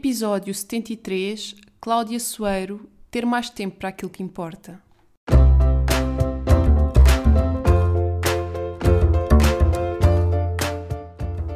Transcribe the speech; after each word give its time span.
Episódio 0.00 0.54
73 0.54 1.56
Cláudia 1.80 2.20
Soeiro 2.20 2.88
Ter 3.10 3.26
mais 3.26 3.50
tempo 3.50 3.78
para 3.78 3.88
aquilo 3.88 4.08
que 4.08 4.22
importa. 4.22 4.80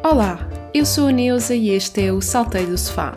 Olá, 0.02 0.50
eu 0.74 0.84
sou 0.84 1.06
a 1.06 1.12
Neuza 1.12 1.54
e 1.54 1.70
este 1.70 2.02
é 2.02 2.12
o 2.12 2.20
Salteio 2.20 2.66
do 2.66 2.76
Sofá. 2.76 3.14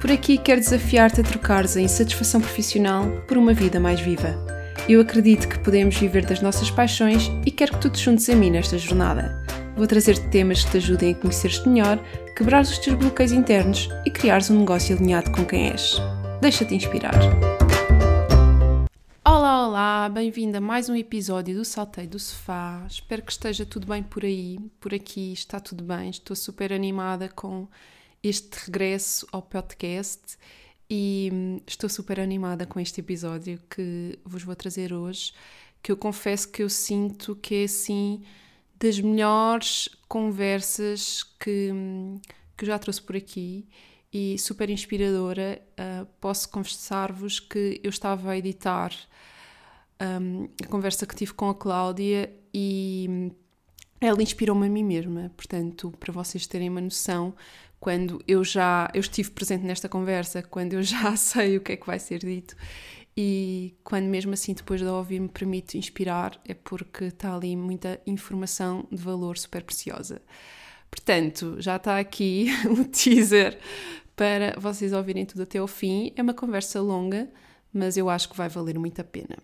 Por 0.00 0.10
aqui 0.10 0.36
quero 0.36 0.60
desafiar-te 0.60 1.20
a 1.20 1.24
trocares 1.24 1.76
a 1.76 1.80
insatisfação 1.80 2.40
profissional 2.40 3.08
por 3.28 3.38
uma 3.38 3.54
vida 3.54 3.78
mais 3.78 4.00
viva. 4.00 4.34
Eu 4.88 5.00
acredito 5.00 5.48
que 5.48 5.60
podemos 5.60 5.96
viver 5.96 6.26
das 6.26 6.40
nossas 6.40 6.68
paixões 6.68 7.30
e 7.46 7.50
quero 7.52 7.74
que 7.74 7.80
tu 7.80 7.90
te 7.90 8.02
juntes 8.02 8.28
a 8.28 8.34
mim 8.34 8.50
nesta 8.50 8.76
jornada. 8.76 9.43
Vou 9.76 9.88
trazer-te 9.88 10.28
temas 10.28 10.64
que 10.64 10.70
te 10.70 10.76
ajudem 10.76 11.12
a 11.12 11.14
conhecer-te 11.16 11.68
melhor, 11.68 11.98
quebrar 12.36 12.62
os 12.62 12.78
teus 12.78 12.96
bloqueios 12.96 13.32
internos 13.32 13.88
e 14.06 14.10
criares 14.10 14.48
um 14.48 14.60
negócio 14.60 14.96
alinhado 14.96 15.32
com 15.32 15.44
quem 15.44 15.70
és. 15.70 15.96
Deixa-te 16.40 16.76
inspirar. 16.76 17.12
Olá, 19.24 19.66
olá, 19.66 20.08
bem-vindo 20.08 20.58
a 20.58 20.60
mais 20.60 20.88
um 20.88 20.94
episódio 20.94 21.56
do 21.56 21.64
Salteio 21.64 22.08
do 22.08 22.20
Sofá. 22.20 22.86
Espero 22.88 23.22
que 23.22 23.32
esteja 23.32 23.66
tudo 23.66 23.88
bem 23.88 24.00
por 24.00 24.24
aí, 24.24 24.60
por 24.78 24.94
aqui 24.94 25.32
está 25.32 25.58
tudo 25.58 25.82
bem. 25.82 26.08
Estou 26.08 26.36
super 26.36 26.72
animada 26.72 27.28
com 27.28 27.66
este 28.22 28.66
regresso 28.66 29.26
ao 29.32 29.42
podcast 29.42 30.38
e 30.88 31.30
hum, 31.32 31.60
estou 31.66 31.90
super 31.90 32.20
animada 32.20 32.64
com 32.64 32.78
este 32.78 33.00
episódio 33.00 33.58
que 33.68 34.20
vos 34.24 34.44
vou 34.44 34.54
trazer 34.54 34.92
hoje, 34.92 35.32
que 35.82 35.90
eu 35.90 35.96
confesso 35.96 36.48
que 36.48 36.62
eu 36.62 36.70
sinto 36.70 37.34
que 37.34 37.56
é 37.56 37.64
assim 37.64 38.22
das 38.84 39.00
melhores 39.00 39.88
conversas 40.06 41.22
que, 41.40 41.72
que 42.54 42.66
já 42.66 42.78
trouxe 42.78 43.00
por 43.00 43.16
aqui 43.16 43.66
e 44.12 44.38
super 44.38 44.68
inspiradora. 44.68 45.62
Uh, 45.72 46.06
posso 46.20 46.50
confessar-vos 46.50 47.40
que 47.40 47.80
eu 47.82 47.88
estava 47.88 48.32
a 48.32 48.36
editar 48.36 48.92
um, 50.20 50.50
a 50.62 50.66
conversa 50.66 51.06
que 51.06 51.16
tive 51.16 51.32
com 51.32 51.48
a 51.48 51.54
Cláudia 51.54 52.30
e 52.52 53.32
ela 53.98 54.22
inspirou-me 54.22 54.66
a 54.66 54.70
mim 54.70 54.84
mesma. 54.84 55.32
Portanto, 55.34 55.90
para 55.98 56.12
vocês 56.12 56.46
terem 56.46 56.68
uma 56.68 56.82
noção, 56.82 57.34
quando 57.80 58.22
eu 58.28 58.44
já 58.44 58.90
eu 58.92 59.00
estive 59.00 59.30
presente 59.30 59.64
nesta 59.64 59.88
conversa, 59.88 60.42
quando 60.42 60.74
eu 60.74 60.82
já 60.82 61.16
sei 61.16 61.56
o 61.56 61.62
que 61.62 61.72
é 61.72 61.76
que 61.78 61.86
vai 61.86 61.98
ser 61.98 62.18
dito 62.18 62.54
e 63.16 63.76
quando 63.84 64.06
mesmo 64.06 64.32
assim 64.32 64.54
depois 64.54 64.80
de 64.80 64.86
ouvir 64.86 65.20
me 65.20 65.28
permite 65.28 65.78
inspirar 65.78 66.40
é 66.44 66.54
porque 66.54 67.04
está 67.04 67.34
ali 67.34 67.54
muita 67.56 68.00
informação 68.06 68.86
de 68.90 69.00
valor 69.00 69.38
super 69.38 69.62
preciosa. 69.62 70.20
Portanto, 70.90 71.56
já 71.58 71.76
está 71.76 71.98
aqui 71.98 72.48
o 72.70 72.84
teaser 72.84 73.58
para 74.16 74.58
vocês 74.58 74.92
ouvirem 74.92 75.24
tudo 75.24 75.42
até 75.42 75.58
ao 75.58 75.66
fim. 75.66 76.12
É 76.16 76.22
uma 76.22 76.34
conversa 76.34 76.80
longa, 76.80 77.28
mas 77.72 77.96
eu 77.96 78.08
acho 78.08 78.28
que 78.28 78.36
vai 78.36 78.48
valer 78.48 78.78
muito 78.78 79.00
a 79.00 79.04
pena. 79.04 79.36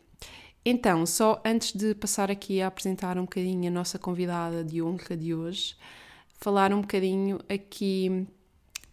Então, 0.64 1.06
só 1.06 1.40
antes 1.44 1.72
de 1.72 1.94
passar 1.94 2.30
aqui 2.30 2.60
a 2.60 2.66
apresentar 2.66 3.16
um 3.18 3.22
bocadinho 3.22 3.68
a 3.68 3.72
nossa 3.72 3.98
convidada 3.98 4.62
de 4.62 4.82
honra 4.82 5.16
de 5.16 5.34
hoje, 5.34 5.76
falar 6.38 6.72
um 6.72 6.82
bocadinho 6.82 7.38
aqui 7.48 8.26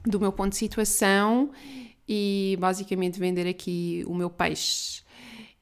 do 0.06 0.20
meu 0.20 0.32
ponto 0.32 0.52
de 0.52 0.58
situação 0.58 1.52
e 2.08 2.58
basicamente 2.60 3.20
vender 3.20 3.48
aqui 3.48 4.04
o 4.08 4.14
meu 4.14 4.30
peixe. 4.30 5.02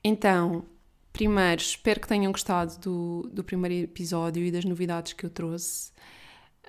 Então, 0.04 0.66
primeiro, 1.12 1.62
espero 1.62 2.00
que 2.00 2.08
tenham 2.08 2.32
gostado 2.32 2.78
do, 2.80 3.30
do 3.32 3.44
primeiro 3.44 3.86
episódio 3.86 4.44
e 4.44 4.52
das 4.52 4.66
novidades 4.66 5.14
que 5.14 5.26
eu 5.26 5.30
trouxe 5.30 5.92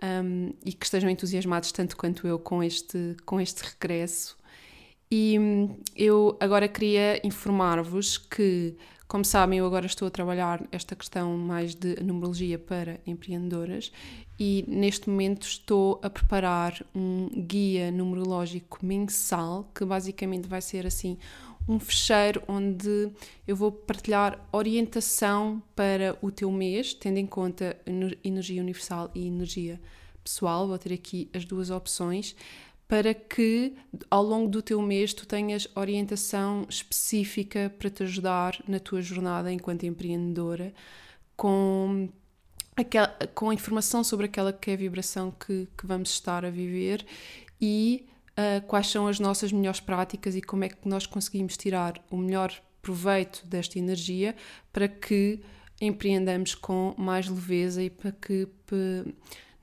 um, 0.03 0.53
e 0.65 0.73
que 0.73 0.85
estejam 0.87 1.11
entusiasmados 1.11 1.73
tanto 1.73 1.97
quanto 1.97 2.27
eu 2.27 2.39
com 2.39 2.63
este, 2.63 3.17
com 3.25 3.41
este 3.41 3.63
regresso. 3.63 4.37
E 5.11 5.39
hum, 5.39 5.79
eu 5.95 6.37
agora 6.41 6.67
queria 6.69 7.21
informar-vos 7.25 8.19
que, 8.19 8.77
como 9.09 9.25
sabem, 9.25 9.61
eu 9.61 9.67
agora 9.67 9.87
estou 9.87 10.09
a 10.09 10.11
trabalhar 10.11 10.67
esta 10.73 10.97
questão 10.97 11.37
mais 11.37 11.75
de 11.75 11.95
numerologia 12.03 12.59
para 12.59 12.99
empreendedoras 13.07 13.93
e 14.39 14.65
neste 14.67 15.09
momento 15.09 15.47
estou 15.47 16.01
a 16.03 16.11
preparar 16.11 16.85
um 16.95 17.29
guia 17.47 17.93
numerológico 17.93 18.85
mensal 18.85 19.71
que 19.73 19.85
basicamente 19.85 20.49
vai 20.49 20.61
ser 20.61 20.87
assim 20.87 21.17
um 21.69 21.79
fecheiro 21.79 22.43
onde 22.49 23.11
eu 23.47 23.55
vou 23.55 23.73
partilhar 23.73 24.39
orientação 24.53 25.63
para 25.75 26.17
o 26.21 26.31
teu 26.31 26.51
mês, 26.51 26.95
tendo 26.95 27.19
em 27.19 27.27
conta 27.27 27.77
energia 28.23 28.61
universal 28.61 29.11
e 29.15 29.27
energia 29.27 29.81
pessoal. 30.23 30.67
Vou 30.67 30.79
ter 30.79 30.93
aqui 30.93 31.29
as 31.35 31.45
duas 31.45 31.71
opções 31.71 32.37
para 32.89 33.13
que 33.13 33.75
ao 34.11 34.23
longo 34.23 34.49
do 34.49 34.63
teu 34.63 34.81
mês 34.81 35.13
tu 35.13 35.27
tenhas 35.27 35.67
orientação 35.75 36.67
específica 36.69 37.73
para 37.79 37.91
te 37.91 38.05
ajudar 38.05 38.63
na 38.69 38.79
tua 38.79 39.03
jornada 39.03 39.53
enquanto 39.53 39.85
empreendedora 39.85 40.73
com 41.37 42.09
aquela, 42.77 43.09
com 43.35 43.53
informação 43.53 44.05
sobre 44.05 44.27
aquela 44.27 44.53
que 44.53 44.71
é 44.71 44.75
a 44.75 44.77
vibração 44.77 45.31
que, 45.33 45.69
que 45.77 45.87
vamos 45.87 46.11
estar 46.11 46.45
a 46.45 46.51
viver 46.51 47.05
e 47.61 48.07
uh, 48.33 48.65
quais 48.67 48.87
são 48.89 49.09
as 49.09 49.19
nossas 49.19 49.51
melhores 49.51 49.81
práticas 49.81 50.37
e 50.37 50.43
como 50.43 50.65
é 50.65 50.69
que 50.69 50.89
nós 50.89 51.07
conseguimos 51.07 51.57
tirar 51.57 52.01
o 52.11 52.17
melhor 52.17 52.53
proveito 52.81 53.45
desta 53.47 53.79
energia 53.79 54.37
para 54.73 54.87
que 54.87 55.41
empreendamos 55.81 56.55
com 56.55 56.95
mais 56.97 57.29
leveza 57.29 57.83
e 57.83 57.91
para 57.91 58.13
que 58.13 58.47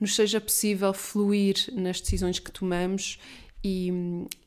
nos 0.03 0.18
seja 0.18 0.41
possível 0.41 0.94
fluir 0.94 1.56
nas 1.72 2.02
decisões 2.02 2.38
que 2.38 2.52
tomamos 2.52 3.18
e, 3.64 3.90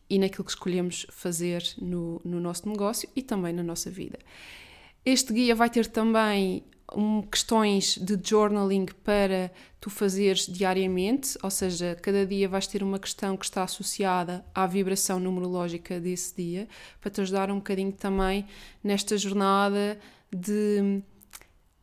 e 0.09 0.19
naquilo 0.19 0.45
que 0.45 0.51
escolhemos 0.51 1.07
fazer 1.09 1.65
no, 1.81 2.21
no 2.23 2.39
nosso 2.39 2.69
negócio 2.69 3.09
e 3.17 3.23
também 3.23 3.55
na 3.55 3.63
nossa 3.63 3.91
vida. 3.91 4.19
Este 5.03 5.33
guia 5.33 5.55
vai 5.55 5.71
ter 5.71 5.87
também 5.87 6.63
um, 6.95 7.23
questões 7.23 7.97
de 7.97 8.21
journaling 8.23 8.85
para 9.03 9.51
tu 9.81 9.89
fazeres 9.89 10.47
diariamente, 10.47 11.39
ou 11.43 11.51
seja, 11.51 11.97
cada 12.03 12.27
dia 12.27 12.47
vais 12.51 12.67
ter 12.67 12.83
uma 12.83 12.99
questão 12.99 13.35
que 13.35 13.47
está 13.47 13.63
associada 13.63 14.45
à 14.55 14.67
vibração 14.67 15.19
numerológica 15.19 15.99
desse 15.99 16.37
dia, 16.37 16.69
para 17.01 17.11
te 17.11 17.23
ajudar 17.23 17.51
um 17.51 17.57
bocadinho 17.57 17.93
também 17.93 18.47
nesta 18.85 19.17
jornada 19.17 19.99
de 20.31 21.03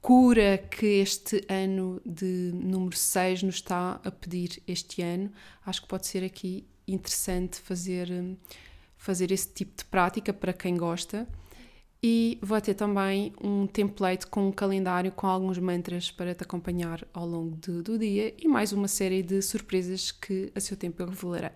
cura 0.03 0.57
que 0.57 0.85
este 0.85 1.45
ano 1.47 2.01
de 2.05 2.51
número 2.53 2.95
6 2.95 3.43
nos 3.43 3.55
está 3.55 4.01
a 4.03 4.11
pedir 4.11 4.61
este 4.67 5.01
ano. 5.01 5.31
Acho 5.65 5.81
que 5.81 5.87
pode 5.87 6.05
ser 6.05 6.25
aqui 6.25 6.67
interessante 6.85 7.57
fazer, 7.61 8.09
fazer 8.97 9.31
esse 9.31 9.47
tipo 9.53 9.77
de 9.77 9.85
prática 9.85 10.33
para 10.33 10.51
quem 10.51 10.75
gosta 10.75 11.25
e 12.03 12.37
vou 12.41 12.59
ter 12.59 12.73
também 12.73 13.33
um 13.41 13.65
template 13.65 14.27
com 14.27 14.49
um 14.49 14.51
calendário 14.51 15.09
com 15.09 15.25
alguns 15.25 15.57
mantras 15.57 16.11
para 16.11 16.35
te 16.35 16.43
acompanhar 16.43 17.07
ao 17.13 17.25
longo 17.25 17.55
do 17.55 17.97
dia 17.97 18.35
e 18.37 18.45
mais 18.45 18.73
uma 18.73 18.89
série 18.89 19.23
de 19.23 19.41
surpresas 19.41 20.11
que 20.11 20.51
a 20.53 20.59
seu 20.59 20.75
tempo 20.75 21.01
eu 21.01 21.07
revelarei. 21.07 21.51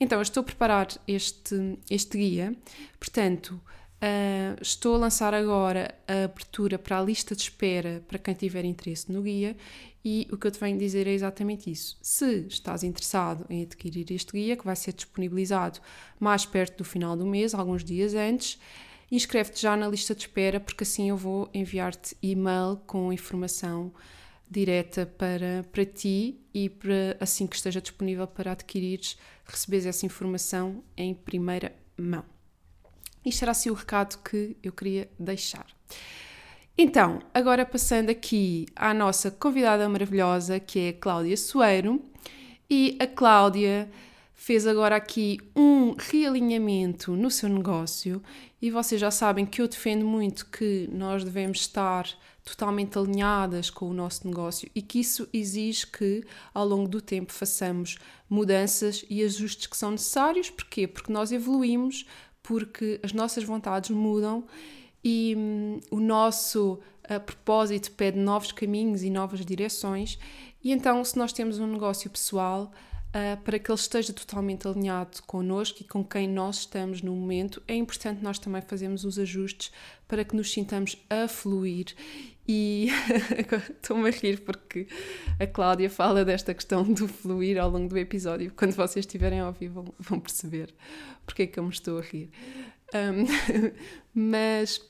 Então, 0.00 0.18
eu 0.18 0.22
estou 0.22 0.40
a 0.40 0.44
preparar 0.44 0.88
este, 1.06 1.78
este 1.88 2.18
guia, 2.18 2.52
portanto, 2.98 3.60
uh, 4.02 4.60
estou 4.60 4.94
a 4.94 4.98
lançar 4.98 5.34
agora 5.34 5.94
a 6.06 6.24
abertura 6.24 6.78
para 6.78 6.98
a 6.98 7.02
lista 7.02 7.34
de 7.36 7.42
espera 7.42 8.02
para 8.08 8.18
quem 8.18 8.34
tiver 8.34 8.64
interesse 8.64 9.10
no 9.10 9.22
guia 9.22 9.56
e 10.04 10.26
o 10.32 10.36
que 10.36 10.46
eu 10.46 10.50
te 10.50 10.58
venho 10.58 10.78
dizer 10.78 11.06
é 11.06 11.12
exatamente 11.12 11.70
isso. 11.70 11.98
Se 12.00 12.46
estás 12.48 12.82
interessado 12.82 13.44
em 13.50 13.62
adquirir 13.62 14.10
este 14.10 14.32
guia, 14.32 14.56
que 14.56 14.64
vai 14.64 14.74
ser 14.74 14.92
disponibilizado 14.94 15.80
mais 16.18 16.46
perto 16.46 16.78
do 16.78 16.84
final 16.84 17.16
do 17.16 17.26
mês, 17.26 17.54
alguns 17.54 17.84
dias 17.84 18.14
antes, 18.14 18.58
inscreve-te 19.10 19.60
já 19.60 19.76
na 19.76 19.88
lista 19.88 20.14
de 20.14 20.22
espera, 20.22 20.58
porque 20.58 20.84
assim 20.84 21.10
eu 21.10 21.16
vou 21.16 21.50
enviar-te 21.52 22.16
e-mail 22.22 22.78
com 22.86 23.12
informação 23.12 23.92
direta 24.50 25.06
para, 25.06 25.64
para 25.70 25.84
ti 25.84 26.40
e 26.52 26.68
para 26.68 27.16
assim 27.20 27.46
que 27.46 27.54
esteja 27.54 27.80
disponível 27.80 28.26
para 28.26 28.52
adquirires, 28.52 29.16
receberes 29.44 29.86
essa 29.86 30.06
informação 30.06 30.82
em 30.96 31.14
primeira 31.14 31.72
mão. 31.96 32.24
Isto 33.24 33.42
era 33.42 33.52
assim 33.52 33.70
o 33.70 33.74
recado 33.74 34.18
que 34.22 34.56
eu 34.62 34.72
queria 34.72 35.10
deixar. 35.18 35.66
Então, 36.76 37.20
agora 37.34 37.66
passando 37.66 38.10
aqui 38.10 38.66
à 38.74 38.94
nossa 38.94 39.30
convidada 39.30 39.88
maravilhosa, 39.88 40.58
que 40.58 40.78
é 40.78 40.88
a 40.90 40.92
Cláudia 40.94 41.36
Soeiro, 41.36 42.02
e 42.70 42.96
a 43.00 43.06
Cláudia 43.06 43.90
fez 44.32 44.66
agora 44.66 44.96
aqui 44.96 45.38
um 45.54 45.94
realinhamento 45.98 47.14
no 47.14 47.30
seu 47.30 47.48
negócio 47.50 48.22
e 48.62 48.70
vocês 48.70 48.98
já 48.98 49.10
sabem 49.10 49.44
que 49.44 49.60
eu 49.60 49.68
defendo 49.68 50.06
muito 50.06 50.46
que 50.46 50.88
nós 50.90 51.22
devemos 51.22 51.60
estar 51.60 52.06
totalmente 52.42 52.98
alinhadas 52.98 53.68
com 53.68 53.90
o 53.90 53.92
nosso 53.92 54.26
negócio 54.26 54.70
e 54.74 54.80
que 54.80 55.00
isso 55.00 55.28
exige 55.32 55.86
que 55.86 56.24
ao 56.54 56.66
longo 56.66 56.88
do 56.88 57.00
tempo 57.00 57.32
façamos 57.32 57.98
mudanças 58.30 59.04
e 59.10 59.22
ajustes 59.22 59.66
que 59.66 59.76
são 59.76 59.90
necessários. 59.90 60.48
Porquê? 60.48 60.86
Porque 60.86 61.12
nós 61.12 61.32
evoluímos, 61.32 62.06
porque 62.42 63.00
as 63.02 63.12
nossas 63.12 63.44
vontades 63.44 63.90
mudam 63.90 64.46
e 65.04 65.34
hum, 65.36 65.80
o 65.90 66.00
nosso 66.00 66.80
uh, 67.10 67.20
propósito 67.20 67.92
pede 67.92 68.18
novos 68.18 68.52
caminhos 68.52 69.02
e 69.02 69.10
novas 69.10 69.44
direções. 69.44 70.18
E 70.62 70.72
então, 70.72 71.02
se 71.04 71.16
nós 71.16 71.32
temos 71.32 71.58
um 71.58 71.66
negócio 71.66 72.10
pessoal, 72.10 72.70
uh, 73.10 73.40
para 73.42 73.58
que 73.58 73.70
ele 73.70 73.78
esteja 73.78 74.12
totalmente 74.12 74.66
alinhado 74.66 75.22
connosco 75.26 75.78
e 75.80 75.84
com 75.84 76.04
quem 76.04 76.28
nós 76.28 76.60
estamos 76.60 77.02
no 77.02 77.14
momento, 77.14 77.62
é 77.66 77.74
importante 77.74 78.22
nós 78.22 78.38
também 78.38 78.62
fazermos 78.62 79.04
os 79.04 79.18
ajustes 79.18 79.72
para 80.06 80.24
que 80.24 80.36
nos 80.36 80.52
sintamos 80.52 80.96
a 81.08 81.28
fluir. 81.28 81.94
E 82.52 82.88
estou-me 83.70 84.08
a 84.08 84.10
rir 84.10 84.40
porque 84.40 84.88
a 85.38 85.46
Cláudia 85.46 85.88
fala 85.88 86.24
desta 86.24 86.52
questão 86.52 86.82
do 86.82 87.06
fluir 87.06 87.56
ao 87.56 87.70
longo 87.70 87.86
do 87.86 87.96
episódio. 87.96 88.52
Quando 88.56 88.72
vocês 88.72 89.06
estiverem 89.06 89.38
a 89.38 89.46
ouvir, 89.46 89.68
vão, 89.68 89.84
vão 90.00 90.18
perceber 90.18 90.74
porque 91.24 91.42
é 91.44 91.46
que 91.46 91.60
eu 91.60 91.62
me 91.62 91.70
estou 91.70 92.00
a 92.00 92.02
rir. 92.02 92.28
Um, 92.92 93.70
mas 94.12 94.84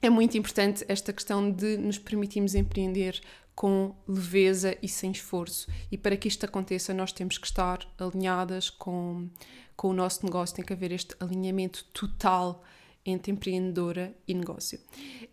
é 0.00 0.08
muito 0.08 0.38
importante 0.38 0.84
esta 0.86 1.12
questão 1.12 1.50
de 1.50 1.76
nos 1.76 1.98
permitirmos 1.98 2.54
empreender 2.54 3.20
com 3.52 3.96
leveza 4.06 4.78
e 4.80 4.86
sem 4.86 5.10
esforço. 5.10 5.68
E 5.90 5.98
para 5.98 6.16
que 6.16 6.28
isto 6.28 6.46
aconteça, 6.46 6.94
nós 6.94 7.10
temos 7.10 7.36
que 7.36 7.48
estar 7.48 7.80
alinhadas 7.98 8.70
com, 8.70 9.28
com 9.74 9.88
o 9.88 9.92
nosso 9.92 10.24
negócio, 10.24 10.54
tem 10.54 10.64
que 10.64 10.72
haver 10.72 10.92
este 10.92 11.16
alinhamento 11.18 11.84
total 11.86 12.62
entre 13.04 13.32
empreendedora 13.32 14.14
e 14.26 14.34
negócio. 14.34 14.78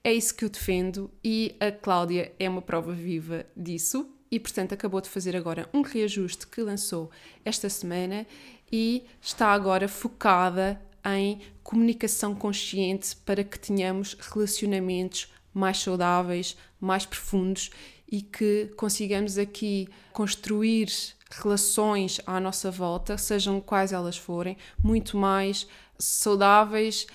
É 0.03 0.13
isso 0.13 0.33
que 0.35 0.45
eu 0.45 0.49
defendo 0.49 1.09
e 1.23 1.55
a 1.59 1.71
Cláudia 1.71 2.33
é 2.39 2.49
uma 2.49 2.61
prova 2.61 2.93
viva 2.93 3.45
disso 3.55 4.09
e, 4.31 4.39
portanto, 4.39 4.73
acabou 4.73 5.01
de 5.01 5.09
fazer 5.09 5.35
agora 5.35 5.69
um 5.73 5.81
reajuste 5.81 6.47
que 6.47 6.61
lançou 6.61 7.09
esta 7.43 7.69
semana 7.69 8.25
e 8.71 9.03
está 9.21 9.47
agora 9.47 9.87
focada 9.87 10.81
em 11.05 11.39
comunicação 11.63 12.35
consciente 12.35 13.15
para 13.17 13.43
que 13.43 13.59
tenhamos 13.59 14.15
relacionamentos 14.19 15.31
mais 15.53 15.79
saudáveis, 15.79 16.55
mais 16.79 17.05
profundos 17.05 17.71
e 18.11 18.21
que 18.21 18.71
consigamos 18.75 19.37
aqui 19.37 19.87
construir 20.11 20.89
relações 21.29 22.19
à 22.25 22.39
nossa 22.39 22.71
volta, 22.71 23.17
sejam 23.17 23.61
quais 23.61 23.91
elas 23.93 24.17
forem, 24.17 24.57
muito 24.83 25.15
mais 25.15 25.67
saudáveis 25.97 27.05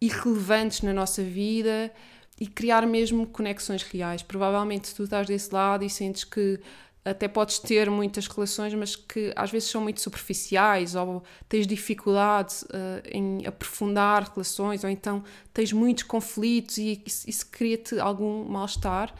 e 0.00 0.08
relevantes 0.08 0.82
na 0.82 0.92
nossa 0.92 1.22
vida 1.22 1.92
e 2.40 2.46
criar 2.46 2.86
mesmo 2.86 3.26
conexões 3.26 3.82
reais. 3.82 4.22
Provavelmente 4.22 4.94
tu 4.94 5.04
estás 5.04 5.26
desse 5.26 5.52
lado 5.52 5.84
e 5.84 5.90
sentes 5.90 6.24
que 6.24 6.58
até 7.04 7.26
podes 7.28 7.58
ter 7.58 7.90
muitas 7.90 8.26
relações, 8.26 8.74
mas 8.74 8.94
que 8.94 9.32
às 9.34 9.50
vezes 9.50 9.70
são 9.70 9.80
muito 9.80 10.00
superficiais, 10.00 10.94
ou 10.94 11.22
tens 11.48 11.66
dificuldade 11.66 12.56
uh, 12.64 13.08
em 13.10 13.46
aprofundar 13.46 14.30
relações, 14.34 14.84
ou 14.84 14.90
então 14.90 15.24
tens 15.52 15.72
muitos 15.72 16.04
conflitos 16.04 16.78
e 16.78 17.02
isso, 17.06 17.28
isso 17.28 17.46
cria-te 17.50 17.98
algum 17.98 18.44
mal-estar. 18.44 19.14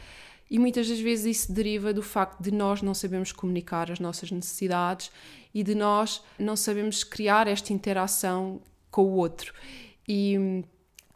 E 0.51 0.59
muitas 0.59 0.89
das 0.89 0.99
vezes 0.99 1.39
isso 1.39 1.53
deriva 1.53 1.93
do 1.93 2.03
facto 2.03 2.43
de 2.43 2.51
nós 2.51 2.83
não 2.83 2.93
sabemos 2.93 3.33
comunicar 3.33 3.91
as 3.91 4.01
nossas 4.01 4.31
necessidades 4.31 5.11
e 5.55 5.63
de 5.63 5.75
nós 5.75 6.23
não 6.39 6.57
sabemos 6.57 7.05
criar 7.05 7.47
esta 7.47 7.73
interação 7.73 8.61
com 8.91 9.03
o 9.03 9.13
outro. 9.13 9.55
E 10.07 10.39
hum, 10.39 10.63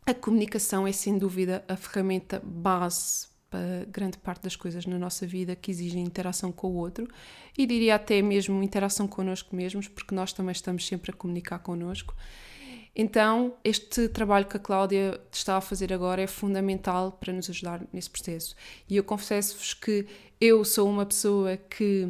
a 0.06 0.14
comunicação 0.14 0.86
é 0.86 0.92
sem 0.92 1.18
dúvida 1.18 1.64
a 1.68 1.76
ferramenta 1.76 2.40
base 2.44 3.28
para 3.48 3.86
grande 3.88 4.18
parte 4.18 4.42
das 4.42 4.56
coisas 4.56 4.84
na 4.84 4.98
nossa 4.98 5.26
vida 5.26 5.54
que 5.54 5.70
exigem 5.70 6.02
interação 6.02 6.50
com 6.50 6.68
o 6.68 6.74
outro 6.74 7.08
e 7.56 7.66
diria 7.66 7.94
até 7.94 8.20
mesmo 8.20 8.62
interação 8.62 9.06
connosco 9.06 9.54
mesmos, 9.54 9.86
porque 9.86 10.14
nós 10.14 10.32
também 10.32 10.52
estamos 10.52 10.86
sempre 10.86 11.12
a 11.12 11.14
comunicar 11.14 11.60
connosco. 11.60 12.14
Então, 12.96 13.54
este 13.64 14.08
trabalho 14.08 14.46
que 14.46 14.56
a 14.56 14.60
Cláudia 14.60 15.20
está 15.32 15.56
a 15.56 15.60
fazer 15.60 15.92
agora 15.92 16.22
é 16.22 16.26
fundamental 16.26 17.12
para 17.12 17.32
nos 17.32 17.50
ajudar 17.50 17.82
nesse 17.92 18.08
processo. 18.08 18.54
E 18.88 18.96
eu 18.96 19.02
confesso-vos 19.02 19.74
que 19.74 20.06
eu 20.40 20.64
sou 20.64 20.88
uma 20.88 21.04
pessoa 21.04 21.56
que 21.56 22.08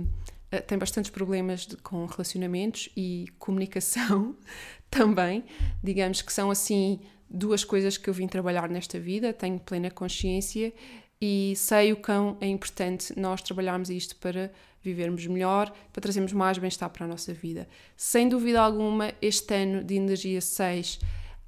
tem 0.60 0.78
bastantes 0.78 1.10
problemas 1.10 1.66
de, 1.66 1.76
com 1.76 2.04
relacionamentos 2.06 2.88
e 2.96 3.26
comunicação 3.38 4.36
também. 4.90 5.44
Digamos 5.82 6.22
que 6.22 6.32
são 6.32 6.50
assim 6.50 7.00
duas 7.28 7.64
coisas 7.64 7.96
que 7.96 8.08
eu 8.08 8.14
vim 8.14 8.26
trabalhar 8.26 8.68
nesta 8.68 8.98
vida, 8.98 9.32
tenho 9.32 9.58
plena 9.58 9.90
consciência 9.90 10.72
e 11.20 11.54
sei 11.56 11.92
o 11.92 11.96
quão 11.96 12.36
é 12.40 12.46
importante 12.46 13.18
nós 13.18 13.42
trabalharmos 13.42 13.90
isto 13.90 14.16
para 14.16 14.52
vivermos 14.82 15.26
melhor, 15.26 15.72
para 15.92 16.02
trazermos 16.02 16.32
mais 16.32 16.58
bem-estar 16.58 16.90
para 16.90 17.06
a 17.06 17.08
nossa 17.08 17.32
vida. 17.32 17.66
Sem 17.96 18.28
dúvida 18.28 18.60
alguma, 18.60 19.12
este 19.22 19.54
ano 19.54 19.82
de 19.82 19.94
energia 19.94 20.40
6 20.40 21.00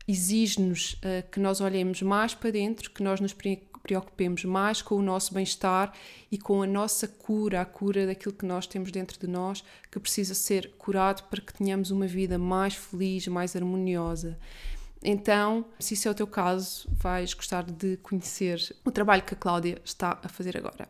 exige-nos 0.09 0.95
uh, 0.95 1.29
que 1.31 1.39
nós 1.39 1.61
olhemos 1.61 2.01
mais 2.01 2.35
para 2.35 2.51
dentro, 2.51 2.91
que 2.91 3.03
nós 3.03 3.21
nos 3.21 3.35
preocupemos 3.87 4.45
mais 4.45 4.83
com 4.83 4.97
o 4.97 5.03
nosso 5.03 5.33
bem-estar 5.33 5.93
e 6.31 6.37
com 6.37 6.61
a 6.61 6.67
nossa 6.67 7.07
cura, 7.07 7.61
a 7.61 7.65
cura 7.65 8.05
daquilo 8.05 8.35
que 8.35 8.45
nós 8.45 8.67
temos 8.67 8.91
dentro 8.91 9.17
de 9.17 9.29
nós, 9.29 9.63
que 9.93 10.01
precisa 10.01 10.35
ser 10.35 10.73
curado 10.77 11.23
para 11.31 11.41
que 11.41 11.55
tenhamos 11.55 11.93
uma 11.93 12.09
vida 12.09 12.37
mais 12.37 12.75
feliz, 12.75 13.29
mais 13.29 13.55
harmoniosa. 13.55 14.37
Então, 15.05 15.67
se 15.79 15.95
isso 15.95 16.09
é 16.09 16.11
o 16.11 16.15
teu 16.15 16.27
caso, 16.27 16.89
vais 16.91 17.33
gostar 17.33 17.63
de 17.63 17.97
conhecer 17.99 18.75
o 18.85 18.91
trabalho 18.91 19.23
que 19.23 19.35
a 19.35 19.37
Cláudia 19.37 19.81
está 19.85 20.19
a 20.21 20.29
fazer 20.29 20.57
agora. 20.57 20.89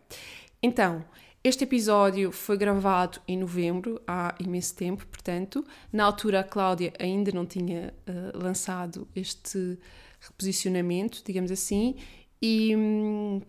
Então, 0.62 1.04
este 1.44 1.64
episódio 1.64 2.32
foi 2.32 2.56
gravado 2.56 3.20
em 3.28 3.36
novembro, 3.36 4.00
há 4.06 4.34
imenso 4.40 4.74
tempo, 4.74 5.06
portanto. 5.06 5.62
Na 5.92 6.04
altura, 6.04 6.40
a 6.40 6.44
Cláudia 6.44 6.94
ainda 6.98 7.30
não 7.30 7.44
tinha 7.44 7.92
uh, 8.08 8.42
lançado 8.42 9.06
este 9.14 9.78
reposicionamento, 10.18 11.22
digamos 11.24 11.50
assim, 11.50 11.96
e. 12.40 13.42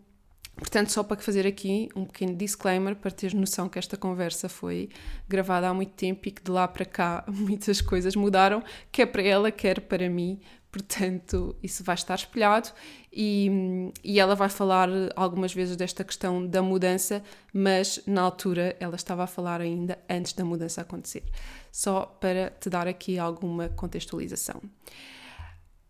Portanto, 0.56 0.92
só 0.92 1.04
para 1.04 1.22
fazer 1.22 1.46
aqui 1.46 1.88
um 1.96 2.04
pequeno 2.04 2.36
disclaimer 2.36 2.96
para 2.96 3.12
teres 3.12 3.36
noção 3.36 3.70
que 3.70 3.78
esta 3.78 3.96
conversa 3.96 4.50
foi 4.50 4.90
gravada 5.30 5.70
há 5.70 5.74
muito 5.74 5.92
tempo 5.92 6.28
e 6.28 6.32
que 6.32 6.42
de 6.42 6.50
lá 6.50 6.68
para 6.68 6.84
cá 6.84 7.24
muitas 7.30 7.80
coisas 7.80 8.16
mudaram, 8.16 8.64
quer 8.92 9.06
para 9.06 9.22
ela, 9.22 9.52
quer 9.52 9.82
para 9.82 10.10
mim. 10.10 10.40
Portanto, 10.72 11.56
isso 11.64 11.84
vai 11.84 11.96
estar 11.96 12.16
espelhado 12.16 12.70
e, 13.12 13.92
e 14.04 14.20
ela 14.20 14.36
vai 14.36 14.50
falar 14.50 14.90
algumas 15.16 15.54
vezes 15.54 15.76
desta 15.76 16.04
questão 16.04 16.46
da 16.46 16.62
mudança, 16.62 17.24
mas 17.54 18.02
na 18.06 18.22
altura 18.22 18.76
ela 18.80 18.96
estava 18.96 19.24
a 19.24 19.28
falar 19.28 19.62
ainda 19.62 19.98
antes 20.10 20.34
da 20.34 20.44
mudança 20.44 20.82
acontecer. 20.82 21.24
Só 21.72 22.06
para 22.06 22.52
te 22.52 22.70
dar 22.70 22.88
aqui 22.88 23.18
alguma 23.18 23.70
contextualização. 23.70 24.62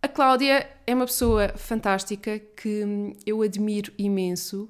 A 0.01 0.07
Cláudia 0.07 0.69
é 0.85 0.94
uma 0.94 1.05
pessoa 1.05 1.49
fantástica 1.55 2.39
que 2.39 3.15
eu 3.25 3.41
admiro 3.41 3.91
imenso 3.97 4.69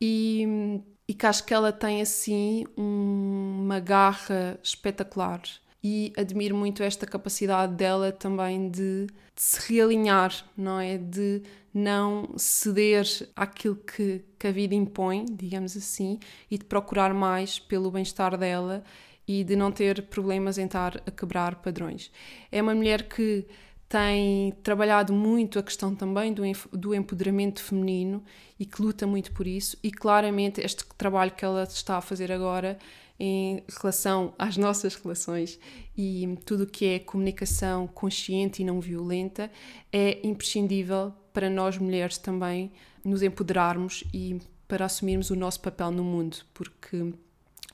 e, 0.00 0.80
e 1.06 1.12
que 1.12 1.26
acho 1.26 1.44
que 1.44 1.52
ela 1.52 1.70
tem 1.70 2.00
assim 2.00 2.64
uma 2.76 3.78
garra 3.78 4.58
espetacular. 4.62 5.42
E 5.82 6.14
admiro 6.16 6.56
muito 6.56 6.82
esta 6.82 7.06
capacidade 7.06 7.74
dela 7.74 8.10
também 8.10 8.70
de, 8.70 9.06
de 9.06 9.42
se 9.42 9.70
realinhar, 9.70 10.32
não 10.56 10.80
é? 10.80 10.96
De 10.96 11.42
não 11.74 12.32
ceder 12.38 13.04
àquilo 13.36 13.76
que, 13.76 14.24
que 14.38 14.46
a 14.46 14.50
vida 14.50 14.74
impõe, 14.74 15.26
digamos 15.30 15.76
assim, 15.76 16.18
e 16.50 16.56
de 16.56 16.64
procurar 16.64 17.12
mais 17.12 17.58
pelo 17.58 17.90
bem-estar 17.90 18.34
dela 18.38 18.82
e 19.28 19.44
de 19.44 19.56
não 19.56 19.70
ter 19.70 20.04
problemas 20.04 20.56
em 20.56 20.64
estar 20.64 21.02
a 21.06 21.10
quebrar 21.10 21.56
padrões. 21.56 22.10
É 22.50 22.62
uma 22.62 22.74
mulher 22.74 23.02
que 23.02 23.46
tem 23.94 24.52
trabalhado 24.64 25.12
muito 25.12 25.56
a 25.56 25.62
questão 25.62 25.94
também 25.94 26.32
do, 26.32 26.42
do 26.72 26.92
empoderamento 26.92 27.62
feminino 27.62 28.24
e 28.58 28.66
que 28.66 28.82
luta 28.82 29.06
muito 29.06 29.30
por 29.30 29.46
isso, 29.46 29.76
e 29.84 29.92
claramente 29.92 30.60
este 30.60 30.84
trabalho 30.98 31.30
que 31.30 31.44
ela 31.44 31.62
está 31.62 31.98
a 31.98 32.00
fazer 32.00 32.32
agora 32.32 32.76
em 33.20 33.62
relação 33.80 34.34
às 34.36 34.56
nossas 34.58 34.96
relações 34.96 35.60
e 35.96 36.36
tudo 36.44 36.64
o 36.64 36.66
que 36.66 36.86
é 36.86 36.98
comunicação 36.98 37.86
consciente 37.86 38.62
e 38.62 38.64
não 38.64 38.80
violenta 38.80 39.48
é 39.92 40.26
imprescindível 40.26 41.12
para 41.32 41.48
nós 41.48 41.78
mulheres 41.78 42.18
também 42.18 42.72
nos 43.04 43.22
empoderarmos 43.22 44.02
e 44.12 44.40
para 44.66 44.86
assumirmos 44.86 45.30
o 45.30 45.36
nosso 45.36 45.60
papel 45.60 45.92
no 45.92 46.02
mundo, 46.02 46.38
porque 46.52 47.14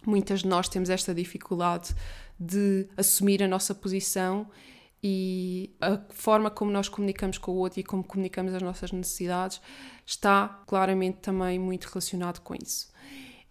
muitas 0.04 0.40
de 0.40 0.48
nós 0.48 0.68
temos 0.68 0.90
esta 0.90 1.14
dificuldade 1.14 1.94
de 2.38 2.86
assumir 2.94 3.42
a 3.42 3.48
nossa 3.48 3.74
posição 3.74 4.46
e 5.02 5.75
a 5.80 5.99
forma 6.11 6.50
como 6.50 6.71
nós 6.71 6.88
comunicamos 6.88 7.38
com 7.38 7.52
o 7.52 7.57
outro 7.57 7.80
e 7.80 7.83
como 7.83 8.04
comunicamos 8.04 8.54
as 8.54 8.62
nossas 8.62 8.92
necessidades 8.92 9.61
está 10.04 10.62
claramente 10.66 11.19
também 11.19 11.59
muito 11.59 11.87
relacionado 11.87 12.40
com 12.40 12.54
isso. 12.54 12.90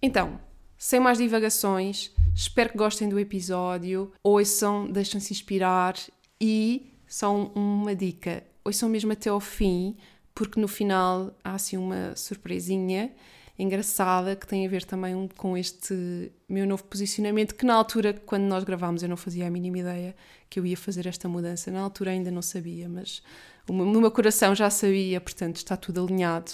Então, 0.01 0.39
sem 0.77 0.99
mais 0.99 1.17
divagações, 1.17 2.11
espero 2.35 2.69
que 2.69 2.77
gostem 2.77 3.09
do 3.09 3.19
episódio, 3.19 4.11
ouçam, 4.23 4.89
deixem-se 4.89 5.33
inspirar 5.33 5.95
e 6.39 6.93
só 7.07 7.35
uma 7.35 7.95
dica, 7.95 8.43
ouçam 8.63 8.87
mesmo 8.87 9.11
até 9.11 9.29
ao 9.29 9.39
fim, 9.39 9.97
porque 10.33 10.59
no 10.59 10.67
final 10.67 11.35
há 11.43 11.55
assim 11.55 11.75
uma 11.75 12.15
surpresinha 12.15 13.11
engraçada 13.59 14.37
que 14.37 14.47
tem 14.47 14.65
a 14.65 14.69
ver 14.69 14.85
também 14.85 15.27
com 15.35 15.57
este 15.57 16.31
meu 16.47 16.65
novo 16.65 16.85
posicionamento, 16.85 17.53
que 17.53 17.65
na 17.65 17.75
altura, 17.75 18.13
quando 18.25 18.43
nós 18.43 18.63
gravámos, 18.63 19.03
eu 19.03 19.09
não 19.09 19.17
fazia 19.17 19.45
a 19.45 19.49
mínima 19.49 19.79
ideia 19.79 20.15
que 20.49 20.59
eu 20.59 20.65
ia 20.65 20.77
fazer 20.77 21.05
esta 21.05 21.27
mudança. 21.27 21.69
Na 21.69 21.81
altura 21.81 22.11
ainda 22.11 22.31
não 22.31 22.41
sabia, 22.41 22.87
mas 22.87 23.21
no 23.67 23.99
meu 23.99 24.11
coração 24.11 24.55
já 24.55 24.69
sabia, 24.69 25.19
portanto 25.19 25.57
está 25.57 25.75
tudo 25.75 26.03
alinhado. 26.03 26.51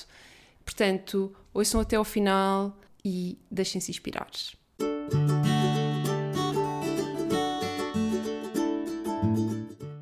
Portanto, 0.66 1.34
ouçam 1.54 1.80
até 1.80 1.96
ao 1.96 2.04
final 2.04 2.76
e 3.04 3.38
deixem-se 3.52 3.92
inspirar. 3.92 4.32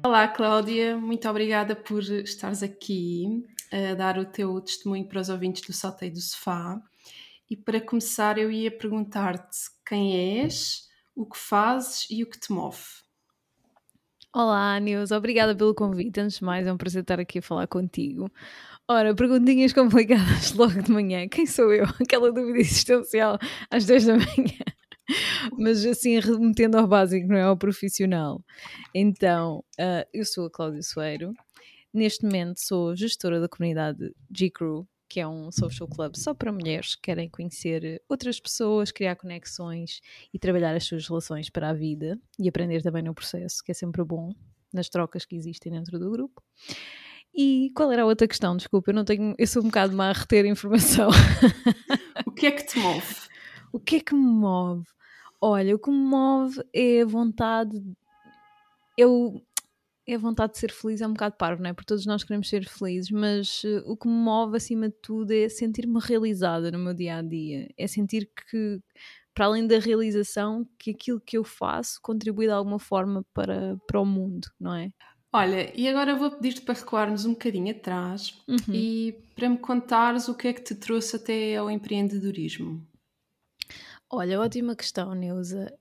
Olá, 0.06 0.28
Cláudia, 0.30 0.96
muito 0.96 1.28
obrigada 1.28 1.76
por 1.76 2.02
estares 2.02 2.64
aqui 2.64 3.46
a 3.72 3.94
dar 3.96 4.18
o 4.18 4.26
teu 4.26 4.62
testemunho 4.62 5.06
para 5.06 5.20
os 5.20 5.28
ouvintes 5.28 5.64
do 5.64 5.74
Salteio 5.74 6.14
do 6.14 6.22
Sofá. 6.22 6.82
E 7.54 7.56
para 7.56 7.80
começar, 7.80 8.40
eu 8.40 8.50
ia 8.50 8.76
perguntar-te 8.76 9.60
quem 9.88 10.42
és, 10.42 10.88
o 11.16 11.24
que 11.24 11.38
fazes 11.38 12.08
e 12.10 12.24
o 12.24 12.28
que 12.28 12.40
te 12.40 12.52
move. 12.52 12.80
Olá, 14.34 14.80
Nilce, 14.80 15.14
obrigada 15.14 15.56
pelo 15.56 15.76
convite. 15.76 16.20
Antes 16.20 16.40
de 16.40 16.44
mais, 16.44 16.66
é 16.66 16.74
um 16.74 16.78
prazer 16.78 17.04
estar 17.04 17.20
aqui 17.20 17.38
a 17.38 17.42
falar 17.44 17.68
contigo. 17.68 18.28
Ora, 18.88 19.14
perguntinhas 19.14 19.72
complicadas 19.72 20.52
logo 20.54 20.82
de 20.82 20.92
manhã. 20.92 21.30
Quem 21.30 21.46
sou 21.46 21.72
eu? 21.72 21.86
Aquela 22.02 22.32
dúvida 22.32 22.58
existencial 22.58 23.38
às 23.70 23.86
10 23.86 24.06
da 24.08 24.14
manhã. 24.14 24.66
Mas 25.56 25.86
assim, 25.86 26.20
remetendo 26.20 26.80
ao 26.80 26.88
básico, 26.88 27.28
não 27.28 27.36
é? 27.36 27.44
Ao 27.44 27.56
profissional. 27.56 28.44
Então, 28.96 29.64
uh, 29.80 30.10
eu 30.12 30.26
sou 30.26 30.48
a 30.48 30.50
Cláudia 30.50 30.82
Soeiro. 30.82 31.36
Neste 31.94 32.26
momento 32.26 32.58
sou 32.58 32.96
gestora 32.96 33.40
da 33.40 33.48
comunidade 33.48 34.12
G-Crew, 34.36 34.88
que 35.14 35.20
é 35.20 35.28
um 35.28 35.52
social 35.52 35.88
club 35.88 36.16
só 36.16 36.34
para 36.34 36.52
mulheres 36.52 36.96
que 36.96 37.04
querem 37.04 37.30
conhecer 37.30 38.02
outras 38.10 38.40
pessoas, 38.40 38.92
criar 38.92 39.16
conexões 39.16 40.02
e 40.34 40.40
trabalhar 40.40 40.76
as 40.76 40.86
suas 40.86 41.08
relações 41.08 41.52
para 41.52 41.70
a 41.70 41.74
vida 41.74 42.20
e 42.40 42.50
aprender 42.50 42.82
também 42.82 43.04
no 43.04 43.14
processo, 43.14 43.64
que 43.64 43.70
é 43.72 43.76
sempre 43.76 44.04
bom 44.04 44.34
nas 44.74 44.90
trocas 44.90 45.24
que 45.24 45.36
existem 45.36 45.72
dentro 45.72 46.00
do 46.00 46.10
grupo. 46.10 46.42
E 47.32 47.70
qual 47.76 47.92
era 47.92 48.02
a 48.02 48.06
outra 48.06 48.28
questão? 48.28 48.58
Desculpa, 48.58 48.90
eu 48.90 48.96
não 48.96 49.06
tenho, 49.06 49.36
eu 49.38 49.46
sou 49.46 49.62
um 49.62 49.66
bocado 49.68 49.96
má 49.96 50.10
a 50.10 50.14
reter 50.14 50.48
informação. 50.48 51.12
o 52.26 52.32
que 52.32 52.48
é 52.48 52.52
que 52.52 52.66
te 52.66 52.80
move? 52.80 53.06
O 53.72 53.80
que 53.80 53.98
é 53.98 54.00
que 54.00 54.16
me 54.16 54.22
move? 54.22 54.86
Olha, 55.40 55.76
o 55.76 55.80
que 55.80 55.92
me 55.92 55.98
move 55.98 56.60
é 56.74 57.02
a 57.02 57.06
vontade. 57.06 57.84
Eu 58.98 59.44
é 60.06 60.16
a 60.16 60.18
vontade 60.18 60.54
de 60.54 60.60
ser 60.60 60.72
feliz 60.72 61.02
é 61.02 61.08
um 61.08 61.14
bocado 61.14 61.36
parvo, 61.38 61.64
não 61.64 61.70
é? 61.70 61.74
Porque 61.74 61.88
todos 61.88 62.06
nós 62.06 62.24
queremos 62.24 62.50
ser 62.50 62.68
felizes, 62.68 63.10
mas 63.10 63.64
uh, 63.64 63.84
o 63.86 63.96
que 63.96 64.08
me 64.08 64.14
move 64.14 64.58
acima 64.58 64.90
de 64.90 64.96
tudo 65.02 65.32
é 65.32 65.48
sentir-me 65.48 66.00
realizada 66.00 66.70
no 66.72 66.80
meu 66.80 66.94
dia 66.94 67.18
a 67.18 67.22
dia. 67.22 67.70
É 67.78 67.88
sentir 67.88 68.30
que, 68.50 68.82
para 69.34 69.46
além 69.46 69.66
da 69.66 69.80
realização, 69.80 70.68
que 70.78 70.92
aquilo 70.92 71.22
que 71.22 71.38
eu 71.38 71.44
faço 71.44 72.00
contribui 72.02 72.48
de 72.48 72.52
alguma 72.52 72.80
forma 72.80 73.26
para, 73.34 73.78
para 73.88 74.02
o 74.02 74.06
mundo, 74.06 74.48
não 74.60 74.76
é? 74.76 74.92
Olha, 75.32 75.72
e 75.76 75.88
agora 75.88 76.16
vou 76.16 76.30
pedir-te 76.30 76.62
para 76.62 76.76
recuarmos 76.76 77.26
um 77.26 77.32
bocadinho 77.32 77.72
atrás 77.72 78.40
uhum. 78.48 78.58
e 78.72 79.18
para 79.36 79.50
me 79.50 79.58
contares 79.58 80.28
o 80.28 80.36
que 80.36 80.48
é 80.48 80.54
que 80.54 80.62
te 80.62 80.76
trouxe 80.76 81.16
até 81.16 81.56
ao 81.56 81.72
empreendedorismo. 81.72 82.86
Olha, 84.16 84.40
ótima 84.40 84.76
questão, 84.76 85.16
Neuza. 85.16 85.74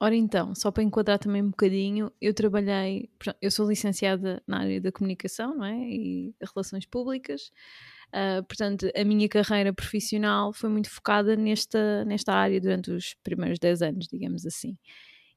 Ora 0.00 0.16
então, 0.16 0.52
só 0.52 0.72
para 0.72 0.82
enquadrar 0.82 1.16
também 1.16 1.42
um 1.42 1.50
bocadinho, 1.50 2.10
eu 2.20 2.34
trabalhei, 2.34 3.08
eu 3.40 3.52
sou 3.52 3.68
licenciada 3.68 4.42
na 4.48 4.58
área 4.62 4.80
da 4.80 4.90
comunicação, 4.90 5.54
não 5.54 5.64
é? 5.64 5.78
E 5.88 6.34
relações 6.42 6.84
públicas. 6.84 7.52
Uh, 8.08 8.42
portanto, 8.48 8.90
a 8.96 9.04
minha 9.04 9.28
carreira 9.28 9.72
profissional 9.72 10.52
foi 10.52 10.68
muito 10.68 10.90
focada 10.90 11.36
nesta, 11.36 12.04
nesta 12.04 12.34
área 12.34 12.60
durante 12.60 12.90
os 12.90 13.14
primeiros 13.22 13.60
10 13.60 13.80
anos, 13.80 14.08
digamos 14.08 14.44
assim. 14.44 14.76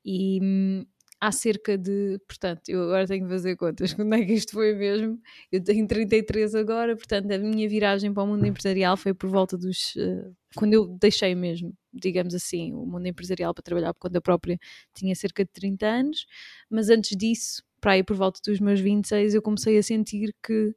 E, 0.03 0.39
hum, 0.41 0.85
há 1.19 1.31
cerca 1.31 1.77
de, 1.77 2.19
portanto, 2.27 2.69
eu 2.69 2.83
agora 2.83 3.05
tenho 3.07 3.25
que 3.25 3.31
fazer 3.31 3.55
contas, 3.55 3.93
quando 3.93 4.13
é 4.13 4.25
que 4.25 4.33
isto 4.33 4.53
foi 4.53 4.73
mesmo? 4.73 5.19
Eu 5.51 5.63
tenho 5.63 5.87
33 5.87 6.55
agora, 6.55 6.95
portanto, 6.95 7.31
a 7.31 7.37
minha 7.37 7.67
viragem 7.67 8.13
para 8.13 8.23
o 8.23 8.27
mundo 8.27 8.45
empresarial 8.45 8.95
foi 8.95 9.13
por 9.13 9.29
volta 9.29 9.57
dos. 9.57 9.95
Uh, 9.95 10.33
quando 10.55 10.73
eu 10.73 10.87
deixei 10.87 11.35
mesmo, 11.35 11.73
digamos 11.93 12.33
assim, 12.33 12.73
o 12.73 12.85
mundo 12.85 13.07
empresarial 13.07 13.53
para 13.53 13.63
trabalhar 13.63 13.93
por 13.93 13.99
conta 13.99 14.21
própria, 14.21 14.57
tinha 14.93 15.13
cerca 15.15 15.43
de 15.43 15.51
30 15.51 15.85
anos, 15.85 16.25
mas 16.69 16.89
antes 16.89 17.15
disso, 17.15 17.63
para 17.79 17.93
aí 17.93 18.03
por 18.03 18.15
volta 18.15 18.39
dos 18.45 18.59
meus 18.59 18.79
26, 18.79 19.35
eu 19.35 19.41
comecei 19.41 19.77
a 19.77 19.83
sentir 19.83 20.33
que 20.43 20.73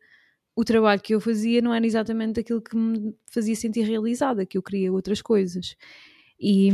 o 0.55 0.65
trabalho 0.65 1.01
que 1.01 1.15
eu 1.15 1.21
fazia 1.21 1.63
não 1.63 1.73
era 1.73 1.87
exatamente 1.87 2.41
aquilo 2.41 2.61
que 2.61 2.77
me 2.77 3.17
fazia 3.31 3.57
sentir 3.57 3.83
realizada, 3.83 4.45
que 4.45 4.59
eu 4.59 4.63
queria 4.63 4.93
outras 4.93 5.23
coisas. 5.23 5.77
E 6.45 6.73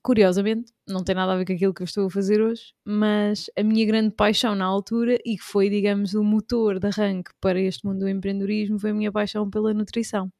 curiosamente, 0.00 0.72
não 0.86 1.02
tem 1.02 1.16
nada 1.16 1.32
a 1.32 1.36
ver 1.36 1.44
com 1.44 1.52
aquilo 1.52 1.74
que 1.74 1.82
eu 1.82 1.84
estou 1.84 2.06
a 2.06 2.10
fazer 2.10 2.40
hoje, 2.40 2.72
mas 2.84 3.50
a 3.58 3.62
minha 3.64 3.84
grande 3.84 4.14
paixão 4.14 4.54
na 4.54 4.64
altura 4.64 5.18
e 5.24 5.36
que 5.36 5.42
foi, 5.42 5.68
digamos, 5.68 6.14
o 6.14 6.22
motor 6.22 6.78
de 6.78 6.86
arranque 6.86 7.32
para 7.40 7.60
este 7.60 7.84
mundo 7.84 7.98
do 8.00 8.08
empreendedorismo 8.08 8.78
foi 8.78 8.90
a 8.90 8.94
minha 8.94 9.10
paixão 9.10 9.50
pela 9.50 9.74
nutrição 9.74 10.32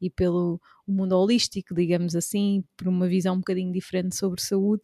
e 0.00 0.08
pelo 0.08 0.58
mundo 0.86 1.12
holístico, 1.12 1.74
digamos 1.74 2.16
assim, 2.16 2.64
por 2.78 2.88
uma 2.88 3.06
visão 3.06 3.34
um 3.34 3.40
bocadinho 3.40 3.70
diferente 3.70 4.16
sobre 4.16 4.40
saúde 4.40 4.82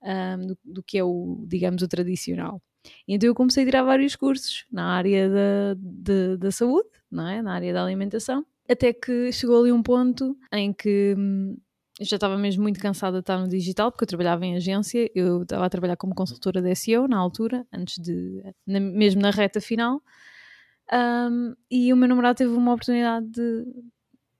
um, 0.00 0.46
do, 0.46 0.58
do, 0.64 0.82
que 0.84 0.96
é 0.96 1.02
o, 1.02 1.44
digamos, 1.48 1.82
o 1.82 1.88
tradicional. 1.88 2.62
Então 3.06 3.28
eu 3.28 3.34
comecei 3.34 3.64
a 3.64 3.66
tirar 3.66 3.82
vários 3.82 4.14
cursos 4.14 4.64
na 4.70 4.94
área 4.94 5.28
da, 5.28 5.74
de, 5.76 6.36
da 6.36 6.52
saúde, 6.52 6.88
não 7.10 7.26
é? 7.26 7.42
na 7.42 7.52
área 7.52 7.72
da 7.72 7.82
alimentação, 7.82 8.46
até 8.68 8.92
que 8.92 9.32
chegou 9.32 9.60
ali 9.60 9.72
um 9.72 9.82
ponto 9.82 10.38
em 10.52 10.72
que 10.72 11.16
hum, 11.18 11.56
eu 12.00 12.06
já 12.06 12.16
estava 12.16 12.38
mesmo 12.38 12.62
muito 12.62 12.80
cansada 12.80 13.18
de 13.18 13.20
estar 13.20 13.38
no 13.38 13.46
digital, 13.46 13.92
porque 13.92 14.04
eu 14.04 14.08
trabalhava 14.08 14.46
em 14.46 14.56
agência, 14.56 15.10
eu 15.14 15.42
estava 15.42 15.66
a 15.66 15.68
trabalhar 15.68 15.96
como 15.96 16.14
consultora 16.14 16.62
de 16.62 16.74
SEO 16.74 17.06
na 17.06 17.18
altura, 17.18 17.66
antes 17.70 17.98
de, 17.98 18.42
na, 18.66 18.80
mesmo 18.80 19.20
na 19.20 19.30
reta 19.30 19.60
final, 19.60 20.02
um, 20.90 21.54
e 21.70 21.92
o 21.92 21.96
meu 21.96 22.08
namorado 22.08 22.38
teve 22.38 22.54
uma 22.54 22.72
oportunidade 22.72 23.26
de, 23.26 23.64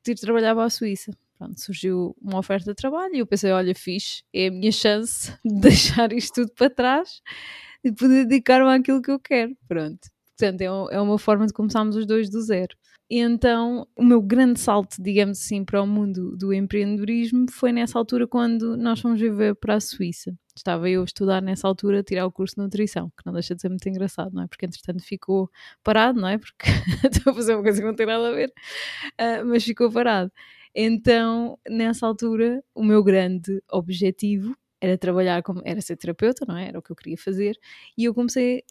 de 0.04 0.12
ir 0.12 0.14
trabalhar 0.14 0.54
para 0.54 0.64
a 0.64 0.70
Suíça. 0.70 1.12
Pronto, 1.36 1.60
surgiu 1.60 2.16
uma 2.20 2.38
oferta 2.38 2.70
de 2.70 2.74
trabalho 2.74 3.14
e 3.14 3.18
eu 3.18 3.26
pensei, 3.26 3.52
olha, 3.52 3.74
fixe, 3.74 4.22
é 4.32 4.46
a 4.46 4.50
minha 4.50 4.72
chance 4.72 5.30
de 5.44 5.60
deixar 5.60 6.14
isto 6.14 6.46
tudo 6.46 6.52
para 6.54 6.70
trás 6.70 7.20
e 7.84 7.92
poder 7.92 8.24
dedicar-me 8.24 8.70
àquilo 8.72 9.02
que 9.02 9.10
eu 9.10 9.20
quero. 9.20 9.54
Pronto. 9.68 10.08
Portanto, 10.30 10.62
é, 10.62 10.96
é 10.96 11.00
uma 11.00 11.18
forma 11.18 11.46
de 11.46 11.52
começarmos 11.52 11.94
os 11.94 12.06
dois 12.06 12.30
do 12.30 12.40
zero. 12.40 12.74
E 13.10 13.18
então, 13.18 13.88
o 13.96 14.04
meu 14.04 14.22
grande 14.22 14.60
salto, 14.60 15.02
digamos 15.02 15.40
assim, 15.40 15.64
para 15.64 15.82
o 15.82 15.86
mundo 15.86 16.36
do 16.36 16.54
empreendedorismo 16.54 17.46
foi 17.50 17.72
nessa 17.72 17.98
altura 17.98 18.24
quando 18.24 18.76
nós 18.76 19.00
fomos 19.00 19.20
viver 19.20 19.56
para 19.56 19.74
a 19.74 19.80
Suíça. 19.80 20.32
Estava 20.56 20.88
eu 20.88 21.02
a 21.02 21.04
estudar 21.04 21.42
nessa 21.42 21.66
altura, 21.66 22.00
a 22.00 22.02
tirar 22.04 22.24
o 22.24 22.30
curso 22.30 22.54
de 22.54 22.62
nutrição, 22.62 23.10
que 23.18 23.26
não 23.26 23.32
deixa 23.32 23.52
de 23.52 23.62
ser 23.62 23.68
muito 23.68 23.88
engraçado, 23.88 24.32
não 24.32 24.44
é? 24.44 24.46
Porque 24.46 24.64
entretanto 24.64 25.02
ficou 25.02 25.50
parado, 25.82 26.20
não 26.20 26.28
é? 26.28 26.38
Porque 26.38 26.66
estou 27.12 27.32
a 27.32 27.34
fazer 27.34 27.54
uma 27.56 27.64
coisa 27.64 27.80
que 27.80 27.86
não 27.86 27.96
tem 27.96 28.06
nada 28.06 28.28
a 28.28 28.32
ver, 28.32 28.52
uh, 29.20 29.44
mas 29.44 29.64
ficou 29.64 29.90
parado. 29.90 30.30
Então, 30.72 31.58
nessa 31.68 32.06
altura, 32.06 32.62
o 32.72 32.84
meu 32.84 33.02
grande 33.02 33.60
objetivo 33.72 34.56
era 34.80 34.96
trabalhar 34.96 35.42
como 35.42 35.60
era 35.64 35.80
ser 35.80 35.96
terapeuta, 35.96 36.44
não 36.46 36.56
é? 36.56 36.68
Era 36.68 36.78
o 36.78 36.82
que 36.82 36.92
eu 36.92 36.96
queria 36.96 37.18
fazer, 37.18 37.58
e 37.98 38.04
eu 38.04 38.14
comecei 38.14 38.62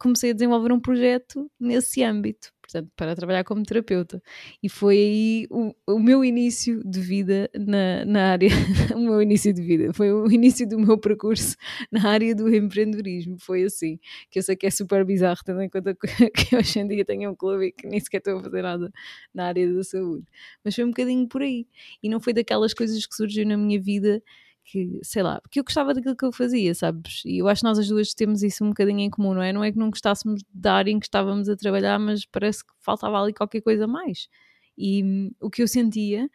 comecei 0.00 0.30
a 0.30 0.34
desenvolver 0.34 0.72
um 0.72 0.80
projeto 0.80 1.50
nesse 1.58 2.02
âmbito, 2.02 2.52
portanto, 2.70 2.92
para 2.94 3.16
trabalhar 3.16 3.44
como 3.44 3.62
terapeuta. 3.62 4.22
E 4.62 4.68
foi 4.68 4.96
aí 4.96 5.46
o, 5.50 5.74
o 5.86 5.98
meu 5.98 6.22
início 6.22 6.82
de 6.84 7.00
vida 7.00 7.50
na, 7.54 8.04
na 8.04 8.32
área, 8.32 8.50
o 8.94 9.00
meu 9.00 9.22
início 9.22 9.52
de 9.54 9.62
vida, 9.62 9.92
foi 9.94 10.12
o 10.12 10.30
início 10.30 10.68
do 10.68 10.78
meu 10.78 10.98
percurso 10.98 11.56
na 11.90 12.06
área 12.06 12.34
do 12.34 12.54
empreendedorismo. 12.54 13.38
Foi 13.40 13.62
assim, 13.62 13.98
que 14.30 14.38
eu 14.38 14.42
sei 14.42 14.54
que 14.54 14.66
é 14.66 14.70
super 14.70 15.04
bizarro, 15.04 15.40
tendo 15.44 15.62
em 15.62 15.70
conta 15.70 15.94
que, 15.94 16.30
que 16.30 16.56
hoje 16.56 16.78
em 16.78 16.86
dia 16.86 17.04
tenho 17.04 17.30
um 17.30 17.34
clube 17.34 17.66
e 17.66 17.72
que 17.72 17.86
nem 17.86 17.98
sequer 17.98 18.18
estou 18.18 18.38
a 18.38 18.42
fazer 18.42 18.62
nada 18.62 18.92
na 19.32 19.46
área 19.46 19.72
da 19.72 19.82
saúde. 19.82 20.26
Mas 20.62 20.74
foi 20.74 20.84
um 20.84 20.88
bocadinho 20.88 21.26
por 21.26 21.40
aí. 21.42 21.66
E 22.02 22.08
não 22.08 22.20
foi 22.20 22.34
daquelas 22.34 22.74
coisas 22.74 23.06
que 23.06 23.14
surgiu 23.14 23.46
na 23.46 23.56
minha 23.56 23.80
vida 23.80 24.22
que, 24.70 25.00
sei 25.02 25.22
lá, 25.22 25.40
porque 25.40 25.58
eu 25.60 25.64
gostava 25.64 25.94
daquilo 25.94 26.14
que 26.14 26.24
eu 26.24 26.32
fazia, 26.32 26.74
sabes? 26.74 27.22
E 27.24 27.38
eu 27.38 27.48
acho 27.48 27.62
que 27.62 27.66
nós 27.66 27.78
as 27.78 27.88
duas 27.88 28.12
temos 28.12 28.42
isso 28.42 28.62
um 28.64 28.68
bocadinho 28.68 29.00
em 29.00 29.10
comum, 29.10 29.32
não 29.32 29.42
é? 29.42 29.52
Não 29.52 29.64
é 29.64 29.72
que 29.72 29.78
não 29.78 29.88
gostássemos 29.88 30.42
da 30.52 30.74
área 30.74 30.90
em 30.90 31.00
que 31.00 31.06
estávamos 31.06 31.48
a 31.48 31.56
trabalhar, 31.56 31.98
mas 31.98 32.26
parece 32.26 32.64
que 32.64 32.72
faltava 32.80 33.20
ali 33.20 33.32
qualquer 33.32 33.62
coisa 33.62 33.86
mais. 33.86 34.28
E 34.76 35.02
hum, 35.02 35.30
o 35.40 35.50
que 35.50 35.62
eu 35.62 35.68
sentia 35.68 36.28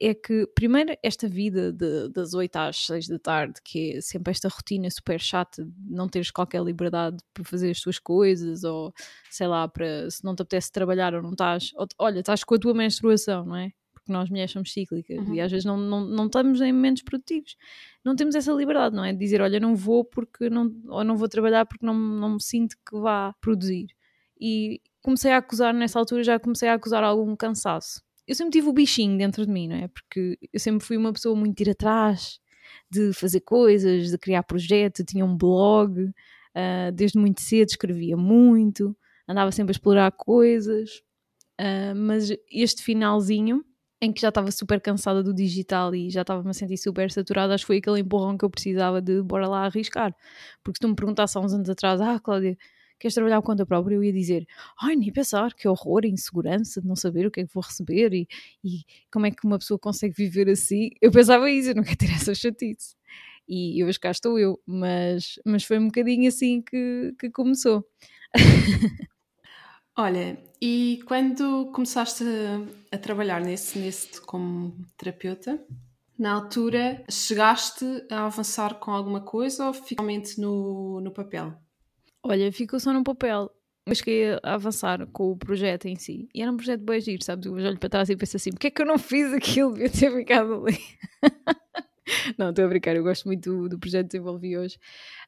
é 0.00 0.14
que, 0.14 0.46
primeiro, 0.54 0.96
esta 1.02 1.28
vida 1.28 1.72
de, 1.72 2.08
das 2.08 2.34
8 2.34 2.56
às 2.56 2.86
6 2.86 3.06
da 3.08 3.18
tarde, 3.18 3.60
que 3.62 3.92
é 3.96 4.00
sempre 4.00 4.30
esta 4.32 4.48
rotina 4.48 4.90
super 4.90 5.20
chata 5.20 5.64
de 5.64 5.94
não 5.94 6.08
teres 6.08 6.30
qualquer 6.30 6.62
liberdade 6.62 7.18
para 7.34 7.44
fazer 7.44 7.70
as 7.70 7.80
tuas 7.80 7.98
coisas, 7.98 8.64
ou 8.64 8.94
sei 9.30 9.46
lá, 9.46 9.68
para 9.68 10.10
se 10.10 10.24
não 10.24 10.34
te 10.34 10.42
apetece 10.42 10.72
trabalhar 10.72 11.14
ou 11.14 11.22
não 11.22 11.32
estás, 11.32 11.70
olha, 11.98 12.20
estás 12.20 12.42
com 12.44 12.54
a 12.54 12.58
tua 12.58 12.74
menstruação, 12.74 13.44
não 13.44 13.56
é? 13.56 13.72
Porque 14.04 14.12
nós 14.12 14.28
mulheres 14.28 14.50
somos 14.50 14.70
cíclicas 14.70 15.26
uhum. 15.26 15.34
e 15.34 15.40
às 15.40 15.50
vezes 15.50 15.64
não, 15.64 15.78
não, 15.78 16.04
não 16.04 16.26
estamos 16.26 16.60
em 16.60 16.72
momentos 16.72 17.02
produtivos. 17.02 17.56
Não 18.04 18.14
temos 18.14 18.34
essa 18.34 18.52
liberdade, 18.52 18.94
não 18.94 19.02
é? 19.02 19.12
De 19.12 19.18
dizer, 19.18 19.40
olha, 19.40 19.58
não 19.58 19.74
vou 19.74 20.04
porque 20.04 20.50
não, 20.50 20.70
ou 20.88 21.02
não 21.02 21.16
vou 21.16 21.26
trabalhar 21.26 21.64
porque 21.64 21.84
não, 21.84 21.94
não 21.94 22.34
me 22.34 22.42
sinto 22.42 22.76
que 22.86 22.98
vá 22.98 23.34
produzir. 23.40 23.86
E 24.38 24.82
comecei 25.00 25.32
a 25.32 25.38
acusar, 25.38 25.72
nessa 25.72 25.98
altura 25.98 26.22
já 26.22 26.38
comecei 26.38 26.68
a 26.68 26.74
acusar 26.74 27.02
algum 27.02 27.34
cansaço. 27.34 28.02
Eu 28.28 28.34
sempre 28.34 28.52
tive 28.52 28.68
o 28.68 28.72
bichinho 28.74 29.16
dentro 29.16 29.46
de 29.46 29.50
mim, 29.50 29.68
não 29.68 29.76
é? 29.76 29.88
Porque 29.88 30.38
eu 30.52 30.60
sempre 30.60 30.84
fui 30.84 30.98
uma 30.98 31.12
pessoa 31.12 31.34
muito 31.34 31.58
ir 31.60 31.70
atrás, 31.70 32.38
de 32.90 33.14
fazer 33.14 33.40
coisas, 33.40 34.10
de 34.10 34.18
criar 34.18 34.42
projetos, 34.42 35.04
tinha 35.08 35.24
um 35.24 35.36
blog, 35.36 35.98
uh, 36.02 36.92
desde 36.92 37.18
muito 37.18 37.40
cedo 37.40 37.70
escrevia 37.70 38.16
muito, 38.16 38.94
andava 39.26 39.50
sempre 39.50 39.70
a 39.70 39.76
explorar 39.76 40.12
coisas, 40.12 41.02
uh, 41.58 41.94
mas 41.96 42.30
este 42.50 42.82
finalzinho 42.82 43.64
em 44.04 44.12
que 44.12 44.20
já 44.20 44.28
estava 44.28 44.50
super 44.50 44.80
cansada 44.80 45.22
do 45.22 45.34
digital 45.34 45.94
e 45.94 46.10
já 46.10 46.22
estava-me 46.22 46.50
a 46.50 46.52
sentir 46.52 46.76
super 46.76 47.10
saturada, 47.10 47.54
acho 47.54 47.64
que 47.64 47.68
foi 47.68 47.78
aquele 47.78 48.00
empurrão 48.00 48.36
que 48.36 48.44
eu 48.44 48.50
precisava 48.50 49.00
de 49.00 49.22
bora 49.22 49.48
lá 49.48 49.64
arriscar. 49.66 50.14
Porque 50.62 50.76
se 50.78 50.80
tu 50.80 50.88
me 50.88 50.94
perguntasse 50.94 51.36
há 51.38 51.40
uns 51.40 51.52
anos 51.52 51.68
atrás, 51.70 52.00
ah, 52.00 52.18
Cláudia, 52.20 52.56
queres 52.98 53.14
trabalhar 53.14 53.36
com 53.40 53.46
conta 53.48 53.66
própria? 53.66 53.94
Eu 53.96 54.04
ia 54.04 54.12
dizer, 54.12 54.46
ai, 54.80 54.96
nem 54.96 55.12
pensar, 55.12 55.54
que 55.54 55.68
horror, 55.68 56.04
insegurança 56.04 56.80
de 56.80 56.86
não 56.86 56.96
saber 56.96 57.26
o 57.26 57.30
que 57.30 57.40
é 57.40 57.46
que 57.46 57.52
vou 57.54 57.62
receber 57.62 58.12
e, 58.14 58.28
e 58.62 58.80
como 59.12 59.26
é 59.26 59.30
que 59.30 59.46
uma 59.46 59.58
pessoa 59.58 59.78
consegue 59.78 60.14
viver 60.14 60.48
assim. 60.48 60.90
Eu 61.00 61.10
pensava 61.10 61.50
isso, 61.50 61.70
eu 61.70 61.74
não 61.74 61.82
quero 61.82 61.96
ter 61.98 62.10
essa 62.12 62.34
chatice. 62.34 62.96
E 63.48 63.84
hoje 63.84 64.00
cá 64.00 64.10
estou 64.10 64.38
eu, 64.38 64.58
mas, 64.66 65.38
mas 65.44 65.64
foi 65.64 65.78
um 65.78 65.86
bocadinho 65.86 66.28
assim 66.28 66.62
que, 66.62 67.14
que 67.18 67.30
começou. 67.30 67.86
Olha, 69.96 70.36
e 70.60 71.00
quando 71.06 71.70
começaste 71.72 72.24
a, 72.24 72.96
a, 72.96 72.98
trabalhar 72.98 73.40
nesse, 73.40 73.78
nesse 73.78 74.20
como 74.20 74.76
terapeuta, 74.96 75.64
na 76.18 76.32
altura 76.32 77.04
chegaste 77.08 77.84
a 78.10 78.26
avançar 78.26 78.74
com 78.80 78.90
alguma 78.90 79.20
coisa 79.20 79.68
ou 79.68 79.72
finalmente 79.72 80.40
no, 80.40 81.00
no 81.00 81.12
papel? 81.12 81.54
Olha, 82.24 82.50
ficou 82.52 82.80
só 82.80 82.92
no 82.92 83.04
papel. 83.04 83.50
Mas 83.86 83.98
cheguei 83.98 84.32
a 84.42 84.54
avançar 84.54 85.06
com 85.08 85.30
o 85.30 85.36
projeto 85.36 85.86
em 85.86 85.94
si. 85.94 86.26
E 86.34 86.40
era 86.40 86.50
um 86.50 86.56
projeto 86.56 86.80
bem 86.80 87.00
giro, 87.00 87.22
sabes? 87.22 87.44
Eu 87.46 87.52
olho 87.52 87.78
para 87.78 87.90
trás 87.90 88.08
e 88.08 88.16
penso 88.16 88.36
assim: 88.36 88.50
porque 88.50 88.68
é 88.68 88.70
que 88.70 88.80
eu 88.80 88.86
não 88.86 88.98
fiz 88.98 89.32
aquilo? 89.32 89.74
Devia 89.74 89.90
ter 89.90 90.10
ficado 90.10 90.54
ali. 90.54 90.78
não, 92.38 92.50
estou 92.50 92.64
a 92.64 92.68
brincar, 92.68 92.96
eu 92.96 93.02
gosto 93.02 93.26
muito 93.26 93.50
do, 93.50 93.68
do 93.68 93.78
projeto 93.78 94.04
que 94.04 94.12
desenvolvi 94.12 94.56
hoje. 94.56 94.78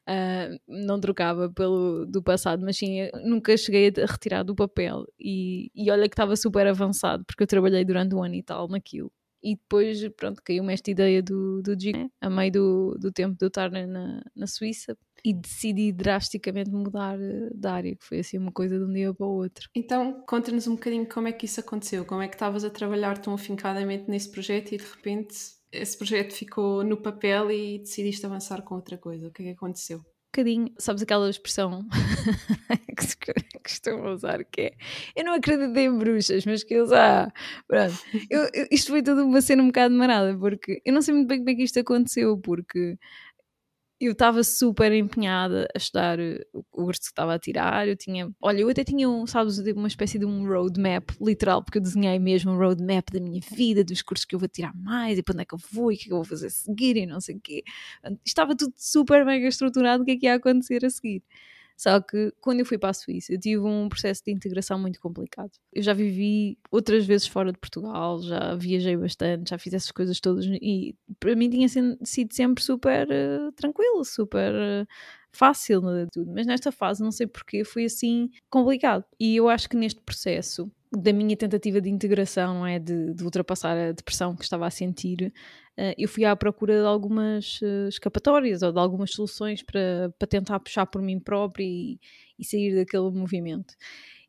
Uh, 0.07 0.57
não 0.67 0.99
trocava 0.99 1.49
pelo 1.49 2.05
do 2.05 2.21
passado, 2.21 2.63
mas 2.63 2.77
sim, 2.77 3.09
nunca 3.23 3.55
cheguei 3.57 3.87
a 3.87 4.05
retirar 4.05 4.43
do 4.43 4.55
papel. 4.55 5.05
E, 5.19 5.71
e 5.75 5.89
olha 5.91 6.07
que 6.07 6.13
estava 6.13 6.35
super 6.35 6.67
avançado, 6.67 7.23
porque 7.25 7.43
eu 7.43 7.47
trabalhei 7.47 7.83
durante 7.83 8.15
um 8.15 8.23
ano 8.23 8.35
e 8.35 8.43
tal 8.43 8.67
naquilo. 8.67 9.11
E 9.43 9.55
depois, 9.55 10.07
pronto, 10.09 10.41
caiu-me 10.43 10.73
esta 10.73 10.89
ideia 10.89 11.21
do, 11.21 11.61
do 11.61 11.75
né? 11.93 12.09
a 12.19 12.29
meio 12.29 12.51
do, 12.51 12.97
do 12.99 13.11
tempo 13.11 13.37
de 13.37 13.45
eu 13.45 13.47
estar 13.47 13.69
na, 13.69 14.23
na 14.35 14.47
Suíça, 14.47 14.97
e 15.23 15.33
decidi 15.33 15.91
drasticamente 15.91 16.71
mudar 16.71 17.19
eh, 17.19 17.49
de 17.53 17.67
área, 17.67 17.95
que 17.95 18.05
foi 18.05 18.19
assim 18.19 18.37
uma 18.37 18.51
coisa 18.51 18.77
de 18.77 18.85
um 18.85 18.93
dia 18.93 19.13
para 19.13 19.25
o 19.25 19.35
outro. 19.35 19.69
Então, 19.75 20.23
conta-nos 20.27 20.67
um 20.67 20.75
bocadinho 20.75 21.07
como 21.07 21.27
é 21.27 21.31
que 21.31 21.45
isso 21.45 21.59
aconteceu, 21.59 22.05
como 22.05 22.21
é 22.21 22.27
que 22.27 22.35
estavas 22.35 22.63
a 22.63 22.69
trabalhar 22.69 23.17
tão 23.17 23.33
afincadamente 23.33 24.09
nesse 24.09 24.31
projeto 24.31 24.73
e 24.73 24.77
de 24.77 24.85
repente 24.85 25.56
esse 25.71 25.97
projeto 25.97 26.33
ficou 26.33 26.83
no 26.83 26.97
papel 26.97 27.51
e 27.51 27.79
decidiste 27.79 28.25
avançar 28.25 28.61
com 28.61 28.75
outra 28.75 28.97
coisa. 28.97 29.27
O 29.27 29.31
que 29.31 29.43
é 29.43 29.45
que 29.45 29.51
aconteceu? 29.51 29.99
Um 29.99 30.29
bocadinho, 30.37 30.73
sabes 30.77 31.01
aquela 31.01 31.29
expressão 31.29 31.87
que 32.87 33.33
costumo 33.63 34.09
usar, 34.09 34.43
que 34.45 34.61
é 34.61 34.71
eu 35.15 35.25
não 35.25 35.33
acredito 35.33 35.75
em 35.77 35.97
bruxas, 35.97 36.45
mas 36.45 36.63
que 36.63 36.75
eles, 36.75 36.91
ah, 36.91 37.31
pronto. 37.67 37.95
Eu, 38.29 38.49
eu, 38.53 38.67
isto 38.71 38.91
foi 38.91 39.01
tudo 39.01 39.25
uma 39.25 39.41
cena 39.41 39.63
um 39.63 39.67
bocado 39.67 39.95
marada, 39.95 40.37
porque 40.37 40.81
eu 40.85 40.93
não 40.93 41.01
sei 41.01 41.13
muito 41.13 41.27
bem 41.27 41.39
como 41.39 41.49
é 41.49 41.55
que 41.55 41.63
isto 41.63 41.79
aconteceu, 41.79 42.37
porque 42.37 42.97
eu 43.99 44.11
estava 44.11 44.43
super 44.43 44.91
empenhada 44.91 45.67
a 45.73 45.77
estudar 45.77 46.19
eh, 46.19 46.45
o 46.53 46.63
curso 46.63 47.01
que 47.01 47.07
estava 47.07 47.33
a 47.33 47.39
tirar. 47.39 47.87
Eu 47.87 47.95
tinha, 47.95 48.29
olha, 48.41 48.61
eu 48.61 48.69
até 48.69 48.83
tinha 48.83 49.09
um, 49.09 49.25
sabes, 49.25 49.57
uma 49.59 49.87
espécie 49.87 50.19
de 50.19 50.25
um 50.25 50.47
roadmap, 50.47 51.09
literal, 51.19 51.63
porque 51.63 51.79
eu 51.79 51.81
desenhei 51.81 52.19
mesmo 52.19 52.51
um 52.51 52.57
roadmap 52.57 53.09
da 53.11 53.19
minha 53.19 53.41
vida, 53.51 53.83
dos 53.83 54.01
cursos 54.03 54.25
que 54.25 54.35
eu 54.35 54.39
vou 54.39 54.47
tirar 54.47 54.73
mais 54.75 55.17
e 55.17 55.23
para 55.23 55.33
onde 55.33 55.41
é 55.43 55.45
que 55.45 55.55
eu 55.55 55.59
vou 55.71 55.91
e 55.91 55.95
o 55.95 55.97
que 55.97 56.03
é 56.05 56.07
que 56.07 56.13
eu 56.13 56.17
vou 56.17 56.25
fazer 56.25 56.47
a 56.47 56.49
seguir 56.49 56.97
e 56.97 57.05
não 57.05 57.19
sei 57.19 57.35
o 57.35 57.39
quê. 57.41 57.63
Estava 58.25 58.55
tudo 58.55 58.73
super 58.77 59.25
mega 59.25 59.47
estruturado 59.47 60.03
o 60.03 60.05
que 60.05 60.11
é 60.11 60.17
que 60.17 60.25
ia 60.27 60.35
acontecer 60.35 60.85
a 60.85 60.89
seguir. 60.89 61.23
Só 61.77 62.01
que 62.01 62.33
quando 62.41 62.59
eu 62.59 62.65
fui 62.65 62.77
para 62.77 62.89
a 62.89 62.93
Suíça, 62.93 63.31
eu 63.31 63.39
tive 63.39 63.61
um 63.61 63.87
processo 63.87 64.23
de 64.25 64.31
integração 64.31 64.79
muito 64.79 64.99
complicado. 64.99 65.51
Eu 65.71 65.83
já 65.83 65.93
vivi 65.93 66.57
outras 66.71 67.05
vezes 67.05 67.27
fora 67.27 67.51
de 67.51 67.59
Portugal, 67.59 68.19
já 68.23 68.55
viajei 68.55 68.97
bastante, 68.97 69.51
já 69.51 69.59
fiz 69.59 69.73
essas 69.73 69.91
coisas 69.91 70.19
todas 70.19 70.45
e 70.45 70.95
para 71.19 71.35
mim 71.35 71.49
tinha 71.49 71.69
sido 71.69 72.33
sempre 72.33 72.63
super 72.63 73.07
uh, 73.07 73.51
tranquilo, 73.51 74.03
super 74.03 74.51
uh, 74.53 74.87
fácil 75.31 75.83
tudo. 76.11 76.31
Mas 76.33 76.47
nesta 76.47 76.71
fase, 76.71 77.03
não 77.03 77.11
sei 77.11 77.27
porquê, 77.27 77.63
foi 77.63 77.85
assim 77.85 78.31
complicado. 78.49 79.05
E 79.19 79.35
eu 79.35 79.47
acho 79.47 79.69
que 79.69 79.77
neste 79.77 80.01
processo 80.01 80.71
da 80.91 81.11
minha 81.11 81.35
tentativa 81.35 81.81
de 81.81 81.89
integração, 81.89 82.59
não 82.59 82.67
é? 82.67 82.79
De, 82.79 83.13
de, 83.13 83.23
ultrapassar 83.23 83.77
a 83.77 83.91
depressão 83.91 84.35
que 84.35 84.43
estava 84.43 84.65
a 84.65 84.71
sentir, 84.71 85.33
uh, 85.77 85.93
eu 85.97 86.07
fui 86.07 86.25
à 86.25 86.35
procura 86.35 86.79
de 86.79 86.85
algumas 86.85 87.59
uh, 87.61 87.87
escapatórias 87.89 88.61
ou 88.61 88.71
de 88.71 88.79
algumas 88.79 89.11
soluções 89.11 89.61
para, 89.63 90.13
para 90.17 90.27
tentar 90.27 90.59
puxar 90.59 90.85
por 90.85 91.01
mim 91.01 91.19
própria 91.19 91.65
e, 91.65 91.99
e 92.39 92.45
sair 92.45 92.75
daquele 92.75 93.11
movimento. 93.11 93.73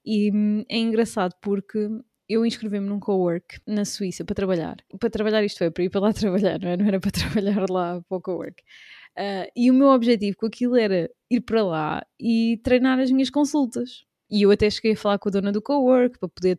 E 0.05 0.31
hum, 0.33 0.65
é 0.69 0.79
engraçado 0.79 1.35
porque 1.41 1.89
eu 2.29 2.45
inscrevi-me 2.45 2.87
num 2.89 3.01
co-work 3.01 3.59
na 3.67 3.85
Suíça 3.85 4.25
para 4.25 4.35
trabalhar. 4.35 4.77
Para 4.99 5.11
trabalhar 5.11 5.45
isto 5.45 5.59
foi 5.59 5.71
para 5.71 5.85
ir 5.85 5.91
para 5.91 6.01
lá 6.01 6.13
trabalhar, 6.15 6.61
não, 6.61 6.69
é? 6.69 6.77
não 6.77 6.87
era 6.87 7.01
para 7.01 7.11
trabalhar 7.13 7.71
lá 7.71 8.03
para 8.03 8.19
o 8.19 8.21
co-work. 8.21 8.63
Uh, 9.19 9.51
e 9.57 9.71
o 9.71 9.75
meu 9.75 9.89
objetivo 9.89 10.37
com 10.37 10.47
aquilo 10.47 10.77
era 10.77 11.11
ir 11.31 11.41
para 11.41 11.63
lá 11.63 12.07
e 12.21 12.61
treinar 12.63 12.99
as 12.99 13.11
minhas 13.11 13.31
consultas. 13.31 14.05
E 14.31 14.43
eu 14.43 14.51
até 14.51 14.69
cheguei 14.69 14.93
a 14.93 14.97
falar 14.97 15.19
com 15.19 15.29
a 15.29 15.33
dona 15.33 15.51
do 15.51 15.63
cowork 15.63 16.19
para 16.19 16.29
poder, 16.29 16.57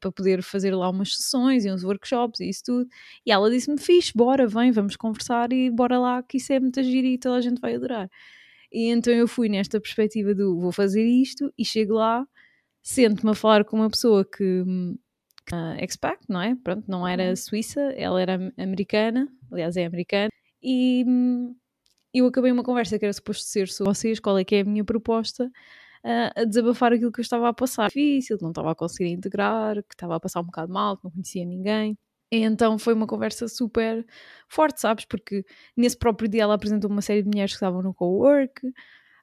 para 0.00 0.12
poder 0.12 0.42
fazer 0.42 0.74
lá 0.74 0.90
umas 0.90 1.16
sessões 1.16 1.64
e 1.64 1.70
uns 1.70 1.84
workshops 1.84 2.40
e 2.40 2.48
isso 2.48 2.62
tudo. 2.64 2.88
E 3.24 3.30
ela 3.30 3.50
disse-me: 3.50 3.78
Fixe, 3.78 4.12
bora, 4.14 4.46
vem, 4.46 4.72
vamos 4.72 4.96
conversar 4.96 5.52
e 5.52 5.70
bora 5.70 5.98
lá, 5.98 6.22
que 6.22 6.38
isso 6.38 6.52
é 6.52 6.58
muito 6.58 6.82
giro 6.82 7.06
e 7.06 7.18
toda 7.18 7.36
a 7.36 7.40
gente 7.40 7.60
vai 7.60 7.76
adorar. 7.76 8.10
E 8.72 8.88
então 8.88 9.12
eu 9.12 9.28
fui 9.28 9.48
nesta 9.48 9.80
perspectiva 9.80 10.34
do 10.34 10.58
vou 10.58 10.72
fazer 10.72 11.04
isto 11.04 11.52
e 11.58 11.64
chego 11.64 11.94
lá, 11.94 12.26
sento-me 12.82 13.32
a 13.32 13.34
falar 13.34 13.64
com 13.64 13.76
uma 13.76 13.90
pessoa 13.90 14.24
que, 14.24 14.64
que 15.46 15.54
uh, 15.54 15.84
expat, 15.84 16.18
não 16.28 16.40
é? 16.40 16.56
Pronto, 16.56 16.84
não 16.88 17.06
era 17.06 17.30
uhum. 17.30 17.36
suíça, 17.36 17.80
ela 17.96 18.20
era 18.20 18.52
americana, 18.58 19.28
aliás 19.50 19.76
é 19.76 19.84
americana, 19.84 20.30
e 20.62 21.04
hum, 21.06 21.54
eu 22.14 22.26
acabei 22.26 22.52
uma 22.52 22.62
conversa 22.64 22.98
que 22.98 23.04
era 23.04 23.12
suposto 23.12 23.44
ser 23.44 23.68
sobre 23.68 23.94
vocês, 23.94 24.20
qual 24.20 24.38
é 24.38 24.44
que 24.44 24.56
é 24.56 24.60
a 24.60 24.64
minha 24.64 24.84
proposta, 24.84 25.50
a 26.04 26.44
desabafar 26.44 26.92
aquilo 26.92 27.12
que 27.12 27.20
eu 27.20 27.22
estava 27.22 27.48
a 27.48 27.52
passar. 27.52 27.88
Difícil, 27.88 28.36
que 28.36 28.42
não 28.42 28.50
estava 28.50 28.72
a 28.72 28.74
conseguir 28.74 29.10
integrar, 29.10 29.76
que 29.82 29.94
estava 29.94 30.16
a 30.16 30.20
passar 30.20 30.40
um 30.40 30.44
bocado 30.44 30.72
mal, 30.72 30.96
que 30.96 31.04
não 31.04 31.10
conhecia 31.10 31.44
ninguém. 31.44 31.96
Então 32.30 32.78
foi 32.78 32.94
uma 32.94 33.06
conversa 33.06 33.46
super 33.46 34.06
forte, 34.48 34.80
sabes? 34.80 35.04
Porque 35.04 35.44
nesse 35.76 35.98
próprio 35.98 36.28
dia 36.28 36.42
ela 36.42 36.54
apresentou 36.54 36.90
uma 36.90 37.02
série 37.02 37.22
de 37.22 37.28
mulheres 37.28 37.52
que 37.52 37.56
estavam 37.56 37.82
no 37.82 37.92
co-work, 37.92 38.62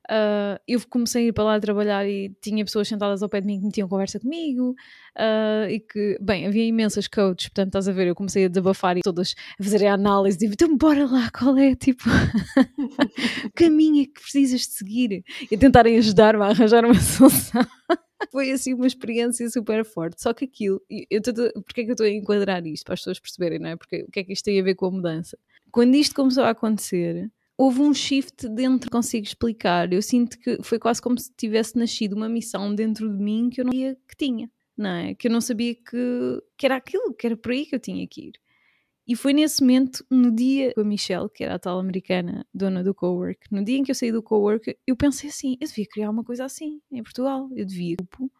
Uh, 0.09 0.57
eu 0.67 0.81
comecei 0.89 1.25
a 1.25 1.27
ir 1.27 1.33
para 1.33 1.43
lá 1.43 1.59
trabalhar 1.59 2.03
e 2.07 2.35
tinha 2.41 2.65
pessoas 2.65 2.87
sentadas 2.87 3.21
ao 3.21 3.29
pé 3.29 3.41
de 3.41 3.45
mim 3.45 3.59
que 3.59 3.65
me 3.65 3.71
tinham 3.71 3.87
conversa 3.87 4.19
comigo 4.19 4.71
uh, 4.71 5.69
e 5.69 5.79
que, 5.79 6.17
bem, 6.19 6.47
havia 6.47 6.65
imensas 6.65 7.07
coaches, 7.07 7.49
portanto, 7.49 7.67
estás 7.67 7.87
a 7.87 7.91
ver, 7.91 8.07
eu 8.07 8.15
comecei 8.15 8.45
a 8.45 8.47
desabafar 8.47 8.97
e 8.97 9.01
todas 9.01 9.35
a 9.59 9.63
fazerem 9.63 9.87
a 9.87 9.93
análise, 9.93 10.35
tipo, 10.35 10.53
então 10.53 10.75
bora 10.75 11.05
lá, 11.05 11.29
qual 11.29 11.55
é, 11.59 11.75
tipo, 11.75 12.03
o 13.45 13.51
caminho 13.53 14.01
é 14.01 14.05
que 14.07 14.19
precisas 14.19 14.61
de 14.61 14.73
seguir 14.73 15.23
e 15.51 15.55
tentarem 15.55 15.95
ajudar-me 15.99 16.43
a 16.43 16.47
arranjar 16.47 16.83
uma 16.85 16.97
solução. 16.99 17.67
Foi 18.31 18.51
assim 18.51 18.73
uma 18.73 18.87
experiência 18.87 19.47
super 19.49 19.85
forte. 19.85 20.21
Só 20.21 20.33
que 20.33 20.45
aquilo, 20.45 20.81
eu 21.09 21.21
tô, 21.21 21.33
porque 21.61 21.81
é 21.81 21.83
que 21.83 21.91
eu 21.91 21.93
estou 21.93 22.05
a 22.05 22.09
enquadrar 22.09 22.65
isto 22.65 22.83
para 22.83 22.95
as 22.95 22.99
pessoas 22.99 23.19
perceberem, 23.19 23.59
não 23.59 23.69
é? 23.69 23.75
Porque 23.75 24.03
o 24.07 24.11
que 24.11 24.19
é 24.19 24.23
que 24.23 24.33
isto 24.33 24.43
tem 24.43 24.59
a 24.59 24.63
ver 24.63 24.75
com 24.75 24.87
a 24.87 24.91
mudança? 24.91 25.37
Quando 25.71 25.95
isto 25.95 26.15
começou 26.15 26.43
a 26.43 26.49
acontecer, 26.49 27.31
houve 27.59 27.81
um 27.81 27.93
shift 27.93 28.47
dentro, 28.47 28.89
consigo 28.89 29.25
explicar. 29.25 29.91
Eu 29.91 30.01
sinto 30.01 30.39
que 30.39 30.63
foi 30.63 30.79
quase 30.79 31.01
como 31.01 31.19
se 31.19 31.29
tivesse 31.35 31.77
nascido 31.77 32.13
uma 32.13 32.29
missão 32.29 32.73
dentro 32.73 33.09
de 33.13 33.21
mim 33.21 33.49
que 33.49 33.59
eu 33.59 33.65
não 33.65 33.73
sabia 33.73 33.97
que 34.07 34.15
tinha, 34.15 34.49
não 34.77 34.89
é? 34.89 35.13
Que 35.13 35.27
eu 35.27 35.31
não 35.31 35.41
sabia 35.41 35.75
que, 35.75 36.41
que 36.57 36.65
era 36.65 36.77
aquilo, 36.77 37.13
que 37.13 37.27
era 37.27 37.35
por 37.35 37.51
aí 37.51 37.65
que 37.65 37.75
eu 37.75 37.79
tinha 37.79 38.07
que 38.07 38.29
ir. 38.29 38.39
E 39.05 39.13
foi 39.13 39.33
nesse 39.33 39.59
momento, 39.59 40.05
no 40.09 40.33
dia 40.33 40.73
com 40.73 40.81
a 40.81 40.83
Michelle, 40.85 41.27
que 41.29 41.43
era 41.43 41.55
a 41.55 41.59
tal 41.59 41.79
americana, 41.79 42.47
dona 42.53 42.81
do 42.81 42.93
cowork, 42.93 43.39
no 43.51 43.61
dia 43.61 43.77
em 43.77 43.83
que 43.83 43.91
eu 43.91 43.95
saí 43.95 44.11
do 44.11 44.23
cowork, 44.23 44.77
eu 44.87 44.95
pensei 44.95 45.29
assim: 45.29 45.57
eu 45.59 45.67
devia 45.67 45.85
criar 45.91 46.09
uma 46.11 46.23
coisa 46.23 46.45
assim 46.45 46.79
em 46.89 47.03
Portugal. 47.03 47.49
Eu 47.53 47.65
devia 47.65 47.97
grupo 47.97 48.31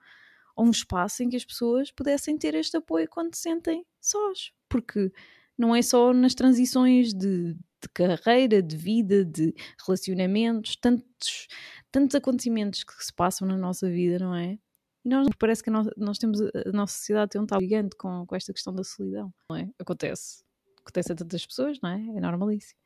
ou 0.55 0.65
um 0.65 0.71
espaço 0.71 1.23
em 1.23 1.29
que 1.29 1.35
as 1.35 1.43
pessoas 1.43 1.91
pudessem 1.91 2.37
ter 2.37 2.55
este 2.55 2.77
apoio 2.77 3.09
quando 3.09 3.35
se 3.35 3.41
sentem 3.41 3.85
sós. 3.99 4.53
Porque 4.69 5.11
não 5.59 5.75
é 5.75 5.81
só 5.81 6.13
nas 6.13 6.33
transições 6.33 7.13
de, 7.13 7.53
de 7.53 7.89
carreira, 7.93 8.61
de 8.61 8.77
vida, 8.77 9.25
de 9.25 9.53
relacionamentos, 9.85 10.75
tantos, 10.77 11.47
tantos 11.91 12.15
acontecimentos 12.15 12.83
que 12.83 12.93
se 13.03 13.13
passam 13.13 13.47
na 13.47 13.57
nossa 13.57 13.89
vida, 13.89 14.19
não 14.19 14.33
é? 14.33 14.57
E 15.03 15.09
nós 15.09 15.27
parece 15.37 15.63
que 15.63 15.69
nós, 15.69 15.87
nós 15.97 16.17
temos 16.17 16.41
a 16.41 16.71
nossa 16.73 16.97
sociedade 16.97 17.31
tem 17.31 17.41
um 17.41 17.45
tal 17.45 17.61
gigante 17.61 17.95
com, 17.95 18.25
com 18.25 18.35
esta 18.35 18.53
questão 18.53 18.73
da 18.73 18.83
solidão, 18.83 19.33
não 19.49 19.57
é? 19.57 19.69
Acontece. 19.77 20.43
Acontece 20.81 21.11
a 21.11 21.15
tantas 21.15 21.45
pessoas, 21.45 21.79
não 21.81 21.89
é? 21.89 22.17
É 22.17 22.21
normalíssimo. 22.21 22.79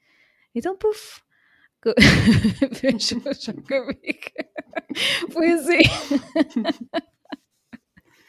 Então, 0.55 0.77
puf, 0.77 1.21
Foi 5.31 5.51
assim. 5.51 5.79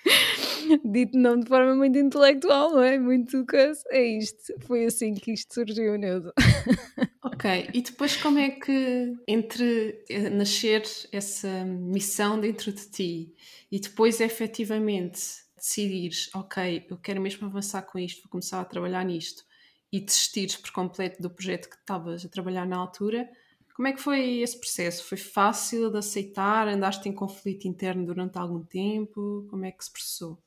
Dito 0.85 1.17
não 1.17 1.39
de 1.39 1.49
forma 1.49 1.75
muito 1.75 1.99
intelectual, 1.99 2.73
não 2.73 2.83
é? 2.83 2.99
Muito 2.99 3.45
coisa. 3.47 3.83
É 3.91 4.03
isto. 4.03 4.55
Foi 4.61 4.85
assim 4.85 5.15
que 5.15 5.33
isto 5.33 5.55
surgiu, 5.55 5.97
Neuza. 5.99 6.33
Ok, 7.27 7.69
e 7.75 7.83
depois 7.83 8.17
como 8.17 8.39
é 8.39 8.51
que 8.51 9.13
entre 9.27 10.05
eh, 10.09 10.31
nascer 10.31 10.83
essa 11.11 11.65
missão 11.65 12.39
dentro 12.39 12.71
de 12.71 12.89
ti 12.89 13.35
e 13.73 13.81
depois 13.81 14.21
efetivamente 14.21 15.21
decidires, 15.57 16.31
ok, 16.35 16.87
eu 16.89 16.97
quero 16.97 17.21
mesmo 17.21 17.47
avançar 17.47 17.83
com 17.83 17.99
isto, 17.99 18.23
vou 18.23 18.31
começar 18.31 18.61
a 18.61 18.65
trabalhar 18.65 19.05
nisto 19.05 19.45
e 19.91 20.01
desistires 20.01 20.57
por 20.57 20.71
completo 20.71 21.21
do 21.21 21.29
projeto 21.31 21.69
que 21.69 21.77
estavas 21.77 22.25
a 22.25 22.29
trabalhar 22.29 22.67
na 22.67 22.77
altura, 22.77 23.29
Como 23.75 23.89
é 23.89 23.93
que 23.93 24.01
foi 24.01 24.39
esse 24.39 24.59
processo? 24.59 25.05
Foi 25.05 25.19
fácil 25.19 25.91
de 25.91 25.99
aceitar? 25.99 26.69
Andaste 26.69 27.09
em 27.09 27.13
conflito 27.13 27.67
interno 27.67 28.07
durante 28.07 28.39
algum 28.39 28.63
tempo? 28.63 29.47
Como 29.51 29.65
é 29.65 29.73
que 29.73 29.85
se 29.85 29.93
processou? 29.93 30.39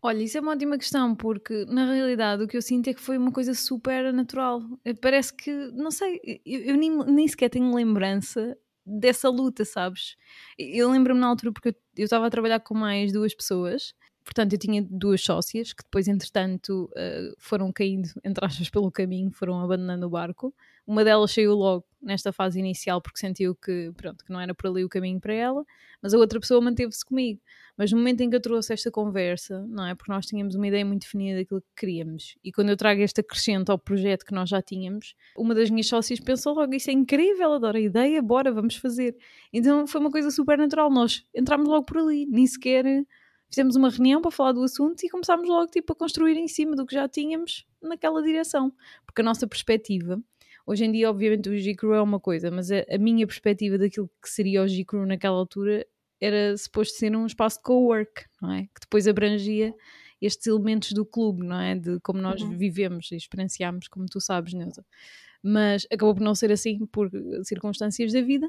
Olha, 0.00 0.22
isso 0.22 0.38
é 0.38 0.40
uma 0.40 0.52
ótima 0.52 0.78
questão, 0.78 1.14
porque 1.14 1.64
na 1.66 1.92
realidade 1.92 2.44
o 2.44 2.48
que 2.48 2.56
eu 2.56 2.62
sinto 2.62 2.88
é 2.88 2.94
que 2.94 3.00
foi 3.00 3.18
uma 3.18 3.32
coisa 3.32 3.54
super 3.54 4.12
natural. 4.12 4.62
Eh, 4.84 4.94
parece 4.94 5.34
que, 5.34 5.50
não 5.72 5.90
sei, 5.90 6.20
eu, 6.46 6.60
eu 6.60 6.76
nem, 6.76 6.96
nem 7.06 7.26
sequer 7.26 7.48
tenho 7.50 7.74
lembrança 7.74 8.56
dessa 8.86 9.28
luta, 9.28 9.64
sabes? 9.64 10.16
Eu 10.58 10.90
lembro-me 10.90 11.20
na 11.20 11.26
altura 11.26 11.52
porque 11.52 11.74
eu 11.96 12.04
estava 12.04 12.26
a 12.26 12.30
trabalhar 12.30 12.60
com 12.60 12.74
mais 12.74 13.12
duas 13.12 13.34
pessoas 13.34 13.94
portanto, 14.30 14.52
eu 14.52 14.58
tinha 14.58 14.86
duas 14.88 15.20
sócias 15.20 15.72
que 15.72 15.82
depois, 15.82 16.06
entretanto, 16.06 16.88
uh, 16.92 17.34
foram 17.38 17.72
caindo, 17.72 18.08
entre 18.24 18.44
aspas, 18.44 18.70
pelo 18.70 18.90
caminho, 18.90 19.30
foram 19.32 19.60
abandonando 19.60 20.06
o 20.06 20.10
barco. 20.10 20.54
Uma 20.90 21.04
delas 21.04 21.30
saiu 21.30 21.54
logo 21.54 21.84
nesta 22.02 22.32
fase 22.32 22.58
inicial 22.58 23.00
porque 23.00 23.20
sentiu 23.20 23.54
que, 23.54 23.92
pronto, 23.96 24.24
que 24.24 24.32
não 24.32 24.40
era 24.40 24.52
por 24.52 24.66
ali 24.66 24.82
o 24.84 24.88
caminho 24.88 25.20
para 25.20 25.32
ela, 25.32 25.64
mas 26.02 26.12
a 26.12 26.18
outra 26.18 26.40
pessoa 26.40 26.60
manteve-se 26.60 27.04
comigo. 27.04 27.40
Mas 27.76 27.92
no 27.92 27.98
momento 27.98 28.22
em 28.22 28.28
que 28.28 28.34
eu 28.34 28.40
trouxe 28.40 28.72
esta 28.72 28.90
conversa, 28.90 29.64
não 29.68 29.86
é? 29.86 29.94
Porque 29.94 30.10
nós 30.10 30.26
tínhamos 30.26 30.56
uma 30.56 30.66
ideia 30.66 30.84
muito 30.84 31.02
definida 31.02 31.38
daquilo 31.38 31.60
que 31.60 31.68
queríamos. 31.76 32.36
E 32.42 32.50
quando 32.50 32.70
eu 32.70 32.76
trago 32.76 33.02
este 33.02 33.20
acrescento 33.20 33.70
ao 33.70 33.78
projeto 33.78 34.26
que 34.26 34.34
nós 34.34 34.48
já 34.48 34.60
tínhamos, 34.60 35.14
uma 35.36 35.54
das 35.54 35.70
minhas 35.70 35.86
sócias 35.86 36.18
pensou 36.18 36.54
logo: 36.54 36.74
Isso 36.74 36.90
é 36.90 36.92
incrível, 36.92 37.52
adoro 37.52 37.76
a 37.76 37.80
ideia, 37.80 38.20
bora, 38.20 38.50
vamos 38.50 38.74
fazer. 38.74 39.16
Então 39.52 39.86
foi 39.86 40.00
uma 40.00 40.10
coisa 40.10 40.28
super 40.28 40.58
natural. 40.58 40.90
Nós 40.90 41.24
entramos 41.32 41.68
logo 41.68 41.84
por 41.84 41.98
ali, 41.98 42.26
nem 42.26 42.44
sequer 42.48 42.84
fizemos 43.48 43.74
uma 43.74 43.90
reunião 43.90 44.20
para 44.20 44.30
falar 44.30 44.52
do 44.52 44.62
assunto 44.62 45.04
e 45.04 45.08
começámos 45.08 45.48
logo 45.48 45.68
tipo, 45.70 45.92
a 45.92 45.96
construir 45.96 46.36
em 46.36 46.46
cima 46.46 46.76
do 46.76 46.86
que 46.86 46.94
já 46.94 47.08
tínhamos 47.08 47.66
naquela 47.82 48.22
direção. 48.22 48.72
Porque 49.04 49.20
a 49.20 49.24
nossa 49.24 49.46
perspectiva, 49.46 50.22
hoje 50.70 50.84
em 50.84 50.92
dia, 50.92 51.10
obviamente, 51.10 51.48
o 51.48 51.58
G-Crew 51.58 51.94
é 51.94 52.00
uma 52.00 52.20
coisa, 52.20 52.48
mas 52.48 52.70
a, 52.70 52.84
a, 52.88 52.96
minha 52.96 53.26
perspectiva 53.26 53.76
daquilo 53.76 54.08
que 54.22 54.30
seria 54.30 54.62
o 54.62 54.68
G-Crew 54.68 55.04
naquela 55.04 55.36
altura 55.36 55.84
era 56.20 56.56
suposto 56.56 56.96
ser 56.96 57.16
um 57.16 57.26
espaço 57.26 57.56
de 57.56 57.64
co-work, 57.64 58.24
não 58.40 58.52
é? 58.52 58.62
Que 58.62 58.80
depois 58.82 59.08
abrangia 59.08 59.74
estes 60.22 60.46
elementos 60.46 60.92
do 60.92 61.04
clube, 61.04 61.44
não 61.44 61.60
é? 61.60 61.74
De 61.74 61.98
como 62.00 62.20
nós 62.20 62.40
uhum. 62.40 62.56
vivemos 62.56 63.10
e 63.10 63.16
experienciamos, 63.16 63.88
como 63.88 64.06
tu 64.06 64.20
sabes, 64.20 64.52
Neuza. 64.52 64.84
Mas 65.42 65.86
acabou 65.90 66.14
por 66.14 66.22
não 66.22 66.34
ser 66.36 66.52
assim 66.52 66.86
por 66.86 67.10
circunstâncias 67.42 68.12
da 68.12 68.20
vida 68.20 68.48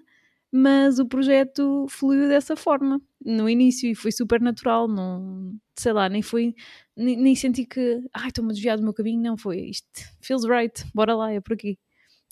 mas 0.52 1.00
o 1.00 1.06
projeto 1.06 1.86
fluiu 1.90 2.28
dessa 2.28 2.58
forma 2.58 3.02
no 3.24 3.50
início 3.50 3.90
e 3.90 3.96
foi 3.96 4.12
super 4.12 4.42
natural, 4.42 4.86
não 4.86 5.58
sei 5.80 5.94
lá, 5.94 6.10
nem 6.10 6.22
foi, 6.22 6.54
nem, 6.96 7.16
nem 7.16 7.36
senti 7.36 7.66
que 7.66 8.04
ai, 8.14 8.28
estou-me 8.28 8.52
a 8.52 8.54
desviar 8.54 8.78
do 8.78 8.84
meu 8.84 8.94
caminho, 8.94 9.22
não 9.22 9.38
foi 9.38 9.62
isto 9.62 9.88
feels 10.20 10.44
right, 10.44 10.84
bora 10.94 11.16
lá, 11.16 11.32
é 11.32 11.40
por 11.40 11.54
aqui. 11.54 11.80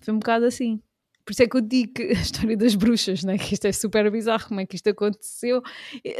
Foi 0.03 0.13
um 0.13 0.19
bocado 0.19 0.45
assim. 0.45 0.81
Por 1.25 1.33
isso 1.33 1.43
é 1.43 1.47
que 1.47 1.57
eu 1.57 1.61
digo 1.61 1.93
que 1.93 2.03
a 2.09 2.13
história 2.13 2.57
das 2.57 2.75
bruxas, 2.75 3.23
né? 3.23 3.37
que 3.37 3.53
isto 3.53 3.65
é 3.65 3.71
super 3.71 4.09
bizarro, 4.11 4.47
como 4.47 4.59
é 4.59 4.65
que 4.65 4.75
isto 4.75 4.89
aconteceu 4.89 5.61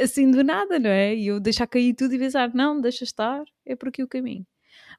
assim 0.00 0.30
do 0.30 0.44
nada, 0.44 0.78
não 0.78 0.90
é? 0.90 1.14
E 1.14 1.26
eu 1.28 1.40
deixar 1.40 1.66
cair 1.66 1.94
tudo 1.94 2.14
e 2.14 2.18
pensar, 2.18 2.54
não, 2.54 2.80
deixa 2.80 3.04
estar, 3.04 3.44
é 3.66 3.74
por 3.74 3.88
aqui 3.88 4.02
o 4.02 4.08
caminho. 4.08 4.46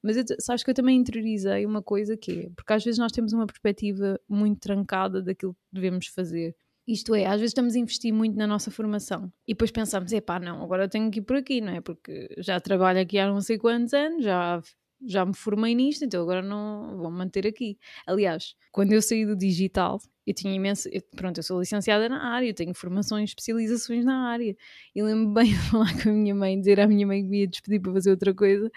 Mas 0.04 0.18
eu, 0.18 0.24
sabes 0.40 0.64
que 0.64 0.70
eu 0.70 0.74
também 0.74 0.98
interiorizei 0.98 1.66
uma 1.66 1.82
coisa 1.82 2.18
que 2.18 2.32
é, 2.32 2.50
porque 2.56 2.74
às 2.74 2.84
vezes 2.84 3.00
nós 3.00 3.12
temos 3.12 3.34
uma 3.34 3.46
perspectiva 3.46 4.20
muito 4.28 4.60
trancada 4.60 5.22
daquilo 5.22 5.54
que 5.54 5.60
devemos 5.72 6.08
fazer 6.08 6.56
isto 6.88 7.14
é, 7.16 7.26
às 7.26 7.40
vezes 7.40 7.52
estamos 7.52 7.76
a 7.76 7.80
investir 7.80 8.14
muito 8.14 8.36
na 8.36 8.48
nossa 8.48 8.72
formação 8.72 9.32
e 9.48 9.54
depois 9.54 9.72
pensamos, 9.72 10.12
epá, 10.12 10.40
não, 10.40 10.62
agora 10.64 10.90
tenho 10.90 11.10
que 11.12 11.20
ir 11.20 11.22
por 11.22 11.38
aqui, 11.38 11.62
não 11.62 11.74
é? 11.74 11.82
Porque 11.82 12.28
já 12.40 12.60
trabalho 12.60 13.00
aqui 13.00 13.20
há 13.20 13.28
não 13.28 13.42
sei 13.42 13.58
quantos 13.58 13.94
anos, 13.94 14.24
já, 14.24 14.62
já 15.08 15.26
me 15.26 15.34
formei 15.34 15.74
nisto, 15.76 16.06
então 16.06 16.22
agora 16.22 16.42
não 16.42 16.98
vou 16.98 17.12
manter 17.12 17.48
aqui. 17.48 17.78
Aliás, 18.06 18.56
quando 18.72 18.94
eu 18.94 19.02
saí 19.02 19.26
do 19.26 19.36
digital, 19.36 20.00
eu 20.26 20.34
tinha 20.34 20.54
imenso. 20.54 20.88
Eu, 20.92 21.02
pronto, 21.16 21.38
eu 21.38 21.44
sou 21.44 21.60
licenciada 21.60 22.08
na 22.08 22.34
área, 22.34 22.48
eu 22.48 22.54
tenho 22.54 22.74
formações, 22.74 23.32
especializações 23.32 24.06
na 24.06 24.30
área. 24.30 24.56
E 24.96 25.04
lembro-me 25.04 25.34
bem 25.34 25.46
de 25.52 25.60
falar 25.70 26.02
com 26.02 26.10
a 26.10 26.14
minha 26.14 26.36
mãe, 26.36 26.60
dizer 26.60 26.80
à 26.80 26.88
minha 26.88 27.06
mãe 27.06 27.24
que 27.24 27.30
me 27.30 27.40
ia 27.42 27.48
despedir 27.48 27.82
para 27.82 27.94
fazer 27.94 28.12
outra 28.12 28.34
coisa, 28.34 28.72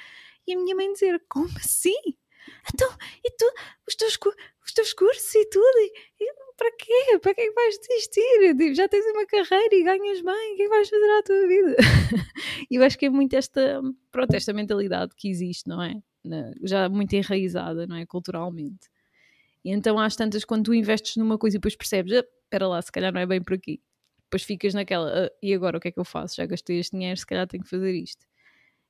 e 0.46 0.54
a 0.54 0.56
minha 0.56 0.74
mãe 0.74 0.92
dizer: 0.92 1.22
Como 1.28 1.48
assim? 1.56 1.94
Então, 2.72 2.88
e 3.24 3.30
tu, 3.30 3.46
os 3.88 3.94
teus, 3.94 4.18
os 4.64 4.72
teus 4.72 4.92
cursos 4.92 5.34
e 5.34 5.48
tudo, 5.48 5.78
e, 5.78 5.92
e 6.20 6.34
para 6.56 6.70
quê? 6.72 7.18
Para 7.20 7.34
que 7.34 7.40
é 7.40 7.46
que 7.46 7.52
vais 7.52 7.78
desistir? 7.78 8.74
Já 8.74 8.88
tens 8.88 9.04
uma 9.06 9.26
carreira 9.26 9.74
e 9.74 9.82
ganhas 9.82 10.20
bem, 10.20 10.52
o 10.52 10.56
que 10.56 10.62
é 10.62 10.64
que 10.64 10.68
vais 10.68 10.88
fazer 10.88 11.10
à 11.10 11.22
tua 11.22 11.46
vida? 11.48 11.76
e 12.70 12.76
eu 12.76 12.82
acho 12.82 12.98
que 12.98 13.06
é 13.06 13.10
muito 13.10 13.34
esta, 13.34 13.80
pronto, 14.10 14.34
esta 14.34 14.52
mentalidade 14.52 15.14
que 15.16 15.28
existe, 15.28 15.68
não 15.68 15.82
é? 15.82 15.94
Já 16.62 16.88
muito 16.88 17.12
enraizada, 17.14 17.86
não 17.86 17.96
é? 17.96 18.06
Culturalmente. 18.06 18.88
E 19.64 19.70
então 19.70 19.98
às 19.98 20.16
tantas, 20.16 20.44
quando 20.44 20.64
tu 20.66 20.74
investes 20.74 21.16
numa 21.16 21.38
coisa 21.38 21.56
e 21.56 21.58
depois 21.58 21.76
percebes, 21.76 22.12
ah, 22.12 22.24
espera 22.44 22.68
lá, 22.68 22.82
se 22.82 22.92
calhar 22.92 23.12
não 23.12 23.20
é 23.20 23.26
bem 23.26 23.42
por 23.42 23.54
aqui. 23.54 23.80
Depois 24.24 24.42
ficas 24.42 24.74
naquela, 24.74 25.26
ah, 25.26 25.30
e 25.42 25.54
agora 25.54 25.78
o 25.78 25.80
que 25.80 25.88
é 25.88 25.92
que 25.92 25.98
eu 26.00 26.04
faço? 26.04 26.36
Já 26.36 26.46
gastei 26.46 26.78
este 26.78 26.92
dinheiro, 26.92 27.18
se 27.18 27.26
calhar 27.26 27.46
tenho 27.46 27.62
que 27.62 27.70
fazer 27.70 27.92
isto. 27.94 28.26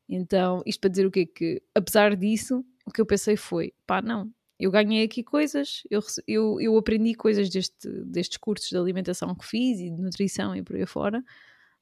Então, 0.09 0.62
isto 0.66 0.81
para 0.81 0.90
dizer 0.90 1.07
o 1.07 1.11
quê? 1.11 1.27
Que 1.27 1.62
apesar 1.75 2.16
disso, 2.16 2.64
o 2.87 2.90
que 2.90 3.01
eu 3.01 3.07
pensei 3.07 3.37
foi, 3.37 3.73
pá, 3.87 4.03
não, 4.03 4.31
eu 4.59 4.70
ganhei 4.70 5.05
aqui 5.05 5.23
coisas, 5.23 5.83
eu, 5.90 6.01
eu, 6.27 6.61
eu 6.61 6.77
aprendi 6.77 7.14
coisas 7.14 7.49
deste, 7.51 7.88
destes 8.05 8.38
cursos 8.38 8.68
de 8.68 8.77
alimentação 8.77 9.35
que 9.35 9.47
fiz 9.47 9.81
e 9.81 9.90
de 9.90 10.03
nutrição 10.03 10.55
e 10.57 10.62
por 10.62 10.77
aí 10.77 10.87
fora, 10.87 11.23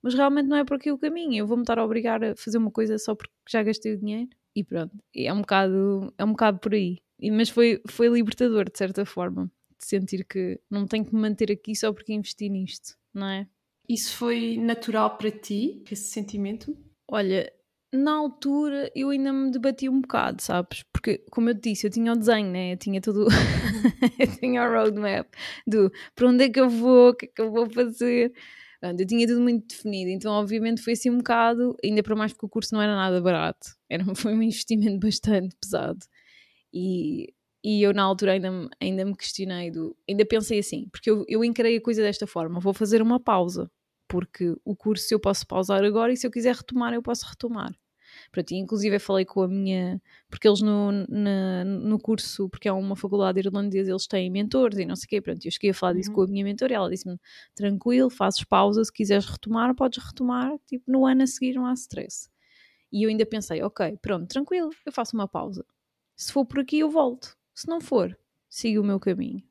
mas 0.02 0.14
realmente 0.14 0.48
não 0.48 0.56
é 0.56 0.64
por 0.64 0.76
aqui 0.76 0.90
o 0.92 0.98
caminho. 0.98 1.34
Eu 1.34 1.46
vou-me 1.46 1.62
estar 1.62 1.78
a 1.78 1.84
obrigar 1.84 2.22
a 2.24 2.36
fazer 2.36 2.58
uma 2.58 2.70
coisa 2.70 2.98
só 2.98 3.14
porque 3.14 3.32
já 3.48 3.62
gastei 3.62 3.94
o 3.94 3.98
dinheiro 3.98 4.30
e 4.54 4.64
pronto. 4.64 4.96
É 5.14 5.32
um 5.32 5.40
bocado, 5.40 6.12
é 6.16 6.24
um 6.24 6.30
bocado 6.30 6.58
por 6.58 6.74
aí. 6.74 6.98
E, 7.18 7.30
mas 7.30 7.48
foi, 7.48 7.80
foi 7.88 8.08
libertador, 8.08 8.70
de 8.70 8.76
certa 8.76 9.04
forma, 9.04 9.50
de 9.78 9.86
sentir 9.86 10.24
que 10.24 10.60
não 10.70 10.86
tenho 10.86 11.04
que 11.04 11.14
me 11.14 11.20
manter 11.20 11.50
aqui 11.52 11.74
só 11.74 11.92
porque 11.92 12.12
investi 12.12 12.48
nisto, 12.48 12.96
não 13.14 13.26
é? 13.26 13.46
Isso 13.88 14.16
foi 14.16 14.56
natural 14.56 15.16
para 15.16 15.30
ti, 15.30 15.82
esse 15.90 16.04
sentimento? 16.04 16.76
Olha, 17.08 17.52
na 17.92 18.12
altura 18.12 18.90
eu 18.94 19.10
ainda 19.10 19.32
me 19.32 19.50
debati 19.50 19.88
um 19.88 20.00
bocado, 20.00 20.40
sabes? 20.40 20.82
Porque, 20.92 21.18
como 21.30 21.50
eu 21.50 21.54
te 21.54 21.70
disse, 21.70 21.86
eu 21.86 21.90
tinha 21.90 22.12
o 22.12 22.16
desenho, 22.16 22.50
né? 22.50 22.72
Eu 22.72 22.76
tinha 22.76 23.00
tudo. 23.00 23.26
eu 24.18 24.38
tinha 24.38 24.62
o 24.62 24.72
roadmap 24.72 25.28
do 25.66 25.92
para 26.14 26.28
onde 26.28 26.44
é 26.44 26.48
que 26.48 26.60
eu 26.60 26.70
vou, 26.70 27.10
o 27.10 27.14
que 27.14 27.26
é 27.26 27.28
que 27.28 27.42
eu 27.42 27.50
vou 27.50 27.68
fazer. 27.68 28.32
Eu 28.82 29.06
tinha 29.06 29.26
tudo 29.26 29.40
muito 29.40 29.66
definido, 29.68 30.10
então, 30.10 30.32
obviamente, 30.32 30.82
foi 30.82 30.94
assim 30.94 31.10
um 31.10 31.18
bocado, 31.18 31.76
ainda 31.84 32.02
para 32.02 32.16
mais 32.16 32.32
porque 32.32 32.46
o 32.46 32.48
curso 32.48 32.74
não 32.74 32.82
era 32.82 32.94
nada 32.96 33.20
barato, 33.20 33.68
era, 33.88 34.04
foi 34.14 34.34
um 34.34 34.42
investimento 34.42 34.98
bastante 34.98 35.54
pesado. 35.60 36.00
E, 36.72 37.32
e 37.64 37.82
eu, 37.82 37.94
na 37.94 38.02
altura, 38.02 38.32
ainda, 38.32 38.68
ainda 38.80 39.04
me 39.04 39.16
questionei, 39.16 39.70
do, 39.70 39.96
ainda 40.08 40.24
pensei 40.26 40.58
assim, 40.58 40.88
porque 40.90 41.10
eu, 41.10 41.24
eu 41.28 41.44
encarei 41.44 41.76
a 41.76 41.80
coisa 41.82 42.02
desta 42.02 42.26
forma: 42.26 42.60
vou 42.60 42.74
fazer 42.74 43.02
uma 43.02 43.20
pausa, 43.20 43.70
porque 44.08 44.54
o 44.64 44.76
curso 44.76 45.14
eu 45.14 45.20
posso 45.20 45.46
pausar 45.46 45.84
agora 45.84 46.12
e 46.12 46.16
se 46.16 46.26
eu 46.26 46.30
quiser 46.30 46.54
retomar, 46.56 46.92
eu 46.94 47.02
posso 47.02 47.26
retomar. 47.26 47.72
Pronto, 48.32 48.50
e 48.50 48.56
inclusive 48.56 48.96
eu 48.96 49.00
falei 49.00 49.26
com 49.26 49.42
a 49.42 49.48
minha, 49.48 50.00
porque 50.30 50.48
eles 50.48 50.62
no, 50.62 50.90
na, 51.06 51.64
no 51.64 51.98
curso, 52.00 52.48
porque 52.48 52.66
é 52.66 52.72
uma 52.72 52.96
faculdade 52.96 53.38
irlandesa, 53.38 53.90
eles 53.90 54.06
têm 54.06 54.30
mentores 54.30 54.78
e 54.78 54.86
não 54.86 54.96
sei 54.96 55.04
o 55.04 55.08
quê, 55.10 55.20
pronto, 55.20 55.44
eu 55.44 55.50
cheguei 55.50 55.70
a 55.70 55.74
falar 55.74 55.92
disso 55.92 56.08
uhum. 56.08 56.16
com 56.16 56.22
a 56.22 56.26
minha 56.26 56.42
mentora 56.42 56.72
e 56.72 56.74
ela 56.74 56.88
disse-me, 56.88 57.18
tranquilo, 57.54 58.08
fazes 58.08 58.42
pausa, 58.42 58.82
se 58.82 58.90
quiseres 58.90 59.26
retomar, 59.26 59.74
podes 59.74 60.02
retomar, 60.02 60.58
tipo, 60.66 60.90
no 60.90 61.04
ano 61.04 61.24
a 61.24 61.26
seguir 61.26 61.52
não 61.52 61.66
há 61.66 61.74
stress. 61.74 62.30
E 62.90 63.02
eu 63.04 63.10
ainda 63.10 63.26
pensei, 63.26 63.62
ok, 63.62 63.98
pronto, 64.00 64.26
tranquilo, 64.26 64.70
eu 64.86 64.92
faço 64.92 65.14
uma 65.14 65.28
pausa. 65.28 65.62
Se 66.16 66.32
for 66.32 66.46
por 66.46 66.60
aqui 66.60 66.78
eu 66.78 66.88
volto, 66.88 67.36
se 67.54 67.68
não 67.68 67.82
for, 67.82 68.18
sigo 68.48 68.80
o 68.80 68.84
meu 68.84 68.98
caminho. 68.98 69.42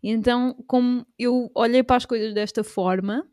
E 0.00 0.10
então, 0.10 0.54
como 0.68 1.04
eu 1.18 1.50
olhei 1.56 1.82
para 1.82 1.96
as 1.96 2.06
coisas 2.06 2.32
desta 2.32 2.62
forma, 2.62 3.28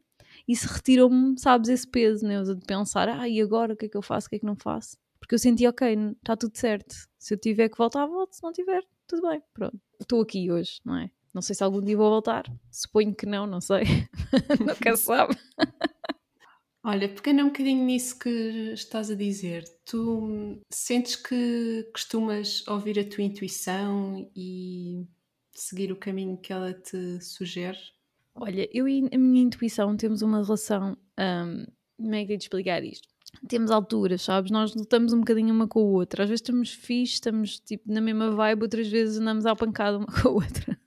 isso 0.50 0.68
retirou-me, 0.68 1.40
sabes, 1.40 1.70
esse 1.70 1.88
peso, 1.88 2.26
né? 2.26 2.42
de 2.42 2.66
pensar, 2.66 3.08
ah, 3.08 3.30
e 3.30 3.40
agora 3.40 3.74
o 3.74 3.78
que 3.78 3.86
é 3.86 3.90
que 3.90 3.96
eu 3.96 4.02
faço, 4.02 4.26
o 4.26 4.30
que 4.32 4.38
é 4.38 4.40
que 4.40 4.46
não 4.46 4.56
faço? 4.56 4.98
Porque 5.20 5.36
eu 5.36 5.40
senti, 5.40 5.68
ok, 5.68 5.96
está 6.18 6.36
tudo 6.36 6.58
certo. 6.58 6.96
Se 7.20 7.36
eu 7.36 7.38
tiver 7.38 7.70
que 7.70 7.78
voltar, 7.78 8.08
volto. 8.08 8.34
Se 8.34 8.42
não 8.42 8.52
tiver, 8.52 8.82
tudo 9.06 9.30
bem, 9.30 9.44
pronto. 9.54 9.80
Estou 10.00 10.22
aqui 10.22 10.52
hoje, 10.52 10.80
não 10.84 10.98
é? 10.98 11.12
Não 11.32 11.42
sei 11.44 11.56
se 11.56 11.64
algum 11.64 11.80
dia 11.80 11.96
vou 11.96 12.10
voltar. 12.10 12.46
Suponho 12.72 13.14
que 13.14 13.28
não, 13.28 13.46
não 13.46 13.62
sei. 13.62 13.84
Nunca 14.60 14.98
sabe. 14.98 15.38
Olha, 16.84 17.08
pegando 17.08 17.44
um 17.44 17.48
bocadinho 17.50 17.86
nisso 17.86 18.18
que 18.18 18.30
estás 18.74 19.12
a 19.12 19.16
dizer, 19.16 19.66
tu 19.86 20.60
sentes 20.72 21.16
que 21.16 21.88
costumas 21.94 22.68
ouvir 22.68 22.98
a 22.98 23.08
tua 23.08 23.24
intuição 23.24 24.32
e 24.36 25.06
seguir 25.54 25.92
o 25.92 25.98
caminho 25.98 26.38
que 26.38 26.52
ela 26.52 26.74
te 26.74 27.22
sugere? 27.22 27.78
Olha, 28.41 28.69
eu 28.73 28.88
e 28.88 29.10
a 29.13 29.17
minha 29.17 29.43
intuição 29.43 29.97
temos 29.97 30.21
uma 30.21 30.41
relação. 30.41 30.97
Como 31.97 32.15
é 32.15 32.25
que 32.25 32.34
eu 32.34 32.38
te 32.38 32.43
explicar 32.43 32.84
isto? 32.84 33.08
Temos 33.47 33.69
alturas, 33.69 34.21
sabes? 34.21 34.49
Nós 34.49 34.73
lutamos 34.73 35.13
um 35.13 35.19
bocadinho 35.19 35.54
uma 35.54 35.67
com 35.67 35.80
a 35.82 35.84
outra. 35.84 36.23
Às 36.23 36.30
vezes 36.30 36.41
estamos 36.41 36.71
fixe, 36.71 37.15
estamos 37.15 37.60
tipo 37.60 37.91
na 37.91 38.02
mesma 38.02 38.32
vibe, 38.32 38.63
outras 38.63 38.88
vezes 38.88 39.19
andamos 39.19 39.45
à 39.45 39.56
pancada 39.56 39.97
uma 39.97 40.08
com 40.21 40.30
a 40.30 40.32
outra. 40.32 40.80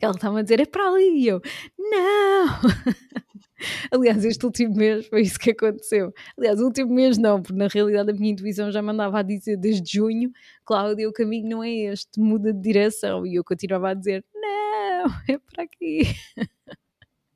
Ela 0.00 0.12
estava 0.12 0.38
a 0.38 0.42
dizer 0.42 0.60
é 0.60 0.66
para 0.66 0.86
ali 0.86 1.22
e 1.22 1.28
eu, 1.28 1.40
não! 1.78 2.46
Aliás, 3.90 4.24
este 4.24 4.44
último 4.44 4.76
mês 4.76 5.06
foi 5.06 5.22
isso 5.22 5.38
que 5.38 5.52
aconteceu. 5.52 6.12
Aliás, 6.36 6.60
o 6.60 6.64
último 6.64 6.92
mês 6.92 7.16
não, 7.16 7.40
porque 7.40 7.58
na 7.58 7.68
realidade 7.68 8.10
a 8.10 8.14
minha 8.14 8.32
intuição 8.32 8.70
já 8.70 8.82
mandava 8.82 9.20
a 9.20 9.22
dizer 9.22 9.56
desde 9.56 9.98
junho: 9.98 10.30
Cláudia, 10.64 11.08
o 11.08 11.12
caminho 11.12 11.48
não 11.48 11.64
é 11.64 11.70
este, 11.70 12.20
muda 12.20 12.52
de 12.52 12.60
direção. 12.60 13.26
E 13.26 13.36
eu 13.36 13.44
continuava 13.44 13.90
a 13.90 13.94
dizer: 13.94 14.24
não, 14.34 15.04
é 15.28 15.38
para 15.38 15.64
aqui. 15.64 16.02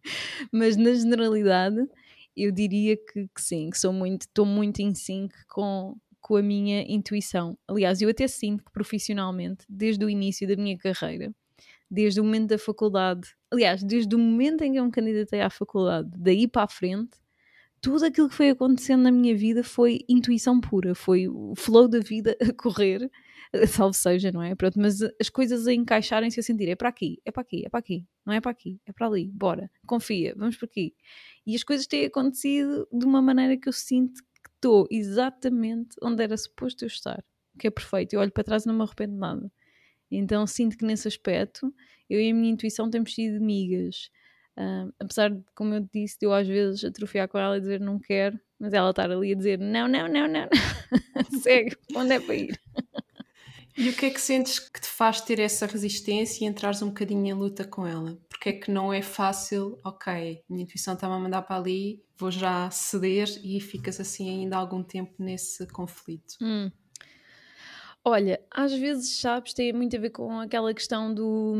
Mas 0.52 0.76
na 0.76 0.92
generalidade, 0.94 1.86
eu 2.36 2.52
diria 2.52 2.96
que, 2.96 3.28
que 3.28 3.42
sim, 3.42 3.70
que 3.70 3.78
sou 3.78 3.92
muito, 3.92 4.22
estou 4.22 4.46
muito 4.46 4.80
em 4.80 4.94
sync 4.94 5.34
com, 5.46 5.96
com 6.20 6.36
a 6.36 6.42
minha 6.42 6.82
intuição. 6.82 7.56
Aliás, 7.66 8.00
eu 8.02 8.08
até 8.08 8.26
sinto 8.28 8.64
que 8.64 8.72
profissionalmente, 8.72 9.64
desde 9.68 10.04
o 10.04 10.10
início 10.10 10.46
da 10.46 10.56
minha 10.56 10.76
carreira, 10.76 11.34
desde 11.90 12.20
o 12.20 12.24
momento 12.24 12.48
da 12.48 12.58
faculdade, 12.58 13.28
aliás, 13.50 13.82
desde 13.82 14.14
o 14.14 14.18
momento 14.18 14.62
em 14.62 14.72
que 14.72 14.78
eu 14.78 14.84
me 14.84 14.90
candidatei 14.90 15.40
à 15.40 15.48
faculdade, 15.48 16.10
daí 16.16 16.48
para 16.48 16.64
a 16.64 16.68
frente, 16.68 17.16
tudo 17.80 18.04
aquilo 18.04 18.28
que 18.28 18.34
foi 18.34 18.50
acontecendo 18.50 19.02
na 19.02 19.12
minha 19.12 19.36
vida 19.36 19.62
foi 19.62 20.00
intuição 20.08 20.60
pura, 20.60 20.94
foi 20.94 21.28
o 21.28 21.54
flow 21.56 21.86
da 21.88 22.00
vida 22.00 22.36
a 22.42 22.52
correr, 22.52 23.10
salvo 23.68 23.94
seja, 23.94 24.30
não 24.32 24.42
é? 24.42 24.54
Pronto, 24.54 24.78
mas 24.78 25.00
as 25.20 25.28
coisas 25.28 25.66
a 25.66 25.72
encaixarem-se 25.72 26.40
a 26.40 26.42
sentir, 26.42 26.68
é 26.68 26.74
para 26.76 26.88
aqui, 26.88 27.20
é 27.24 27.30
para 27.30 27.42
aqui, 27.42 27.64
é 27.64 27.68
para 27.68 27.78
aqui, 27.80 28.06
não 28.24 28.32
é 28.32 28.40
para 28.40 28.50
aqui, 28.50 28.80
é 28.86 28.92
para 28.92 29.06
ali, 29.06 29.30
bora, 29.32 29.70
confia, 29.86 30.34
vamos 30.36 30.56
por 30.56 30.66
aqui. 30.66 30.94
E 31.46 31.54
as 31.54 31.62
coisas 31.62 31.86
têm 31.86 32.06
acontecido 32.06 32.88
de 32.92 33.04
uma 33.04 33.22
maneira 33.22 33.56
que 33.56 33.68
eu 33.68 33.72
sinto 33.72 34.22
que 34.22 34.50
estou 34.54 34.86
exatamente 34.90 35.96
onde 36.02 36.22
era 36.22 36.36
suposto 36.36 36.84
eu 36.84 36.88
estar, 36.88 37.24
que 37.58 37.66
é 37.66 37.70
perfeito. 37.70 38.14
Eu 38.14 38.20
olho 38.20 38.32
para 38.32 38.44
trás 38.44 38.64
e 38.64 38.66
não 38.68 38.74
me 38.74 38.82
arrependo 38.82 39.14
de 39.14 39.20
nada. 39.20 39.52
Então 40.10 40.46
sinto 40.46 40.76
que 40.76 40.84
nesse 40.84 41.08
aspecto 41.08 41.72
eu 42.08 42.20
e 42.20 42.30
a 42.30 42.34
minha 42.34 42.52
intuição 42.52 42.90
temos 42.90 43.14
sido 43.14 43.36
amigas. 43.36 44.10
Apesar 44.98 45.30
de, 45.30 45.44
como 45.54 45.74
eu 45.74 45.88
disse, 45.92 46.16
eu 46.22 46.32
às 46.32 46.46
vezes 46.46 46.84
atrofiar 46.84 47.28
com 47.28 47.38
ela 47.38 47.58
e 47.58 47.60
dizer 47.60 47.80
não 47.80 47.98
quero, 47.98 48.38
mas 48.58 48.72
ela 48.72 48.90
estar 48.90 49.10
ali 49.10 49.32
a 49.32 49.36
dizer 49.36 49.58
não, 49.58 49.86
não, 49.86 50.08
não, 50.08 50.26
não, 50.26 50.48
segue, 51.42 51.76
onde 51.94 52.14
é 52.14 52.20
para 52.20 52.34
ir? 52.34 52.60
E 53.76 53.90
o 53.90 53.92
que 53.94 54.06
é 54.06 54.10
que 54.10 54.20
sentes 54.20 54.58
que 54.58 54.80
te 54.80 54.88
faz 54.88 55.20
ter 55.20 55.38
essa 55.38 55.66
resistência 55.66 56.44
e 56.44 56.48
entrares 56.48 56.80
um 56.80 56.88
bocadinho 56.88 57.26
em 57.26 57.34
luta 57.34 57.62
com 57.62 57.86
ela? 57.86 58.18
Porque 58.26 58.48
é 58.48 58.52
que 58.54 58.70
não 58.70 58.90
é 58.90 59.02
fácil, 59.02 59.78
ok, 59.84 60.42
minha 60.48 60.62
intuição 60.62 60.94
está-me 60.94 61.14
a 61.14 61.18
mandar 61.18 61.42
para 61.42 61.56
ali, 61.56 62.02
vou 62.16 62.30
já 62.30 62.70
ceder 62.70 63.28
e 63.44 63.60
ficas 63.60 64.00
assim 64.00 64.30
ainda 64.30 64.56
algum 64.56 64.82
tempo 64.82 65.14
nesse 65.18 65.66
conflito? 65.66 66.36
Hum. 66.40 66.70
Olha, 68.02 68.40
às 68.52 68.72
vezes, 68.72 69.20
sabes, 69.20 69.52
tem 69.52 69.72
muito 69.72 69.96
a 69.96 69.98
ver 69.98 70.10
com 70.10 70.38
aquela 70.38 70.72
questão 70.72 71.12
do. 71.12 71.56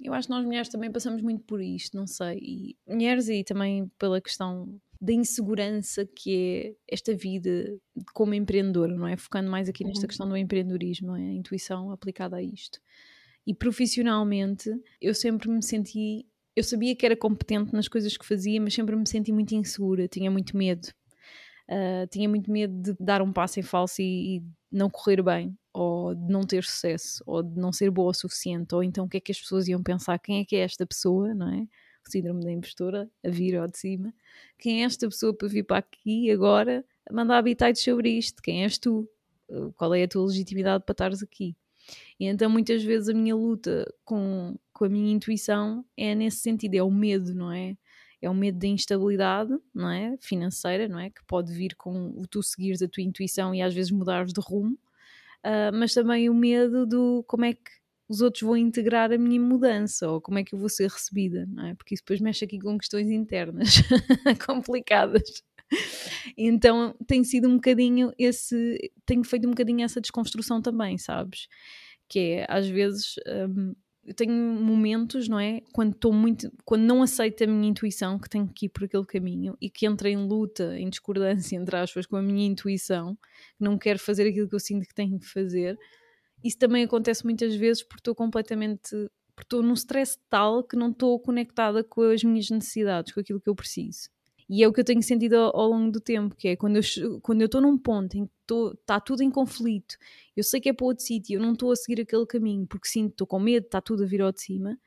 Eu 0.00 0.14
acho 0.14 0.28
que 0.28 0.32
nós 0.32 0.44
mulheres 0.44 0.68
também 0.68 0.92
passamos 0.92 1.20
muito 1.20 1.42
por 1.42 1.60
isto, 1.60 1.96
não 1.96 2.06
sei. 2.06 2.38
E 2.40 2.76
mulheres 2.86 3.28
e 3.28 3.42
também 3.42 3.90
pela 3.98 4.20
questão 4.20 4.80
da 5.00 5.12
insegurança 5.12 6.04
que 6.04 6.74
é 6.88 6.94
esta 6.94 7.14
vida 7.14 7.78
como 8.12 8.34
empreendedora, 8.34 8.94
não 8.94 9.06
é? 9.06 9.16
Focando 9.16 9.50
mais 9.50 9.68
aqui 9.68 9.84
nesta 9.84 10.02
uhum. 10.02 10.08
questão 10.08 10.28
do 10.28 10.36
empreendedorismo, 10.36 11.16
é? 11.16 11.20
A 11.20 11.32
intuição 11.32 11.90
aplicada 11.90 12.36
a 12.36 12.42
isto. 12.42 12.80
E 13.46 13.54
profissionalmente, 13.54 14.70
eu 15.00 15.14
sempre 15.14 15.48
me 15.48 15.62
senti. 15.62 16.26
Eu 16.54 16.64
sabia 16.64 16.94
que 16.96 17.06
era 17.06 17.16
competente 17.16 17.72
nas 17.72 17.86
coisas 17.86 18.16
que 18.16 18.26
fazia, 18.26 18.60
mas 18.60 18.74
sempre 18.74 18.96
me 18.96 19.08
senti 19.08 19.32
muito 19.32 19.54
insegura, 19.54 20.08
tinha 20.08 20.30
muito 20.30 20.56
medo. 20.56 20.88
Uh, 21.70 22.06
tinha 22.10 22.28
muito 22.28 22.50
medo 22.50 22.92
de 22.92 22.96
dar 22.98 23.22
um 23.22 23.32
passo 23.32 23.60
em 23.60 23.62
falso 23.62 24.00
e, 24.00 24.38
e 24.38 24.42
não 24.72 24.88
correr 24.88 25.22
bem 25.22 25.56
ou 25.78 26.12
de 26.12 26.32
não 26.32 26.42
ter 26.42 26.64
sucesso, 26.64 27.22
ou 27.24 27.40
de 27.40 27.56
não 27.56 27.72
ser 27.72 27.88
boa 27.88 28.10
o 28.10 28.14
suficiente, 28.14 28.74
ou 28.74 28.82
então 28.82 29.04
o 29.04 29.08
que 29.08 29.18
é 29.18 29.20
que 29.20 29.30
as 29.30 29.38
pessoas 29.40 29.68
iam 29.68 29.80
pensar, 29.80 30.18
quem 30.18 30.40
é 30.40 30.44
que 30.44 30.56
é 30.56 30.60
esta 30.60 30.84
pessoa, 30.84 31.32
não 31.32 31.48
é? 31.54 31.66
Síndrome 32.10 32.44
da 32.44 32.52
impostora, 32.52 33.10
a 33.24 33.28
vir 33.28 33.56
ao 33.56 33.66
de 33.66 33.78
cima. 33.78 34.14
Quem 34.58 34.82
é 34.82 34.84
esta 34.84 35.08
pessoa 35.08 35.34
para 35.34 35.48
vir 35.48 35.64
para 35.64 35.78
aqui 35.78 36.30
agora 36.30 36.84
a 37.08 37.12
mandar 37.12 37.42
sobre 37.76 38.10
isto? 38.10 38.42
Quem 38.42 38.64
és 38.64 38.78
tu? 38.78 39.08
Qual 39.76 39.94
é 39.94 40.02
a 40.02 40.08
tua 40.08 40.26
legitimidade 40.26 40.84
para 40.84 40.92
estares 40.92 41.22
aqui? 41.22 41.56
E 42.20 42.26
então 42.26 42.50
muitas 42.50 42.82
vezes 42.82 43.08
a 43.08 43.14
minha 43.14 43.34
luta 43.34 43.90
com, 44.04 44.56
com 44.72 44.84
a 44.84 44.88
minha 44.88 45.12
intuição 45.12 45.84
é 45.96 46.14
nesse 46.14 46.38
sentido, 46.38 46.74
é 46.74 46.82
o 46.82 46.90
medo, 46.90 47.34
não 47.34 47.50
é? 47.50 47.76
É 48.20 48.28
o 48.28 48.34
medo 48.34 48.58
da 48.58 48.66
instabilidade, 48.66 49.56
não 49.72 49.88
é? 49.88 50.16
Financeira, 50.20 50.88
não 50.88 50.98
é? 50.98 51.08
Que 51.08 51.24
pode 51.24 51.52
vir 51.52 51.74
com 51.76 52.10
o 52.16 52.26
tu 52.26 52.42
seguires 52.42 52.82
a 52.82 52.88
tua 52.88 53.02
intuição 53.02 53.54
e 53.54 53.62
às 53.62 53.72
vezes 53.72 53.90
mudares 53.90 54.32
de 54.32 54.40
rumo 54.40 54.78
uh, 55.44 55.72
mas 55.74 55.94
também 55.94 56.28
o 56.28 56.34
medo 56.34 56.86
do 56.86 57.24
como 57.26 57.44
é 57.44 57.54
que 57.54 57.77
os 58.08 58.20
outros 58.20 58.42
vão 58.42 58.56
integrar 58.56 59.12
a 59.12 59.18
minha 59.18 59.40
mudança 59.40 60.08
ou 60.08 60.20
como 60.20 60.38
é 60.38 60.44
que 60.44 60.54
eu 60.54 60.58
vou 60.58 60.68
ser 60.68 60.88
recebida, 60.88 61.46
não 61.46 61.66
é? 61.66 61.74
Porque 61.74 61.94
isso 61.94 62.02
depois 62.02 62.20
mexe 62.20 62.44
aqui 62.44 62.58
com 62.58 62.78
questões 62.78 63.10
internas 63.10 63.82
complicadas. 64.46 65.42
Então 66.36 66.94
tem 67.06 67.22
sido 67.22 67.48
um 67.48 67.56
bocadinho 67.56 68.12
esse. 68.18 68.92
Tenho 69.04 69.22
feito 69.24 69.46
um 69.46 69.50
bocadinho 69.50 69.84
essa 69.84 70.00
desconstrução 70.00 70.62
também, 70.62 70.96
sabes? 70.96 71.48
Que 72.08 72.18
é 72.18 72.46
às 72.48 72.66
vezes. 72.66 73.14
Um, 73.26 73.74
eu 74.08 74.14
tenho 74.14 74.32
momentos, 74.32 75.28
não 75.28 75.38
é? 75.38 75.60
Quando 75.70 75.92
estou 75.92 76.14
muito, 76.14 76.50
quando 76.64 76.80
não 76.80 77.02
aceito 77.02 77.44
a 77.44 77.46
minha 77.46 77.68
intuição, 77.68 78.18
que 78.18 78.30
tenho 78.30 78.48
que 78.48 78.64
ir 78.64 78.70
por 78.70 78.84
aquele 78.84 79.04
caminho 79.04 79.54
e 79.60 79.68
que 79.68 79.84
entro 79.84 80.08
em 80.08 80.16
luta, 80.16 80.78
em 80.78 80.88
discordância, 80.88 81.54
entre 81.56 81.76
aspas, 81.76 82.06
com 82.06 82.16
a 82.16 82.22
minha 82.22 82.46
intuição, 82.46 83.14
que 83.14 83.62
não 83.62 83.76
quero 83.76 83.98
fazer 83.98 84.26
aquilo 84.26 84.48
que 84.48 84.54
eu 84.54 84.60
sinto 84.60 84.88
que 84.88 84.94
tenho 84.94 85.18
que 85.18 85.26
fazer. 85.26 85.78
Isso 86.44 86.58
também 86.58 86.84
acontece 86.84 87.24
muitas 87.24 87.54
vezes 87.54 87.82
porque 87.82 88.00
estou 88.00 88.14
completamente, 88.14 88.90
porque 89.34 89.46
estou 89.46 89.62
num 89.62 89.74
stress 89.74 90.18
tal 90.28 90.62
que 90.62 90.76
não 90.76 90.90
estou 90.90 91.18
conectada 91.20 91.82
com 91.82 92.02
as 92.02 92.22
minhas 92.22 92.48
necessidades, 92.50 93.12
com 93.12 93.20
aquilo 93.20 93.40
que 93.40 93.48
eu 93.48 93.54
preciso. 93.54 94.08
E 94.48 94.62
é 94.62 94.68
o 94.68 94.72
que 94.72 94.80
eu 94.80 94.84
tenho 94.84 95.02
sentido 95.02 95.34
ao, 95.34 95.54
ao 95.54 95.68
longo 95.68 95.92
do 95.92 96.00
tempo, 96.00 96.34
que 96.34 96.48
é 96.48 96.56
quando 96.56 96.76
eu 96.76 97.20
quando 97.20 97.42
eu 97.42 97.46
estou 97.46 97.60
num 97.60 97.76
ponto 97.76 98.16
em 98.16 98.26
que 98.26 98.32
está 98.80 98.98
tudo 98.98 99.22
em 99.22 99.30
conflito, 99.30 99.96
eu 100.34 100.42
sei 100.42 100.60
que 100.60 100.70
é 100.70 100.72
para 100.72 100.86
outro 100.86 101.04
sítio, 101.04 101.36
eu 101.38 101.42
não 101.42 101.52
estou 101.52 101.70
a 101.70 101.76
seguir 101.76 102.00
aquele 102.00 102.24
caminho 102.24 102.66
porque 102.66 102.88
sinto, 102.88 103.10
estou 103.12 103.26
com 103.26 103.38
medo, 103.38 103.66
está 103.66 103.80
tudo 103.80 104.04
a 104.04 104.06
vir 104.06 104.22
ao 104.22 104.32
de 104.32 104.40
cima, 104.40 104.78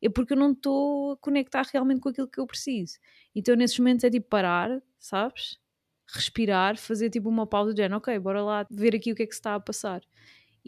é 0.00 0.08
porque 0.08 0.34
eu 0.34 0.36
não 0.36 0.52
estou 0.52 1.12
a 1.12 1.16
conectar 1.16 1.66
realmente 1.72 2.00
com 2.00 2.10
aquilo 2.10 2.28
que 2.28 2.38
eu 2.40 2.46
preciso. 2.46 2.98
Então 3.34 3.56
nesses 3.56 3.78
momentos 3.78 4.04
é 4.04 4.10
tipo 4.10 4.28
parar, 4.28 4.80
sabes? 5.00 5.58
Respirar, 6.06 6.78
fazer 6.78 7.10
tipo 7.10 7.28
uma 7.28 7.46
pausa 7.46 7.74
de 7.74 7.82
género, 7.82 7.98
ok, 7.98 8.16
bora 8.20 8.42
lá 8.42 8.66
ver 8.70 8.94
aqui 8.94 9.12
o 9.12 9.16
que 9.16 9.24
é 9.24 9.26
que 9.26 9.34
se 9.34 9.40
está 9.40 9.56
a 9.56 9.60
passar. 9.60 10.00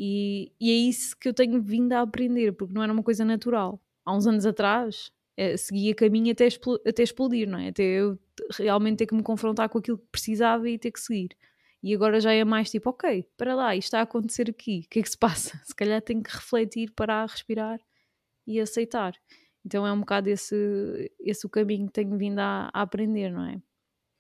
E, 0.02 0.50
e 0.58 0.70
é 0.70 0.74
isso 0.74 1.14
que 1.14 1.28
eu 1.28 1.34
tenho 1.34 1.60
vindo 1.60 1.92
a 1.92 2.00
aprender, 2.00 2.52
porque 2.52 2.72
não 2.72 2.82
era 2.82 2.90
uma 2.90 3.02
coisa 3.02 3.22
natural. 3.22 3.78
Há 4.02 4.16
uns 4.16 4.26
anos 4.26 4.46
atrás, 4.46 5.12
é, 5.36 5.58
seguia 5.58 5.94
caminho 5.94 6.32
até, 6.32 6.48
até 6.86 7.02
explodir, 7.02 7.46
não 7.46 7.58
é? 7.58 7.68
Até 7.68 7.82
eu 7.82 8.18
realmente 8.56 8.96
ter 8.96 9.06
que 9.06 9.14
me 9.14 9.22
confrontar 9.22 9.68
com 9.68 9.76
aquilo 9.76 9.98
que 9.98 10.06
precisava 10.10 10.66
e 10.70 10.78
ter 10.78 10.90
que 10.90 11.00
seguir. 11.00 11.36
E 11.82 11.94
agora 11.94 12.18
já 12.18 12.32
é 12.32 12.42
mais 12.46 12.70
tipo, 12.70 12.88
ok, 12.88 13.26
para 13.36 13.54
lá, 13.54 13.76
isto 13.76 13.88
está 13.88 14.00
a 14.00 14.04
acontecer 14.04 14.48
aqui, 14.48 14.84
o 14.86 14.88
que 14.88 15.00
é 15.00 15.02
que 15.02 15.10
se 15.10 15.18
passa? 15.18 15.60
Se 15.64 15.74
calhar 15.74 16.00
tenho 16.00 16.22
que 16.22 16.34
refletir, 16.34 16.90
parar, 16.92 17.28
respirar 17.28 17.78
e 18.46 18.58
aceitar. 18.58 19.12
Então 19.66 19.86
é 19.86 19.92
um 19.92 20.00
bocado 20.00 20.30
esse, 20.30 21.12
esse 21.20 21.44
o 21.44 21.50
caminho 21.50 21.88
que 21.88 21.92
tenho 21.92 22.16
vindo 22.16 22.38
a, 22.38 22.70
a 22.72 22.80
aprender, 22.80 23.30
não 23.30 23.44
é? 23.44 23.60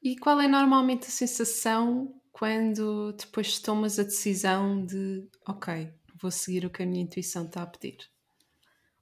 E 0.02 0.14
qual 0.18 0.38
é 0.42 0.46
normalmente 0.46 1.06
a 1.06 1.10
sensação 1.10 2.19
quando 2.40 3.12
depois 3.12 3.58
tomas 3.58 3.98
a 3.98 4.02
decisão 4.02 4.82
de, 4.86 5.28
ok, 5.46 5.92
vou 6.14 6.30
seguir 6.30 6.64
o 6.64 6.70
que 6.70 6.82
a 6.82 6.86
minha 6.86 7.02
intuição 7.02 7.44
está 7.44 7.62
a 7.62 7.66
pedir? 7.66 7.98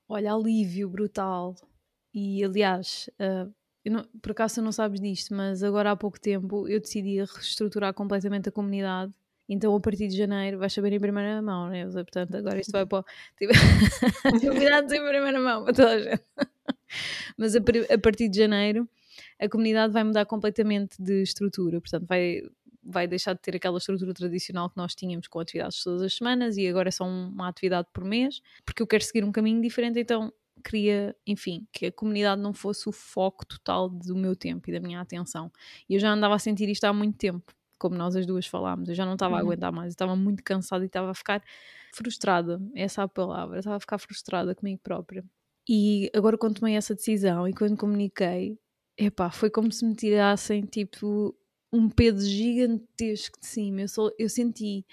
Olha, 0.09 0.33
alívio 0.35 0.89
brutal. 0.89 1.55
E 2.13 2.43
aliás, 2.43 3.09
uh, 3.21 3.49
não, 3.89 4.05
por 4.21 4.33
acaso 4.33 4.57
tu 4.57 4.63
não 4.63 4.73
sabes 4.73 5.01
disto, 5.01 5.33
mas 5.37 5.63
agora 5.63 5.93
há 5.93 5.97
pouco 5.97 6.19
tempo 6.19 6.67
eu 6.67 6.81
decidi 6.81 7.19
reestruturar 7.19 7.95
completamente 7.95 8.49
a 8.49 8.53
comunidade. 8.53 9.15
Então, 9.49 9.73
a 9.73 9.81
partir 9.81 10.09
de 10.09 10.17
janeiro, 10.17 10.59
vais 10.59 10.73
saber 10.73 10.93
em 10.93 10.99
primeira 10.99 11.41
mão, 11.41 11.69
né? 11.69 11.87
Portanto, 11.87 12.37
agora 12.37 12.59
isto 12.59 12.73
vai 12.73 12.87
para. 12.87 13.05
Tipo, 13.39 13.53
em 14.35 15.09
primeira 15.09 15.41
mão 15.41 15.63
para 15.63 15.75
toda 15.75 15.93
a 15.93 16.01
gente. 16.01 16.25
Mas 17.37 17.55
a, 17.55 17.61
a, 17.61 17.99
partir 17.99 18.29
de 18.29 18.37
janeiro, 18.37 18.89
a 19.41 19.49
comunidade 19.49 19.93
vai 19.93 20.03
mudar 20.03 20.27
completamente 20.27 21.01
de 21.01 21.23
estrutura. 21.23 21.81
Portanto, 21.81 22.05
vai, 22.05 22.43
vai 22.89 23.07
deixar 23.07 23.35
de 23.35 23.41
ter 23.41 23.55
aquela 23.55 23.79
estrutura 23.79 24.15
tradicional 24.15 24.71
que 24.71 24.77
nós 24.77 24.95
tínhamos 24.95 25.29
com 25.29 25.39
atividades 25.39 25.83
todas 25.83 26.01
as 26.01 26.15
semanas 26.15 26.57
e 26.57 26.67
agora 26.67 26.89
é 26.89 26.91
só 26.91 27.05
uma 27.05 27.49
atividade 27.49 27.89
por 27.93 28.05
mês, 28.05 28.41
porque 28.65 28.83
eu 28.83 28.87
quero 28.87 29.05
seguir 29.05 29.25
um 29.25 29.31
caminho 29.31 29.61
diferente. 29.61 30.01
Então, 30.01 30.33
queria, 30.65 31.15
enfim, 31.27 31.67
que 31.71 31.87
a 31.87 31.93
comunidade 31.93 32.41
não 32.41 32.53
fosse 32.53 32.89
o 32.89 32.93
foco 32.93 33.45
total 33.45 33.89
do 33.89 34.17
meu 34.17 34.35
tempo 34.35 34.71
e 34.71 34.73
da 34.73 34.81
minha 34.81 35.01
atenção. 35.01 35.53
E 35.89 35.95
eu 35.95 36.01
já 36.01 36.11
andava 36.11 36.35
a 36.35 36.39
sentir 36.39 36.69
isto 36.69 36.85
há 36.85 36.93
muito 36.93 37.19
tempo, 37.19 37.53
como 37.79 37.95
nós 37.95 38.17
as 38.17 38.27
duas 38.27 38.47
falámos. 38.47 38.89
Eu 38.89 38.95
já 38.95 39.05
não 39.05 39.13
estava 39.13 39.35
uhum. 39.35 39.39
a 39.39 39.43
aguentar 39.43 39.73
mais, 39.73 39.89
eu 39.89 39.93
estava 39.93 40.17
muito 40.17 40.43
cansada 40.43 40.83
e 40.83 40.87
estava 40.87 41.11
a 41.11 41.15
ficar 41.15 41.43
frustrada. 41.95 42.61
Essa 42.75 43.03
é 43.03 43.05
a 43.05 43.09
palavra, 43.09 43.59
estava 43.59 43.77
a 43.77 43.81
ficar 43.81 43.99
frustrada 43.99 44.55
comigo 44.55 44.81
própria. 44.83 45.25
E 45.69 46.11
agora, 46.15 46.39
quando 46.39 46.61
tomei 46.61 46.77
essa 46.77 46.95
decisão 46.95 47.47
e 47.47 47.53
quando 47.53 47.77
comuniquei, 47.77 48.59
epá, 48.97 49.31
foi 49.31 49.51
como 49.51 49.71
se 49.71 49.85
me 49.85 49.95
tirassem 49.95 50.63
tipo 50.63 51.37
um 51.73 51.89
peso 51.89 52.29
gigantesco 52.29 53.39
de 53.41 53.47
cima. 53.47 53.83
Eu, 53.83 53.89
só, 53.89 54.11
eu 54.19 54.29
senti 54.29 54.85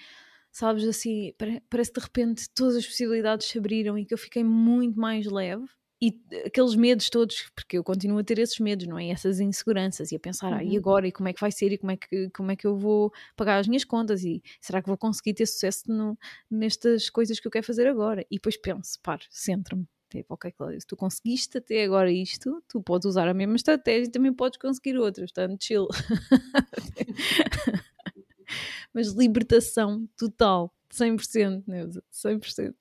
sabes, 0.55 0.85
assim, 0.87 1.33
parece 1.69 1.91
de 1.91 1.99
repente 1.99 2.49
todas 2.55 2.77
as 2.77 2.85
possibilidades 2.85 3.45
se 3.45 3.57
abriram 3.57 3.97
e 3.97 4.05
que 4.05 4.13
eu 4.13 4.17
fiquei 4.17 4.41
muito 4.41 4.97
mais 4.97 5.25
leve. 5.25 5.65
E 6.01 6.17
aqueles 6.45 6.75
medos 6.75 7.09
todos, 7.09 7.49
porque 7.55 7.77
eu 7.77 7.83
continuo 7.83 8.19
a 8.19 8.23
ter 8.23 8.39
esses 8.39 8.59
medos, 8.59 8.87
não 8.87 8.97
é? 8.97 9.09
Essas 9.09 9.39
inseguranças 9.39 10.11
e 10.11 10.15
a 10.15 10.19
pensar, 10.19 10.51
uhum. 10.51 10.57
ah, 10.57 10.63
e 10.63 10.77
agora? 10.77 11.07
E 11.07 11.11
como 11.11 11.27
é 11.27 11.33
que 11.33 11.41
vai 11.41 11.51
ser? 11.51 11.73
E 11.73 11.77
como 11.77 11.91
é 11.91 11.97
que, 11.97 12.29
como 12.29 12.51
é 12.51 12.55
que 12.55 12.67
eu 12.67 12.77
vou 12.77 13.11
pagar 13.35 13.57
as 13.59 13.67
minhas 13.67 13.83
contas? 13.83 14.23
E 14.23 14.41
será 14.61 14.81
que 14.81 14.87
vou 14.87 14.97
conseguir 14.97 15.33
ter 15.33 15.45
sucesso 15.45 15.83
no, 15.87 16.17
nestas 16.49 17.09
coisas 17.09 17.39
que 17.39 17.47
eu 17.47 17.51
quero 17.51 17.65
fazer 17.65 17.87
agora? 17.87 18.25
E 18.29 18.35
depois 18.35 18.55
penso, 18.57 18.99
pare, 19.01 19.25
centro-me, 19.29 19.87
Tipo, 20.09 20.35
ok, 20.35 20.51
Cláudia, 20.51 20.79
se 20.79 20.87
tu 20.87 20.95
conseguiste 20.95 21.57
até 21.57 21.83
agora 21.83 22.11
isto, 22.11 22.63
tu 22.67 22.81
podes 22.81 23.05
usar 23.05 23.27
a 23.27 23.33
mesma 23.33 23.55
estratégia 23.55 24.07
e 24.07 24.11
também 24.11 24.33
podes 24.33 24.59
conseguir 24.59 24.97
outras, 24.97 25.31
portanto, 25.31 25.63
chill. 25.63 25.87
Mas 28.93 29.11
libertação 29.11 30.07
total, 30.17 30.73
100%, 30.91 31.63
Neuza, 31.67 32.03
100%. 32.11 32.73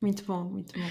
Muito 0.00 0.24
bom, 0.24 0.44
muito 0.44 0.78
bom. 0.78 0.88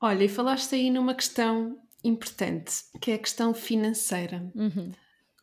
Olha, 0.00 0.24
e 0.24 0.28
falaste 0.28 0.74
aí 0.74 0.90
numa 0.90 1.14
questão 1.14 1.78
importante, 2.02 2.72
que 3.00 3.12
é 3.12 3.14
a 3.14 3.18
questão 3.18 3.54
financeira. 3.54 4.50
Uhum. 4.54 4.90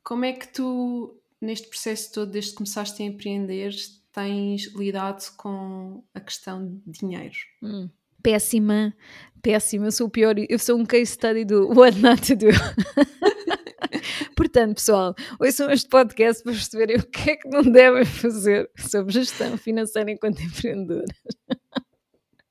Como 0.03 0.25
é 0.25 0.33
que 0.33 0.47
tu, 0.49 1.17
neste 1.39 1.69
processo 1.69 2.11
todo, 2.11 2.31
desde 2.31 2.51
que 2.51 2.57
começaste 2.57 3.01
a 3.01 3.05
empreender, 3.05 3.73
tens 4.11 4.65
lidado 4.75 5.23
com 5.37 6.03
a 6.13 6.19
questão 6.19 6.81
de 6.85 6.99
dinheiro? 6.99 7.37
Hum. 7.63 7.89
Péssima, 8.21 8.93
péssima. 9.41 9.87
Eu 9.87 9.91
sou 9.91 10.07
o 10.07 10.09
pior. 10.09 10.35
Eu 10.49 10.59
sou 10.59 10.77
um 10.77 10.85
case 10.85 11.13
study 11.13 11.45
do 11.45 11.67
What 11.69 11.99
Not 11.99 12.21
to 12.27 12.35
Do. 12.35 12.47
Portanto, 14.35 14.75
pessoal, 14.75 15.15
ouçam 15.39 15.69
este 15.71 15.89
podcast 15.89 16.43
para 16.43 16.53
perceberem 16.53 16.97
o 16.97 17.03
que 17.03 17.31
é 17.31 17.35
que 17.35 17.49
não 17.49 17.61
devem 17.61 18.05
fazer 18.05 18.69
sobre 18.77 19.13
gestão 19.13 19.57
financeira 19.57 20.11
enquanto 20.11 20.41
empreendedoras. 20.41 21.09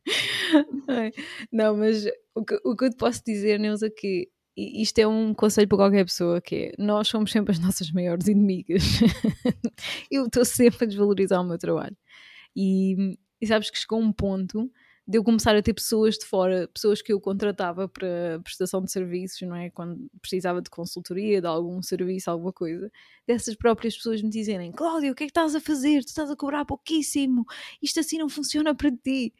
não, 1.52 1.76
mas 1.76 2.06
o 2.34 2.44
que, 2.44 2.60
o 2.64 2.76
que 2.76 2.84
eu 2.86 2.90
te 2.90 2.96
posso 2.96 3.22
dizer, 3.24 3.58
Neuza, 3.58 3.86
é 3.86 3.90
que 3.90 4.28
isto 4.56 4.98
é 4.98 5.06
um 5.06 5.32
conselho 5.32 5.68
para 5.68 5.78
qualquer 5.78 6.04
pessoa, 6.04 6.40
que 6.40 6.56
é, 6.56 6.72
nós 6.78 7.08
somos 7.08 7.30
sempre 7.30 7.52
as 7.52 7.58
nossas 7.58 7.90
maiores 7.92 8.26
inimigas. 8.26 8.82
eu 10.10 10.26
estou 10.26 10.44
sempre 10.44 10.84
a 10.84 10.88
desvalorizar 10.88 11.40
o 11.40 11.44
meu 11.44 11.58
trabalho. 11.58 11.96
E, 12.56 13.16
e 13.40 13.46
sabes 13.46 13.70
que 13.70 13.78
chegou 13.78 14.00
um 14.00 14.12
ponto 14.12 14.70
de 15.08 15.16
eu 15.16 15.24
começar 15.24 15.56
a 15.56 15.62
ter 15.62 15.72
pessoas 15.72 16.18
de 16.18 16.26
fora, 16.26 16.68
pessoas 16.68 17.00
que 17.00 17.10
eu 17.10 17.18
contratava 17.18 17.88
para 17.88 18.38
prestação 18.44 18.82
de 18.84 18.92
serviços, 18.92 19.40
não 19.40 19.56
é? 19.56 19.70
Quando 19.70 20.06
precisava 20.20 20.60
de 20.60 20.68
consultoria, 20.68 21.40
de 21.40 21.46
algum 21.46 21.80
serviço, 21.80 22.30
alguma 22.30 22.52
coisa, 22.52 22.92
dessas 23.26 23.56
próprias 23.56 23.96
pessoas 23.96 24.20
me 24.20 24.28
dizerem: 24.28 24.70
Cláudia, 24.70 25.10
o 25.10 25.14
que 25.14 25.24
é 25.24 25.26
que 25.26 25.30
estás 25.30 25.54
a 25.54 25.60
fazer? 25.60 26.04
Tu 26.04 26.08
estás 26.08 26.30
a 26.30 26.36
cobrar 26.36 26.66
pouquíssimo, 26.66 27.46
isto 27.80 27.98
assim 28.00 28.18
não 28.18 28.28
funciona 28.28 28.74
para 28.74 28.90
ti. 28.90 29.32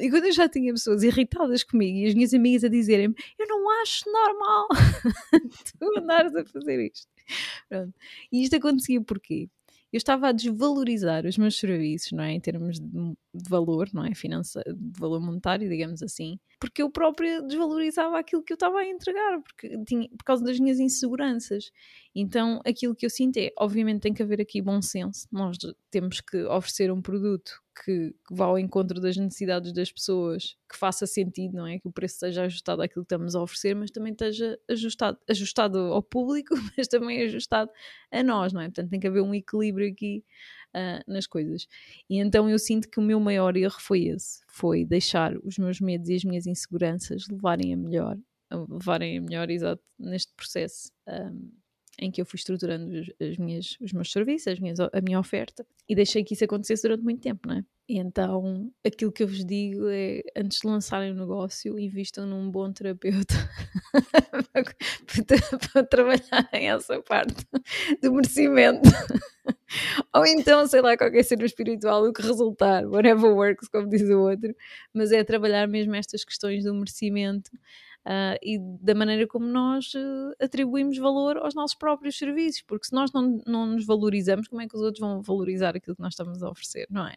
E 0.00 0.10
quando 0.10 0.24
eu 0.24 0.32
já 0.32 0.48
tinha 0.48 0.72
pessoas 0.72 1.02
irritadas 1.02 1.62
comigo 1.62 1.98
e 1.98 2.06
as 2.06 2.14
minhas 2.14 2.32
amigas 2.32 2.64
a 2.64 2.68
dizerem-me: 2.68 3.14
Eu 3.38 3.46
não 3.46 3.70
acho 3.82 4.10
normal 4.10 4.68
tu 5.78 5.98
andares 5.98 6.34
a 6.34 6.46
fazer 6.46 6.90
isto. 6.90 7.06
Pronto. 7.68 7.94
E 8.32 8.42
isto 8.42 8.56
acontecia 8.56 9.02
porquê? 9.02 9.50
eu 9.92 9.98
estava 9.98 10.28
a 10.28 10.32
desvalorizar 10.32 11.26
os 11.26 11.36
meus 11.36 11.58
serviços, 11.58 12.12
não 12.12 12.22
é? 12.22 12.32
Em 12.32 12.40
termos 12.40 12.78
de, 12.78 13.16
de 13.32 13.48
valor, 13.48 13.88
não 13.92 14.04
é? 14.04 14.14
Financeiro, 14.14 14.74
de 14.74 14.98
valor 14.98 15.20
monetário, 15.20 15.68
digamos 15.68 16.02
assim, 16.02 16.38
porque 16.58 16.82
eu 16.82 16.90
própria 16.90 17.40
desvalorizava 17.42 18.18
aquilo 18.18 18.42
que 18.42 18.52
eu 18.52 18.56
estava 18.56 18.78
a 18.78 18.86
entregar, 18.86 19.40
porque 19.42 19.82
tinha, 19.84 20.08
por 20.10 20.24
causa 20.24 20.44
das 20.44 20.58
minhas 20.58 20.78
inseguranças. 20.78 21.70
Então, 22.14 22.60
aquilo 22.66 22.94
que 22.94 23.06
eu 23.06 23.10
sinto 23.10 23.38
é, 23.38 23.50
obviamente, 23.58 24.02
tem 24.02 24.12
que 24.12 24.22
haver 24.22 24.40
aqui 24.40 24.60
bom 24.60 24.82
senso. 24.82 25.26
Nós 25.30 25.56
temos 25.90 26.20
que 26.20 26.44
oferecer 26.44 26.90
um 26.90 27.00
produto 27.00 27.52
que, 27.84 28.10
que 28.10 28.34
vá 28.34 28.46
ao 28.46 28.58
encontro 28.58 29.00
das 29.00 29.16
necessidades 29.16 29.72
das 29.72 29.90
pessoas, 29.90 30.56
que 30.68 30.76
faça 30.76 31.06
sentido, 31.06 31.54
não 31.54 31.66
é? 31.66 31.78
Que 31.78 31.88
o 31.88 31.92
preço 31.92 32.18
seja 32.18 32.42
ajustado 32.42 32.82
àquilo 32.82 33.04
que 33.04 33.14
estamos 33.14 33.34
a 33.34 33.42
oferecer, 33.42 33.74
mas 33.74 33.90
também 33.90 34.12
esteja 34.12 34.58
ajustado, 34.68 35.18
ajustado 35.28 35.78
ao 35.78 36.02
público, 36.02 36.54
mas 36.76 36.88
também 36.88 37.22
ajustado 37.22 37.70
a 38.10 38.22
nós, 38.22 38.52
não 38.52 38.60
é? 38.60 38.66
Portanto, 38.66 38.90
tem 38.90 39.00
que 39.00 39.06
haver 39.06 39.22
um 39.22 39.34
equilíbrio 39.34 39.90
aqui 39.90 40.24
uh, 40.74 41.10
nas 41.10 41.26
coisas. 41.26 41.66
E 42.08 42.18
então 42.18 42.48
eu 42.48 42.58
sinto 42.58 42.88
que 42.88 42.98
o 42.98 43.02
meu 43.02 43.20
maior 43.20 43.56
erro 43.56 43.78
foi 43.78 44.04
esse: 44.06 44.42
foi 44.48 44.84
deixar 44.84 45.36
os 45.44 45.58
meus 45.58 45.80
medos 45.80 46.08
e 46.08 46.14
as 46.14 46.24
minhas 46.24 46.46
inseguranças 46.46 47.26
levarem 47.28 47.72
a 47.72 47.76
melhor, 47.76 48.18
levarem 48.50 49.18
a 49.18 49.20
melhor, 49.20 49.50
exato, 49.50 49.82
neste 49.98 50.32
processo. 50.34 50.90
Um, 51.08 51.50
em 52.00 52.10
que 52.10 52.20
eu 52.20 52.24
fui 52.24 52.38
estruturando 52.38 52.90
as 53.20 53.36
minhas, 53.36 53.76
os 53.80 53.92
meus 53.92 54.10
serviços, 54.10 54.48
as 54.48 54.58
minhas, 54.58 54.80
a 54.80 55.00
minha 55.02 55.20
oferta 55.20 55.66
e 55.88 55.94
deixei 55.94 56.24
que 56.24 56.34
isso 56.34 56.44
acontecesse 56.44 56.82
durante 56.82 57.04
muito 57.04 57.20
tempo, 57.20 57.46
não 57.46 57.56
é? 57.56 57.64
Então 57.88 58.72
aquilo 58.84 59.12
que 59.12 59.22
eu 59.22 59.28
vos 59.28 59.44
digo 59.44 59.88
é 59.88 60.22
antes 60.36 60.60
de 60.60 60.66
lançarem 60.66 61.10
o 61.10 61.14
um 61.14 61.18
negócio, 61.18 61.78
invistam 61.78 62.26
num 62.26 62.50
bom 62.50 62.72
terapeuta 62.72 63.34
para, 64.52 65.58
para 65.72 65.84
trabalharem 65.84 66.70
essa 66.70 67.00
parte 67.02 67.46
do 68.02 68.12
merecimento. 68.12 68.88
Ou 70.14 70.26
então, 70.26 70.66
sei 70.66 70.80
lá, 70.80 70.96
qualquer 70.96 71.22
ser 71.22 71.40
espiritual, 71.42 72.04
o 72.04 72.12
que 72.12 72.22
resultar, 72.22 72.84
whatever 72.86 73.32
works, 73.32 73.68
como 73.68 73.88
diz 73.88 74.02
o 74.02 74.20
outro, 74.20 74.54
mas 74.92 75.12
é 75.12 75.22
trabalhar 75.22 75.68
mesmo 75.68 75.94
estas 75.94 76.24
questões 76.24 76.64
do 76.64 76.74
merecimento 76.74 77.50
uh, 78.06 78.38
e 78.42 78.58
da 78.80 78.94
maneira 78.94 79.26
como 79.26 79.46
nós 79.46 79.92
uh, 79.94 80.34
atribuímos 80.40 80.98
valor 80.98 81.38
aos 81.38 81.54
nossos 81.54 81.76
próprios 81.76 82.16
serviços, 82.16 82.62
porque 82.62 82.86
se 82.86 82.92
nós 82.92 83.12
não, 83.12 83.40
não 83.46 83.66
nos 83.66 83.86
valorizamos, 83.86 84.48
como 84.48 84.62
é 84.62 84.68
que 84.68 84.76
os 84.76 84.82
outros 84.82 85.00
vão 85.00 85.22
valorizar 85.22 85.76
aquilo 85.76 85.96
que 85.96 86.02
nós 86.02 86.14
estamos 86.14 86.42
a 86.42 86.50
oferecer, 86.50 86.86
não 86.90 87.06
é? 87.06 87.14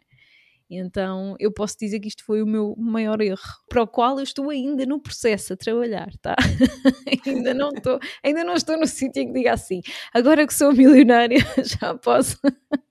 Então 0.70 1.36
eu 1.38 1.52
posso 1.52 1.76
dizer 1.78 2.00
que 2.00 2.08
isto 2.08 2.24
foi 2.24 2.42
o 2.42 2.46
meu 2.46 2.74
maior 2.76 3.20
erro, 3.20 3.38
para 3.68 3.82
o 3.82 3.86
qual 3.86 4.18
eu 4.18 4.24
estou 4.24 4.50
ainda 4.50 4.86
no 4.86 4.98
processo 5.00 5.52
a 5.52 5.56
trabalhar, 5.56 6.10
tá? 6.22 6.34
ainda 7.26 7.52
não 7.52 7.70
estou, 7.70 7.98
ainda 8.22 8.44
não 8.44 8.54
estou 8.54 8.78
no 8.78 8.86
sítio 8.86 9.22
em 9.22 9.26
que 9.26 9.32
diga 9.34 9.52
assim, 9.52 9.82
agora 10.12 10.46
que 10.46 10.54
sou 10.54 10.72
milionária 10.72 11.38
já 11.62 11.94
posso 11.94 12.38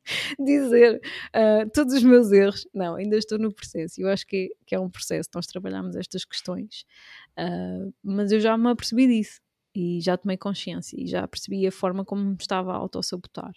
dizer 0.40 1.02
uh, 1.36 1.70
todos 1.74 1.94
os 1.94 2.04
meus 2.04 2.32
erros. 2.32 2.68
Não, 2.74 2.96
ainda 2.96 3.18
estou 3.18 3.38
no 3.38 3.54
processo. 3.54 4.02
Eu 4.02 4.10
acho 4.10 4.26
que, 4.28 4.50
que 4.66 4.76
é 4.76 4.80
um 4.80 4.90
processo, 4.90 5.30
nós 5.34 5.48
trabalhamos 5.48 5.96
estas 5.96 6.26
questões, 6.26 6.86
uh, 7.39 7.93
mas 8.04 8.32
eu 8.32 8.39
já 8.39 8.58
me 8.58 8.69
apercebi 8.69 9.08
disso 9.08 9.41
e 9.76 10.00
já 10.02 10.17
tomei 10.17 10.38
consciência 10.38 10.96
e 11.00 11.08
já 11.08 11.28
percebi 11.28 11.65
a 11.65 11.72
forma 11.72 12.06
como 12.06 12.24
me 12.24 12.36
estava 12.39 12.74
a 12.74 12.78
autossabotar. 12.78 13.54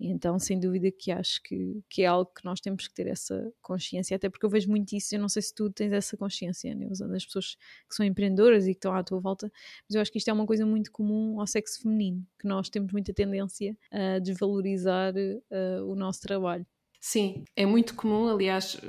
Então, 0.00 0.38
sem 0.38 0.60
dúvida 0.60 0.92
que 0.92 1.10
acho 1.10 1.42
que, 1.42 1.82
que 1.90 2.02
é 2.02 2.06
algo 2.06 2.30
que 2.32 2.44
nós 2.44 2.60
temos 2.60 2.86
que 2.86 2.94
ter 2.94 3.08
essa 3.08 3.52
consciência, 3.60 4.16
até 4.16 4.28
porque 4.28 4.46
eu 4.46 4.50
vejo 4.50 4.70
muito 4.70 4.92
isso, 4.92 5.14
eu 5.14 5.20
não 5.20 5.28
sei 5.28 5.42
se 5.42 5.52
tu 5.52 5.68
tens 5.70 5.92
essa 5.92 6.16
consciência, 6.16 6.72
né? 6.72 6.86
usando 6.88 7.14
as 7.14 7.24
pessoas 7.24 7.56
que 7.88 7.96
são 7.96 8.06
empreendedoras 8.06 8.64
e 8.64 8.70
que 8.70 8.78
estão 8.78 8.94
à 8.94 9.02
tua 9.02 9.18
volta, 9.18 9.50
mas 9.88 9.96
eu 9.96 10.00
acho 10.00 10.12
que 10.12 10.18
isto 10.18 10.28
é 10.28 10.32
uma 10.32 10.46
coisa 10.46 10.64
muito 10.64 10.92
comum 10.92 11.40
ao 11.40 11.46
sexo 11.48 11.82
feminino, 11.82 12.24
que 12.38 12.46
nós 12.46 12.68
temos 12.68 12.92
muita 12.92 13.12
tendência 13.12 13.76
a 13.90 14.20
desvalorizar 14.20 15.12
uh, 15.16 15.84
o 15.84 15.96
nosso 15.96 16.20
trabalho. 16.20 16.64
Sim, 17.00 17.44
é 17.56 17.66
muito 17.66 17.94
comum, 17.96 18.28
aliás, 18.28 18.80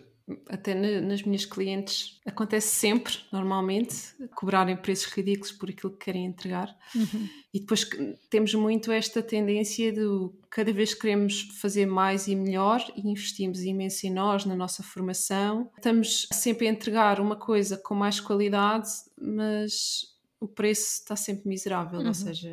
até 0.47 0.73
nas 1.01 1.23
minhas 1.23 1.45
clientes 1.45 2.19
acontece 2.25 2.75
sempre, 2.75 3.17
normalmente, 3.31 3.95
cobrarem 4.35 4.75
preços 4.77 5.11
ridículos 5.11 5.51
por 5.51 5.69
aquilo 5.69 5.93
que 5.93 6.05
querem 6.05 6.25
entregar. 6.25 6.75
Uhum. 6.95 7.29
E 7.53 7.59
depois 7.59 7.89
temos 8.29 8.53
muito 8.53 8.91
esta 8.91 9.23
tendência 9.23 9.91
de 9.91 10.29
cada 10.49 10.71
vez 10.71 10.93
queremos 10.93 11.41
fazer 11.59 11.85
mais 11.85 12.27
e 12.27 12.35
melhor 12.35 12.79
e 12.95 13.09
investimos 13.09 13.61
imenso 13.61 14.05
em 14.05 14.11
nós, 14.11 14.45
na 14.45 14.55
nossa 14.55 14.83
formação. 14.83 15.71
Estamos 15.75 16.27
sempre 16.31 16.67
a 16.67 16.71
entregar 16.71 17.19
uma 17.19 17.35
coisa 17.35 17.77
com 17.77 17.95
mais 17.95 18.19
qualidade, 18.19 18.89
mas 19.19 20.05
o 20.39 20.47
preço 20.47 20.99
está 20.99 21.15
sempre 21.15 21.47
miserável, 21.49 21.99
uhum. 21.99 22.07
ou 22.07 22.13
seja, 22.13 22.49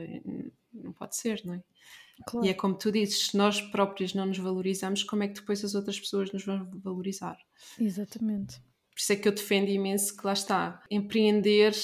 não 0.72 0.92
pode 0.92 1.16
ser, 1.16 1.42
não 1.44 1.54
é? 1.54 1.62
Claro. 2.24 2.46
E 2.46 2.50
é 2.50 2.54
como 2.54 2.74
tu 2.76 2.90
dizes, 2.90 3.28
se 3.28 3.36
nós 3.36 3.60
próprios 3.60 4.14
não 4.14 4.26
nos 4.26 4.38
valorizamos, 4.38 5.02
como 5.02 5.22
é 5.22 5.28
que 5.28 5.34
depois 5.34 5.64
as 5.64 5.74
outras 5.74 5.98
pessoas 5.98 6.32
nos 6.32 6.44
vão 6.44 6.68
valorizar? 6.82 7.38
Exatamente. 7.78 8.60
Por 8.90 9.00
isso 9.00 9.12
é 9.12 9.16
que 9.16 9.28
eu 9.28 9.32
defendo 9.32 9.68
imenso 9.68 10.16
que 10.16 10.26
lá 10.26 10.32
está. 10.32 10.82
Empreender, 10.90 11.74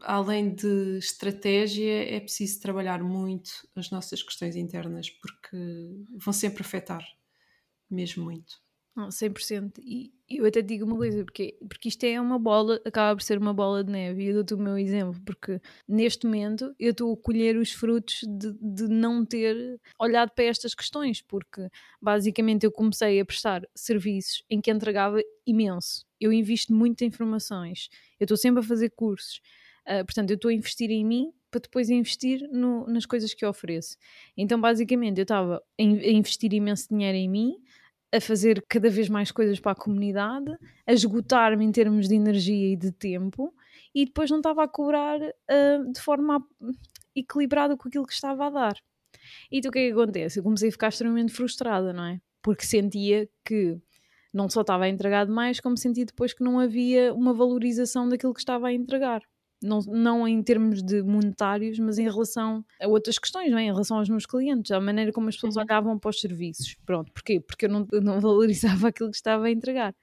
além 0.00 0.54
de 0.54 0.96
estratégia, 0.98 2.04
é 2.04 2.18
preciso 2.18 2.60
trabalhar 2.60 3.02
muito 3.02 3.50
as 3.76 3.90
nossas 3.90 4.22
questões 4.22 4.56
internas, 4.56 5.10
porque 5.10 5.56
vão 6.16 6.32
sempre 6.32 6.62
afetar, 6.62 7.04
mesmo 7.90 8.24
muito. 8.24 8.62
Não, 8.96 9.08
100%. 9.08 9.78
E 9.78 10.12
eu 10.28 10.44
até 10.44 10.60
digo 10.60 10.84
uma 10.84 10.96
coisa, 10.96 11.24
porque, 11.24 11.56
porque 11.68 11.88
isto 11.88 12.04
é 12.04 12.20
uma 12.20 12.38
bola, 12.38 12.80
acaba 12.84 13.16
por 13.16 13.22
ser 13.22 13.38
uma 13.38 13.54
bola 13.54 13.84
de 13.84 13.90
neve. 13.90 14.24
E 14.24 14.26
eu 14.28 14.34
dou-te 14.34 14.54
o 14.54 14.58
meu 14.58 14.76
exemplo, 14.76 15.20
porque 15.24 15.60
neste 15.88 16.26
momento 16.26 16.74
eu 16.78 16.90
estou 16.90 17.12
a 17.12 17.16
colher 17.16 17.56
os 17.56 17.72
frutos 17.72 18.20
de, 18.26 18.52
de 18.60 18.88
não 18.88 19.24
ter 19.24 19.80
olhado 19.98 20.30
para 20.34 20.44
estas 20.44 20.74
questões, 20.74 21.22
porque 21.22 21.68
basicamente 22.00 22.64
eu 22.64 22.72
comecei 22.72 23.20
a 23.20 23.24
prestar 23.24 23.62
serviços 23.74 24.42
em 24.50 24.60
que 24.60 24.70
entregava 24.70 25.20
imenso. 25.46 26.04
Eu 26.20 26.32
invisto 26.32 26.74
muito 26.74 27.02
em 27.02 27.06
informações, 27.06 27.88
eu 28.18 28.24
estou 28.24 28.36
sempre 28.36 28.60
a 28.60 28.62
fazer 28.62 28.90
cursos. 28.90 29.40
Uh, 29.86 30.04
portanto, 30.04 30.30
eu 30.30 30.34
estou 30.34 30.50
a 30.50 30.54
investir 30.54 30.90
em 30.90 31.04
mim 31.04 31.32
para 31.50 31.60
depois 31.60 31.90
investir 31.90 32.48
no, 32.52 32.86
nas 32.86 33.04
coisas 33.04 33.34
que 33.34 33.44
eu 33.44 33.48
ofereço. 33.48 33.96
Então, 34.36 34.60
basicamente, 34.60 35.18
eu 35.18 35.22
estava 35.22 35.62
a 35.78 35.82
investir 35.82 36.52
imenso 36.52 36.88
dinheiro 36.88 37.16
em 37.16 37.28
mim, 37.28 37.56
a 38.12 38.20
fazer 38.20 38.64
cada 38.68 38.90
vez 38.90 39.08
mais 39.08 39.30
coisas 39.32 39.60
para 39.60 39.72
a 39.72 39.74
comunidade, 39.74 40.52
a 40.86 40.92
esgotar-me 40.92 41.64
em 41.64 41.72
termos 41.72 42.08
de 42.08 42.14
energia 42.14 42.72
e 42.72 42.76
de 42.76 42.92
tempo, 42.92 43.54
e 43.94 44.04
depois 44.04 44.30
não 44.30 44.38
estava 44.38 44.64
a 44.64 44.68
cobrar 44.68 45.20
uh, 45.20 45.92
de 45.92 46.00
forma 46.00 46.44
equilibrada 47.14 47.76
com 47.76 47.88
aquilo 47.88 48.06
que 48.06 48.12
estava 48.12 48.46
a 48.46 48.50
dar. 48.50 48.74
E 49.50 49.58
então 49.58 49.70
o 49.70 49.72
que 49.72 49.78
é 49.80 49.86
que 49.86 49.92
acontece? 49.92 50.38
Eu 50.38 50.42
comecei 50.44 50.68
a 50.68 50.72
ficar 50.72 50.88
extremamente 50.88 51.32
frustrada, 51.32 51.92
não 51.92 52.04
é? 52.04 52.20
Porque 52.42 52.64
sentia 52.64 53.28
que 53.44 53.78
Não 54.32 54.48
só 54.48 54.62
estava 54.62 54.84
a 54.84 54.88
entregar 54.88 55.26
demais, 55.26 55.60
como 55.60 55.76
senti 55.76 56.04
depois 56.04 56.32
que 56.34 56.44
não 56.44 56.58
havia 56.60 57.12
uma 57.14 57.34
valorização 57.34 58.08
daquilo 58.08 58.34
que 58.34 58.40
estava 58.40 58.68
a 58.68 58.72
entregar. 58.72 59.22
Não, 59.62 59.80
não 59.80 60.26
em 60.26 60.42
termos 60.42 60.82
de 60.82 61.02
monetários, 61.02 61.78
mas 61.78 61.98
em 61.98 62.08
relação 62.08 62.64
a 62.80 62.88
outras 62.88 63.18
questões, 63.18 63.52
é? 63.52 63.60
em 63.60 63.70
relação 63.70 63.98
aos 63.98 64.08
meus 64.08 64.24
clientes, 64.24 64.70
à 64.70 64.80
maneira 64.80 65.12
como 65.12 65.28
as 65.28 65.34
pessoas 65.34 65.56
uhum. 65.56 65.62
olhavam 65.62 65.98
para 65.98 66.08
os 66.08 66.20
serviços. 66.20 66.76
Pronto, 66.86 67.12
porquê? 67.12 67.40
Porque 67.40 67.66
eu 67.66 67.68
não, 67.68 67.86
não 68.02 68.20
valorizava 68.20 68.88
aquilo 68.88 69.10
que 69.10 69.16
estava 69.16 69.46
a 69.46 69.50
entregar. 69.50 69.94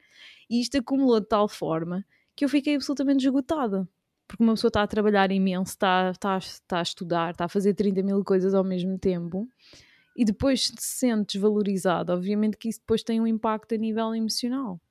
E 0.50 0.62
isto 0.62 0.78
acumulou 0.78 1.20
de 1.20 1.28
tal 1.28 1.48
forma 1.48 2.06
que 2.36 2.46
eu 2.46 2.50
fiquei 2.50 2.76
absolutamente 2.76 3.26
esgotada 3.26 3.88
porque 4.28 4.44
uma 4.44 4.54
pessoa 4.54 4.70
está 4.70 4.84
a 4.84 4.88
trabalhar 4.88 5.32
imenso, 5.32 5.72
está, 5.72 6.12
está, 6.12 6.38
está 6.38 6.80
a 6.80 6.82
estudar, 6.82 7.32
está 7.32 7.46
a 7.46 7.50
fazer 7.50 7.74
30 7.74 8.04
mil 8.04 8.24
coisas 8.24 8.54
ao 8.54 8.64
mesmo 8.64 9.00
tempo 9.00 9.48
e 10.16 10.26
depois 10.26 10.66
se 10.66 10.98
sente 10.98 11.34
desvalorizado, 11.34 12.12
obviamente 12.12 12.58
que 12.58 12.68
isso 12.68 12.80
depois 12.80 13.04
tem 13.04 13.22
um 13.22 13.28
impacto 13.28 13.74
a 13.74 13.78
nível 13.78 14.14
emocional. 14.14 14.82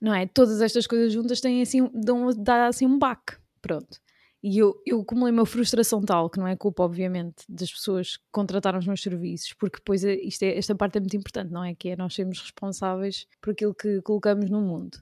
Não 0.00 0.14
é? 0.14 0.26
Todas 0.26 0.60
estas 0.60 0.86
coisas 0.86 1.12
juntas 1.12 1.40
têm 1.40 1.60
assim, 1.60 1.90
dão, 1.92 2.28
dá 2.36 2.68
assim 2.68 2.86
um 2.86 2.98
baque. 2.98 3.36
Pronto. 3.60 4.00
E 4.42 4.58
eu, 4.58 4.80
eu 4.86 5.00
acumulei 5.00 5.32
uma 5.32 5.46
frustração 5.46 6.00
tal, 6.02 6.30
que 6.30 6.38
não 6.38 6.46
é 6.46 6.54
culpa, 6.54 6.82
obviamente, 6.82 7.44
das 7.48 7.72
pessoas 7.72 8.16
que 8.16 8.24
contrataram 8.30 8.78
os 8.78 8.86
meus 8.86 9.02
serviços, 9.02 9.52
porque 9.54 9.78
depois 9.78 10.04
é, 10.04 10.14
isto 10.14 10.42
é, 10.42 10.56
esta 10.56 10.74
parte 10.74 10.98
é 10.98 11.00
muito 11.00 11.16
importante, 11.16 11.50
não 11.50 11.64
é? 11.64 11.74
Que 11.74 11.90
é 11.90 11.96
nós 11.96 12.14
sermos 12.14 12.40
responsáveis 12.40 13.26
por 13.40 13.52
aquilo 13.52 13.74
que 13.74 14.00
colocamos 14.02 14.48
no 14.50 14.60
mundo 14.60 14.98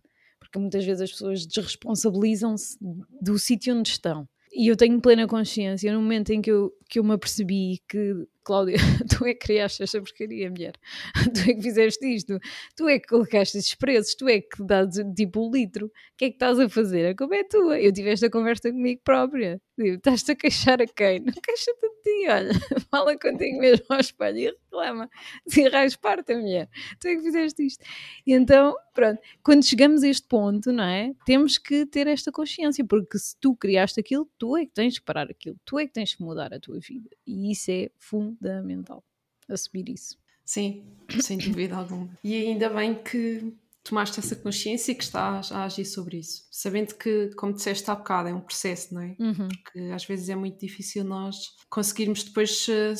porque 0.55 0.59
muitas 0.59 0.85
vezes 0.85 1.01
as 1.01 1.11
pessoas 1.11 1.47
desresponsabilizam-se 1.47 2.79
do 3.21 3.39
sítio 3.39 3.75
onde 3.75 3.89
estão. 3.89 4.29
E 4.53 4.69
eu 4.69 4.77
tenho 4.77 5.01
plena 5.01 5.27
consciência, 5.27 5.93
no 5.93 6.01
momento 6.01 6.31
em 6.31 6.41
que 6.41 6.51
eu, 6.51 6.73
que 6.89 7.01
eu 7.01 7.05
me 7.05 7.13
apercebi 7.13 7.83
que 7.89 8.27
Cláudia, 8.45 8.77
tu 9.11 9.25
é 9.27 9.35
que 9.35 9.47
criaste 9.47 9.83
esta 9.83 10.01
porcaria, 10.01 10.51
mulher. 10.51 10.75
Tu 11.35 11.51
é 11.51 11.55
que 11.55 11.63
fizeste 11.63 12.07
isto. 12.07 12.39
Tu 12.77 12.89
é 12.89 12.99
que 12.99 13.09
colocaste 13.09 13.59
estes 13.59 13.75
preços. 13.75 14.15
Tu 14.15 14.29
é 14.29 14.41
que 14.41 14.63
dás 14.65 14.95
tipo 15.17 15.47
um 15.49 15.51
litro. 15.51 15.87
O 15.87 15.91
que 16.19 16.27
é 16.27 16.29
que 16.31 16.37
estás 16.37 16.59
a 16.59 16.69
fazer? 16.69 17.07
A 17.09 17.17
culpa 17.17 17.37
é 17.37 17.45
tua. 17.45 17.81
Eu 17.81 17.93
tive 17.93 18.11
esta 18.11 18.31
conversa 18.31 18.71
comigo 18.71 19.01
própria. 19.05 19.61
Estás-te 19.77 20.33
a 20.33 20.37
queixar 20.37 20.81
a 20.81 20.87
quem? 20.87 21.21
Não 21.21 21.33
queixa-te 21.33 21.81
de 21.81 22.03
ti, 22.03 22.29
olha. 22.29 22.53
Fala 22.91 23.19
contigo 23.19 23.59
mesmo 23.59 23.85
ao 23.89 23.99
espelho 23.99 24.39
e 24.39 24.47
reclama. 24.47 25.11
Se 25.47 25.99
parte, 25.99 26.35
mulher. 26.35 26.69
Tu 27.01 27.09
é 27.09 27.17
que 27.17 27.23
fizeste 27.23 27.67
isto. 27.67 27.85
E 28.25 28.33
então, 28.33 28.77
pronto. 28.95 29.21
Quando 29.43 29.65
chegamos 29.65 30.05
a 30.05 30.09
este 30.09 30.29
ponto, 30.29 30.73
não 30.73 30.85
é? 30.85 31.13
Temos 31.27 31.59
que 31.59 31.87
ter 31.87 32.07
esta 32.07 32.31
consciência. 32.31 32.85
Porque 32.85 33.19
se 33.19 33.37
tu 33.41 33.57
criaste 33.57 33.99
aquilo, 33.99 34.31
tu 34.39 34.57
é 34.57 34.65
que 34.65 34.73
tens 34.73 34.99
que 34.99 35.05
parar 35.05 35.29
aquilo. 35.29 35.57
Tu 35.65 35.79
é 35.79 35.87
que 35.87 35.93
tens 35.93 36.15
que 36.15 36.23
mudar 36.23 36.55
a 36.55 36.61
tua 36.61 36.79
vida. 36.79 37.11
E 37.27 37.51
isso 37.51 37.71
é 37.71 37.91
fundamental 37.99 39.03
assumir 39.49 39.89
isso. 39.89 40.17
Sim, 40.45 40.85
sem 41.21 41.39
dúvida 41.39 41.75
alguma. 41.77 42.17
E 42.23 42.35
ainda 42.35 42.69
bem 42.69 42.95
que 42.95 43.55
tomaste 43.85 44.19
essa 44.19 44.35
consciência 44.35 44.93
e 44.93 44.95
que 44.95 45.05
estás 45.05 45.53
a 45.53 45.65
agir 45.65 45.85
sobre 45.85 46.19
isso, 46.19 46.47
sabendo 46.51 46.95
que, 46.95 47.31
como 47.37 47.53
disseste 47.53 47.89
há 47.91 47.95
bocado, 47.95 48.31
é 48.31 48.35
um 48.35 48.41
processo, 48.41 48.95
não 48.95 49.03
é? 49.03 49.15
Uhum. 49.21 49.49
Porque 49.49 49.79
às 49.93 50.05
vezes 50.05 50.31
é 50.31 50.35
muito 50.35 50.59
difícil 50.59 51.05
nós 51.05 51.37
conseguirmos 51.69 52.25
depois. 52.25 52.67
Eh, 52.69 52.95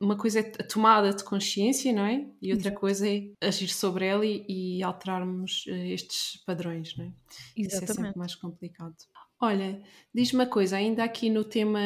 uma 0.00 0.16
coisa 0.16 0.38
é 0.38 0.52
a 0.60 0.62
tomada 0.62 1.12
de 1.12 1.24
consciência, 1.24 1.92
não 1.92 2.06
é? 2.06 2.24
E 2.40 2.52
outra 2.52 2.68
Exato. 2.68 2.80
coisa 2.80 3.08
é 3.08 3.32
agir 3.42 3.68
sobre 3.68 4.06
ela 4.06 4.24
e, 4.24 4.44
e 4.48 4.82
alterarmos 4.82 5.64
eh, 5.66 5.88
estes 5.88 6.40
padrões, 6.46 6.96
não 6.96 7.06
é? 7.06 7.12
Exatamente. 7.56 7.66
Isso 7.66 7.84
é 7.84 7.86
sempre 8.04 8.18
mais 8.18 8.34
complicado. 8.36 8.94
Olha, 9.40 9.82
diz-me 10.14 10.40
uma 10.40 10.46
coisa, 10.46 10.76
ainda 10.76 11.02
aqui 11.02 11.28
no 11.30 11.44
tema 11.44 11.80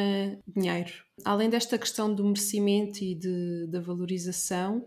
dinheiro, 0.47 0.91
além 1.25 1.49
desta 1.49 1.77
questão 1.77 2.13
do 2.13 2.23
merecimento 2.23 3.03
e 3.03 3.15
de, 3.15 3.67
da 3.67 3.79
valorização, 3.79 4.85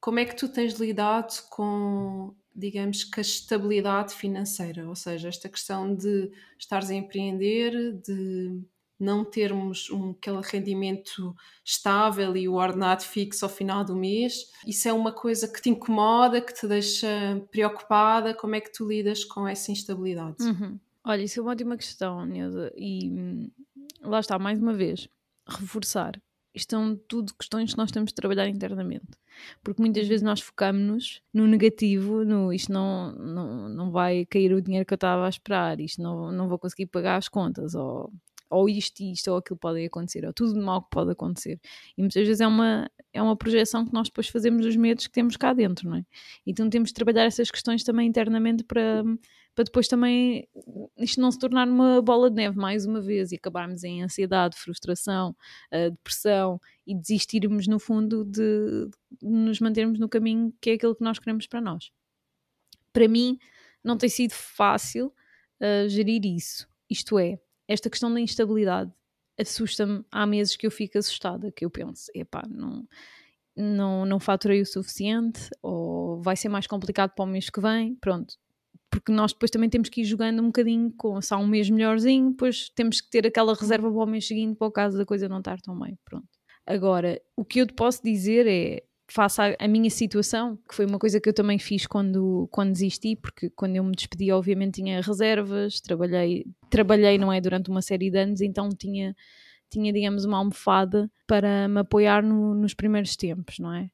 como 0.00 0.18
é 0.18 0.24
que 0.24 0.34
tu 0.34 0.48
tens 0.48 0.74
lidado 0.74 1.32
com, 1.50 2.34
digamos, 2.54 3.04
com 3.04 3.20
a 3.20 3.22
estabilidade 3.22 4.14
financeira? 4.14 4.88
Ou 4.88 4.94
seja, 4.94 5.28
esta 5.28 5.48
questão 5.48 5.94
de 5.94 6.30
estares 6.58 6.90
a 6.90 6.94
empreender, 6.94 7.92
de 8.02 8.62
não 8.98 9.24
termos 9.24 9.88
um, 9.90 10.10
aquele 10.10 10.42
rendimento 10.42 11.34
estável 11.64 12.36
e 12.36 12.46
o 12.46 12.54
ordenado 12.54 13.02
fixo 13.02 13.46
ao 13.46 13.50
final 13.50 13.82
do 13.82 13.96
mês, 13.96 14.50
isso 14.66 14.88
é 14.88 14.92
uma 14.92 15.10
coisa 15.10 15.48
que 15.48 15.62
te 15.62 15.70
incomoda, 15.70 16.40
que 16.40 16.52
te 16.52 16.66
deixa 16.68 17.08
preocupada? 17.50 18.34
Como 18.34 18.54
é 18.54 18.60
que 18.60 18.70
tu 18.70 18.86
lidas 18.86 19.24
com 19.24 19.48
essa 19.48 19.72
instabilidade? 19.72 20.42
Uhum. 20.42 20.78
Olha, 21.02 21.22
isso 21.22 21.40
é 21.40 21.42
uma 21.42 21.52
ótima 21.52 21.78
questão, 21.78 22.26
Neuza. 22.26 22.70
E 22.76 23.08
hum, 23.08 23.50
lá 24.02 24.20
está, 24.20 24.38
mais 24.38 24.60
uma 24.60 24.74
vez, 24.74 25.08
reforçar. 25.48 26.20
Isto 26.54 26.70
são 26.70 26.96
tudo 26.96 27.34
questões 27.34 27.72
que 27.72 27.78
nós 27.78 27.90
temos 27.90 28.10
de 28.10 28.14
trabalhar 28.14 28.48
internamente. 28.48 29.06
Porque 29.62 29.80
muitas 29.80 30.06
vezes 30.06 30.22
nós 30.22 30.40
focamos-nos 30.40 31.22
no 31.32 31.46
negativo, 31.46 32.24
no 32.24 32.52
isto 32.52 32.72
não, 32.72 33.12
não, 33.12 33.68
não 33.68 33.90
vai 33.90 34.26
cair 34.26 34.52
o 34.52 34.60
dinheiro 34.60 34.84
que 34.84 34.92
eu 34.92 34.96
estava 34.96 35.26
a 35.26 35.28
esperar, 35.28 35.80
isto 35.80 36.02
não, 36.02 36.32
não 36.32 36.48
vou 36.48 36.58
conseguir 36.58 36.86
pagar 36.86 37.16
as 37.16 37.28
contas, 37.28 37.74
ou, 37.74 38.12
ou 38.50 38.68
isto, 38.68 39.00
isto 39.00 39.30
ou 39.30 39.38
aquilo 39.38 39.58
pode 39.58 39.84
acontecer, 39.84 40.26
ou 40.26 40.32
tudo 40.32 40.54
de 40.54 40.60
mal 40.60 40.82
que 40.82 40.90
pode 40.90 41.12
acontecer. 41.12 41.60
E 41.96 42.02
muitas 42.02 42.26
vezes 42.26 42.40
é 42.40 42.46
uma, 42.46 42.90
é 43.12 43.22
uma 43.22 43.36
projeção 43.36 43.86
que 43.86 43.92
nós 43.92 44.08
depois 44.08 44.28
fazemos 44.28 44.66
dos 44.66 44.76
medos 44.76 45.06
que 45.06 45.12
temos 45.12 45.36
cá 45.36 45.52
dentro, 45.52 45.88
não 45.88 45.98
é? 45.98 46.04
Então 46.44 46.68
temos 46.68 46.88
de 46.90 46.94
trabalhar 46.94 47.24
essas 47.24 47.50
questões 47.50 47.84
também 47.84 48.08
internamente 48.08 48.64
para 48.64 49.04
para 49.60 49.64
depois 49.64 49.86
também 49.86 50.48
isto 50.96 51.20
não 51.20 51.30
se 51.30 51.38
tornar 51.38 51.68
uma 51.68 52.00
bola 52.00 52.30
de 52.30 52.36
neve 52.36 52.56
mais 52.56 52.86
uma 52.86 52.98
vez 52.98 53.30
e 53.30 53.36
acabarmos 53.36 53.84
em 53.84 54.02
ansiedade, 54.02 54.56
frustração, 54.56 55.36
uh, 55.70 55.90
depressão 55.90 56.58
e 56.86 56.94
desistirmos 56.94 57.66
no 57.66 57.78
fundo 57.78 58.24
de, 58.24 58.88
de 59.20 59.28
nos 59.28 59.60
mantermos 59.60 59.98
no 59.98 60.08
caminho 60.08 60.50
que 60.62 60.70
é 60.70 60.72
aquilo 60.72 60.96
que 60.96 61.04
nós 61.04 61.18
queremos 61.18 61.46
para 61.46 61.60
nós. 61.60 61.90
Para 62.90 63.06
mim 63.06 63.38
não 63.84 63.98
tem 63.98 64.08
sido 64.08 64.32
fácil 64.32 65.08
uh, 65.60 65.86
gerir 65.90 66.24
isso, 66.24 66.66
isto 66.88 67.18
é, 67.18 67.38
esta 67.68 67.90
questão 67.90 68.10
da 68.10 68.18
instabilidade 68.18 68.90
assusta-me 69.38 70.02
há 70.10 70.26
meses 70.26 70.56
que 70.56 70.66
eu 70.66 70.70
fico 70.70 70.96
assustada, 70.96 71.52
que 71.52 71.66
eu 71.66 71.70
penso, 71.70 72.10
epá, 72.14 72.42
não 72.48 72.88
não, 73.54 74.06
não 74.06 74.18
faturei 74.18 74.62
o 74.62 74.66
suficiente, 74.66 75.50
ou 75.60 76.22
vai 76.22 76.34
ser 76.34 76.48
mais 76.48 76.66
complicado 76.66 77.10
para 77.10 77.24
o 77.24 77.28
mês 77.28 77.50
que 77.50 77.60
vem, 77.60 77.94
pronto, 77.96 78.38
porque 78.90 79.12
nós 79.12 79.32
depois 79.32 79.50
também 79.50 79.70
temos 79.70 79.88
que 79.88 80.00
ir 80.00 80.04
jogando 80.04 80.42
um 80.42 80.46
bocadinho 80.46 80.92
com 80.96 81.20
se 81.22 81.32
há 81.32 81.38
um 81.38 81.46
mês 81.46 81.70
melhorzinho, 81.70 82.30
depois 82.30 82.68
temos 82.70 83.00
que 83.00 83.08
ter 83.08 83.26
aquela 83.26 83.54
reserva 83.54 83.90
para 83.90 84.02
o 84.02 84.06
mês 84.06 84.26
seguinte 84.26 84.56
para 84.56 84.66
o 84.66 84.72
caso 84.72 84.98
da 84.98 85.06
coisa 85.06 85.28
não 85.28 85.38
estar 85.38 85.60
tão 85.60 85.78
bem. 85.78 85.96
Pronto. 86.04 86.28
Agora, 86.66 87.20
o 87.36 87.44
que 87.44 87.60
eu 87.60 87.66
te 87.66 87.72
posso 87.72 88.02
dizer 88.02 88.46
é, 88.46 88.82
face 89.10 89.40
à, 89.58 89.68
minha 89.68 89.90
situação, 89.90 90.58
que 90.68 90.74
foi 90.74 90.86
uma 90.86 90.98
coisa 90.98 91.20
que 91.20 91.28
eu 91.28 91.32
também 91.32 91.58
fiz 91.58 91.86
quando, 91.86 92.48
quando 92.50 92.72
desisti, 92.72 93.16
porque 93.16 93.50
quando 93.50 93.76
eu 93.76 93.84
me 93.84 93.92
despedi, 93.92 94.30
obviamente 94.30 94.82
tinha 94.82 95.00
reservas, 95.00 95.80
trabalhei, 95.80 96.44
trabalhei, 96.68 97.18
não 97.18 97.32
é, 97.32 97.40
durante 97.40 97.70
uma 97.70 97.82
série 97.82 98.10
de 98.10 98.18
anos, 98.18 98.40
então 98.40 98.68
tinha, 98.68 99.14
tinha 99.70 99.92
digamos, 99.92 100.24
uma 100.24 100.38
almofada 100.38 101.10
para 101.26 101.68
me 101.68 101.80
apoiar 101.80 102.22
no, 102.22 102.54
nos 102.54 102.74
primeiros 102.74 103.16
tempos, 103.16 103.58
não 103.58 103.72
é? 103.74 103.90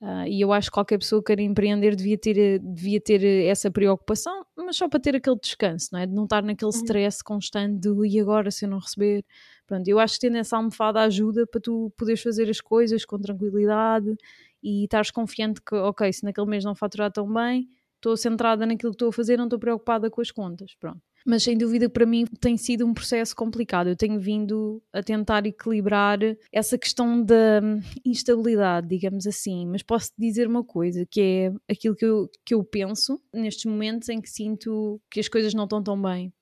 Uh, 0.00 0.26
e 0.26 0.40
eu 0.40 0.50
acho 0.50 0.70
que 0.70 0.74
qualquer 0.74 0.96
pessoa 0.96 1.20
que 1.20 1.26
queira 1.26 1.42
empreender 1.42 1.94
devia 1.94 2.16
ter, 2.16 2.58
devia 2.58 2.98
ter 2.98 3.22
essa 3.46 3.70
preocupação, 3.70 4.46
mas 4.56 4.76
só 4.76 4.88
para 4.88 4.98
ter 4.98 5.14
aquele 5.14 5.36
descanso, 5.36 5.90
não 5.92 6.00
é? 6.00 6.06
De 6.06 6.14
não 6.14 6.24
estar 6.24 6.42
naquele 6.42 6.70
uhum. 6.70 6.78
stress 6.78 7.22
constante 7.22 7.78
de 7.80 7.90
e 8.08 8.18
agora 8.18 8.50
se 8.50 8.64
eu 8.64 8.70
não 8.70 8.78
receber. 8.78 9.22
Pronto, 9.66 9.86
eu 9.86 9.98
acho 9.98 10.14
que 10.14 10.20
tendo 10.20 10.38
essa 10.38 10.56
almofada 10.56 11.00
ajuda 11.02 11.46
para 11.46 11.60
tu 11.60 11.92
poderes 11.98 12.22
fazer 12.22 12.48
as 12.48 12.62
coisas 12.62 13.04
com 13.04 13.18
tranquilidade 13.18 14.16
e 14.62 14.84
estares 14.84 15.10
confiante 15.10 15.60
que, 15.60 15.74
ok, 15.74 16.10
se 16.12 16.24
naquele 16.24 16.46
mês 16.46 16.64
não 16.64 16.74
faturar 16.74 17.12
tão 17.12 17.30
bem, 17.30 17.68
estou 17.96 18.16
centrada 18.16 18.64
naquilo 18.64 18.92
que 18.92 18.96
estou 18.96 19.10
a 19.10 19.12
fazer, 19.12 19.36
não 19.36 19.44
estou 19.44 19.58
preocupada 19.58 20.10
com 20.10 20.22
as 20.22 20.30
contas. 20.30 20.74
Pronto 20.80 21.09
mas 21.26 21.42
sem 21.42 21.56
dúvida 21.56 21.88
para 21.88 22.06
mim 22.06 22.24
tem 22.40 22.56
sido 22.56 22.86
um 22.86 22.94
processo 22.94 23.34
complicado. 23.34 23.88
Eu 23.88 23.96
tenho 23.96 24.20
vindo 24.20 24.82
a 24.92 25.02
tentar 25.02 25.46
equilibrar 25.46 26.18
essa 26.52 26.78
questão 26.78 27.22
da 27.22 27.60
instabilidade, 28.04 28.88
digamos 28.88 29.26
assim, 29.26 29.66
mas 29.66 29.82
posso 29.82 30.12
dizer 30.18 30.46
uma 30.46 30.64
coisa, 30.64 31.06
que 31.06 31.20
é 31.20 31.72
aquilo 31.72 31.94
que 31.94 32.04
eu, 32.04 32.28
que 32.44 32.54
eu 32.54 32.64
penso 32.64 33.20
nestes 33.32 33.64
momentos 33.64 34.08
em 34.08 34.20
que 34.20 34.28
sinto 34.30 35.00
que 35.10 35.20
as 35.20 35.28
coisas 35.28 35.54
não 35.54 35.64
estão 35.64 35.82
tão 35.82 36.00
bem, 36.00 36.32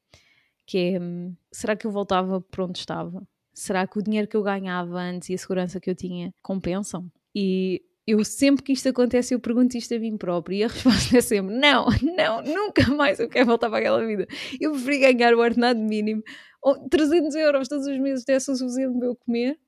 que 0.67 0.79
é, 0.79 1.01
será 1.53 1.75
que 1.77 1.87
eu 1.87 1.91
voltava 1.91 2.41
para 2.41 2.65
onde 2.65 2.79
estava? 2.79 3.23
Será 3.55 3.87
que 3.87 3.99
o 3.99 4.03
dinheiro 4.03 4.29
que 4.29 4.37
eu 4.37 4.43
ganhava 4.43 5.01
antes 5.01 5.31
e 5.31 5.35
a 5.35 5.39
segurança 5.39 5.81
que 5.81 5.91
eu 5.91 5.95
tinha 5.95 6.33
compensam? 6.43 7.11
E 7.35 7.83
eu 8.11 8.25
sempre 8.25 8.65
que 8.65 8.73
isto 8.73 8.89
acontece, 8.89 9.35
eu 9.35 9.41
pergunto 9.41 9.77
isto 9.77 9.95
a 9.95 9.99
mim 9.99 10.17
própria 10.17 10.57
e 10.57 10.65
a 10.65 10.69
resposta 10.69 11.19
é 11.19 11.21
sempre: 11.21 11.55
não, 11.55 11.87
não, 12.17 12.43
nunca 12.43 12.91
mais 12.91 13.21
eu 13.21 13.29
quero 13.29 13.45
voltar 13.45 13.69
para 13.69 13.81
aquela 13.81 14.05
vida. 14.07 14.27
Eu 14.59 14.73
preferi 14.73 15.13
ganhar 15.13 15.35
o 15.35 15.41
ordenado 15.41 15.79
mínimo, 15.79 16.23
300 16.91 17.35
euros 17.35 17.69
todos 17.69 17.87
os 17.87 17.99
meses, 17.99 18.23
até 18.23 18.41
suficiente 18.41 18.99
para 18.99 19.09
eu 19.09 19.17
comer, 19.17 19.59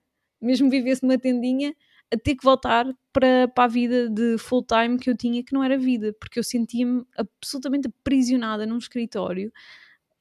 mesmo 0.41 0.71
vivesse 0.71 1.03
numa 1.03 1.19
tendinha, 1.19 1.75
a 2.11 2.17
ter 2.17 2.35
que 2.35 2.43
voltar 2.43 2.87
para, 3.13 3.47
para 3.49 3.65
a 3.65 3.69
vida 3.69 4.09
de 4.09 4.39
full 4.39 4.65
time 4.65 4.99
que 4.99 5.11
eu 5.11 5.17
tinha, 5.17 5.45
que 5.45 5.53
não 5.53 5.63
era 5.63 5.77
vida, 5.77 6.15
porque 6.19 6.39
eu 6.39 6.43
sentia-me 6.43 7.05
absolutamente 7.19 7.89
aprisionada 7.89 8.65
num 8.65 8.79
escritório. 8.79 9.53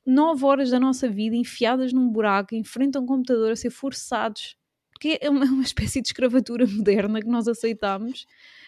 Nove 0.05 0.43
horas 0.43 0.71
da 0.71 0.79
nossa 0.79 1.07
vida 1.07 1.37
enfiadas 1.37 1.93
num 1.93 2.09
buraco, 2.09 2.53
em 2.53 2.65
frente 2.65 2.97
a 2.97 3.01
um 3.01 3.05
computador, 3.05 3.51
a 3.51 3.55
ser 3.55 3.69
forçados 3.69 4.58
porque 4.99 5.17
é 5.21 5.29
uma, 5.29 5.45
uma 5.47 5.63
espécie 5.63 6.01
de 6.01 6.09
escravatura 6.09 6.67
moderna 6.67 7.21
que 7.21 7.27
nós 7.27 7.47
aceitamos 7.47 8.25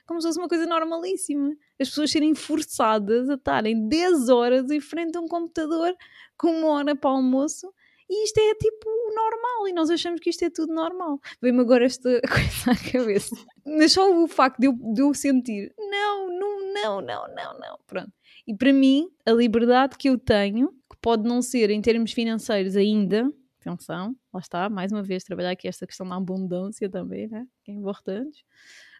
como 0.07 0.19
se 0.19 0.27
fosse 0.27 0.39
uma 0.39 0.47
coisa 0.47 0.65
normalíssima. 0.65 1.55
as 1.79 1.89
pessoas 1.89 2.11
serem 2.11 2.34
forçadas 2.34 3.29
a 3.29 3.36
estarem 3.36 3.88
10 3.88 4.29
horas 4.29 4.71
em 4.71 4.79
frente 4.79 5.17
a 5.17 5.21
um 5.21 5.27
computador 5.27 5.93
com 6.38 6.47
uma 6.47 6.69
hora 6.69 6.95
para 6.95 7.11
o 7.11 7.15
almoço 7.17 7.71
e 8.09 8.25
isto 8.25 8.39
é 8.39 8.55
tipo 8.55 8.89
normal 9.15 9.67
e 9.69 9.73
nós 9.73 9.89
achamos 9.89 10.19
que 10.19 10.29
isto 10.29 10.43
é 10.43 10.49
tudo 10.49 10.73
normal. 10.73 11.19
Vem-me 11.41 11.61
agora 11.61 11.86
esta 11.86 12.09
coisa 12.27 12.71
à 12.71 12.91
cabeça. 12.91 13.36
Mas 13.65 13.93
só 13.93 14.11
o 14.11 14.27
facto 14.27 14.59
de 14.59 14.67
eu, 14.67 14.73
de 14.73 15.01
eu 15.01 15.13
sentir 15.13 15.73
não, 15.77 16.27
não, 16.27 16.73
não, 16.73 17.01
não, 17.01 17.27
não, 17.34 17.59
não. 17.59 17.79
Pronto. 17.88 18.11
E 18.45 18.53
para 18.53 18.73
mim, 18.73 19.07
a 19.25 19.32
liberdade 19.32 19.97
que 19.97 20.09
eu 20.09 20.17
tenho, 20.17 20.69
que 20.89 20.97
pode 21.01 21.23
não 21.23 21.41
ser 21.41 21.69
em 21.69 21.82
termos 21.82 22.11
financeiros 22.11 22.75
ainda, 22.75 23.32
atenção, 23.62 24.16
lá 24.34 24.39
está, 24.39 24.70
mais 24.70 24.91
uma 24.91 25.03
vez, 25.03 25.24
trabalhar 25.24 25.51
aqui 25.51 25.68
esta 25.68 25.88
questão 25.88 26.07
da 26.07 26.16
abundância 26.16 26.89
também, 26.89 27.28
né? 27.28 27.47
Que 27.64 27.72
é 27.72 27.74
importante. 27.76 28.43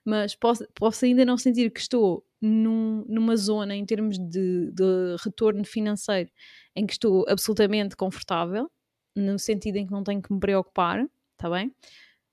Mas 0.05 0.36
posso, 0.36 0.68
posso 0.74 1.05
ainda 1.05 1.24
não 1.26 1.38
sentir 1.38 1.72
que 1.72 1.80
estou 1.80 2.26
num, 2.41 3.05
numa 3.07 3.36
zona 3.38 3.76
em 3.76 3.86
termos 3.86 4.18
de, 4.18 4.72
de 4.72 5.16
retorno 5.24 5.64
financeiro 5.64 6.30
em 6.76 6.86
que 6.86 6.93
estou 6.93 7.26
absolutamente 7.28 7.95
confortável, 7.95 8.70
no 9.16 9.38
sentido 9.38 9.78
em 9.78 9.86
que 9.86 9.91
não 9.91 10.03
tenho 10.03 10.22
que 10.22 10.34
me 10.34 10.39
preocupar, 10.39 11.05
está 11.34 11.49
bem? 11.49 11.74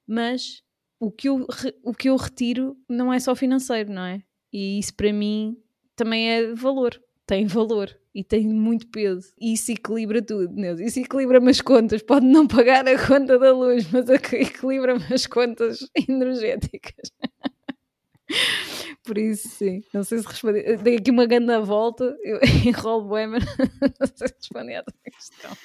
Mas 0.07 0.63
o 0.99 1.11
que, 1.11 1.29
eu, 1.29 1.47
o 1.83 1.93
que 1.93 2.09
eu 2.09 2.17
retiro 2.17 2.77
não 2.89 3.13
é 3.13 3.21
só 3.21 3.35
financeiro, 3.35 3.93
não 3.93 4.03
é? 4.03 4.23
E 4.53 4.79
isso 4.79 4.95
para 4.95 5.13
mim 5.13 5.57
também 5.95 6.31
é 6.31 6.55
valor, 6.55 6.99
tem 7.29 7.47
valor 7.47 7.95
e 8.15 8.25
tem 8.25 8.49
muito 8.49 8.87
peso. 8.89 9.35
E 9.39 9.53
isso 9.53 9.71
equilibra 9.71 10.23
tudo, 10.23 10.49
Deus. 10.49 10.81
Isso 10.81 10.99
equilibra-me 10.99 11.51
as 11.51 11.61
contas. 11.61 12.03
Pode 12.03 12.25
não 12.25 12.49
pagar 12.49 12.89
a 12.89 13.07
conta 13.07 13.39
da 13.39 13.53
luz, 13.53 13.87
mas 13.93 14.09
equilibra-me 14.33 15.05
as 15.13 15.27
contas 15.27 15.79
energéticas. 16.09 17.13
Por 19.05 19.19
isso, 19.19 19.49
sim. 19.49 19.83
Não 19.93 20.03
sei 20.03 20.19
se 20.19 20.27
respondi. 20.27 20.77
Dei 20.79 20.97
aqui 20.97 21.11
uma 21.11 21.27
grande 21.27 21.59
volta, 21.67 22.17
eu 22.25 22.41
enrolo 22.65 23.11
bem, 23.11 23.27
mas 23.27 23.45
não 23.45 24.07
sei 24.07 24.29
se 24.29 24.35
respondi 24.35 24.75
a 24.75 24.83
tua 24.83 24.95
questão. 25.05 25.57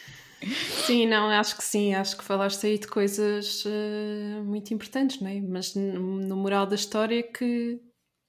Sim, 0.85 1.07
não, 1.07 1.29
acho 1.29 1.55
que 1.55 1.63
sim, 1.63 1.93
acho 1.93 2.17
que 2.17 2.23
falaste 2.25 2.67
aí 2.67 2.77
de 2.77 2.87
coisas 2.87 3.63
uh, 3.63 4.43
muito 4.43 4.73
importantes, 4.73 5.21
não 5.21 5.29
é? 5.29 5.39
Mas 5.39 5.73
no 5.73 6.35
moral 6.35 6.65
da 6.65 6.75
história 6.75 7.19
é 7.19 7.23
que 7.23 7.79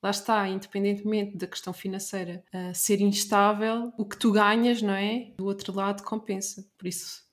lá 0.04 0.10
está, 0.10 0.46
independentemente 0.46 1.34
da 1.34 1.46
questão 1.46 1.72
financeira 1.72 2.44
uh, 2.54 2.74
ser 2.74 3.00
instável, 3.00 3.90
o 3.96 4.04
que 4.04 4.18
tu 4.18 4.32
ganhas, 4.32 4.82
não 4.82 4.92
é? 4.92 5.32
Do 5.38 5.46
outro 5.46 5.74
lado 5.74 6.02
compensa. 6.02 6.62
Por 6.76 6.86
isso 6.86 7.24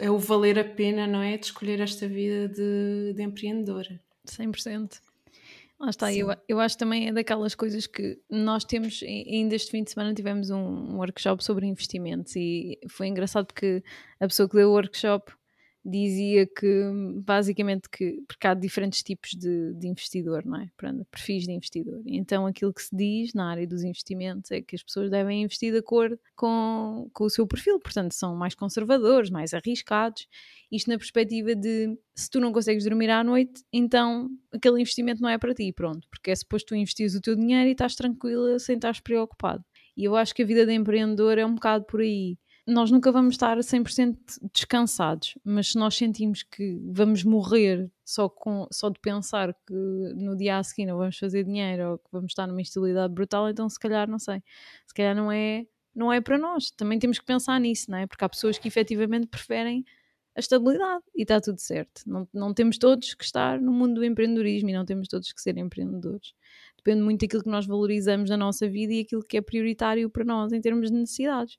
é 0.00 0.08
o 0.08 0.16
valer 0.16 0.56
a 0.56 0.64
pena, 0.64 1.08
não 1.08 1.20
é? 1.20 1.36
De 1.36 1.46
escolher 1.46 1.80
esta 1.80 2.06
vida 2.06 2.48
de, 2.48 3.14
de 3.14 3.22
empreendedora. 3.22 4.00
100%. 4.28 5.00
Lá 5.80 5.90
está, 5.90 6.14
eu, 6.14 6.28
eu 6.46 6.60
acho 6.60 6.78
também 6.78 7.08
é 7.08 7.12
daquelas 7.12 7.54
coisas 7.54 7.86
que 7.86 8.20
nós 8.30 8.64
temos, 8.64 9.02
ainda 9.02 9.56
este 9.56 9.70
fim 9.70 9.82
de 9.82 9.90
semana 9.90 10.14
tivemos 10.14 10.50
um 10.50 10.98
workshop 10.98 11.42
sobre 11.42 11.66
investimentos 11.66 12.36
e 12.36 12.78
foi 12.88 13.08
engraçado 13.08 13.46
porque 13.46 13.82
a 14.20 14.28
pessoa 14.28 14.48
que 14.48 14.56
deu 14.56 14.68
o 14.68 14.72
workshop 14.72 15.32
dizia 15.84 16.46
que 16.46 16.90
basicamente 17.24 17.88
que 17.88 18.22
porque 18.28 18.46
há 18.46 18.54
diferentes 18.54 19.02
tipos 19.02 19.30
de, 19.30 19.72
de 19.74 19.88
investidor, 19.88 20.44
não 20.44 20.60
é? 20.60 20.68
Pronto, 20.76 21.06
perfis 21.10 21.44
de 21.44 21.52
investidor. 21.52 22.02
Então 22.06 22.46
aquilo 22.46 22.72
que 22.72 22.82
se 22.82 22.94
diz 22.94 23.32
na 23.32 23.50
área 23.50 23.66
dos 23.66 23.82
investimentos 23.82 24.50
é 24.50 24.60
que 24.60 24.76
as 24.76 24.82
pessoas 24.82 25.10
devem 25.10 25.42
investir 25.42 25.72
de 25.72 25.78
acordo 25.78 26.18
com, 26.36 27.08
com 27.12 27.24
o 27.24 27.30
seu 27.30 27.46
perfil, 27.46 27.78
portanto 27.78 28.12
são 28.12 28.36
mais 28.36 28.54
conservadores, 28.54 29.30
mais 29.30 29.54
arriscados. 29.54 30.26
Isto 30.70 30.90
na 30.90 30.98
perspectiva 30.98 31.54
de 31.54 31.98
se 32.14 32.28
tu 32.30 32.40
não 32.40 32.52
consegues 32.52 32.84
dormir 32.84 33.10
à 33.10 33.24
noite, 33.24 33.62
então 33.72 34.28
aquele 34.52 34.80
investimento 34.80 35.22
não 35.22 35.28
é 35.28 35.38
para 35.38 35.54
ti, 35.54 35.72
pronto, 35.72 36.06
porque 36.10 36.30
é 36.30 36.36
suposto 36.36 36.68
tu 36.68 36.74
investir 36.74 37.10
o 37.16 37.20
teu 37.20 37.34
dinheiro 37.34 37.68
e 37.68 37.72
estás 37.72 37.94
tranquila 37.94 38.58
sem 38.58 38.76
estar 38.76 39.00
preocupado. 39.02 39.64
E 39.96 40.04
eu 40.04 40.14
acho 40.14 40.34
que 40.34 40.42
a 40.42 40.46
vida 40.46 40.64
de 40.64 40.72
empreendedor 40.72 41.38
é 41.38 41.44
um 41.44 41.54
bocado 41.54 41.84
por 41.84 42.00
aí 42.00 42.38
nós 42.66 42.90
nunca 42.90 43.10
vamos 43.10 43.34
estar 43.34 43.56
100% 43.58 44.16
descansados, 44.52 45.36
mas 45.44 45.72
se 45.72 45.78
nós 45.78 45.96
sentimos 45.96 46.42
que 46.42 46.80
vamos 46.84 47.24
morrer 47.24 47.90
só, 48.04 48.28
com, 48.28 48.66
só 48.70 48.88
de 48.88 48.98
pensar 49.00 49.54
que 49.66 49.74
no 50.14 50.36
dia 50.36 50.58
a 50.58 50.62
seguir 50.62 50.86
não 50.86 50.98
vamos 50.98 51.18
fazer 51.18 51.44
dinheiro 51.44 51.92
ou 51.92 51.98
que 51.98 52.08
vamos 52.12 52.32
estar 52.32 52.46
numa 52.46 52.60
instabilidade 52.60 53.12
brutal, 53.12 53.48
então 53.48 53.68
se 53.68 53.78
calhar, 53.78 54.08
não 54.08 54.18
sei, 54.18 54.42
se 54.86 54.94
calhar 54.94 55.14
não 55.14 55.32
é, 55.32 55.66
não 55.94 56.12
é 56.12 56.20
para 56.20 56.38
nós. 56.38 56.70
Também 56.70 56.98
temos 56.98 57.18
que 57.18 57.24
pensar 57.24 57.58
nisso, 57.58 57.90
não 57.90 57.98
é? 57.98 58.06
Porque 58.06 58.24
há 58.24 58.28
pessoas 58.28 58.58
que 58.58 58.68
efetivamente 58.68 59.26
preferem 59.26 59.84
a 60.36 60.40
estabilidade 60.40 61.02
e 61.14 61.22
está 61.22 61.40
tudo 61.40 61.58
certo. 61.58 62.02
Não, 62.06 62.28
não 62.32 62.54
temos 62.54 62.78
todos 62.78 63.14
que 63.14 63.24
estar 63.24 63.60
no 63.60 63.72
mundo 63.72 63.94
do 63.94 64.04
empreendedorismo 64.04 64.70
e 64.70 64.72
não 64.72 64.84
temos 64.84 65.08
todos 65.08 65.32
que 65.32 65.40
ser 65.40 65.56
empreendedores. 65.58 66.34
Depende 66.76 67.02
muito 67.02 67.20
daquilo 67.22 67.42
que 67.42 67.50
nós 67.50 67.66
valorizamos 67.66 68.30
na 68.30 68.36
nossa 68.36 68.68
vida 68.68 68.92
e 68.92 69.00
aquilo 69.00 69.22
que 69.22 69.36
é 69.36 69.40
prioritário 69.40 70.08
para 70.08 70.24
nós 70.24 70.52
em 70.52 70.60
termos 70.60 70.90
de 70.90 70.96
necessidades 70.96 71.58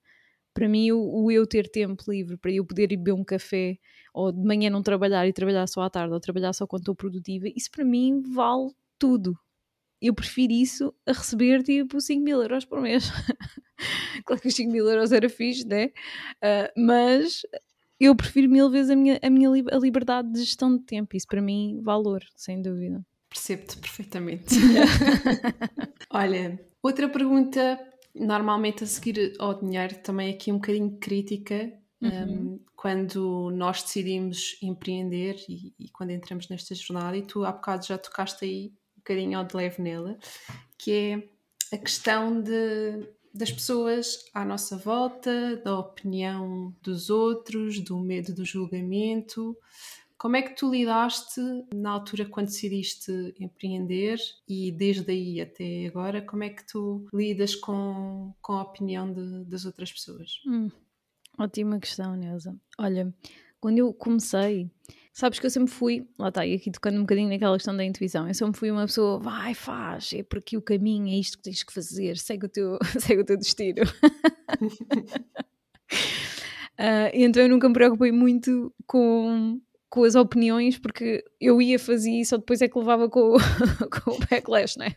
para 0.54 0.68
mim, 0.68 0.92
o, 0.92 1.00
o, 1.00 1.32
eu 1.32 1.48
ter 1.48 1.70
tempo 1.70 2.04
livre 2.10 2.38
para 2.38 2.52
eu 2.52 2.66
poder 2.66 2.92
ir 2.92 2.98
beber 2.98 3.14
um 3.14 3.24
café 3.24 3.78
ou 4.14 4.32
de 4.32 4.44
manhã 4.44 4.70
não 4.70 4.84
trabalhar 4.84 5.28
e 5.28 5.34
trabalhar 5.34 5.68
só 5.68 5.82
à 5.82 5.90
tarde 5.90 6.14
ou 6.14 6.20
trabalhar 6.20 6.54
só 6.54 6.68
quando 6.68 6.82
estou 6.82 6.96
produtiva, 6.96 7.48
isso 7.56 7.72
para 7.72 7.86
mim 7.86 8.22
vale 8.22 8.72
tudo. 9.00 9.38
Eu 10.02 10.14
prefiro 10.14 10.52
isso 10.52 10.94
a 11.06 11.14
receber 11.14 11.64
tipo 11.64 12.02
5 12.02 12.24
mil 12.24 12.42
euros 12.42 12.66
por 12.66 12.82
mês. 12.82 13.10
claro 14.26 14.42
que 14.42 14.48
os 14.48 14.56
5 14.56 14.72
mil 14.72 14.90
euros 14.90 15.12
era 15.12 15.30
fixe, 15.30 15.66
né? 15.66 15.92
Uh, 16.44 16.82
mas 16.82 17.44
eu 18.00 18.16
prefiro 18.16 18.50
mil 18.50 18.70
vezes 18.70 18.90
a 18.90 18.96
minha, 18.96 19.20
a 19.22 19.30
minha 19.30 19.48
a 19.50 19.78
liberdade 19.78 20.32
de 20.32 20.40
gestão 20.40 20.76
de 20.76 20.84
tempo. 20.84 21.16
Isso 21.16 21.28
para 21.28 21.42
mim, 21.42 21.80
valor, 21.84 22.24
sem 22.36 22.60
dúvida. 22.60 23.06
Percebo-te 23.30 23.78
perfeitamente. 23.78 24.56
Olha, 26.10 26.60
outra 26.82 27.08
pergunta 27.08 27.80
normalmente 28.14 28.84
a 28.84 28.88
seguir 28.88 29.34
ao 29.40 29.60
dinheiro 29.60 29.96
também 30.04 30.34
aqui 30.34 30.52
um 30.52 30.56
bocadinho 30.56 30.90
de 30.90 30.98
crítica 30.98 31.72
uhum. 32.02 32.10
um, 32.10 32.60
quando 32.76 33.52
nós 33.52 33.84
decidimos 33.84 34.58
empreender 34.62 35.38
e, 35.48 35.74
e, 35.80 35.90
quando 35.90 36.12
entramos 36.12 36.50
nesta 36.50 36.76
jornada 36.76 37.16
e 37.18 37.22
tu 37.22 37.46
há 37.46 37.52
bocado 37.52 37.86
já 37.86 37.98
tocaste 37.98 38.46
aí 38.46 38.74
um 38.96 39.00
bocadinho 39.00 39.38
ao 39.38 39.46
de 39.46 39.56
leve 39.56 39.82
nela 39.82 40.18
que 40.78 40.92
é 40.92 41.76
a 41.76 41.78
questão 41.78 42.42
de, 42.42 43.08
das 43.34 43.52
pessoas 43.52 44.26
à 44.34 44.44
nossa 44.44 44.78
volta, 44.78 45.56
da 45.64 45.80
opinião 45.80 46.76
dos 46.82 47.10
outros, 47.10 47.80
do 47.80 47.98
medo 48.00 48.34
do 48.34 48.44
julgamento 48.44 49.56
como 50.22 50.36
é 50.36 50.44
que 50.44 50.56
tu 50.56 50.70
lidaste 50.70 51.42
na 51.74 51.90
altura 51.90 52.28
quando 52.28 52.46
decidiste 52.46 53.34
empreender 53.40 54.20
e 54.48 54.72
desde 54.72 55.12
aí 55.12 55.42
até 55.42 55.88
agora, 55.88 56.22
como 56.22 56.44
é 56.44 56.50
que 56.52 56.64
tu 56.64 57.08
lidas 57.12 57.56
com, 57.56 58.32
com 58.40 58.54
a 58.54 58.62
opinião 58.62 59.12
de, 59.12 59.44
das 59.46 59.66
outras 59.66 59.92
pessoas? 59.92 60.40
Hum, 60.46 60.70
ótima 61.40 61.80
questão, 61.80 62.16
Neuza. 62.16 62.56
Olha, 62.78 63.12
quando 63.60 63.80
eu 63.80 63.92
comecei, 63.92 64.70
sabes 65.12 65.40
que 65.40 65.46
eu 65.48 65.50
sempre 65.50 65.74
fui, 65.74 66.08
lá 66.20 66.30
está, 66.30 66.46
e 66.46 66.54
aqui 66.54 66.70
tocando 66.70 66.98
um 66.98 67.02
bocadinho 67.02 67.28
naquela 67.28 67.58
questão 67.58 67.76
da 67.76 67.84
intuição, 67.84 68.28
eu 68.28 68.34
sempre 68.36 68.60
fui 68.60 68.70
uma 68.70 68.86
pessoa, 68.86 69.18
vai, 69.18 69.56
faz, 69.56 70.14
é 70.14 70.22
por 70.22 70.38
aqui 70.38 70.56
o 70.56 70.62
caminho, 70.62 71.08
é 71.08 71.18
isto 71.18 71.38
que 71.38 71.46
tens 71.46 71.64
que 71.64 71.74
fazer, 71.74 72.16
segue 72.20 72.46
o 72.46 72.50
teu, 72.50 72.78
segue 73.00 73.24
o 73.24 73.26
teu 73.26 73.38
destino. 73.38 73.82
uh, 76.78 77.10
então 77.12 77.42
eu 77.42 77.50
nunca 77.50 77.68
me 77.68 77.74
preocupei 77.74 78.12
muito 78.12 78.72
com 78.86 79.60
com 79.92 80.06
as 80.06 80.16
opiniões, 80.16 80.80
porque 80.80 81.22
eu 81.40 81.62
ia 81.62 81.78
fazer 81.78 82.12
isso, 82.12 82.34
ou 82.34 82.40
depois 82.40 82.62
é 82.62 82.70
que 82.70 82.80
levava 82.80 83.10
com, 83.10 83.36
com 83.92 84.12
o 84.12 84.20
backlash, 84.20 84.78
não 84.78 84.86
é? 84.86 84.96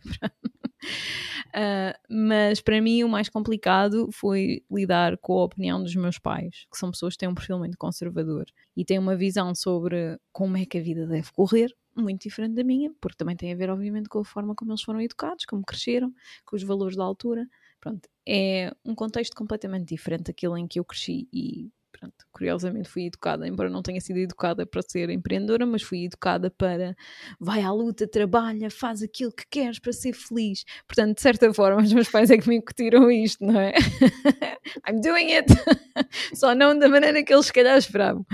Uh, 1.53 1.99
mas 2.09 2.61
para 2.61 2.81
mim 2.81 3.03
o 3.03 3.09
mais 3.09 3.27
complicado 3.27 4.09
foi 4.13 4.63
lidar 4.71 5.17
com 5.17 5.33
a 5.33 5.43
opinião 5.43 5.83
dos 5.83 5.93
meus 5.95 6.17
pais, 6.17 6.65
que 6.71 6.77
são 6.77 6.91
pessoas 6.91 7.13
que 7.13 7.19
têm 7.19 7.29
um 7.29 7.35
perfil 7.35 7.59
muito 7.59 7.77
conservador 7.77 8.45
e 8.75 8.85
têm 8.85 8.97
uma 8.97 9.17
visão 9.17 9.53
sobre 9.53 10.17
como 10.31 10.55
é 10.55 10.65
que 10.65 10.77
a 10.77 10.81
vida 10.81 11.05
deve 11.05 11.29
correr, 11.33 11.75
muito 11.93 12.21
diferente 12.21 12.55
da 12.55 12.63
minha, 12.63 12.89
porque 13.01 13.17
também 13.17 13.35
tem 13.35 13.51
a 13.51 13.55
ver, 13.55 13.69
obviamente, 13.69 14.07
com 14.07 14.19
a 14.19 14.25
forma 14.25 14.55
como 14.55 14.71
eles 14.71 14.81
foram 14.81 15.01
educados, 15.01 15.43
como 15.43 15.61
cresceram, 15.65 16.13
com 16.45 16.55
os 16.55 16.63
valores 16.63 16.95
da 16.95 17.03
altura. 17.03 17.45
Pronto, 17.81 18.07
é 18.25 18.73
um 18.85 18.95
contexto 18.95 19.35
completamente 19.35 19.89
diferente 19.89 20.27
daquele 20.27 20.57
em 20.61 20.67
que 20.67 20.79
eu 20.79 20.85
cresci 20.85 21.27
e 21.33 21.69
Pronto, 21.97 22.25
curiosamente 22.29 22.89
fui 22.89 23.05
educada, 23.05 23.47
embora 23.47 23.69
não 23.69 23.81
tenha 23.81 24.01
sido 24.01 24.17
educada 24.17 24.65
para 24.65 24.81
ser 24.81 25.09
empreendedora, 25.09 25.65
mas 25.65 25.81
fui 25.81 26.03
educada 26.03 26.51
para 26.51 26.93
vai 27.39 27.61
à 27.61 27.71
luta, 27.71 28.05
trabalha, 28.05 28.69
faz 28.69 29.01
aquilo 29.01 29.31
que 29.31 29.45
queres 29.49 29.79
para 29.79 29.93
ser 29.93 30.11
feliz. 30.11 30.65
Portanto, 30.85 31.15
de 31.15 31.21
certa 31.21 31.53
forma, 31.53 31.81
os 31.81 31.93
meus 31.93 32.09
pais 32.09 32.29
é 32.29 32.37
que 32.37 32.49
me 32.49 32.57
incutiram 32.57 33.09
isto, 33.09 33.45
não 33.45 33.57
é? 33.57 33.73
I'm 34.85 34.99
doing 34.99 35.31
it! 35.35 35.47
Só 36.35 36.53
não 36.53 36.77
da 36.77 36.89
maneira 36.89 37.23
que 37.23 37.33
eles 37.33 37.45
se 37.45 37.53
calhar 37.53 37.77
esperavam. 37.77 38.25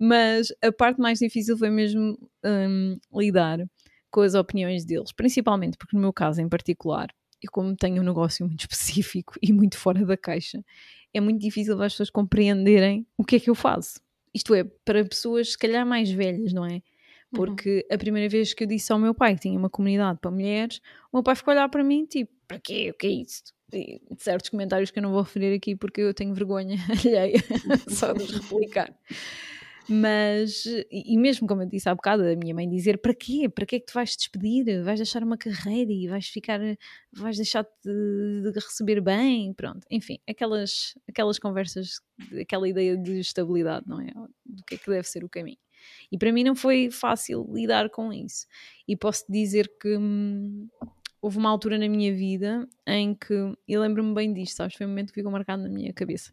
Mas 0.00 0.52
a 0.60 0.72
parte 0.72 1.00
mais 1.00 1.20
difícil 1.20 1.56
foi 1.56 1.70
mesmo 1.70 2.18
um, 2.44 2.98
lidar 3.14 3.60
com 4.10 4.20
as 4.20 4.34
opiniões 4.34 4.84
deles, 4.84 5.12
principalmente 5.12 5.76
porque 5.78 5.96
no 5.96 6.02
meu 6.02 6.12
caso 6.12 6.40
em 6.40 6.48
particular, 6.48 7.08
eu 7.40 7.50
como 7.52 7.76
tenho 7.76 8.02
um 8.02 8.04
negócio 8.04 8.44
muito 8.44 8.60
específico 8.68 9.34
e 9.40 9.52
muito 9.52 9.78
fora 9.78 10.04
da 10.04 10.16
caixa, 10.16 10.60
é 11.12 11.20
muito 11.20 11.40
difícil 11.40 11.76
para 11.76 11.86
as 11.86 11.92
pessoas 11.92 12.10
compreenderem 12.10 13.06
o 13.16 13.24
que 13.24 13.36
é 13.36 13.40
que 13.40 13.50
eu 13.50 13.54
faço. 13.54 14.00
Isto 14.34 14.54
é, 14.54 14.64
para 14.84 15.04
pessoas 15.04 15.52
se 15.52 15.58
calhar 15.58 15.86
mais 15.86 16.10
velhas, 16.10 16.52
não 16.52 16.64
é? 16.64 16.82
Porque 17.32 17.86
a 17.90 17.98
primeira 17.98 18.28
vez 18.28 18.54
que 18.54 18.64
eu 18.64 18.68
disse 18.68 18.92
ao 18.92 18.98
meu 18.98 19.14
pai 19.14 19.34
que 19.34 19.42
tinha 19.42 19.58
uma 19.58 19.68
comunidade 19.68 20.18
para 20.20 20.30
mulheres, 20.30 20.80
o 21.12 21.16
meu 21.16 21.22
pai 21.22 21.34
ficou 21.34 21.52
a 21.52 21.54
olhar 21.54 21.68
para 21.68 21.82
mim 21.82 22.06
tipo, 22.06 22.32
para 22.46 22.58
quê? 22.58 22.90
O 22.90 22.94
que 22.94 23.06
é 23.06 23.10
isto? 23.10 23.52
E 23.72 24.00
certos 24.18 24.48
comentários 24.48 24.90
que 24.90 24.98
eu 24.98 25.02
não 25.02 25.10
vou 25.10 25.22
referir 25.22 25.54
aqui 25.54 25.74
porque 25.74 26.00
eu 26.00 26.14
tenho 26.14 26.32
vergonha 26.34 26.78
alheia 27.04 27.42
só 27.88 28.12
de 28.12 28.22
os 28.22 28.30
replicar. 28.30 28.94
Mas, 29.88 30.64
e 30.90 31.16
mesmo 31.16 31.46
como 31.46 31.62
eu 31.62 31.66
disse 31.66 31.88
há 31.88 31.94
bocado, 31.94 32.24
a 32.24 32.34
minha 32.34 32.54
mãe 32.54 32.68
dizer: 32.68 32.98
para 32.98 33.14
quê? 33.14 33.48
Para 33.48 33.64
que 33.64 33.76
é 33.76 33.80
que 33.80 33.86
tu 33.86 33.94
vais 33.94 34.16
despedir? 34.16 34.82
Vais 34.82 34.98
deixar 34.98 35.22
uma 35.22 35.36
carreira 35.36 35.92
e 35.92 36.08
vais 36.08 36.26
ficar, 36.26 36.60
vais 37.12 37.36
deixar 37.36 37.64
de, 37.84 38.50
de 38.52 38.58
receber 38.58 39.00
bem? 39.00 39.52
Pronto, 39.54 39.86
enfim, 39.90 40.18
aquelas, 40.28 40.94
aquelas 41.08 41.38
conversas, 41.38 42.00
aquela 42.40 42.68
ideia 42.68 42.96
de 42.96 43.20
estabilidade, 43.20 43.86
não 43.86 44.00
é? 44.00 44.10
Do 44.44 44.64
que 44.64 44.74
é 44.74 44.78
que 44.78 44.90
deve 44.90 45.08
ser 45.08 45.24
o 45.24 45.28
caminho. 45.28 45.58
E 46.10 46.18
para 46.18 46.32
mim 46.32 46.42
não 46.42 46.56
foi 46.56 46.90
fácil 46.90 47.46
lidar 47.52 47.88
com 47.90 48.12
isso. 48.12 48.46
E 48.88 48.96
posso 48.96 49.24
dizer 49.28 49.70
que 49.80 49.96
hum, 49.96 50.68
houve 51.22 51.38
uma 51.38 51.50
altura 51.50 51.78
na 51.78 51.88
minha 51.88 52.12
vida 52.12 52.68
em 52.86 53.14
que, 53.14 53.34
e 53.68 53.78
lembro-me 53.78 54.12
bem 54.14 54.32
disto, 54.32 54.56
sabes? 54.56 54.74
Foi 54.74 54.84
um 54.84 54.88
momento 54.88 55.08
que 55.08 55.20
ficou 55.20 55.30
marcado 55.30 55.62
na 55.62 55.68
minha 55.68 55.92
cabeça 55.92 56.32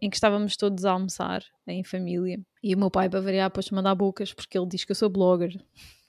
em 0.00 0.10
que 0.10 0.16
estávamos 0.16 0.56
todos 0.56 0.84
a 0.84 0.92
almoçar 0.92 1.44
em 1.66 1.82
família 1.84 2.38
e 2.62 2.74
o 2.74 2.78
meu 2.78 2.90
pai, 2.90 3.08
para 3.08 3.20
variar, 3.20 3.50
pôs 3.50 3.70
mandar 3.70 3.94
bocas 3.94 4.32
porque 4.32 4.58
ele 4.58 4.66
diz 4.66 4.84
que 4.84 4.92
eu 4.92 4.96
sou 4.96 5.08
blogger. 5.08 5.54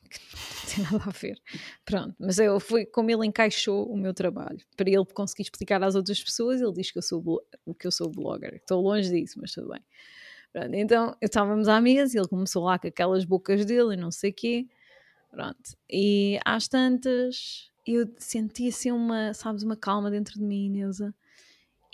não 0.10 0.74
tem 0.74 0.84
nada 0.84 1.04
a 1.10 1.12
ver. 1.12 1.40
Pronto, 1.84 2.16
mas 2.20 2.40
eu 2.40 2.60
fui 2.60 2.86
como 2.86 3.10
ele 3.12 3.26
encaixou 3.26 3.86
o 3.92 3.98
meu 3.98 4.14
trabalho. 4.14 4.60
Para 4.76 4.90
ele 4.90 5.06
conseguir 5.06 5.44
explicar 5.44 5.84
às 5.84 5.96
outras 5.96 6.22
pessoas, 6.22 6.62
ele 6.62 6.74
diz 6.74 6.92
que 6.92 6.98
eu 6.98 7.02
sou, 7.02 7.42
que 7.80 7.88
eu 7.88 7.92
sou 7.92 8.10
blogger. 8.10 8.56
Estou 8.56 8.82
longe 8.82 9.10
disso, 9.10 9.40
mas 9.40 9.52
tudo 9.52 9.70
bem. 9.70 9.82
Pronto, 10.52 10.74
então, 10.74 11.18
estávamos 11.22 11.68
amigas 11.68 12.14
e 12.14 12.18
ele 12.18 12.28
começou 12.28 12.64
lá 12.64 12.80
com 12.80 12.88
aquelas 12.88 13.26
bocas 13.26 13.66
dele 13.66 13.94
e 13.94 13.98
não 13.98 14.12
sei 14.12 14.32
o 14.32 14.34
quê. 14.34 14.68
Pronto. 15.30 15.76
E 15.90 16.40
às 16.46 16.68
tantas, 16.68 17.70
eu 17.86 18.10
senti 18.18 18.70
assim 18.70 18.92
uma, 18.92 19.34
sabes, 19.34 19.64
uma 19.64 19.76
calma 19.76 20.10
dentro 20.10 20.36
de 20.36 20.44
mim, 20.46 20.70
Neuza 20.70 21.14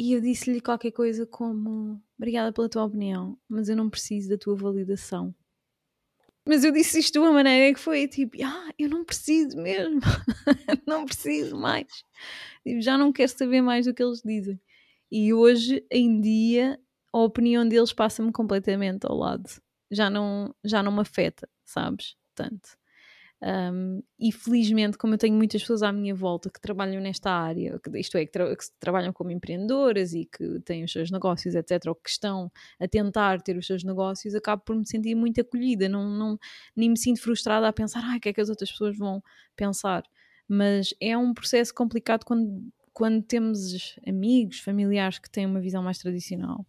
e 0.02 0.14
eu 0.14 0.20
disse-lhe 0.20 0.60
qualquer 0.60 0.90
coisa 0.90 1.28
como: 1.28 2.02
Obrigada 2.18 2.52
pela 2.52 2.68
tua 2.68 2.86
opinião, 2.86 3.38
mas 3.48 3.70
eu 3.70 3.76
não 3.76 3.88
preciso 3.88 4.30
da 4.30 4.38
tua 4.38 4.56
validação. 4.56 5.32
Mas 6.44 6.64
eu 6.64 6.72
disse 6.72 6.98
isto 6.98 7.14
de 7.14 7.20
uma 7.20 7.32
maneira 7.32 7.72
que 7.72 7.80
foi 7.80 8.08
tipo: 8.08 8.36
Ah, 8.44 8.72
eu 8.80 8.90
não 8.90 9.06
preciso 9.06 9.56
mesmo, 9.58 10.00
não 10.88 11.06
preciso 11.06 11.56
mais. 11.56 12.04
Tipo, 12.66 12.82
já 12.82 12.98
não 12.98 13.14
quero 13.14 13.32
saber 13.32 13.62
mais 13.62 13.86
do 13.86 13.94
que 13.94 14.02
eles 14.02 14.24
dizem. 14.26 14.60
E 15.12 15.32
hoje 15.36 15.86
em 15.92 16.20
dia 16.20 16.80
a 17.14 17.20
opinião 17.20 17.68
deles 17.68 17.94
passa-me 17.94 18.32
completamente 18.32 19.06
ao 19.06 19.16
lado. 19.16 19.48
Já 19.92 20.10
não, 20.10 20.56
já 20.64 20.82
não 20.82 20.92
me 20.92 21.02
afeta, 21.02 21.48
sabes? 21.64 22.16
Tanto. 22.34 22.81
Um, 23.44 24.04
e 24.20 24.32
felizmente, 24.32 25.00
como 25.00 25.16
eu 25.16 25.18
tenho 25.18 25.36
muitas 25.36 25.62
pessoas 25.62 25.82
à 25.82 25.92
minha 25.92 26.14
volta 26.14 26.48
que 26.48 26.62
trabalham 26.62 27.02
nesta 27.02 27.32
área, 27.32 27.80
que, 27.80 28.00
isto 28.00 28.16
é, 28.18 28.26
que, 28.26 28.32
tra 28.32 28.56
que, 28.56 28.64
trabalham 28.80 29.12
como 29.12 29.32
empreendedoras 29.32 30.14
e 30.14 30.26
que 30.26 30.60
têm 30.60 30.84
os 30.84 30.92
seus 30.92 31.10
negócios, 31.10 31.56
etc., 31.56 31.88
ou 31.88 31.96
que 31.96 32.10
estão 32.10 32.52
a 32.80 32.88
tentar 32.88 33.42
ter 33.42 33.58
os 33.58 33.66
seus 33.66 33.84
negócios, 33.84 34.36
acabo 34.36 34.62
por 34.64 34.76
me 34.76 34.88
sentir 34.88 35.16
muito 35.16 35.42
acolhida, 35.42 35.90
não, 35.90 36.08
não, 36.08 36.38
nem 36.76 36.92
me 36.92 36.98
sinto 36.98 37.20
frustrada 37.20 37.68
a 37.68 37.74
pensar, 37.74 38.02
ai, 38.04 38.20
o 38.20 38.22
que 38.22 38.30
é 38.30 38.34
que 38.34 38.42
as 38.42 38.50
outras 38.50 38.72
pessoas 38.72 38.96
vão 38.96 39.24
pensar. 39.56 40.04
Mas 40.48 40.94
é 41.02 41.18
um 41.18 41.34
processo 41.34 41.74
complicado 41.74 42.26
quando, 42.26 42.72
quando 42.94 43.24
temos 43.24 43.96
amigos, 44.08 44.60
familiares 44.60 45.18
que 45.18 45.30
têm 45.30 45.48
uma 45.48 45.62
visão 45.62 45.82
mais 45.82 45.98
tradicional 45.98 46.64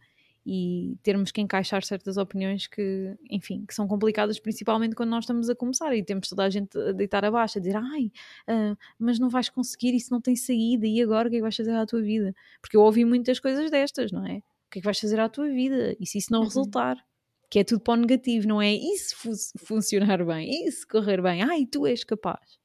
e 0.45 0.97
termos 1.03 1.31
que 1.31 1.41
encaixar 1.41 1.85
certas 1.85 2.17
opiniões 2.17 2.67
que, 2.67 3.17
enfim, 3.31 3.65
que 3.67 3.75
são 3.75 3.87
complicadas, 3.87 4.41
principalmente 4.41 4.95
quando 4.95 5.11
nós 5.11 5.25
estamos 5.25 5.49
a 5.49 5.55
começar 5.55 5.95
e 5.95 6.03
temos 6.03 6.29
toda 6.29 6.45
a 6.45 6.51
gente 6.51 6.77
a 6.79 6.93
deitar 6.93 7.25
abaixo, 7.25 7.59
a 7.59 7.61
dizer, 7.61 7.77
ai, 7.77 8.11
uh, 8.49 8.77
mas 8.99 9.19
não 9.19 9.29
vais 9.29 9.49
conseguir, 9.49 9.95
isso 9.95 10.13
não 10.13 10.21
tem 10.21 10.35
saída, 10.35 10.87
e 10.87 11.01
agora 11.01 11.29
o 11.29 11.31
que 11.31 11.37
é 11.37 11.39
que 11.39 11.43
vais 11.43 11.57
fazer 11.57 11.73
à 11.73 11.87
tua 11.87 12.03
vida? 12.03 12.35
Porque 12.61 12.77
eu 12.77 12.81
ouvi 12.83 13.05
muitas 13.05 13.39
coisas 13.39 13.71
destas, 13.71 14.11
não 14.11 14.27
é? 14.27 14.39
O 14.39 14.71
que 14.73 14.79
é 14.79 14.81
que 14.81 14.85
vais 14.85 14.99
fazer 14.99 15.21
à 15.21 15.29
tua 15.29 15.49
vida? 15.49 15.97
E 16.01 16.07
se 16.07 16.19
isso 16.19 16.33
não 16.33 16.41
uhum. 16.41 16.47
resultar? 16.47 16.97
Que 17.49 17.61
é 17.61 17.65
tudo 17.65 17.81
para 17.81 17.95
o 17.95 17.97
negativo, 17.97 18.49
não 18.49 18.61
é? 18.61 18.73
Isso 18.73 19.15
fu 19.17 19.31
funcionar 19.59 20.25
bem, 20.25 20.67
isso 20.67 20.89
correr 20.89 21.23
bem, 21.23 21.43
ai, 21.43 21.67
tu 21.67 21.87
és 21.87 22.03
capaz. 22.03 22.59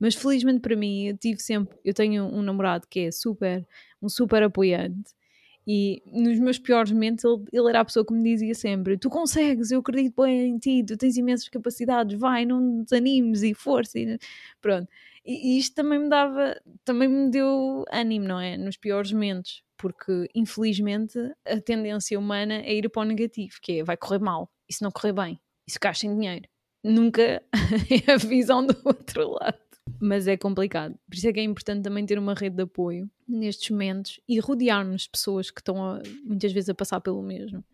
Mas 0.00 0.14
felizmente 0.14 0.60
para 0.60 0.74
mim, 0.74 1.08
eu 1.08 1.16
tive 1.16 1.40
sempre, 1.40 1.78
eu 1.84 1.94
tenho 1.94 2.24
um 2.24 2.42
namorado 2.42 2.88
que 2.88 3.00
é 3.00 3.10
super, 3.12 3.66
um 4.02 4.08
super 4.08 4.42
apoiante 4.42 5.12
e 5.72 6.02
nos 6.04 6.36
meus 6.40 6.58
piores 6.58 6.90
momentos 6.90 7.24
ele, 7.24 7.44
ele, 7.52 7.68
era 7.68 7.80
a 7.80 7.84
pessoa 7.84 8.04
que 8.04 8.12
me 8.12 8.24
dizia 8.24 8.54
sempre: 8.56 8.98
Tu 8.98 9.08
consegues, 9.08 9.70
eu 9.70 9.78
acredito 9.78 10.20
bem 10.20 10.48
em 10.48 10.58
ti, 10.58 10.82
tu 10.84 10.96
tens 10.96 11.16
imensas 11.16 11.48
capacidades, 11.48 12.18
vai, 12.18 12.44
não 12.44 12.82
desanimes 12.82 13.44
e 13.44 13.54
força. 13.54 13.96
E, 13.96 14.18
pronto. 14.60 14.88
E, 15.24 15.54
e 15.54 15.58
isto 15.60 15.76
também 15.76 16.00
me 16.00 16.08
dava, 16.08 16.60
também 16.84 17.08
me 17.08 17.30
deu 17.30 17.84
ânimo, 17.92 18.26
não 18.26 18.40
é? 18.40 18.56
Nos 18.56 18.76
piores 18.76 19.12
momentos, 19.12 19.62
porque 19.78 20.28
infelizmente 20.34 21.16
a 21.46 21.60
tendência 21.60 22.18
humana 22.18 22.54
é 22.54 22.74
ir 22.74 22.88
para 22.88 23.02
o 23.02 23.04
negativo, 23.04 23.54
que 23.62 23.78
é 23.78 23.84
vai 23.84 23.96
correr 23.96 24.18
mal, 24.18 24.50
se 24.68 24.82
não 24.82 24.90
correr 24.90 25.12
bem, 25.12 25.40
e 25.68 25.70
se 25.70 25.74
ficar 25.74 25.94
sem 25.94 26.12
dinheiro. 26.12 26.48
Nunca 26.82 27.22
é 28.08 28.12
a 28.12 28.16
visão 28.16 28.66
do 28.66 28.76
outro 28.84 29.30
lado 29.30 29.69
mas 29.98 30.26
é 30.26 30.36
complicado. 30.36 30.98
Por 31.08 31.14
isso 31.14 31.28
é 31.28 31.32
que 31.32 31.40
é 31.40 31.42
importante 31.42 31.82
também 31.82 32.04
ter 32.04 32.18
uma 32.18 32.34
rede 32.34 32.56
de 32.56 32.62
apoio 32.62 33.10
nestes 33.26 33.70
momentos 33.70 34.20
e 34.28 34.38
rodear-nos 34.38 35.02
de 35.02 35.10
pessoas 35.10 35.50
que 35.50 35.60
estão 35.60 35.82
a, 35.82 36.02
muitas 36.24 36.52
vezes 36.52 36.68
a 36.68 36.74
passar 36.74 37.00
pelo 37.00 37.22
mesmo. 37.22 37.64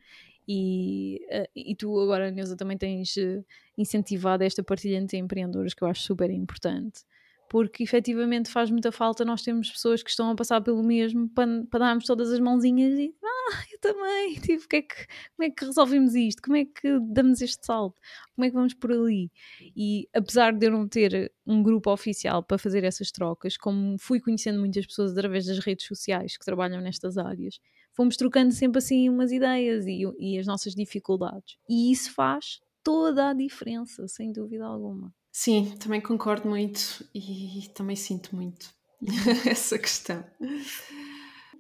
E, 0.49 1.21
uh, 1.31 1.49
e 1.55 1.75
tu 1.75 1.99
agora, 1.99 2.31
Neuza, 2.31 2.57
também 2.57 2.79
tens 2.79 3.17
uh, 3.17 3.45
incentivado 3.77 4.45
esta 4.45 4.63
partilha 4.63 4.97
entre 4.97 5.19
empreendedores 5.19 5.75
que 5.75 5.83
eu 5.83 5.89
acho 5.89 6.03
super 6.03 6.31
importante 6.31 7.05
porque 7.49 7.83
efetivamente 7.83 8.51
faz 8.51 8.71
muita 8.71 8.91
falta 8.93 9.25
nós 9.25 9.43
temos 9.43 9.71
pessoas 9.71 10.03
que 10.03 10.11
estão 10.11 10.31
a 10.31 10.35
passar 10.35 10.61
pelo 10.61 10.83
mesmo 10.83 11.29
para, 11.31 11.65
para 11.71 11.81
darmos 11.81 12.05
todas 12.05 12.31
as 12.33 12.41
mãozinhas 12.41 12.99
e 12.99 13.15
ah, 13.23 13.65
eu 13.73 13.79
também, 13.81 14.35
tipo, 14.41 14.69
que 14.69 14.77
é 14.77 14.83
que, 14.83 14.95
como 15.37 15.49
é 15.49 15.51
que 15.51 15.65
resolvemos 15.65 16.15
isto? 16.15 16.43
Como 16.43 16.57
é 16.57 16.65
que 16.65 16.99
damos 17.01 17.41
este 17.41 17.65
salto? 17.65 18.01
Como 18.35 18.45
é 18.45 18.49
que 18.49 18.55
vamos 18.55 18.75
por 18.75 18.93
ali? 18.93 19.31
E 19.77 20.09
apesar 20.15 20.53
de 20.53 20.67
eu 20.67 20.71
não 20.71 20.89
ter 20.89 21.33
um 21.47 21.63
grupo 21.63 21.93
oficial 21.93 22.43
para 22.43 22.59
fazer 22.59 22.85
essas 22.85 23.11
trocas, 23.11 23.57
como 23.57 23.97
fui 23.99 24.21
conhecendo 24.21 24.59
muitas 24.59 24.87
pessoas 24.87 25.13
através 25.13 25.47
das 25.47 25.59
redes 25.59 25.87
sociais 25.87 26.37
que 26.37 26.45
trabalham 26.45 26.81
nestas 26.81 27.17
áreas, 27.17 27.59
fomos 27.93 28.17
trocando 28.17 28.53
sempre 28.53 28.79
assim 28.79 29.09
umas 29.09 29.33
ideias 29.33 29.87
e, 29.87 30.03
e 30.19 30.39
as 30.39 30.47
nossas 30.47 30.75
dificuldades. 30.75 31.57
E 31.69 31.93
isso 31.93 32.13
faz 32.13 32.61
toda 32.83 33.31
a 33.31 33.35
diferença, 33.35 34.07
sem 34.07 34.33
dúvida 34.33 34.65
alguma. 34.65 35.13
Sim, 35.39 35.77
também 35.77 36.01
concordo 36.01 36.49
muito 36.49 37.07
e 37.15 37.69
também 37.75 37.95
sinto 37.95 38.35
muito 38.35 38.73
essa 39.47 39.79
questão. 39.79 40.25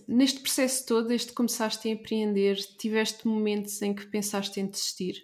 Neste 0.08 0.40
processo 0.40 0.86
todo, 0.86 1.08
desde 1.08 1.26
que 1.26 1.34
começaste 1.34 1.86
a 1.86 1.90
empreender, 1.90 2.56
tiveste 2.78 3.28
momentos 3.28 3.82
em 3.82 3.94
que 3.94 4.06
pensaste 4.06 4.58
em 4.58 4.66
desistir? 4.66 5.16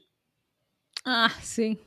Ah, 1.03 1.31
sim. 1.41 1.79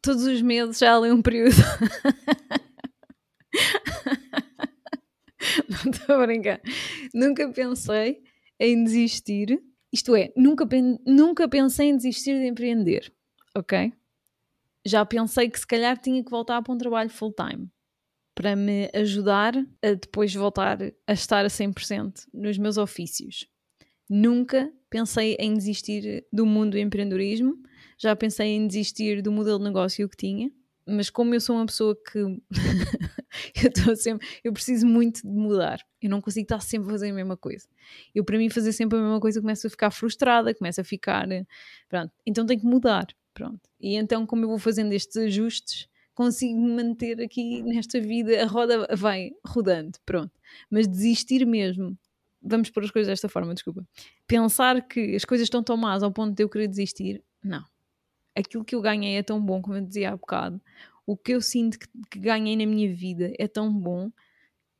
Todos 0.00 0.22
os 0.26 0.40
meses 0.40 0.78
já 0.78 0.96
ali 0.96 1.10
um 1.10 1.20
período. 1.20 1.56
Não 5.68 5.90
estou 5.90 6.14
a 6.14 6.24
brincar. 6.24 6.60
Nunca 7.12 7.48
pensei 7.48 8.22
em 8.60 8.84
desistir. 8.84 9.60
Isto 9.92 10.14
é, 10.14 10.32
nunca, 10.36 10.68
nunca 11.04 11.48
pensei 11.48 11.88
em 11.88 11.96
desistir 11.96 12.38
de 12.38 12.46
empreender. 12.46 13.12
Ok? 13.56 13.92
Já 14.84 15.04
pensei 15.04 15.48
que 15.48 15.58
se 15.58 15.66
calhar 15.66 15.98
tinha 15.98 16.22
que 16.24 16.30
voltar 16.30 16.62
para 16.62 16.72
um 16.72 16.78
trabalho 16.78 17.10
full-time 17.10 17.70
para 18.34 18.56
me 18.56 18.88
ajudar 18.94 19.54
a 19.82 19.92
depois 19.92 20.34
voltar 20.34 20.78
a 21.06 21.12
estar 21.12 21.44
a 21.44 21.48
100% 21.48 22.26
nos 22.32 22.56
meus 22.56 22.78
ofícios. 22.78 23.46
Nunca 24.08 24.72
pensei 24.88 25.36
em 25.38 25.54
desistir 25.54 26.24
do 26.32 26.46
mundo 26.46 26.72
do 26.72 26.78
empreendedorismo, 26.78 27.56
já 27.98 28.16
pensei 28.16 28.48
em 28.48 28.66
desistir 28.66 29.20
do 29.20 29.30
modelo 29.30 29.58
de 29.58 29.64
negócio 29.64 30.08
que 30.08 30.16
tinha, 30.16 30.50
mas 30.86 31.10
como 31.10 31.34
eu 31.34 31.40
sou 31.40 31.56
uma 31.56 31.66
pessoa 31.66 31.94
que 31.94 32.18
eu 33.86 33.96
sempre, 33.96 34.26
eu 34.42 34.52
preciso 34.52 34.86
muito 34.86 35.20
de 35.20 35.28
mudar. 35.28 35.78
Eu 36.00 36.10
não 36.10 36.20
consigo 36.20 36.44
estar 36.44 36.60
sempre 36.60 36.88
a 36.88 36.92
fazer 36.92 37.10
a 37.10 37.12
mesma 37.12 37.36
coisa. 37.36 37.68
Eu 38.14 38.24
para 38.24 38.38
mim 38.38 38.48
fazer 38.48 38.72
sempre 38.72 38.98
a 38.98 39.02
mesma 39.02 39.20
coisa 39.20 39.40
começo 39.40 39.66
a 39.66 39.70
ficar 39.70 39.90
frustrada, 39.90 40.54
começo 40.54 40.80
a 40.80 40.84
ficar, 40.84 41.28
pronto, 41.88 42.12
então 42.26 42.46
tenho 42.46 42.60
que 42.60 42.66
mudar. 42.66 43.06
Pronto. 43.40 43.70
E 43.80 43.96
então, 43.96 44.26
como 44.26 44.44
eu 44.44 44.48
vou 44.48 44.58
fazendo 44.58 44.92
estes 44.92 45.16
ajustes, 45.16 45.88
consigo 46.14 46.60
manter 46.60 47.22
aqui 47.22 47.62
nesta 47.62 47.98
vida, 47.98 48.42
a 48.42 48.46
roda 48.46 48.86
vai 48.94 49.30
rodando, 49.42 49.98
pronto. 50.04 50.30
Mas 50.68 50.86
desistir 50.86 51.46
mesmo, 51.46 51.96
vamos 52.42 52.68
pôr 52.68 52.84
as 52.84 52.90
coisas 52.90 53.08
desta 53.08 53.30
forma, 53.30 53.54
desculpa. 53.54 53.82
Pensar 54.26 54.86
que 54.86 55.16
as 55.16 55.24
coisas 55.24 55.46
estão 55.46 55.62
tão 55.62 55.74
más 55.74 56.02
ao 56.02 56.12
ponto 56.12 56.34
de 56.34 56.42
eu 56.42 56.50
querer 56.50 56.68
desistir, 56.68 57.24
não. 57.42 57.64
Aquilo 58.36 58.62
que 58.62 58.74
eu 58.74 58.82
ganhei 58.82 59.16
é 59.16 59.22
tão 59.22 59.40
bom, 59.40 59.62
como 59.62 59.76
eu 59.76 59.80
dizia 59.80 60.10
há 60.10 60.16
bocado. 60.16 60.60
O 61.06 61.16
que 61.16 61.32
eu 61.32 61.40
sinto 61.40 61.78
que, 61.78 61.86
que 62.10 62.18
ganhei 62.18 62.56
na 62.56 62.66
minha 62.66 62.94
vida 62.94 63.32
é 63.38 63.48
tão 63.48 63.72
bom 63.72 64.10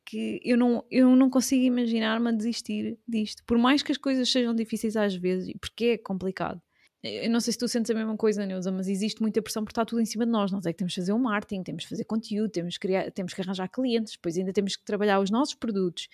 que 0.05 0.39
eu 0.43 0.55
não, 0.55 0.85
eu 0.91 1.15
não 1.15 1.31
consigo 1.31 1.63
imaginar-me 1.63 2.29
a 2.29 2.31
desistir 2.31 2.99
disto. 3.07 3.43
Por 3.43 3.57
mais 3.57 3.81
que 3.81 3.91
as 3.91 3.97
coisas 3.97 4.31
sejam 4.31 4.53
difíceis 4.53 4.95
às 4.95 5.15
vezes, 5.15 5.51
porque 5.59 5.85
é 5.85 5.97
complicado 5.97 6.61
eu 7.03 7.29
não 7.31 7.39
sei 7.39 7.53
se 7.53 7.59
tu 7.59 7.67
sentes 7.67 7.89
a 7.89 7.93
mesma 7.95 8.15
coisa, 8.15 8.45
Neuza, 8.45 8.71
mas 8.71 8.87
existe 8.87 9.21
muita 9.21 9.41
pressão 9.41 9.63
porque 9.63 9.71
está 9.71 9.83
tudo 9.83 10.01
em 10.01 10.05
cima 10.05 10.25
de 10.25 10.31
nós. 10.31 10.51
Nós 10.51 10.65
é 10.65 10.71
que 10.71 10.77
temos 10.77 10.93
que 10.93 11.01
fazer 11.01 11.13
o 11.13 11.19
marketing, 11.19 11.63
temos 11.63 11.83
que 11.83 11.89
fazer 11.89 12.03
conteúdo, 12.03 12.51
temos 12.51 12.75
que, 12.75 12.87
criar, 12.87 13.11
temos 13.11 13.33
que 13.33 13.41
arranjar 13.41 13.67
clientes, 13.69 14.13
depois 14.13 14.37
ainda 14.37 14.53
temos 14.53 14.75
que 14.75 14.83
trabalhar 14.83 15.19
os 15.19 15.31
nossos 15.31 15.55
produtos, 15.55 16.07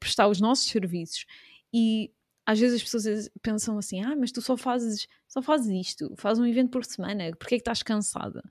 prestar 0.00 0.28
os 0.28 0.40
nossos 0.40 0.68
serviços. 0.68 1.26
E 1.72 2.10
às 2.46 2.58
vezes 2.58 2.76
as 2.76 2.82
pessoas 2.82 3.28
pensam 3.42 3.76
assim: 3.76 4.02
ah, 4.02 4.16
mas 4.16 4.32
tu 4.32 4.40
só 4.40 4.56
fazes, 4.56 5.06
só 5.28 5.42
fazes 5.42 5.68
isto, 5.88 6.14
fazes 6.16 6.42
um 6.42 6.46
evento 6.46 6.70
por 6.70 6.84
semana, 6.84 7.36
porque 7.36 7.56
é 7.56 7.58
que 7.58 7.62
estás 7.62 7.82
cansada? 7.82 8.42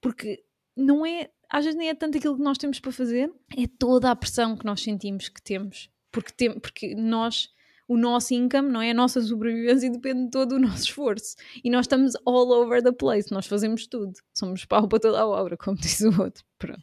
Porque 0.00 0.42
não 0.76 1.06
é, 1.06 1.30
às 1.48 1.64
vezes 1.64 1.78
nem 1.78 1.88
é 1.88 1.94
tanto 1.94 2.18
aquilo 2.18 2.36
que 2.36 2.42
nós 2.42 2.58
temos 2.58 2.80
para 2.80 2.90
fazer, 2.90 3.32
é 3.56 3.66
toda 3.78 4.10
a 4.10 4.16
pressão 4.16 4.56
que 4.56 4.64
nós 4.64 4.82
sentimos 4.82 5.28
que 5.28 5.40
temos, 5.40 5.88
porque, 6.10 6.32
tem, 6.32 6.58
porque 6.58 6.94
nós 6.94 7.54
o 7.88 7.96
nosso 7.96 8.34
income, 8.34 8.68
não 8.68 8.80
é? 8.80 8.90
A 8.90 8.94
nossa 8.94 9.20
sobrevivência 9.20 9.90
depende 9.90 10.30
todo 10.30 10.50
do 10.50 10.58
nosso 10.58 10.84
esforço. 10.84 11.36
E 11.62 11.70
nós 11.70 11.84
estamos 11.84 12.14
all 12.24 12.50
over 12.50 12.82
the 12.82 12.92
place, 12.92 13.30
nós 13.30 13.46
fazemos 13.46 13.86
tudo. 13.86 14.12
Somos 14.34 14.64
pau 14.64 14.88
para 14.88 14.98
toda 14.98 15.20
a 15.20 15.26
obra, 15.26 15.56
como 15.56 15.76
diz 15.78 16.00
o 16.00 16.20
outro. 16.20 16.44
Pronto. 16.58 16.82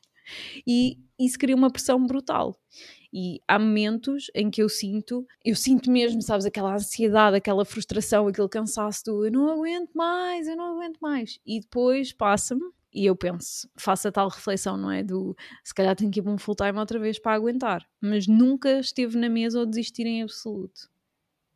E 0.65 0.97
isso 1.19 1.37
cria 1.37 1.55
uma 1.55 1.71
pressão 1.71 2.05
brutal. 2.05 2.57
E 3.11 3.39
há 3.47 3.59
momentos 3.59 4.31
em 4.33 4.49
que 4.49 4.61
eu 4.61 4.67
sinto, 4.67 5.27
eu 5.45 5.55
sinto 5.55 5.91
mesmo, 5.91 6.21
sabes, 6.21 6.45
aquela 6.45 6.73
ansiedade, 6.73 7.37
aquela 7.37 7.63
frustração, 7.63 8.27
aquele 8.27 8.49
cansaço 8.49 9.03
do 9.05 9.25
eu 9.25 9.31
não 9.31 9.49
aguento 9.49 9.91
mais, 9.93 10.47
eu 10.47 10.55
não 10.55 10.75
aguento 10.75 10.97
mais. 10.99 11.39
E 11.45 11.59
depois 11.59 12.11
passa-me 12.11 12.63
e 12.93 13.05
eu 13.05 13.15
penso, 13.15 13.67
faço 13.75 14.07
a 14.07 14.11
tal 14.11 14.29
reflexão, 14.29 14.77
não 14.77 14.89
é? 14.89 15.03
Do 15.03 15.35
se 15.63 15.73
calhar 15.73 15.95
tenho 15.95 16.11
que 16.11 16.19
ir 16.19 16.23
para 16.23 16.31
um 16.31 16.37
full 16.37 16.55
time 16.55 16.77
outra 16.79 16.99
vez 16.99 17.19
para 17.19 17.33
aguentar. 17.33 17.87
Mas 18.01 18.27
nunca 18.27 18.79
esteve 18.79 19.17
na 19.17 19.29
mesa 19.29 19.59
ou 19.59 19.65
desistir 19.65 20.05
em 20.05 20.21
absoluto. 20.23 20.92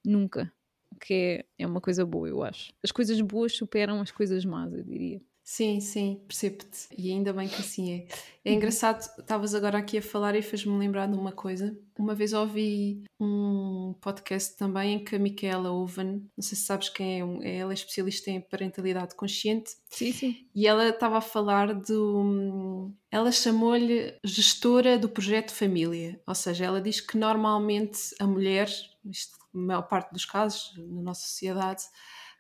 Nunca. 0.04 0.52
Que 1.00 1.14
é, 1.14 1.64
é 1.64 1.68
uma 1.68 1.82
coisa 1.82 2.06
boa, 2.06 2.28
eu 2.28 2.44
acho. 2.44 2.74
As 2.84 2.92
coisas 2.92 3.20
boas 3.22 3.54
superam 3.54 4.02
as 4.02 4.12
coisas 4.12 4.44
más, 4.46 4.74
eu 4.74 4.84
diria. 4.84 5.22
Sim, 5.50 5.80
sim, 5.80 6.22
percebo-te. 6.28 6.90
E 6.98 7.10
ainda 7.10 7.32
bem 7.32 7.48
que 7.48 7.62
assim 7.62 7.94
é. 7.94 8.08
É 8.44 8.52
engraçado, 8.52 9.00
estavas 9.00 9.56
agora 9.56 9.78
aqui 9.78 9.98
a 9.98 10.02
falar 10.02 10.36
e 10.36 10.42
fez-me 10.42 10.78
lembrar 10.78 11.08
de 11.08 11.18
uma 11.18 11.32
coisa. 11.32 11.74
Uma 11.98 12.14
vez 12.14 12.34
ouvi 12.34 13.06
um 13.18 13.96
podcast 14.02 14.58
também 14.58 14.96
em 14.96 15.04
que 15.06 15.16
a 15.16 15.20
Micaela 15.20 15.72
Oven, 15.72 16.30
não 16.36 16.44
sei 16.44 16.58
se 16.58 16.66
sabes 16.66 16.90
quem 16.90 17.22
é, 17.42 17.60
ela 17.60 17.72
é 17.72 17.74
especialista 17.74 18.30
em 18.30 18.42
parentalidade 18.42 19.16
consciente. 19.16 19.72
Sim, 19.90 20.12
sim. 20.12 20.48
E 20.54 20.68
ela 20.68 20.90
estava 20.90 21.20
a 21.20 21.22
falar 21.22 21.74
do. 21.74 22.92
Ela 23.10 23.32
chamou-lhe 23.32 24.16
gestora 24.26 25.00
do 25.00 25.08
projeto 25.08 25.54
família. 25.54 26.20
Ou 26.28 26.36
seja, 26.36 26.66
ela 26.66 26.82
diz 26.82 27.00
que 27.00 27.18
normalmente 27.18 28.14
a 28.20 28.28
mulher, 28.28 28.68
isto 29.06 29.38
maior 29.54 29.84
parte 29.84 30.12
dos 30.12 30.26
casos, 30.26 30.74
na 30.78 31.02
nossa 31.02 31.28
sociedade, 31.28 31.84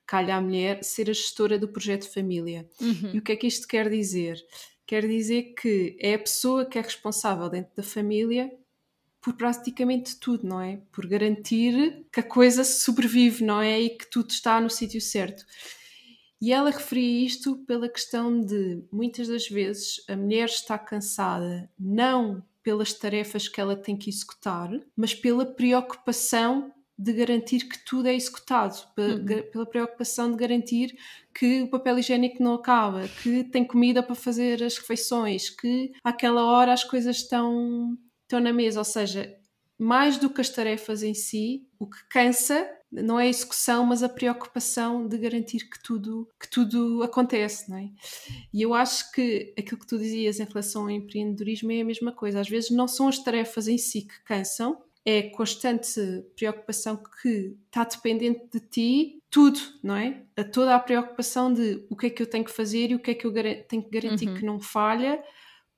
calha 0.05 0.35
à 0.35 0.41
mulher 0.41 0.83
ser 0.83 1.09
a 1.09 1.13
gestora 1.13 1.59
do 1.59 1.67
projeto 1.67 2.11
família. 2.11 2.67
Uhum. 2.79 3.11
E 3.13 3.19
o 3.19 3.21
que 3.21 3.33
é 3.33 3.35
que 3.35 3.47
isto 3.47 3.67
quer 3.67 3.89
dizer? 3.89 4.41
Quer 4.85 5.05
dizer 5.05 5.53
que 5.53 5.97
é 5.99 6.13
a 6.13 6.19
pessoa 6.19 6.65
que 6.65 6.79
é 6.79 6.81
responsável 6.81 7.49
dentro 7.49 7.75
da 7.75 7.83
família 7.83 8.49
por 9.19 9.33
praticamente 9.33 10.17
tudo, 10.17 10.47
não 10.47 10.61
é? 10.61 10.81
Por 10.91 11.05
garantir 11.05 12.05
que 12.13 12.21
a 12.21 12.23
coisa 12.23 12.63
sobrevive, 12.63 13.43
não 13.43 13.59
é? 13.59 13.81
E 13.81 13.89
que 13.89 14.09
tudo 14.09 14.29
está 14.29 14.61
no 14.61 14.69
sítio 14.69 15.01
certo. 15.01 15.45
E 16.39 16.53
ela 16.53 16.69
referia 16.69 17.25
isto 17.25 17.57
pela 17.65 17.89
questão 17.89 18.39
de 18.39 18.83
muitas 18.89 19.27
das 19.27 19.49
vezes 19.49 20.01
a 20.07 20.15
mulher 20.15 20.45
está 20.45 20.77
cansada 20.77 21.69
não 21.77 22.41
pelas 22.63 22.93
tarefas 22.93 23.47
que 23.47 23.59
ela 23.59 23.75
tem 23.75 23.97
que 23.97 24.09
executar, 24.09 24.69
mas 24.95 25.13
pela 25.13 25.45
preocupação 25.45 26.71
de 26.97 27.13
garantir 27.13 27.67
que 27.67 27.77
tudo 27.85 28.07
é 28.07 28.15
executado, 28.15 28.75
uhum. 28.97 29.25
pela 29.51 29.65
preocupação 29.65 30.31
de 30.31 30.37
garantir 30.37 30.97
que 31.33 31.61
o 31.61 31.69
papel 31.69 31.99
higiênico 31.99 32.41
não 32.41 32.55
acaba, 32.55 33.07
que 33.21 33.43
tem 33.43 33.63
comida 33.63 34.01
para 34.01 34.15
fazer 34.15 34.63
as 34.63 34.77
refeições, 34.77 35.49
que 35.49 35.91
àquela 36.03 36.43
hora 36.43 36.73
as 36.73 36.83
coisas 36.83 37.17
estão, 37.17 37.95
estão 38.23 38.39
na 38.39 38.51
mesa. 38.51 38.79
Ou 38.79 38.85
seja, 38.85 39.37
mais 39.77 40.17
do 40.17 40.29
que 40.29 40.41
as 40.41 40.49
tarefas 40.49 41.03
em 41.03 41.13
si, 41.13 41.67
o 41.77 41.87
que 41.87 42.03
cansa 42.09 42.67
não 42.91 43.19
é 43.19 43.23
a 43.25 43.29
execução, 43.29 43.85
mas 43.85 44.01
a 44.01 44.09
preocupação 44.09 45.07
de 45.07 45.17
garantir 45.17 45.69
que 45.69 45.81
tudo, 45.83 46.27
que 46.39 46.49
tudo 46.49 47.03
acontece, 47.03 47.69
não 47.69 47.77
é? 47.77 47.89
E 48.53 48.61
eu 48.61 48.73
acho 48.73 49.11
que 49.11 49.53
aquilo 49.59 49.79
que 49.79 49.87
tu 49.87 49.97
dizias 49.97 50.39
em 50.39 50.45
relação 50.45 50.83
ao 50.83 50.89
empreendedorismo 50.89 51.71
é 51.71 51.81
a 51.81 51.85
mesma 51.85 52.11
coisa. 52.11 52.39
Às 52.39 52.49
vezes 52.49 52.71
não 52.71 52.87
são 52.87 53.07
as 53.07 53.19
tarefas 53.19 53.67
em 53.67 53.77
si 53.77 54.03
que 54.03 54.23
cansam, 54.23 54.81
é 55.07 55.21
constante 55.21 56.01
preocupação 56.35 57.01
que 57.21 57.55
está 57.67 57.85
dependente 57.85 58.45
de 58.51 58.59
ti, 58.59 59.23
tudo, 59.31 59.57
não 59.81 59.95
é? 59.95 60.21
A 60.35 60.43
toda 60.43 60.75
a 60.75 60.79
preocupação 60.79 61.53
de 61.53 61.87
o 61.89 61.95
que 61.95 62.07
é 62.07 62.09
que 62.09 62.21
eu 62.21 62.29
tenho 62.29 62.43
que 62.43 62.51
fazer 62.51 62.91
e 62.91 62.95
o 62.95 62.99
que 62.99 63.11
é 63.11 63.13
que 63.13 63.25
eu 63.25 63.31
tenho 63.31 63.83
que 63.83 63.89
garantir 63.89 64.27
uhum. 64.27 64.35
que 64.35 64.45
não 64.45 64.59
falha, 64.59 65.23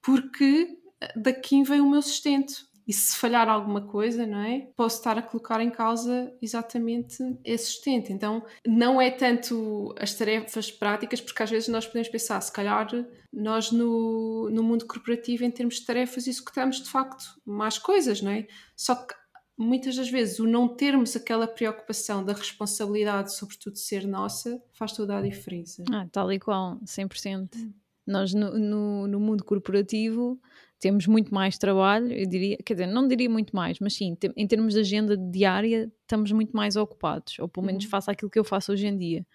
porque 0.01 0.80
daqui 1.15 1.61
vem 1.61 1.80
o 1.80 1.91
meu 1.91 2.01
sustento. 2.01 2.67
E 2.88 2.91
se 2.91 3.15
falhar 3.17 3.47
alguma 3.47 3.82
coisa, 3.82 4.25
não 4.25 4.39
é? 4.39 4.67
Posso 4.75 4.97
estar 4.97 5.15
a 5.15 5.21
colocar 5.21 5.61
em 5.61 5.69
causa 5.69 6.36
exatamente 6.41 7.17
esse 7.45 7.65
sustento. 7.65 8.11
Então, 8.11 8.43
não 8.65 8.99
é 8.99 9.11
tanto 9.11 9.93
as 9.99 10.15
tarefas 10.15 10.71
práticas, 10.71 11.21
porque 11.21 11.43
às 11.43 11.51
vezes 11.51 11.69
nós 11.69 11.86
podemos 11.86 12.09
pensar, 12.09 12.41
se 12.41 12.51
calhar 12.51 12.88
nós 13.32 13.71
no, 13.71 14.49
no 14.49 14.63
mundo 14.63 14.86
corporativo, 14.86 15.43
em 15.43 15.51
termos 15.51 15.75
de 15.75 15.86
tarefas, 15.86 16.27
executamos 16.27 16.82
de 16.82 16.89
facto 16.89 17.25
mais 17.45 17.77
coisas, 17.77 18.21
não 18.21 18.32
é? 18.32 18.47
Só 18.75 18.95
que 18.95 19.13
muitas 19.57 19.95
das 19.95 20.09
vezes 20.09 20.39
o 20.39 20.47
não 20.47 20.67
termos 20.67 21.15
aquela 21.15 21.47
preocupação 21.47 22.23
da 22.23 22.34
responsabilidade, 22.34 23.36
sobretudo 23.36 23.77
ser 23.77 24.07
nossa, 24.07 24.61
faz 24.71 24.93
toda 24.93 25.17
a 25.17 25.21
diferença. 25.21 25.84
Ah, 25.91 26.07
tal 26.11 26.32
e 26.32 26.39
qual, 26.39 26.80
100%. 26.86 27.49
Hum. 27.55 27.73
Nós 28.07 28.34
no, 28.34 28.57
no, 28.57 29.07
no 29.07 29.19
mundo 29.19 29.43
corporativo 29.43 30.39
temos 30.80 31.05
muito 31.05 31.34
mais 31.34 31.57
trabalho, 31.57 32.11
eu 32.11 32.25
diria, 32.25 32.57
quer 32.65 32.73
dizer, 32.73 32.88
não 32.88 33.07
diria 33.07 33.30
muito 33.30 33.55
mais, 33.55 33.80
mas 33.80 33.93
sim, 33.93 34.17
em 34.36 34.47
termos 34.47 34.73
de 34.73 34.80
agenda 34.80 35.17
diária, 35.17 35.91
estamos 36.01 36.32
muito 36.32 36.55
mais 36.55 36.75
ocupados, 36.77 37.38
ou 37.38 37.49
pelo 37.49 37.65
menos 37.65 37.84
uhum. 37.84 37.89
faço 37.89 38.09
aquilo 38.09 38.32
que 38.32 38.39
eu 38.39 38.45
faço 38.45 38.71
hoje 38.71 38.88
em 38.88 38.97
dia. 38.97 39.27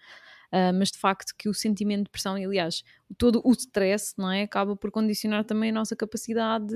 Uh, 0.55 0.71
mas 0.73 0.89
de 0.89 0.97
facto 0.97 1.33
que 1.37 1.49
o 1.49 1.53
sentimento 1.53 2.05
de 2.05 2.09
pressão, 2.09 2.37
e 2.37 2.45
aliás, 2.45 2.81
todo 3.17 3.41
o 3.43 3.51
stress, 3.51 4.13
não 4.17 4.31
é? 4.31 4.43
Acaba 4.43 4.73
por 4.73 4.89
condicionar 4.89 5.43
também 5.43 5.69
a 5.69 5.73
nossa 5.73 5.97
capacidade 5.97 6.67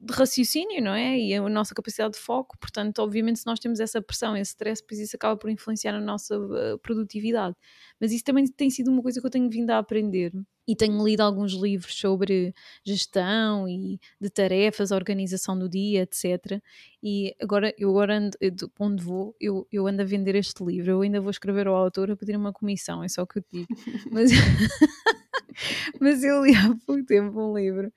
de, 0.00 0.12
raciocínio, 0.12 0.82
não 0.82 0.92
é? 0.92 1.16
E 1.16 1.34
a 1.34 1.48
nossa 1.48 1.72
capacidade 1.72 2.14
de 2.14 2.18
foco. 2.18 2.58
Portanto, 2.58 2.98
obviamente, 2.98 3.38
se 3.38 3.46
nós 3.46 3.60
temos 3.60 3.78
essa 3.78 4.02
pressão, 4.02 4.36
esse 4.36 4.50
stress, 4.50 4.82
depois 4.82 4.98
isso 4.98 5.14
acaba 5.14 5.36
por 5.36 5.48
influenciar 5.48 5.94
a 5.94 6.00
nossa 6.00 6.36
uh, 6.36 6.76
produtividade. 6.78 7.54
Mas 8.00 8.10
isso 8.10 8.24
também 8.24 8.44
tem 8.48 8.68
sido 8.68 8.90
uma 8.90 9.00
coisa 9.00 9.20
que 9.20 9.26
eu 9.26 9.30
tenho 9.30 9.48
vindo 9.48 9.70
a 9.70 9.78
aprender 9.78 10.32
e 10.70 10.76
tenho 10.76 11.04
lido 11.04 11.20
alguns 11.22 11.52
livros 11.52 11.96
sobre 11.96 12.54
gestão 12.84 13.68
e 13.68 13.98
de 14.20 14.30
tarefas, 14.30 14.92
organização 14.92 15.58
do 15.58 15.68
dia, 15.68 16.02
etc. 16.02 16.62
E 17.02 17.34
agora 17.42 17.74
eu 17.76 17.90
agora 17.90 18.18
ando, 18.18 18.38
onde 18.78 19.02
vou, 19.02 19.34
eu, 19.40 19.66
eu 19.72 19.84
ando 19.88 20.02
a 20.02 20.04
vender 20.04 20.36
este 20.36 20.62
livro. 20.62 20.92
Eu 20.92 21.00
ainda 21.00 21.20
vou 21.20 21.30
escrever 21.30 21.66
ao 21.66 21.74
autor 21.74 22.08
a 22.12 22.16
pedir 22.16 22.36
uma 22.36 22.52
comissão, 22.52 23.02
é 23.02 23.08
só 23.08 23.22
o 23.22 23.26
que 23.26 23.40
eu 23.40 23.44
digo. 23.52 23.66
Mas, 24.12 24.30
mas 26.00 26.22
eu 26.22 26.44
li 26.44 26.54
há 26.54 26.74
pouco 26.86 27.04
tempo 27.04 27.40
um 27.40 27.56
livro 27.56 27.92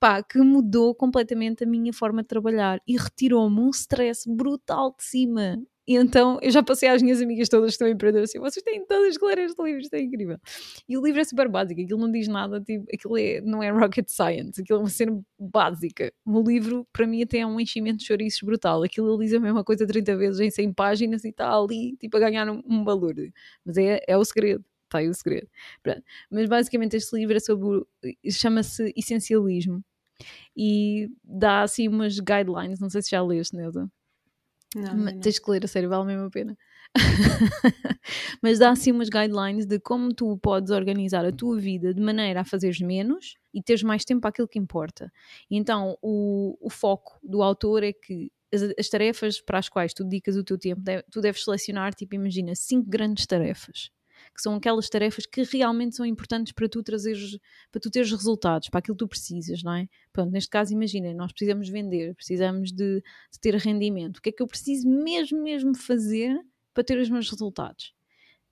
pá, 0.00 0.22
que 0.22 0.38
mudou 0.38 0.94
completamente 0.94 1.64
a 1.64 1.66
minha 1.66 1.92
forma 1.92 2.22
de 2.22 2.28
trabalhar 2.28 2.80
e 2.86 2.96
retirou-me 2.96 3.60
um 3.60 3.70
stress 3.70 4.28
brutal 4.28 4.94
de 4.96 5.04
cima. 5.04 5.58
E 5.86 5.94
então 5.94 6.38
eu 6.42 6.50
já 6.50 6.62
passei 6.62 6.88
às 6.88 7.02
minhas 7.02 7.20
amigas 7.20 7.48
todas 7.48 7.70
que 7.70 7.72
estão 7.74 7.88
empreendedoras 7.88 8.30
assim: 8.30 8.38
vocês 8.38 8.62
têm 8.62 8.84
todas 8.86 9.16
ler 9.20 9.38
este 9.38 9.62
livro, 9.62 9.80
isto 9.80 9.94
é 9.94 10.00
incrível. 10.00 10.38
E 10.88 10.96
o 10.96 11.02
livro 11.04 11.20
é 11.20 11.24
super 11.24 11.48
básico, 11.48 11.80
aquilo 11.80 12.00
não 12.00 12.10
diz 12.10 12.28
nada, 12.28 12.60
tipo, 12.60 12.84
aquilo 12.92 13.16
é, 13.18 13.40
não 13.40 13.62
é 13.62 13.70
rocket 13.70 14.08
science, 14.08 14.60
aquilo 14.60 14.78
é 14.80 14.82
uma 14.82 14.90
cena 14.90 15.20
básica. 15.38 16.12
O 16.24 16.40
livro, 16.42 16.86
para 16.92 17.06
mim, 17.06 17.22
até 17.22 17.38
é 17.38 17.46
um 17.46 17.60
enchimento 17.60 17.98
de 17.98 18.06
chouriços 18.06 18.42
brutal. 18.42 18.82
Aquilo 18.82 19.12
ele 19.14 19.24
diz 19.24 19.34
a 19.34 19.40
mesma 19.40 19.64
coisa 19.64 19.86
30 19.86 20.16
vezes 20.16 20.40
em 20.40 20.50
100 20.50 20.72
páginas 20.72 21.24
e 21.24 21.28
está 21.28 21.52
ali, 21.54 21.96
tipo, 21.96 22.16
a 22.16 22.20
ganhar 22.20 22.48
um, 22.50 22.62
um 22.66 22.84
valor. 22.84 23.14
Mas 23.64 23.76
é, 23.76 24.00
é 24.06 24.16
o 24.16 24.24
segredo 24.24 24.64
está 24.86 24.98
aí 24.98 25.08
o 25.08 25.14
segredo. 25.14 25.48
Pronto. 25.82 26.02
Mas 26.30 26.48
basicamente 26.48 26.96
este 26.96 27.14
livro 27.16 27.36
é 27.36 27.40
sobre. 27.40 27.84
chama-se 28.30 28.92
Essencialismo 28.96 29.84
e 30.56 31.10
dá 31.24 31.62
assim 31.62 31.88
umas 31.88 32.18
guidelines. 32.18 32.80
Não 32.80 32.90
sei 32.90 33.02
se 33.02 33.10
já 33.10 33.22
leste, 33.22 33.56
Neuza. 33.56 33.90
Não, 34.74 34.96
não. 34.96 35.20
Tens 35.20 35.38
que 35.38 35.50
ler, 35.50 35.64
a 35.64 35.68
sério, 35.68 35.88
vale 35.88 36.06
mesmo 36.06 36.26
a 36.26 36.30
pena. 36.30 36.56
Mas 38.42 38.58
dá 38.58 38.70
assim 38.70 38.92
umas 38.92 39.08
guidelines 39.08 39.66
de 39.66 39.78
como 39.78 40.12
tu 40.14 40.36
podes 40.38 40.70
organizar 40.70 41.24
a 41.24 41.32
tua 41.32 41.58
vida 41.58 41.92
de 41.92 42.00
maneira 42.00 42.40
a 42.40 42.44
fazeres 42.44 42.80
menos 42.80 43.36
e 43.52 43.62
teres 43.62 43.82
mais 43.82 44.04
tempo 44.04 44.22
para 44.22 44.30
aquilo 44.30 44.48
que 44.48 44.58
importa. 44.58 45.12
Então, 45.50 45.96
o, 46.02 46.56
o 46.60 46.70
foco 46.70 47.18
do 47.22 47.42
autor 47.42 47.82
é 47.82 47.92
que 47.92 48.30
as, 48.52 48.62
as, 48.78 48.88
tarefas 48.88 49.40
para 49.40 49.58
as 49.58 49.68
quais 49.68 49.92
tu 49.92 50.04
dedicas 50.04 50.36
o 50.36 50.44
teu 50.44 50.58
tempo, 50.58 50.82
tu 51.10 51.20
deves 51.20 51.44
selecionar, 51.44 51.94
tipo, 51.94 52.14
imagina, 52.14 52.54
cinco 52.54 52.88
grandes 52.88 53.26
tarefas 53.26 53.90
que 54.36 54.42
são 54.42 54.54
aquelas 54.54 54.88
tarefas 54.90 55.24
que 55.26 55.42
realmente 55.42 55.96
são 55.96 56.04
importantes 56.04 56.52
para 56.52 56.68
tu 56.68 56.82
trazeres, 56.82 57.38
para 57.72 57.80
tu 57.80 57.90
teres 57.90 58.10
resultados, 58.10 58.68
para 58.68 58.78
aquilo 58.78 58.94
que 58.94 59.04
tu 59.04 59.08
precisas, 59.08 59.62
não 59.62 59.72
é? 59.72 59.88
Pronto, 60.12 60.30
neste 60.30 60.50
caso, 60.50 60.72
imagina, 60.74 61.14
nós 61.14 61.32
precisamos 61.32 61.68
vender, 61.70 62.14
precisamos 62.14 62.70
de, 62.70 63.02
de 63.32 63.40
ter 63.40 63.54
rendimento. 63.56 64.18
O 64.18 64.22
que 64.22 64.28
é 64.28 64.32
que 64.32 64.42
eu 64.42 64.46
preciso 64.46 64.86
mesmo, 64.88 65.42
mesmo 65.42 65.74
fazer 65.74 66.38
para 66.74 66.84
ter 66.84 66.98
os 66.98 67.08
meus 67.08 67.30
resultados? 67.30 67.94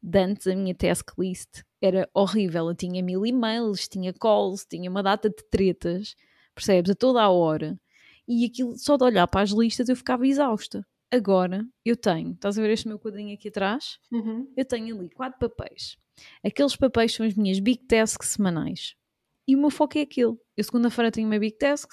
De 0.02 0.18
antes 0.18 0.46
a 0.46 0.56
minha 0.56 0.74
task 0.74 1.10
list 1.18 1.62
era 1.80 2.08
horrível. 2.14 2.68
Eu 2.68 2.74
tinha 2.74 3.02
mil 3.02 3.26
e-mails, 3.26 3.86
tinha 3.86 4.12
calls, 4.12 4.64
tinha 4.64 4.90
uma 4.90 5.02
data 5.02 5.28
de 5.28 5.44
tretas, 5.50 6.14
percebes? 6.54 6.90
A 6.90 6.94
toda 6.94 7.22
a 7.22 7.28
hora. 7.28 7.78
E 8.26 8.46
aquilo, 8.46 8.76
só 8.78 8.96
de 8.96 9.04
olhar 9.04 9.26
para 9.28 9.42
as 9.42 9.50
listas 9.50 9.88
eu 9.90 9.96
ficava 9.96 10.26
exausta. 10.26 10.86
Agora 11.10 11.66
eu 11.84 11.96
tenho, 11.96 12.32
estás 12.32 12.58
a 12.58 12.62
ver 12.62 12.70
este 12.70 12.88
meu 12.88 12.98
quadrinho 12.98 13.34
aqui 13.34 13.48
atrás? 13.48 13.98
Uhum. 14.10 14.50
Eu 14.56 14.64
tenho 14.64 14.96
ali 14.96 15.08
quatro 15.10 15.38
papéis. 15.38 15.96
Aqueles 16.44 16.76
papéis 16.76 17.14
são 17.14 17.26
as 17.26 17.34
minhas 17.34 17.58
big 17.58 17.84
tasks 17.86 18.30
semanais. 18.30 18.96
E 19.46 19.54
o 19.54 19.58
meu 19.58 19.70
foco 19.70 19.98
é 19.98 20.02
aquele. 20.02 20.36
Eu 20.56 20.64
segunda-feira 20.64 21.10
tenho 21.10 21.26
uma 21.26 21.38
big 21.38 21.56
task, 21.56 21.92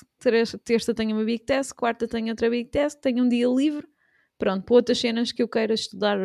terça 0.63 0.93
tenho 0.93 1.15
uma 1.15 1.25
big 1.25 1.43
task, 1.43 1.75
quarta 1.75 2.07
tenho 2.07 2.29
outra 2.29 2.49
big 2.49 2.69
task, 2.69 2.99
tenho 3.01 3.23
um 3.23 3.29
dia 3.29 3.47
livre, 3.47 3.85
pronto, 4.37 4.63
para 4.63 4.75
outras 4.75 4.99
cenas 4.99 5.31
que 5.31 5.43
eu 5.43 5.47
queira 5.47 5.73
estudar, 5.73 6.17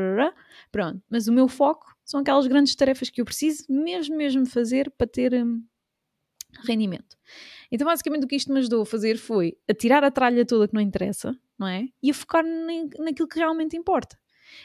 pronto. 0.70 1.02
Mas 1.10 1.26
o 1.26 1.32
meu 1.32 1.48
foco 1.48 1.96
são 2.04 2.20
aquelas 2.20 2.46
grandes 2.46 2.74
tarefas 2.76 3.10
que 3.10 3.20
eu 3.20 3.24
preciso 3.24 3.64
mesmo, 3.68 4.16
mesmo 4.16 4.46
fazer 4.46 4.90
para 4.90 5.06
ter 5.06 5.34
hum, 5.34 5.64
rendimento. 6.64 7.16
Então, 7.72 7.86
basicamente, 7.86 8.24
o 8.24 8.28
que 8.28 8.36
isto 8.36 8.52
me 8.52 8.60
ajudou 8.60 8.82
a 8.82 8.86
fazer 8.86 9.16
foi 9.16 9.58
a 9.68 9.74
tirar 9.74 10.04
a 10.04 10.10
tralha 10.10 10.46
toda 10.46 10.68
que 10.68 10.74
não 10.74 10.80
interessa, 10.80 11.36
não 11.58 11.66
é? 11.66 11.88
E 12.02 12.10
a 12.10 12.14
focar 12.14 12.44
naquilo 12.98 13.28
que 13.28 13.38
realmente 13.38 13.76
importa. 13.76 14.18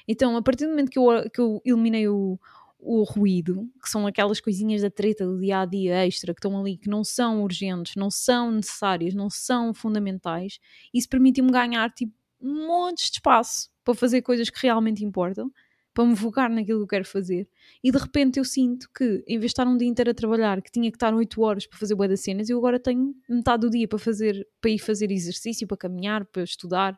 Então, 0.08 0.36
a 0.38 0.42
partir 0.42 0.66
do 0.66 0.72
momento 0.72 0.90
que 0.90 1.00
eu, 1.00 1.30
que 1.30 1.40
eu 1.40 1.62
eliminei 1.66 2.08
o, 2.08 2.40
o 2.80 3.04
ruído, 3.04 3.70
que 3.82 3.90
são 3.90 4.08
aquelas 4.08 4.40
coisinhas 4.40 4.82
da 4.82 4.90
treta 4.90 5.26
do 5.26 5.40
dia 5.40 5.60
a 5.60 5.66
dia 5.66 6.06
extra 6.06 6.34
que 6.34 6.40
estão 6.40 6.60
ali, 6.60 6.78
que 6.78 6.90
não 6.90 7.04
são 7.04 7.44
urgentes, 7.44 7.96
não 7.96 8.10
são 8.10 8.52
necessárias, 8.52 9.14
não 9.14 9.30
são 9.30 9.74
fundamentais, 9.74 10.60
isso 10.94 11.08
permitiu-me 11.08 11.52
ganhar 11.52 11.90
tipo 11.92 12.14
um 12.42 12.68
monte 12.68 13.06
de 13.06 13.18
espaço 13.18 13.70
para 13.84 13.94
fazer 13.94 14.22
coisas 14.24 14.50
que 14.50 14.60
realmente 14.64 15.06
importam, 15.06 15.52
para 15.94 16.06
me 16.06 16.16
focar 16.16 16.50
naquilo 16.50 16.80
que 16.80 16.84
eu 16.84 16.88
quero 16.88 17.06
fazer. 17.06 17.50
E 17.84 17.92
de 17.92 17.98
repente 17.98 18.40
eu 18.40 18.46
sinto 18.46 18.90
que, 18.96 19.24
em 19.28 19.38
vez 19.38 19.42
de 19.42 19.46
estar 19.48 19.68
um 19.68 19.78
dia 19.78 19.88
inteiro 19.88 20.12
a 20.12 20.14
trabalhar, 20.14 20.62
que 20.62 20.72
tinha 20.72 20.90
que 20.90 20.96
estar 20.96 21.14
8 21.14 21.42
horas 21.42 21.68
para 21.68 21.78
fazer 21.78 21.96
boas 21.96 22.10
das 22.10 22.22
cenas, 22.22 22.50
eu 22.50 22.58
agora 22.58 22.80
tenho 22.80 23.14
metade 23.30 23.62
do 23.62 23.70
dia 23.70 23.88
para 23.88 24.00
fazer, 24.00 24.48
para 24.62 24.72
ir 24.72 24.80
fazer 24.80 25.12
exercício, 25.12 25.68
para 25.68 25.78
caminhar, 25.78 26.26
para 26.26 26.44
estudar, 26.44 26.98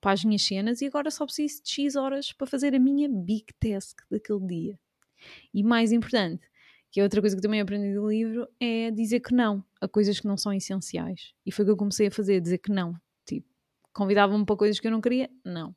para 0.00 0.12
as 0.12 0.24
minhas 0.24 0.42
cenas, 0.42 0.82
e 0.82 0.86
agora 0.86 1.10
só 1.10 1.24
preciso 1.24 1.62
de 1.62 1.70
X 1.70 1.96
horas 1.96 2.32
para 2.32 2.46
fazer 2.46 2.74
a 2.74 2.78
minha 2.78 3.08
big 3.08 3.46
task 3.58 3.98
daquele 4.10 4.46
dia. 4.46 4.78
E 5.52 5.62
mais 5.62 5.90
importante, 5.90 6.46
que 6.90 7.00
é 7.00 7.02
outra 7.02 7.20
coisa 7.20 7.34
que 7.34 7.42
também 7.42 7.60
aprendi 7.60 7.94
do 7.94 8.08
livro, 8.08 8.46
é 8.60 8.90
dizer 8.90 9.20
que 9.20 9.34
não 9.34 9.64
a 9.80 9.88
coisas 9.88 10.20
que 10.20 10.26
não 10.26 10.36
são 10.36 10.52
essenciais. 10.52 11.32
E 11.44 11.50
foi 11.50 11.64
o 11.64 11.66
que 11.66 11.72
eu 11.72 11.76
comecei 11.76 12.08
a 12.08 12.10
fazer, 12.10 12.40
dizer 12.40 12.58
que 12.58 12.70
não. 12.70 12.94
Tipo, 13.24 13.48
convidavam-me 13.92 14.44
para 14.44 14.56
coisas 14.56 14.78
que 14.78 14.86
eu 14.86 14.90
não 14.90 15.00
queria? 15.00 15.30
Não. 15.44 15.74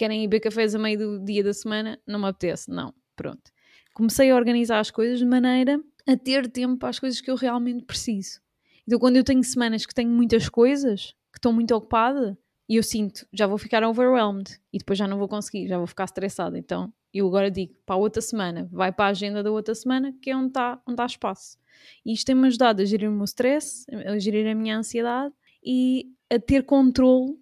Querem 0.00 0.24
ir 0.24 0.28
beber 0.28 0.40
cafés 0.40 0.74
a 0.74 0.78
meio 0.78 0.98
do 0.98 1.22
dia 1.22 1.44
da 1.44 1.52
semana? 1.52 2.00
Não 2.06 2.18
me 2.18 2.26
apetece? 2.26 2.70
Não. 2.70 2.94
Pronto. 3.14 3.52
Comecei 3.92 4.30
a 4.30 4.34
organizar 4.34 4.80
as 4.80 4.90
coisas 4.90 5.18
de 5.18 5.26
maneira 5.26 5.78
a 6.08 6.16
ter 6.16 6.50
tempo 6.50 6.78
para 6.78 6.88
as 6.88 6.98
coisas 6.98 7.20
que 7.20 7.30
eu 7.30 7.34
realmente 7.34 7.84
preciso. 7.84 8.40
Então, 8.86 8.98
quando 8.98 9.16
eu 9.16 9.24
tenho 9.24 9.44
semanas 9.44 9.84
que 9.84 9.94
tenho 9.94 10.08
muitas 10.08 10.48
coisas, 10.48 11.14
que 11.30 11.36
estou 11.36 11.52
muito 11.52 11.74
ocupada, 11.74 12.38
e 12.66 12.76
eu 12.76 12.82
sinto, 12.82 13.26
já 13.30 13.46
vou 13.46 13.58
ficar 13.58 13.84
overwhelmed 13.84 14.58
e 14.72 14.78
depois 14.78 14.98
já 14.98 15.06
não 15.06 15.18
vou 15.18 15.28
conseguir, 15.28 15.68
já 15.68 15.76
vou 15.76 15.86
ficar 15.86 16.04
estressada. 16.04 16.58
Então, 16.58 16.90
eu 17.12 17.26
agora 17.26 17.50
digo 17.50 17.74
para 17.84 17.96
a 17.96 17.98
outra 17.98 18.22
semana, 18.22 18.70
vai 18.72 18.90
para 18.90 19.04
a 19.04 19.08
agenda 19.08 19.42
da 19.42 19.50
outra 19.50 19.74
semana, 19.74 20.14
que 20.22 20.30
é 20.30 20.34
onde 20.34 20.48
está 20.48 20.80
onde 20.88 21.04
espaço. 21.04 21.58
E 22.06 22.14
isto 22.14 22.24
tem-me 22.24 22.46
ajudado 22.46 22.80
a 22.80 22.86
gerir 22.86 23.10
o 23.10 23.12
meu 23.12 23.26
stress, 23.26 23.84
a 24.06 24.18
gerir 24.18 24.50
a 24.50 24.54
minha 24.54 24.78
ansiedade 24.78 25.34
e 25.62 26.06
a 26.30 26.38
ter 26.38 26.64
controle 26.64 27.36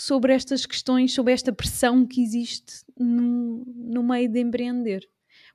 sobre 0.00 0.32
estas 0.32 0.64
questões, 0.64 1.12
sobre 1.12 1.34
esta 1.34 1.52
pressão 1.52 2.06
que 2.06 2.22
existe 2.22 2.82
no, 2.98 3.62
no 3.66 4.02
meio 4.02 4.30
de 4.30 4.40
empreender. 4.40 5.06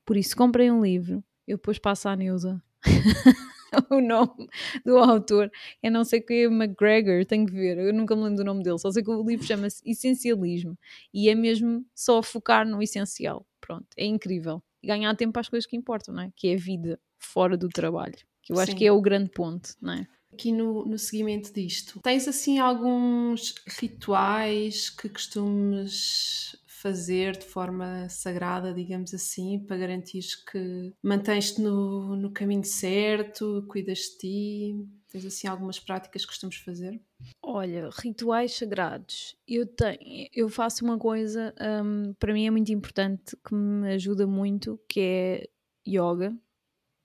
Por 0.04 0.16
isso, 0.16 0.36
comprei 0.36 0.70
um 0.70 0.84
livro, 0.84 1.22
eu 1.48 1.56
depois 1.56 1.80
passo 1.80 2.08
à 2.08 2.14
Neuza. 2.14 2.62
o 3.90 4.00
nome 4.00 4.46
do 4.84 4.98
autor 4.98 5.50
é 5.82 5.90
não 5.90 6.04
sei 6.04 6.20
o 6.20 6.24
que 6.24 6.32
é 6.32 6.44
McGregor, 6.44 7.24
tenho 7.26 7.44
que 7.44 7.52
ver, 7.52 7.76
eu 7.76 7.92
nunca 7.92 8.14
me 8.14 8.22
lembro 8.22 8.36
do 8.36 8.44
nome 8.44 8.62
dele, 8.62 8.78
só 8.78 8.88
sei 8.92 9.02
que 9.02 9.10
o 9.10 9.26
livro 9.26 9.44
chama-se 9.44 9.82
Essencialismo 9.84 10.78
e 11.12 11.28
é 11.28 11.34
mesmo 11.34 11.84
só 11.92 12.22
focar 12.22 12.64
no 12.64 12.80
essencial. 12.80 13.44
Pronto, 13.60 13.88
é 13.96 14.06
incrível. 14.06 14.62
E 14.80 14.86
ganhar 14.86 15.12
tempo 15.16 15.32
para 15.32 15.40
as 15.40 15.48
coisas 15.48 15.68
que 15.68 15.76
importam, 15.76 16.14
não 16.14 16.22
é? 16.22 16.30
Que 16.36 16.50
é 16.50 16.54
a 16.54 16.58
vida 16.58 17.00
fora 17.18 17.56
do 17.56 17.68
trabalho, 17.68 18.14
que 18.42 18.52
eu 18.52 18.56
Sim. 18.56 18.62
acho 18.62 18.76
que 18.76 18.86
é 18.86 18.92
o 18.92 19.00
grande 19.00 19.28
ponto, 19.30 19.70
não 19.82 19.94
é? 19.94 20.06
Aqui 20.36 20.52
no, 20.52 20.84
no 20.84 20.98
seguimento 20.98 21.50
disto, 21.50 21.98
tens 22.00 22.28
assim 22.28 22.58
alguns 22.58 23.54
rituais 23.66 24.90
que 24.90 25.08
costumes 25.08 26.54
fazer 26.66 27.38
de 27.38 27.46
forma 27.46 28.06
sagrada, 28.10 28.74
digamos 28.74 29.14
assim, 29.14 29.58
para 29.58 29.78
garantir 29.78 30.22
que 30.50 30.92
mantens-te 31.02 31.60
no, 31.62 32.14
no 32.14 32.30
caminho 32.30 32.64
certo, 32.64 33.64
cuidas 33.66 33.98
de 33.98 34.18
ti? 34.18 34.86
Tens 35.08 35.24
assim 35.24 35.48
algumas 35.48 35.80
práticas 35.80 36.22
que 36.22 36.28
costumes 36.28 36.56
fazer? 36.56 37.00
Olha, 37.42 37.88
rituais 37.90 38.54
sagrados. 38.54 39.34
Eu 39.48 39.66
tenho, 39.66 40.28
eu 40.34 40.50
faço 40.50 40.84
uma 40.84 40.98
coisa, 40.98 41.54
um, 41.82 42.12
para 42.18 42.34
mim 42.34 42.46
é 42.46 42.50
muito 42.50 42.70
importante, 42.70 43.34
que 43.44 43.54
me 43.54 43.94
ajuda 43.94 44.26
muito, 44.26 44.78
que 44.86 45.00
é 45.00 45.48
yoga. 45.88 46.36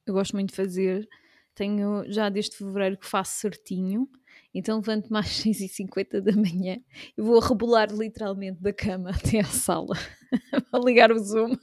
Eu 0.05 0.13
gosto 0.13 0.33
muito 0.33 0.49
de 0.49 0.55
fazer. 0.55 1.07
Tenho 1.55 2.03
já 2.07 2.29
desde 2.29 2.55
fevereiro 2.55 2.97
que 2.97 3.07
faço 3.07 3.39
certinho. 3.39 4.07
Então 4.53 4.77
levanto-me 4.77 5.17
às 5.19 5.27
6h50 5.27 6.21
da 6.21 6.31
manhã 6.33 6.79
e 7.17 7.21
vou 7.21 7.39
rebolar 7.39 7.91
literalmente 7.91 8.61
da 8.61 8.73
cama 8.73 9.11
até 9.15 9.39
à 9.39 9.45
sala 9.45 9.95
a 10.71 10.79
ligar 10.79 11.11
o 11.11 11.19
Zoom 11.19 11.55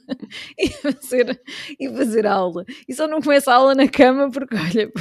e 0.57 0.69
fazer, 0.69 1.41
e 1.79 1.89
fazer 1.89 2.25
aula. 2.25 2.65
E 2.87 2.93
só 2.93 3.07
não 3.07 3.21
começo 3.21 3.49
a 3.49 3.55
aula 3.55 3.75
na 3.75 3.87
cama 3.87 4.29
porque, 4.31 4.55
olha, 4.55 4.91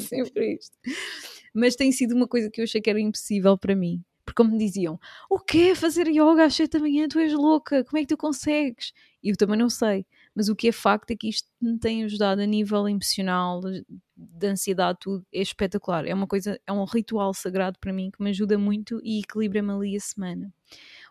sempre 0.00 0.54
isto. 0.54 0.76
Mas 1.54 1.74
tem 1.74 1.90
sido 1.90 2.14
uma 2.14 2.28
coisa 2.28 2.50
que 2.50 2.60
eu 2.60 2.64
achei 2.64 2.80
que 2.80 2.90
era 2.90 3.00
impossível 3.00 3.56
para 3.56 3.74
mim. 3.74 4.02
Porque 4.24 4.42
como 4.42 4.52
me 4.52 4.58
diziam, 4.58 4.98
o 5.30 5.38
quê? 5.38 5.72
Fazer 5.74 6.08
yoga 6.08 6.44
às 6.44 6.54
7 6.54 6.72
da 6.72 6.80
manhã? 6.80 7.06
Tu 7.08 7.20
és 7.20 7.32
louca, 7.32 7.84
como 7.84 7.98
é 7.98 8.00
que 8.00 8.08
tu 8.08 8.16
consegues? 8.16 8.92
E 9.22 9.30
eu 9.30 9.36
também 9.36 9.56
não 9.56 9.70
sei 9.70 10.04
mas 10.36 10.50
o 10.50 10.54
que 10.54 10.68
é 10.68 10.72
facto 10.72 11.10
é 11.12 11.16
que 11.16 11.30
isto 11.30 11.48
me 11.58 11.78
tem 11.78 12.04
ajudado 12.04 12.42
a 12.42 12.46
nível 12.46 12.86
emocional, 12.86 13.62
de 14.14 14.46
ansiedade, 14.46 14.98
tudo, 15.00 15.26
é 15.32 15.40
espetacular. 15.40 16.06
É 16.06 16.12
uma 16.12 16.26
coisa, 16.26 16.60
é 16.66 16.70
um 16.70 16.84
ritual 16.84 17.32
sagrado 17.32 17.78
para 17.80 17.90
mim 17.90 18.10
que 18.10 18.22
me 18.22 18.28
ajuda 18.28 18.58
muito 18.58 19.00
e 19.02 19.20
equilibra-me 19.20 19.72
ali 19.72 19.96
a 19.96 20.00
semana. 20.00 20.52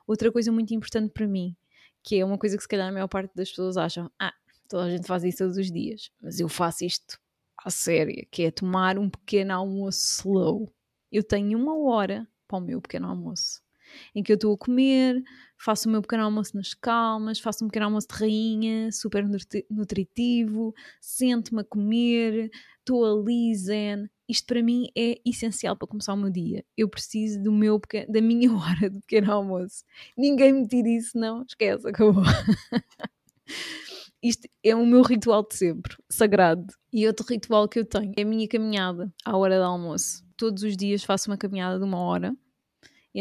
Outra 0.06 0.32
coisa 0.32 0.52
muito 0.52 0.76
importante 0.76 1.12
para 1.12 1.28
mim, 1.28 1.56
que 2.04 2.20
é 2.20 2.24
uma 2.24 2.38
coisa 2.38 2.56
que 2.56 2.62
se 2.62 2.70
calhar 2.70 2.88
a 2.88 2.92
maior 2.92 3.08
parte 3.08 3.34
das 3.34 3.50
pessoas 3.50 3.78
acham, 3.78 4.12
ah, 4.20 4.34
toda 4.70 4.84
a 4.84 4.92
gente 4.92 5.08
faz 5.08 5.24
isso 5.24 5.40
todos 5.40 5.58
os 5.58 5.72
dias, 5.72 6.12
mas 6.22 6.40
eu 6.40 6.48
faço 6.48 6.86
isto 6.86 7.20
à 7.58 7.72
séria, 7.72 8.28
que 8.30 8.44
é 8.44 8.52
tomar 8.52 9.00
um 9.00 9.10
pequeno 9.10 9.54
almoço 9.54 10.20
slow. 10.20 10.72
Eu 11.12 11.24
tenho 11.24 11.58
uma 11.58 11.76
hora 11.80 12.28
para 12.48 12.60
o 12.60 12.62
meu 12.62 12.80
pequeno 12.80 13.08
almoço 13.08 13.66
em 14.14 14.24
que 14.24 14.32
eu 14.32 14.36
estou 14.36 14.54
a 14.54 14.58
comer, 14.58 15.24
faço 15.66 15.90
o 15.90 15.92
meu 15.92 16.00
pequeno 16.00 16.22
almoço 16.22 16.56
nas 16.56 16.76
calmas, 16.76 17.40
faço 17.40 17.66
um 17.66 17.68
pequeno 17.68 17.88
almoço 17.88 18.08
de 18.08 18.14
rainha, 18.14 18.92
super 18.92 19.26
nutritivo, 19.68 20.76
sento-me 21.02 21.62
a 21.62 21.64
comer, 21.64 22.52
estou 22.78 23.04
ali 23.04 23.56
zen. 23.56 24.08
Isto 24.30 24.46
para 24.46 24.62
mim 24.62 24.88
é 24.96 25.20
essencial 25.26 25.76
para 25.76 25.88
começar 25.88 26.14
o 26.14 26.18
meu 26.18 26.30
dia. 26.30 26.64
Eu 26.78 26.88
preciso 26.88 27.42
do 27.42 27.52
meu 27.52 27.80
pequeno, 27.80 28.12
da 28.12 28.22
minha 28.22 28.54
hora 28.54 28.92
de 28.92 29.00
pequeno 29.00 29.32
almoço. 29.32 29.84
Ninguém 30.16 30.54
me 30.54 30.68
tira 30.68 30.88
isso, 30.88 31.18
não. 31.18 31.42
Esquece, 31.42 31.88
acabou. 31.88 32.24
Isto 34.22 34.48
é 34.64 34.76
o 34.76 34.86
meu 34.86 35.02
ritual 35.02 35.48
de 35.48 35.56
sempre, 35.56 35.96
sagrado. 36.10 36.74
E 36.94 37.08
outro 37.08 37.26
ritual 37.28 37.68
que 37.68 37.80
eu 37.80 37.86
tenho 37.86 38.14
é 38.16 38.22
a 38.22 38.26
minha 38.26 38.48
caminhada 38.48 39.12
à 39.26 39.36
hora 39.36 39.58
do 39.58 39.64
almoço. 39.64 40.24
Todos 40.38 40.62
os 40.62 40.78
dias 40.78 41.04
faço 41.04 41.30
uma 41.30 41.38
caminhada 41.38 41.80
de 41.80 41.86
uma 41.86 42.00
hora 42.00 42.36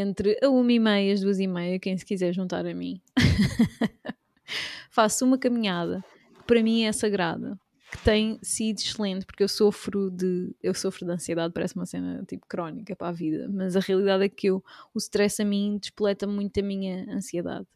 entre 0.01 0.39
a 0.43 0.49
uma 0.49 0.73
e 0.73 0.79
meia 0.79 1.11
e 1.11 1.13
as 1.13 1.21
duas 1.21 1.39
e 1.39 1.47
meia, 1.47 1.79
quem 1.79 1.97
se 1.97 2.05
quiser 2.05 2.33
juntar 2.33 2.67
a 2.67 2.75
mim. 2.75 3.01
Faço 4.91 5.25
uma 5.25 5.39
caminhada 5.39 6.05
que 6.35 6.43
para 6.45 6.63
mim 6.63 6.85
é 6.85 6.93
sagrada, 6.93 7.59
que 7.91 7.99
tem 8.05 8.39
sido 8.43 8.79
excelente, 8.79 9.25
porque 9.25 9.43
eu 9.43 9.49
sofro 9.49 10.11
de 10.11 10.55
eu 10.63 10.75
sofro 10.75 11.07
de 11.07 11.13
ansiedade, 11.13 11.53
parece 11.53 11.77
uma 11.77 11.87
cena 11.87 12.25
tipo 12.27 12.47
crónica 12.47 12.95
para 12.97 13.09
a 13.09 13.13
vida, 13.13 13.49
mas 13.49 13.77
a 13.77 13.81
realidade 13.81 14.25
é 14.25 14.29
que 14.29 14.49
eu, 14.49 14.63
o 14.93 14.99
stress 14.99 15.41
a 15.41 15.45
mim 15.45 15.79
despoleta 15.81 16.27
muito 16.27 16.59
a 16.59 16.63
minha 16.63 17.07
ansiedade. 17.11 17.67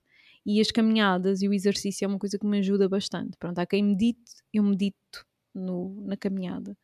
E 0.45 0.61
as 0.61 0.71
caminhadas 0.71 1.43
e 1.43 1.49
o 1.49 1.53
exercício 1.53 2.05
é 2.05 2.09
uma 2.09 2.19
coisa 2.19 2.39
que 2.39 2.47
me 2.47 2.59
ajuda 2.59 2.89
bastante. 2.89 3.37
Pronto, 3.37 3.59
há 3.59 3.67
quem 3.67 3.83
medite, 3.83 4.43
eu 4.53 4.63
medito 4.63 5.27
no, 5.55 6.01
na 6.07 6.17
caminhada 6.17 6.77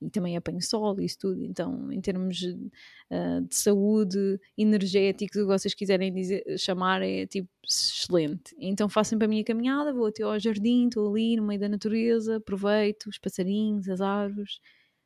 e 0.00 0.10
também 0.10 0.36
apanho 0.36 0.62
sol 0.62 1.00
e 1.00 1.04
isso 1.04 1.18
tudo. 1.18 1.42
Então, 1.42 1.90
em 1.90 2.00
termos 2.00 2.42
uh, 2.42 3.40
de 3.48 3.54
saúde, 3.54 4.38
energéticos, 4.56 5.36
o 5.36 5.40
que 5.40 5.46
vocês 5.46 5.74
quiserem 5.74 6.12
dizer, 6.12 6.44
chamar, 6.58 7.02
é 7.02 7.26
tipo 7.26 7.48
excelente. 7.68 8.54
Então, 8.58 8.88
faço 8.88 9.10
sempre 9.10 9.26
a 9.26 9.28
minha 9.28 9.44
caminhada, 9.44 9.92
vou 9.92 10.06
até 10.06 10.22
ao 10.22 10.38
jardim, 10.38 10.86
estou 10.86 11.10
ali 11.10 11.36
no 11.36 11.46
meio 11.46 11.60
da 11.60 11.68
natureza, 11.68 12.36
aproveito 12.36 13.06
os 13.06 13.18
passarinhos, 13.18 13.88
as 13.88 14.00
árvores. 14.00 14.60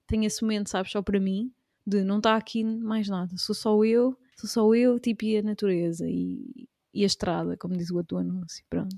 Tenho 0.07 0.25
esse 0.25 0.43
momento, 0.43 0.69
sabes, 0.69 0.93
só 0.93 1.03
para 1.03 1.21
mim, 1.21 1.53
de 1.87 2.05
não 2.05 2.19
está 2.19 2.37
aqui 2.37 2.65
mais 2.65 3.09
nada, 3.09 3.37
sou 3.37 3.55
só 3.55 3.85
eu, 3.85 4.17
sou 4.37 4.49
só 4.49 4.75
eu, 4.75 4.99
tipo, 4.99 5.25
e 5.25 5.39
a 5.39 5.43
natureza 5.43 6.07
e, 6.09 6.69
e 6.93 7.03
a 7.03 7.07
estrada, 7.07 7.57
como 7.57 7.77
diz 7.77 7.91
o 7.91 7.97
outro 7.97 8.19
anúncio, 8.19 8.65
pronto. 8.69 8.97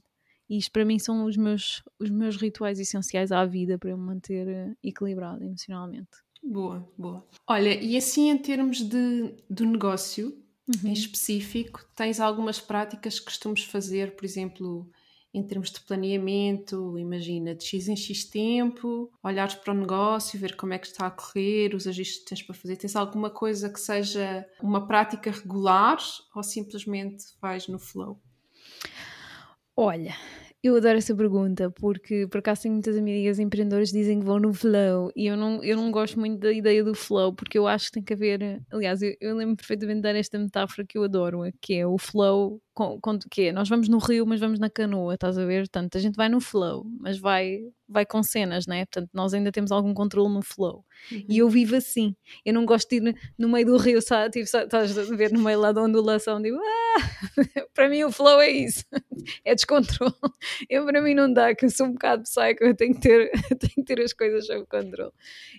E 0.53 0.59
isto 0.59 0.71
para 0.71 0.85
mim 0.85 0.99
são 0.99 1.25
os 1.25 1.35
meus, 1.35 1.83
os 1.99 2.11
meus 2.11 2.37
rituais 2.37 2.79
essenciais 2.79 3.33
à 3.33 3.43
vida 3.47 3.79
para 3.79 3.89
eu 3.89 3.97
me 3.97 4.05
manter 4.05 4.47
eh, 4.47 4.77
equilibrada 4.85 5.43
emocionalmente. 5.43 6.11
Boa, 6.43 6.87
boa. 6.99 7.27
Olha, 7.47 7.73
e 7.83 7.97
assim 7.97 8.29
em 8.29 8.37
termos 8.37 8.83
de, 8.83 9.35
do 9.49 9.65
negócio 9.65 10.27
uhum. 10.69 10.91
em 10.91 10.93
específico, 10.93 11.83
tens 11.97 12.21
algumas 12.21 12.61
práticas 12.61 13.19
que 13.19 13.25
costumes 13.25 13.65
fazer, 13.65 14.15
por 14.15 14.27
exemplo, 14.27 14.91
em 15.33 15.43
termos 15.43 15.71
de 15.71 15.81
planeamento, 15.81 16.99
imagina, 16.99 17.55
de 17.55 17.65
X 17.65 17.89
em 17.89 17.97
X 17.97 18.27
tempo, 18.27 19.11
olhares 19.23 19.55
para 19.55 19.73
o 19.73 19.77
negócio, 19.79 20.39
ver 20.39 20.55
como 20.55 20.75
é 20.75 20.79
que 20.79 20.87
está 20.87 21.07
a 21.07 21.11
correr, 21.11 21.75
os 21.75 21.87
ajustes 21.87 22.19
que 22.19 22.27
tens 22.27 22.43
para 22.43 22.55
fazer. 22.55 22.77
Tens 22.77 22.95
alguma 22.95 23.31
coisa 23.31 23.71
que 23.71 23.81
seja 23.81 24.47
uma 24.63 24.87
prática 24.87 25.31
regular 25.31 25.97
ou 26.37 26.43
simplesmente 26.43 27.25
vais 27.41 27.69
no 27.69 27.79
flow? 27.79 28.21
Olha, 29.75 30.15
eu 30.63 30.77
adoro 30.77 30.97
essa 30.99 31.15
pergunta 31.15 31.71
porque 31.73 32.27
por 32.29 32.39
acaso 32.39 32.63
tenho 32.63 32.75
muitas 32.75 32.97
amigas 32.97 33.39
empreendedoras 33.39 33.91
que 33.91 33.99
dizem 33.99 34.21
que 34.21 34.25
vão 34.27 34.39
no 34.39 34.55
flow 34.55 35.11
e 35.17 35.27
eu 35.27 35.37
não, 35.37 35.63
eu 35.65 35.77
não 35.77 35.91
gosto 35.91 36.19
muito 36.21 36.39
da 36.39 36.53
ideia 36.53 36.85
do 36.85 36.95
flow 36.95 37.35
porque 37.35 37.59
eu 37.59 37.67
acho 37.67 37.87
que 37.87 37.93
tem 37.93 38.03
que 38.05 38.13
haver. 38.13 38.63
Aliás, 38.71 39.03
eu, 39.03 39.15
eu 39.21 39.35
lembro 39.37 39.57
perfeitamente 39.57 39.97
de 39.97 40.03
dar 40.03 40.15
esta 40.15 40.39
metáfora 40.39 40.87
que 40.87 40.97
eu 40.97 41.05
adoro, 41.05 41.41
que 41.61 41.75
é 41.75 41.87
o 41.87 41.99
flow 41.99 42.61
com, 42.75 42.99
com 43.01 43.19
que 43.19 43.49
é, 43.49 43.53
nós 43.53 43.69
vamos 43.69 43.89
no 43.89 43.99
rio, 43.99 44.27
mas 44.27 44.41
vamos 44.41 44.59
na 44.59 44.71
canoa, 44.71 45.15
estás 45.15 45.37
a 45.37 45.45
ver? 45.45 45.63
Portanto, 45.63 45.97
a 45.97 46.01
gente 46.01 46.17
vai 46.17 46.29
no 46.29 46.41
flow, 46.41 46.87
mas 47.01 47.19
vai, 47.19 47.61
vai 47.87 48.07
com 48.07 48.23
cenas, 48.23 48.67
né? 48.67 48.87
Portanto, 48.87 49.11
nós 49.13 49.35
ainda 49.35 49.53
temos 49.53 49.71
algum 49.71 49.93
controle 49.93 50.33
no 50.33 50.43
flow. 50.43 50.85
Uhum. 51.11 51.25
E 51.29 51.39
eu 51.39 51.51
vivo 51.51 51.77
assim. 51.77 52.17
Eu 52.45 52.55
não 52.55 52.65
gosto 52.65 52.89
de 52.89 52.97
ir 52.97 53.17
no 53.37 53.49
meio 53.49 53.67
do 53.67 53.77
rio, 53.77 54.01
sabe? 54.01 54.31
Tipo, 54.31 54.45
estás 54.45 54.99
a 54.99 55.17
ver 55.17 55.33
no 55.33 55.41
meio 55.41 55.61
lá 55.61 55.71
da 55.71 55.83
ondulação, 55.83 56.41
digo, 56.41 56.57
ah! 56.57 56.97
para 57.75 57.89
mim 57.91 58.05
o 58.05 58.13
flow 58.13 58.41
é 58.41 58.51
isso, 58.51 58.85
é 59.45 59.55
descontrole. 59.55 60.15
Eu, 60.69 60.87
para 60.87 61.03
mim 61.03 61.15
não 61.15 61.31
dá, 61.31 61.55
que 61.55 61.67
eu 61.67 61.71
sou 61.71 61.87
um 61.87 61.93
bocado 61.93 62.23
psycho, 62.23 62.65
eu 62.65 62.75
tenho 62.75 62.95
que 62.95 63.01
ter, 63.01 63.31
tenho 63.61 63.75
que 63.75 63.85
ter 63.85 64.01
as 64.01 64.15
coisas 64.15 64.47
sob 64.47 64.65
controle. 64.67 65.13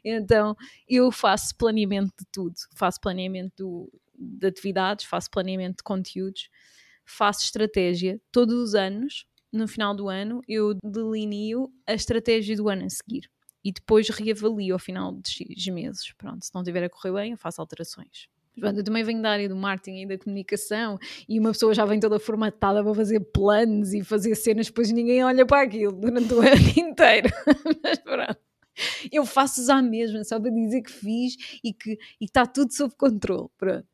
Então, 0.04 0.56
eu 0.90 1.12
faço 1.12 1.56
planeamento 1.58 2.12
de 2.20 2.26
tudo. 2.32 2.56
Faço 2.76 3.00
planeamento 3.00 3.54
do, 3.58 3.92
de 4.18 4.48
atividades, 4.48 5.06
faço 5.06 5.30
planeamento 5.30 5.78
de 5.78 5.84
conteúdos 5.84 6.50
faço 7.06 7.44
estratégia 7.44 8.20
todos 8.32 8.56
os 8.56 8.76
anos. 8.76 9.26
No 9.52 9.68
final 9.68 9.96
do 9.96 10.10
ano, 10.10 10.42
eu 10.48 10.74
delineo 10.84 11.72
a 11.86 11.94
estratégia 11.94 12.56
do 12.56 12.70
ano 12.70 12.86
a 12.86 12.90
seguir 12.90 13.30
e 13.64 13.72
depois 13.72 14.10
reavalio 14.10 14.74
ao 14.74 14.80
final 14.80 15.14
de 15.14 15.30
X 15.30 15.68
meses. 15.68 16.12
Pronto, 16.18 16.44
se 16.44 16.54
não 16.54 16.62
estiver 16.62 16.84
a 16.84 16.90
correr 16.90 17.14
bem, 17.14 17.32
eu 17.32 17.38
faço 17.38 17.62
alterações. 17.62 18.28
Eu 18.56 18.84
também 18.84 19.04
venho 19.04 19.22
da 19.22 19.32
área 19.32 19.50
do 19.50 19.56
marketing 19.56 20.02
e 20.02 20.08
da 20.08 20.18
comunicação 20.18 21.00
e 21.28 21.40
uma 21.40 21.52
pessoa 21.52 21.74
já 21.74 21.86
vem 21.86 22.00
toda 22.00 22.20
formatada 22.20 22.84
para 22.84 22.94
fazer 22.94 23.20
planos 23.20 23.94
e 23.94 24.04
fazer 24.04 24.36
cenas, 24.36 24.68
depois 24.68 24.92
ninguém 24.92 25.24
olha 25.24 25.44
para 25.44 25.64
aquilo 25.64 25.92
durante 25.92 26.32
o 26.34 26.38
ano 26.42 26.70
inteiro. 26.78 27.30
Mas 27.84 27.98
pronto. 28.00 28.38
Eu 29.12 29.26
faço 29.26 29.66
já 29.66 29.82
mesmo, 29.82 30.24
só 30.24 30.40
para 30.40 30.52
dizer 30.52 30.82
que 30.82 30.92
fiz 30.92 31.36
e 31.64 31.74
que 31.74 31.98
está 32.22 32.46
tudo 32.46 32.74
sob 32.74 32.94
controle. 32.96 33.48
Pronto. 33.58 33.88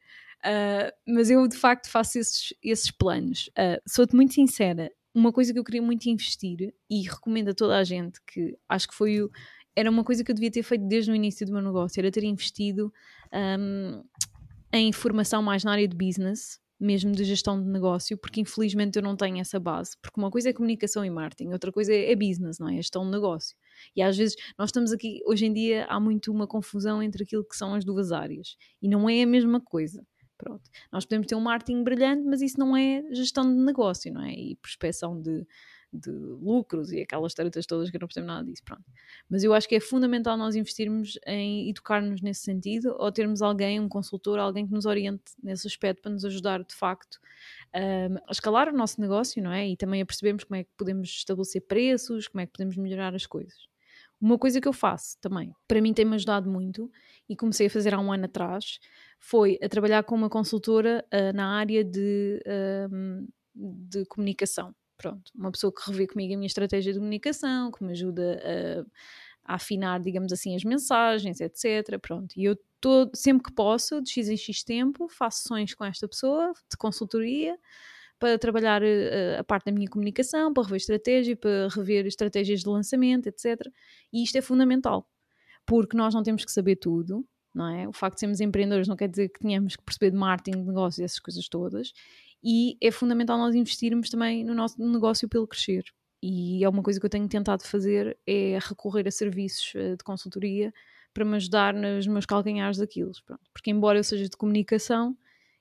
Uh, 0.46 0.92
mas 1.08 1.30
eu 1.30 1.48
de 1.48 1.58
facto 1.58 1.90
faço 1.90 2.18
esses, 2.18 2.54
esses 2.64 2.92
planos. 2.92 3.50
Uh, 3.50 3.82
Sou-te 3.88 4.16
muito 4.16 4.34
sincera, 4.34 4.90
uma 5.14 5.34
coisa 5.34 5.52
que 5.52 5.60
eu 5.60 5.64
queria 5.64 5.82
muito 5.82 6.08
investir 6.08 6.74
e 6.90 7.02
recomendo 7.02 7.50
a 7.50 7.54
toda 7.54 7.78
a 7.78 7.84
gente 7.84 8.20
que 8.26 8.58
acho 8.70 8.88
que 8.88 8.96
foi 8.96 9.22
o, 9.22 9.30
era 9.76 9.90
uma 9.90 10.04
coisa 10.04 10.24
que 10.24 10.32
eu 10.32 10.36
devia 10.36 10.52
ter 10.52 10.64
feito 10.64 10.86
desde 10.88 11.12
o 11.12 11.16
início 11.16 11.46
do 11.46 11.54
meu 11.54 11.62
negócio, 11.62 12.00
era 12.00 12.12
ter 12.12 12.24
investido 12.24 12.92
um, 13.34 14.04
em 14.74 14.92
formação 14.92 15.42
mais 15.42 15.64
na 15.64 15.72
área 15.72 15.88
de 15.88 15.96
business, 15.96 16.60
mesmo 16.80 17.12
de 17.12 17.24
gestão 17.26 17.62
de 17.62 17.68
negócio, 17.68 18.18
porque 18.18 18.40
infelizmente 18.40 18.96
eu 18.96 19.04
não 19.04 19.16
tenho 19.16 19.40
essa 19.40 19.60
base. 19.60 19.98
Porque 20.02 20.20
uma 20.20 20.32
coisa 20.32 20.50
é 20.50 20.54
comunicação 20.54 21.04
e 21.04 21.10
marketing, 21.10 21.52
outra 21.52 21.72
coisa 21.72 21.94
é 21.94 22.16
business, 22.16 22.60
não 22.60 22.70
é? 22.70 22.74
é 22.74 22.78
gestão 22.78 23.04
de 23.04 23.12
negócio. 23.12 23.56
E 23.96 24.02
às 24.02 24.16
vezes 24.18 24.36
nós 24.58 24.70
estamos 24.70 24.92
aqui, 24.92 25.22
hoje 25.26 25.46
em 25.46 25.54
dia 25.54 25.86
há 25.86 26.00
muito 26.00 26.32
uma 26.32 26.48
confusão 26.48 27.04
entre 27.04 27.24
aquilo 27.24 27.44
que 27.44 27.56
são 27.56 27.74
as 27.74 27.84
duas 27.84 28.12
áreas 28.12 28.56
e 28.82 28.88
não 28.88 29.10
é 29.10 29.22
a 29.22 29.28
mesma 29.28 29.60
coisa. 29.60 30.06
Pronto. 30.40 30.64
Nós 30.90 31.06
podemos 31.06 31.28
ter 31.28 31.36
um 31.36 31.42
marketing 31.42 31.84
brilhante, 31.84 32.24
mas 32.24 32.42
isso 32.42 32.58
não 32.58 32.76
é 32.76 33.04
gestão 33.12 33.44
de 33.44 33.62
negócio, 33.62 34.12
não 34.12 34.24
é? 34.24 34.32
E 34.32 34.56
prospeção 34.56 35.22
de, 35.22 35.46
de 35.92 36.10
lucros 36.10 36.94
e 36.94 37.02
aquelas 37.02 37.34
taretas 37.34 37.66
todas 37.66 37.90
que 37.90 37.98
eu 37.98 38.00
não 38.00 38.08
percebo 38.08 38.26
nada 38.26 38.46
disso, 38.46 38.64
pronto. 38.64 38.86
Mas 39.30 39.44
eu 39.44 39.54
acho 39.54 39.68
que 39.68 39.76
é 39.76 39.82
fundamental 39.82 40.38
nós 40.38 40.56
investirmos 40.56 41.20
em 41.28 41.70
educar-nos 41.70 42.22
nesse 42.22 42.42
sentido 42.42 42.96
ou 42.98 43.12
termos 43.12 43.42
alguém, 43.42 43.82
um 43.82 43.90
consultor, 43.90 44.40
alguém 44.40 44.66
que 44.66 44.72
nos 44.72 44.86
oriente 44.86 45.34
nesse 45.44 45.68
aspecto 45.68 46.02
para 46.04 46.12
nos 46.12 46.24
ajudar 46.24 46.64
de 46.64 46.74
facto 46.74 47.20
um, 47.76 48.16
a 48.26 48.32
escalar 48.32 48.70
o 48.70 48.78
nosso 48.78 49.02
negócio, 49.02 49.44
não 49.44 49.52
é? 49.52 49.68
E 49.68 49.76
também 49.76 50.02
a 50.02 50.06
percebermos 50.06 50.46
como 50.46 50.56
é 50.56 50.64
que 50.64 50.70
podemos 50.78 51.10
estabelecer 51.10 51.62
preços, 51.64 52.30
como 52.30 52.40
é 52.40 52.46
que 52.46 52.54
podemos 52.54 52.78
melhorar 52.78 53.14
as 53.14 53.26
coisas. 53.26 53.69
Uma 54.22 54.38
coisa 54.38 54.60
que 54.60 54.68
eu 54.68 54.74
faço 54.74 55.18
também, 55.22 55.54
para 55.68 55.82
mim 55.82 55.94
tem-me 55.94 56.16
ajudado 56.16 56.50
muito 56.50 56.92
e 57.28 57.36
comecei 57.36 57.68
a 57.68 57.70
fazer 57.70 57.94
há 57.94 58.00
um 58.00 58.12
ano 58.12 58.26
atrás, 58.26 58.80
foi 59.18 59.58
a 59.62 59.70
trabalhar 59.70 60.04
com 60.04 60.16
uma 60.16 60.30
consultora 60.30 61.06
uh, 61.14 61.36
na 61.36 61.58
área 61.58 61.84
de, 61.84 62.42
uh, 62.46 63.28
de 63.56 64.06
comunicação. 64.06 64.76
Pronto, 64.98 65.32
uma 65.34 65.52
pessoa 65.52 65.74
que 65.74 65.90
revê 65.90 66.08
comigo 66.08 66.34
a 66.34 66.38
minha 66.38 66.48
estratégia 66.48 66.92
de 66.92 67.00
comunicação, 67.00 67.72
que 67.72 67.82
me 67.82 67.94
ajuda 67.94 68.42
a, 69.46 69.54
a 69.54 69.56
afinar, 69.56 70.02
digamos 70.02 70.34
assim, 70.34 70.54
as 70.56 70.66
mensagens, 70.66 71.40
etc. 71.40 71.98
Pronto, 72.02 72.34
e 72.36 72.44
eu 72.44 72.58
todo, 72.82 73.12
sempre 73.16 73.44
que 73.44 73.54
posso, 73.54 74.02
de 74.02 74.12
X 74.12 74.28
em 74.28 74.36
X 74.36 74.64
tempo, 74.64 75.08
faço 75.08 75.44
sessões 75.44 75.74
com 75.74 75.86
esta 75.86 76.08
pessoa 76.08 76.52
de 76.70 76.76
consultoria 76.78 77.58
para 78.20 78.38
trabalhar 78.38 78.84
uh, 78.84 79.40
a 79.40 79.44
parte 79.44 79.66
da 79.66 79.72
minha 79.72 79.88
comunicação, 79.88 80.54
para 80.54 80.64
rever 80.64 80.78
estratégia, 80.78 81.36
para 81.36 81.70
rever 81.70 82.06
estratégias 82.06 82.62
de 82.62 82.70
lançamento, 82.70 83.28
etc. 83.28 83.68
E 84.12 84.24
isto 84.24 84.38
é 84.38 84.42
fundamental, 84.42 85.10
porque 85.66 85.96
nós 85.96 86.14
não 86.14 86.22
temos 86.22 86.44
que 86.44 86.52
saber 86.52 86.76
tudo, 86.76 87.26
não 87.56 87.68
é? 87.68 87.88
O 87.88 87.94
facto 87.94 88.16
de 88.16 88.20
sermos 88.22 88.42
empreendedores 88.42 88.88
não 88.88 88.96
quer 88.96 89.08
dizer 89.08 89.30
que 89.30 89.40
tenhamos 89.40 89.76
que 89.76 89.84
perceber 89.84 90.12
de 90.12 90.18
marketing, 90.18 90.62
de 90.62 90.68
negócios, 90.68 91.00
essas 91.00 91.20
coisas 91.20 91.48
todas. 91.48 91.94
E 92.44 92.78
é 92.82 92.92
fundamental 92.92 93.38
nós 93.38 93.56
investirmos 93.56 94.10
também 94.10 94.44
no 94.44 94.54
nosso 94.54 94.80
negócio 94.80 95.28
pelo 95.28 95.48
crescer. 95.48 95.84
E 96.22 96.64
é 96.64 96.70
uma 96.70 96.84
coisa 96.84 97.00
que 97.00 97.06
eu 97.06 97.10
tenho 97.10 97.28
tentado 97.28 97.64
fazer, 97.64 98.18
é 98.28 98.60
recorrer 98.62 99.08
a 99.08 99.12
serviços 99.12 99.74
uh, 99.76 99.96
de 99.96 100.04
consultoria 100.04 100.74
para 101.14 101.26
me 101.26 101.36
ajudar 101.38 101.74
nos 101.74 102.06
meus 102.08 102.26
calcanhares 102.26 102.78
daquilo. 102.78 103.12
Porque 103.54 103.72
embora 103.72 103.98
eu 103.98 104.04
seja 104.04 104.26
de 104.26 104.38
comunicação, 104.38 105.18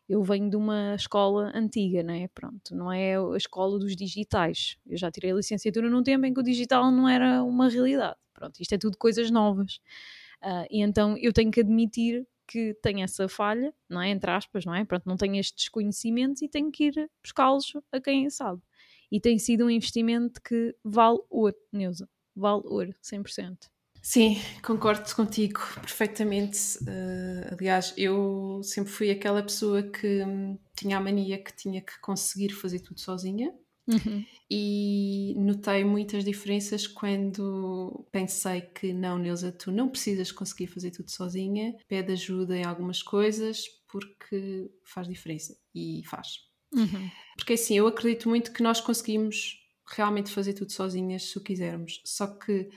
eu 0.08 0.22
venho 0.22 0.48
de 0.48 0.56
uma 0.56 0.94
escola 0.94 1.52
antiga, 1.54 2.02
não 2.02 2.14
é? 2.14 2.28
Pronto, 2.28 2.74
não 2.74 2.90
é 2.90 3.16
a 3.16 3.36
escola 3.36 3.78
dos 3.78 3.94
digitais. 3.94 4.78
Eu 4.86 4.96
já 4.96 5.10
tirei 5.10 5.32
a 5.32 5.34
licenciatura 5.34 5.90
num 5.90 6.02
tempo 6.02 6.24
em 6.24 6.32
que 6.32 6.40
o 6.40 6.42
digital 6.42 6.90
não 6.90 7.08
era 7.08 7.42
uma 7.42 7.68
realidade. 7.68 8.16
Pronto, 8.32 8.58
isto 8.60 8.74
é 8.74 8.78
tudo 8.78 8.96
coisas 8.96 9.30
novas. 9.30 9.80
Uh, 10.42 10.66
e 10.70 10.80
então 10.80 11.16
eu 11.18 11.32
tenho 11.32 11.50
que 11.50 11.60
admitir 11.60 12.26
que 12.46 12.74
tenho 12.82 13.00
essa 13.00 13.28
falha, 13.28 13.74
não 13.88 14.00
é? 14.00 14.08
Entre 14.08 14.30
aspas, 14.30 14.64
não 14.64 14.74
é? 14.74 14.84
Pronto, 14.84 15.04
não 15.06 15.16
tenho 15.16 15.36
estes 15.36 15.68
conhecimentos 15.68 16.40
e 16.40 16.48
tenho 16.48 16.70
que 16.70 16.84
ir 16.84 17.10
buscá-los 17.22 17.74
a 17.92 18.00
quem 18.00 18.30
sabe. 18.30 18.62
E 19.12 19.20
tem 19.20 19.38
sido 19.38 19.66
um 19.66 19.70
investimento 19.70 20.40
que 20.42 20.74
vale 20.82 21.18
ouro, 21.28 21.56
Neuza. 21.70 22.08
Vale 22.34 22.62
ouro, 22.64 22.94
100%. 23.02 23.68
Sim, 24.02 24.38
concordo 24.62 25.14
contigo 25.14 25.60
perfeitamente. 25.80 26.78
Uh, 26.82 27.54
aliás, 27.54 27.92
eu 27.96 28.60
sempre 28.62 28.92
fui 28.92 29.10
aquela 29.10 29.42
pessoa 29.42 29.82
que 29.82 30.24
hum, 30.24 30.58
tinha 30.76 30.96
a 30.96 31.00
mania 31.00 31.42
que 31.42 31.54
tinha 31.54 31.80
que 31.80 32.00
conseguir 32.00 32.50
fazer 32.50 32.80
tudo 32.80 33.00
sozinha. 33.00 33.52
Uhum. 33.86 34.24
E 34.50 35.34
notei 35.38 35.82
muitas 35.82 36.22
diferenças 36.24 36.86
quando 36.86 38.06
pensei 38.12 38.60
que 38.60 38.92
não, 38.92 39.18
Neuza, 39.18 39.50
tu 39.50 39.72
não 39.72 39.88
precisas 39.88 40.30
conseguir 40.30 40.66
fazer 40.66 40.90
tudo 40.90 41.10
sozinha, 41.10 41.74
pede 41.88 42.12
ajuda 42.12 42.56
em 42.56 42.64
algumas 42.64 43.02
coisas 43.02 43.64
porque 43.88 44.70
faz 44.84 45.08
diferença 45.08 45.56
e 45.74 46.02
faz. 46.04 46.48
Uhum. 46.74 47.10
Porque 47.36 47.54
assim, 47.54 47.78
eu 47.78 47.86
acredito 47.86 48.28
muito 48.28 48.52
que 48.52 48.62
nós 48.62 48.80
conseguimos 48.80 49.58
realmente 49.86 50.30
fazer 50.30 50.52
tudo 50.52 50.70
sozinhas 50.70 51.30
se 51.30 51.38
o 51.38 51.42
quisermos, 51.42 52.02
só 52.04 52.26
que 52.26 52.68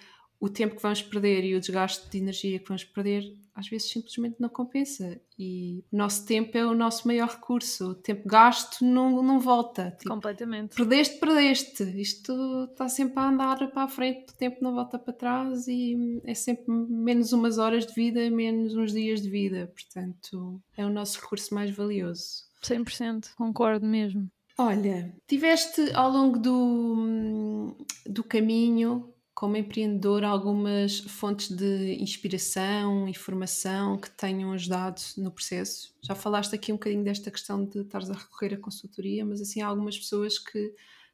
o 0.42 0.50
tempo 0.50 0.76
que 0.76 0.82
vamos 0.82 1.04
perder 1.04 1.46
e 1.46 1.56
o 1.56 1.60
desgaste 1.60 2.10
de 2.10 2.18
energia 2.18 2.58
que 2.58 2.68
vamos 2.68 2.84
perder 2.84 3.32
às 3.54 3.68
vezes 3.68 3.92
simplesmente 3.92 4.38
não 4.40 4.50
compensa. 4.50 5.22
E 5.38 5.84
o 5.92 5.98
nosso 5.98 6.26
tempo 6.26 6.58
é 6.58 6.66
o 6.66 6.74
nosso 6.74 7.08
maior 7.08 7.30
recurso. 7.30 7.92
O 7.92 7.96
tempo 7.96 8.28
gasto 8.28 8.84
não, 8.84 9.22
não 9.22 9.40
volta. 9.40 9.92
Tipo, 10.00 10.10
completamente. 10.10 10.76
perdeste, 10.76 11.20
perdeste. 11.20 11.84
Isto 12.02 12.68
está 12.72 12.90
sempre 12.90 13.20
a 13.20 13.30
andar 13.30 13.70
para 13.72 13.84
a 13.84 13.88
frente 13.88 14.32
o 14.32 14.36
tempo 14.36 14.58
não 14.62 14.74
volta 14.74 14.98
para 14.98 15.14
trás 15.14 15.68
e 15.68 16.22
é 16.24 16.34
sempre 16.34 16.66
menos 16.68 17.34
umas 17.34 17.58
horas 17.60 17.86
de 17.86 17.94
vida 17.94 18.30
menos 18.32 18.76
uns 18.76 18.94
dias 18.94 19.22
de 19.22 19.30
vida. 19.30 19.72
Portanto 19.76 20.60
é 20.76 20.84
o 20.84 20.90
nosso 20.90 21.22
recurso 21.22 21.54
mais 21.54 21.70
valioso. 21.70 22.50
100% 22.64 23.36
concordo 23.36 23.86
mesmo. 23.86 24.28
Olha, 24.58 25.14
tiveste 25.28 25.92
ao 25.94 26.12
longo 26.12 26.40
do, 26.40 27.76
do 28.06 28.24
caminho 28.24 29.12
como 29.42 29.58
empreendedor 29.58 30.24
algumas 30.24 31.00
fontes 31.00 31.50
de 31.50 31.96
inspiração 32.00 33.10
e 33.10 33.14
formação 33.16 33.98
que 33.98 34.08
tenham 34.12 34.54
ajudado 34.54 35.02
no 35.18 35.32
processo? 35.32 35.96
Já 36.00 36.14
falaste 36.14 36.54
aqui 36.54 36.72
um 36.72 36.76
bocadinho 36.76 37.04
desta 37.04 37.32
questão 37.32 37.66
de 37.66 37.80
estares 37.80 38.12
a 38.12 38.14
recorrer 38.14 38.54
à 38.54 38.58
consultoria, 38.60 39.26
mas 39.26 39.42
assim 39.42 39.60
há 39.60 39.66
algumas 39.66 39.98
pessoas 39.98 40.38
que 40.38 40.70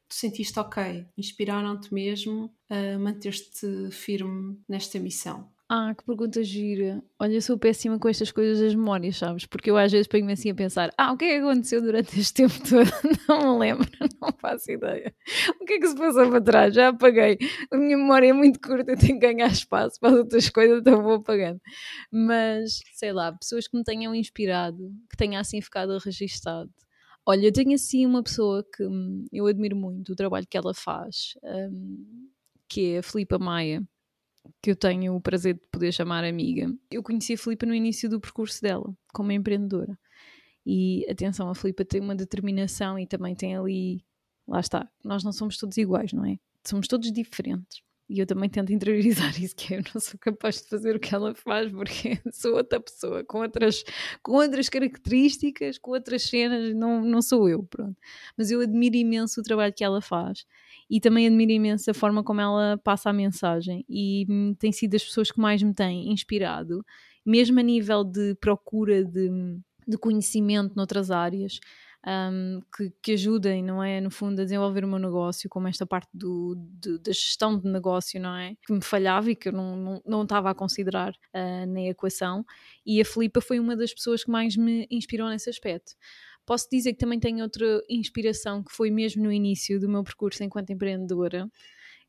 tu 0.06 0.14
sentiste 0.14 0.60
ok, 0.60 1.06
inspiraram-te 1.16 1.92
mesmo 1.94 2.54
a 2.68 2.98
manter-te 2.98 3.90
firme 3.90 4.60
nesta 4.68 4.98
missão? 4.98 5.50
Ah, 5.70 5.94
que 5.94 6.02
pergunta 6.02 6.42
gira. 6.42 7.02
Olha, 7.18 7.34
eu 7.34 7.42
sou 7.42 7.58
péssima 7.58 7.98
com 7.98 8.08
estas 8.08 8.32
coisas 8.32 8.58
das 8.58 8.74
memórias, 8.74 9.18
sabes? 9.18 9.44
Porque 9.44 9.70
eu 9.70 9.76
às 9.76 9.92
vezes 9.92 10.06
ponho-me 10.06 10.32
assim 10.32 10.50
a 10.50 10.54
pensar: 10.54 10.90
ah, 10.96 11.12
o 11.12 11.16
que 11.18 11.26
é 11.26 11.28
que 11.38 11.44
aconteceu 11.44 11.82
durante 11.82 12.18
este 12.18 12.32
tempo 12.42 12.54
todo? 12.66 12.88
Não 13.28 13.52
me 13.52 13.58
lembro, 13.58 13.86
não 14.18 14.32
faço 14.40 14.70
ideia. 14.70 15.14
O 15.60 15.66
que 15.66 15.74
é 15.74 15.78
que 15.78 15.88
se 15.88 15.94
passou 15.94 16.30
para 16.30 16.40
trás? 16.40 16.74
Já 16.74 16.88
apaguei. 16.88 17.36
A 17.70 17.76
minha 17.76 17.98
memória 17.98 18.28
é 18.28 18.32
muito 18.32 18.58
curta, 18.60 18.92
eu 18.92 18.98
tenho 18.98 19.20
que 19.20 19.26
ganhar 19.26 19.48
espaço 19.48 20.00
para 20.00 20.08
as 20.14 20.14
outras 20.20 20.48
coisas, 20.48 20.80
então 20.80 21.02
vou 21.02 21.16
apagando. 21.16 21.60
Mas, 22.10 22.80
sei 22.94 23.12
lá, 23.12 23.30
pessoas 23.32 23.68
que 23.68 23.76
me 23.76 23.84
tenham 23.84 24.14
inspirado, 24.14 24.90
que 25.10 25.16
tenha 25.18 25.38
assim 25.38 25.60
ficado 25.60 25.98
registado. 25.98 26.70
Olha, 27.26 27.46
eu 27.46 27.52
tenho 27.52 27.74
assim 27.74 28.06
uma 28.06 28.22
pessoa 28.22 28.64
que 28.74 28.84
hum, 28.84 29.26
eu 29.30 29.46
admiro 29.46 29.76
muito 29.76 30.12
o 30.12 30.16
trabalho 30.16 30.46
que 30.48 30.56
ela 30.56 30.72
faz, 30.72 31.34
um, 31.44 32.28
que 32.66 32.94
é 32.94 32.98
a 32.98 33.02
Filipa 33.02 33.38
Maia 33.38 33.82
que 34.62 34.70
eu 34.70 34.76
tenho 34.76 35.14
o 35.14 35.20
prazer 35.20 35.54
de 35.54 35.60
poder 35.70 35.92
chamar 35.92 36.24
amiga. 36.24 36.72
Eu 36.90 37.02
conheci 37.02 37.34
a 37.34 37.38
Filipa 37.38 37.66
no 37.66 37.74
início 37.74 38.08
do 38.08 38.20
percurso 38.20 38.60
dela, 38.62 38.94
como 39.12 39.32
empreendedora. 39.32 39.98
E 40.66 41.06
atenção, 41.10 41.48
a 41.48 41.54
Filipa 41.54 41.84
tem 41.84 42.00
uma 42.00 42.14
determinação 42.14 42.98
e 42.98 43.06
também 43.06 43.34
tem 43.34 43.56
ali. 43.56 44.04
Lá 44.46 44.60
está, 44.60 44.88
nós 45.04 45.22
não 45.24 45.32
somos 45.32 45.56
todos 45.56 45.76
iguais, 45.76 46.12
não 46.12 46.24
é? 46.24 46.38
Somos 46.66 46.88
todos 46.88 47.12
diferentes. 47.12 47.82
E 48.08 48.20
eu 48.20 48.26
também 48.26 48.48
tento 48.48 48.72
interiorizar 48.72 49.38
isso, 49.40 49.54
que 49.54 49.74
eu 49.74 49.82
não 49.94 50.00
sou 50.00 50.18
capaz 50.18 50.62
de 50.62 50.68
fazer 50.68 50.96
o 50.96 51.00
que 51.00 51.14
ela 51.14 51.34
faz, 51.34 51.70
porque 51.70 52.18
sou 52.32 52.56
outra 52.56 52.80
pessoa, 52.80 53.22
com 53.24 53.40
outras, 53.40 53.84
com 54.22 54.32
outras 54.32 54.68
características, 54.70 55.76
com 55.76 55.90
outras 55.90 56.22
cenas, 56.22 56.74
não, 56.74 57.02
não 57.02 57.20
sou 57.20 57.48
eu, 57.48 57.62
pronto. 57.64 57.96
Mas 58.36 58.50
eu 58.50 58.60
admiro 58.60 58.96
imenso 58.96 59.40
o 59.40 59.42
trabalho 59.42 59.74
que 59.74 59.84
ela 59.84 60.00
faz 60.00 60.46
e 60.90 61.00
também 61.00 61.26
admiro 61.26 61.52
imenso 61.52 61.90
a 61.90 61.94
forma 61.94 62.24
como 62.24 62.40
ela 62.40 62.78
passa 62.82 63.10
a 63.10 63.12
mensagem 63.12 63.84
e 63.88 64.26
hum, 64.28 64.54
tem 64.58 64.72
sido 64.72 64.92
das 64.92 65.04
pessoas 65.04 65.30
que 65.30 65.40
mais 65.40 65.62
me 65.62 65.74
têm 65.74 66.10
inspirado, 66.10 66.84
mesmo 67.24 67.60
a 67.60 67.62
nível 67.62 68.02
de 68.02 68.34
procura 68.36 69.04
de, 69.04 69.28
de 69.86 69.98
conhecimento 69.98 70.74
noutras 70.74 71.10
áreas. 71.10 71.60
Um, 72.06 72.60
que, 72.74 72.92
que, 73.02 73.12
ajudem, 73.12 73.62
não 73.62 73.82
é? 73.82 74.00
No 74.00 74.08
fundo, 74.08 74.40
a 74.40 74.44
desenvolver 74.44 74.84
o 74.84 74.88
meu 74.88 75.00
negócio, 75.00 75.50
como 75.50 75.66
esta 75.66 75.84
parte 75.84 76.08
do, 76.14 76.54
de, 76.80 76.96
da 77.00 77.12
gestão 77.12 77.58
de 77.58 77.68
negócio, 77.68 78.20
não 78.20 78.36
é? 78.36 78.54
Que 78.64 78.72
me 78.72 78.80
falhava 78.80 79.30
e 79.30 79.36
que 79.36 79.48
eu 79.48 79.52
não, 79.52 79.76
não, 79.76 80.02
não 80.06 80.22
estava 80.22 80.48
a 80.48 80.54
considerar 80.54 81.10
uh, 81.10 81.66
na 81.66 81.82
equação. 81.82 82.46
E 82.86 83.00
a 83.00 83.04
Filipa 83.04 83.40
foi 83.40 83.58
uma 83.58 83.76
das 83.76 83.92
pessoas 83.92 84.22
que 84.22 84.30
mais 84.30 84.56
me 84.56 84.86
inspirou 84.90 85.28
nesse 85.28 85.50
aspecto. 85.50 85.92
Posso 86.48 86.66
dizer 86.72 86.94
que 86.94 86.98
também 86.98 87.20
tenho 87.20 87.42
outra 87.42 87.84
inspiração 87.90 88.64
que 88.64 88.72
foi 88.72 88.90
mesmo 88.90 89.22
no 89.22 89.30
início 89.30 89.78
do 89.78 89.86
meu 89.86 90.02
percurso 90.02 90.42
enquanto 90.42 90.70
empreendedora, 90.70 91.46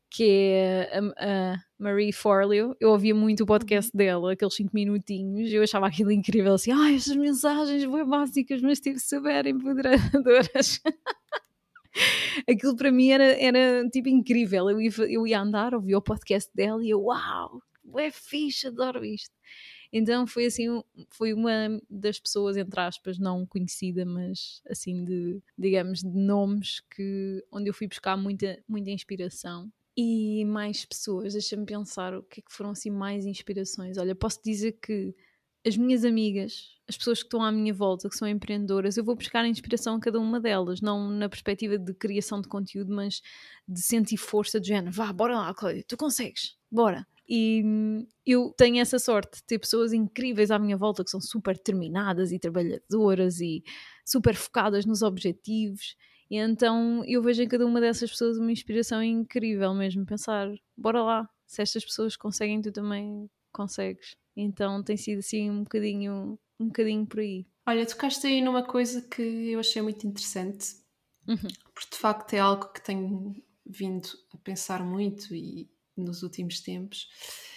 que 0.08 0.24
é 0.24 0.98
a, 0.98 1.52
a 1.52 1.56
Marie 1.78 2.10
Forleo. 2.10 2.74
Eu 2.80 2.88
ouvia 2.88 3.14
muito 3.14 3.42
o 3.42 3.46
podcast 3.46 3.90
uhum. 3.92 3.98
dela, 3.98 4.32
aqueles 4.32 4.54
5 4.54 4.70
minutinhos, 4.72 5.52
eu 5.52 5.62
achava 5.62 5.88
aquilo 5.88 6.10
incrível, 6.10 6.54
assim, 6.54 6.72
ai, 6.72 6.94
estas 6.94 7.16
mensagens 7.16 7.84
bem 7.84 8.02
básicas, 8.06 8.62
mas 8.62 8.80
tipo 8.80 8.98
super 8.98 9.46
empoderadoras. 9.46 10.80
aquilo 12.48 12.74
para 12.76 12.90
mim 12.90 13.10
era, 13.10 13.38
era 13.38 13.86
tipo 13.90 14.08
incrível. 14.08 14.70
Eu 14.70 14.80
ia, 14.80 14.90
eu 15.06 15.26
ia 15.26 15.38
andar, 15.38 15.74
ouvia 15.74 15.98
o 15.98 16.02
podcast 16.02 16.50
dela 16.54 16.82
e 16.82 16.88
eu, 16.88 17.02
uau, 17.02 17.60
é 17.98 18.10
fixe, 18.10 18.68
adoro 18.68 19.04
isto. 19.04 19.34
Então 19.92 20.26
foi 20.26 20.46
assim, 20.46 20.82
foi 21.10 21.32
uma 21.32 21.80
das 21.88 22.18
pessoas, 22.20 22.56
entre 22.56 22.80
aspas, 22.80 23.18
não 23.18 23.44
conhecida, 23.44 24.04
mas 24.04 24.62
assim 24.68 25.04
de, 25.04 25.42
digamos, 25.58 26.00
de 26.00 26.16
nomes 26.16 26.80
que, 26.94 27.44
onde 27.50 27.68
eu 27.68 27.74
fui 27.74 27.88
buscar 27.88 28.16
muita, 28.16 28.62
muita 28.68 28.90
inspiração. 28.90 29.70
E 29.96 30.44
mais 30.44 30.84
pessoas, 30.84 31.32
deixa-me 31.32 31.66
pensar 31.66 32.14
o 32.14 32.22
que 32.22 32.40
é 32.40 32.42
que 32.42 32.52
foram 32.52 32.70
assim 32.70 32.90
mais 32.90 33.26
inspirações. 33.26 33.98
Olha, 33.98 34.14
posso 34.14 34.40
dizer 34.42 34.78
que 34.80 35.14
as 35.66 35.76
minhas 35.76 36.04
amigas, 36.04 36.78
as 36.88 36.96
pessoas 36.96 37.18
que 37.18 37.26
estão 37.26 37.42
à 37.42 37.52
minha 37.52 37.74
volta, 37.74 38.08
que 38.08 38.16
são 38.16 38.26
empreendedoras, 38.26 38.96
eu 38.96 39.04
vou 39.04 39.14
buscar 39.14 39.44
inspiração 39.44 39.96
a 39.96 40.00
cada 40.00 40.18
uma 40.18 40.40
delas, 40.40 40.80
não 40.80 41.10
na 41.10 41.28
perspectiva 41.28 41.76
de 41.76 41.92
criação 41.92 42.40
de 42.40 42.48
conteúdo, 42.48 42.94
mas 42.94 43.20
de 43.68 43.82
sentir 43.82 44.16
força 44.16 44.58
do 44.58 44.66
género. 44.66 44.92
Vá, 44.92 45.12
bora 45.12 45.36
lá, 45.36 45.52
Cláudia, 45.52 45.84
tu 45.86 45.96
consegues, 45.96 46.56
bora. 46.70 47.06
E 47.32 47.62
eu 48.26 48.52
tenho 48.56 48.80
essa 48.80 48.98
sorte 48.98 49.36
de 49.36 49.44
ter 49.44 49.60
pessoas 49.60 49.92
incríveis 49.92 50.50
à 50.50 50.58
minha 50.58 50.76
volta 50.76 51.04
que 51.04 51.10
são 51.10 51.20
super 51.20 51.54
determinadas 51.54 52.32
e 52.32 52.40
trabalhadoras 52.40 53.40
e 53.40 53.62
super 54.04 54.34
focadas 54.34 54.84
nos 54.84 55.00
objetivos. 55.00 55.94
E 56.28 56.36
então 56.36 57.04
eu 57.06 57.22
vejo 57.22 57.40
em 57.40 57.46
cada 57.46 57.64
uma 57.64 57.80
dessas 57.80 58.10
pessoas 58.10 58.36
uma 58.36 58.50
inspiração 58.50 59.00
incrível 59.00 59.72
mesmo. 59.72 60.04
Pensar, 60.04 60.52
bora 60.76 61.04
lá, 61.04 61.30
se 61.46 61.62
estas 61.62 61.84
pessoas 61.84 62.16
conseguem, 62.16 62.60
tu 62.60 62.72
também 62.72 63.30
consegues. 63.52 64.16
Então 64.36 64.82
tem 64.82 64.96
sido 64.96 65.20
assim 65.20 65.48
um 65.48 65.62
bocadinho, 65.62 66.36
um 66.58 66.66
bocadinho 66.66 67.06
por 67.06 67.20
aí. 67.20 67.46
Olha, 67.64 67.86
tocaste 67.86 68.26
aí 68.26 68.42
numa 68.42 68.64
coisa 68.64 69.02
que 69.02 69.22
eu 69.22 69.60
achei 69.60 69.80
muito 69.82 70.04
interessante, 70.04 70.74
uhum. 71.28 71.36
porque 71.72 71.90
de 71.92 71.96
facto 71.96 72.34
é 72.34 72.40
algo 72.40 72.72
que 72.72 72.82
tenho 72.82 73.40
vindo 73.64 74.08
a 74.34 74.38
pensar 74.38 74.84
muito 74.84 75.32
e 75.32 75.70
nos 76.00 76.22
últimos 76.22 76.60
tempos, 76.60 77.08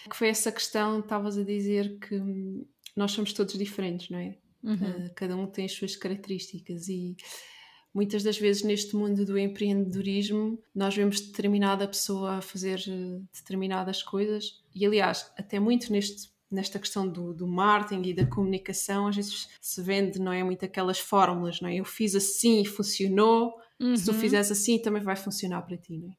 que 0.09 0.15
foi 0.15 0.27
essa 0.29 0.51
questão, 0.51 0.99
estavas 0.99 1.37
a 1.37 1.43
dizer 1.43 1.97
que 1.99 2.21
nós 2.95 3.11
somos 3.11 3.33
todos 3.33 3.57
diferentes, 3.57 4.09
não 4.09 4.19
é? 4.19 4.37
Uhum. 4.63 4.75
Uh, 4.75 5.11
cada 5.15 5.35
um 5.35 5.45
tem 5.45 5.65
as 5.65 5.73
suas 5.73 5.95
características 5.95 6.87
e 6.87 7.17
muitas 7.93 8.23
das 8.23 8.37
vezes 8.37 8.63
neste 8.63 8.95
mundo 8.95 9.25
do 9.25 9.37
empreendedorismo 9.37 10.57
nós 10.73 10.95
vemos 10.95 11.19
determinada 11.21 11.87
pessoa 11.87 12.37
a 12.37 12.41
fazer 12.41 12.83
eh, 12.87 13.21
determinadas 13.33 14.01
coisas 14.01 14.63
e 14.73 14.85
aliás 14.85 15.31
até 15.37 15.59
muito 15.59 15.91
neste 15.91 16.33
nesta 16.49 16.77
questão 16.77 17.07
do, 17.07 17.33
do 17.33 17.47
marketing 17.47 18.09
e 18.09 18.13
da 18.13 18.25
comunicação 18.25 19.07
às 19.07 19.15
vezes 19.15 19.49
se 19.59 19.81
vende 19.81 20.19
não 20.19 20.31
é 20.31 20.43
muito 20.43 20.63
aquelas 20.63 20.99
fórmulas 20.99 21.61
não 21.61 21.69
é 21.69 21.75
eu 21.75 21.85
fiz 21.85 22.15
assim 22.15 22.61
e 22.61 22.65
funcionou 22.65 23.53
uhum. 23.79 23.95
se 23.95 24.05
tu 24.05 24.11
uhum. 24.11 24.19
fizeres 24.19 24.51
assim 24.51 24.79
também 24.79 25.01
vai 25.01 25.15
funcionar 25.15 25.61
para 25.63 25.77
ti 25.77 25.97
não 25.97 26.09
é? 26.09 26.13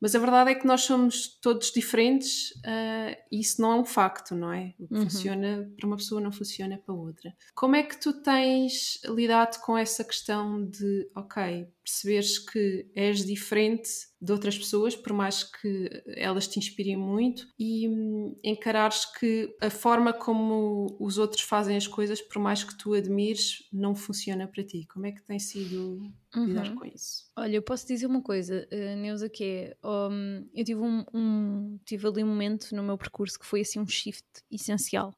Mas 0.00 0.14
a 0.14 0.18
verdade 0.18 0.50
é 0.50 0.54
que 0.54 0.66
nós 0.66 0.82
somos 0.82 1.38
todos 1.40 1.72
diferentes 1.72 2.50
uh, 2.58 3.16
e 3.32 3.40
isso 3.40 3.60
não 3.60 3.72
é 3.72 3.74
um 3.76 3.84
facto, 3.84 4.34
não 4.34 4.52
é? 4.52 4.74
O 4.78 4.86
que 4.86 4.94
uhum. 4.94 5.02
funciona 5.02 5.70
para 5.76 5.86
uma 5.86 5.96
pessoa 5.96 6.20
não 6.20 6.30
funciona 6.30 6.78
para 6.78 6.94
outra. 6.94 7.34
Como 7.54 7.74
é 7.74 7.82
que 7.82 8.00
tu 8.00 8.12
tens 8.22 9.00
lidado 9.04 9.60
com 9.60 9.76
essa 9.76 10.04
questão 10.04 10.64
de, 10.64 11.10
ok, 11.16 11.68
perceberes 11.88 12.38
que 12.38 12.86
és 12.94 13.24
diferente 13.24 13.88
de 14.20 14.32
outras 14.32 14.58
pessoas, 14.58 14.94
por 14.94 15.12
mais 15.12 15.42
que 15.42 15.88
elas 16.16 16.46
te 16.46 16.58
inspirem 16.58 16.96
muito, 16.96 17.46
e 17.58 17.88
hum, 17.88 18.36
encarares 18.44 19.06
que 19.06 19.56
a 19.60 19.70
forma 19.70 20.12
como 20.12 20.96
os 21.00 21.16
outros 21.18 21.42
fazem 21.42 21.76
as 21.76 21.86
coisas, 21.86 22.20
por 22.20 22.40
mais 22.40 22.62
que 22.62 22.76
tu 22.76 22.92
admires, 22.92 23.66
não 23.72 23.94
funciona 23.94 24.46
para 24.46 24.64
ti. 24.64 24.86
Como 24.92 25.06
é 25.06 25.12
que 25.12 25.22
tem 25.22 25.38
sido 25.38 26.02
uhum. 26.36 26.46
lidar 26.46 26.74
com 26.74 26.84
isso? 26.84 27.30
Olha, 27.36 27.56
eu 27.56 27.62
posso 27.62 27.86
dizer 27.86 28.06
uma 28.06 28.22
coisa, 28.22 28.68
uh, 28.70 28.96
Neuza, 28.96 29.28
que 29.28 29.44
é, 29.44 29.76
um, 29.82 30.46
eu 30.52 30.64
tive, 30.64 30.80
um, 30.80 31.04
um, 31.14 31.78
tive 31.84 32.06
ali 32.06 32.22
um 32.22 32.28
momento 32.28 32.74
no 32.74 32.82
meu 32.82 32.98
percurso 32.98 33.38
que 33.38 33.46
foi 33.46 33.62
assim 33.62 33.80
um 33.80 33.86
shift 33.86 34.26
essencial 34.50 35.14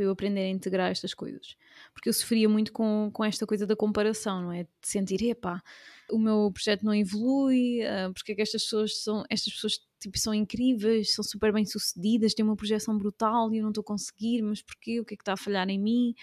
para 0.00 0.06
eu 0.06 0.12
aprender 0.12 0.40
a 0.40 0.48
integrar 0.48 0.90
estas 0.90 1.12
coisas. 1.12 1.56
Porque 1.92 2.08
eu 2.08 2.12
sofria 2.14 2.48
muito 2.48 2.72
com, 2.72 3.10
com 3.12 3.22
esta 3.22 3.46
coisa 3.46 3.66
da 3.66 3.76
comparação, 3.76 4.40
não 4.40 4.52
é? 4.52 4.62
De 4.62 4.68
sentir, 4.80 5.22
epá, 5.28 5.62
o 6.10 6.18
meu 6.18 6.50
projeto 6.50 6.86
não 6.86 6.94
evolui, 6.94 7.80
uh, 7.82 8.10
porque 8.14 8.32
é 8.32 8.34
que 8.34 8.40
estas 8.40 8.62
pessoas 8.62 8.96
são, 9.02 9.24
estas 9.28 9.52
pessoas 9.52 9.78
tipo, 10.00 10.18
são 10.18 10.32
incríveis, 10.32 11.14
são 11.14 11.22
super 11.22 11.52
bem 11.52 11.66
sucedidas, 11.66 12.32
têm 12.32 12.42
uma 12.42 12.56
projeção 12.56 12.96
brutal 12.96 13.52
e 13.52 13.58
eu 13.58 13.62
não 13.62 13.68
estou 13.68 13.82
a 13.82 13.84
conseguir, 13.84 14.40
mas 14.40 14.62
porquê? 14.62 15.00
O 15.00 15.04
que 15.04 15.12
é 15.12 15.16
que 15.18 15.22
está 15.22 15.34
a 15.34 15.36
falhar 15.36 15.68
em 15.68 15.78
mim? 15.78 16.14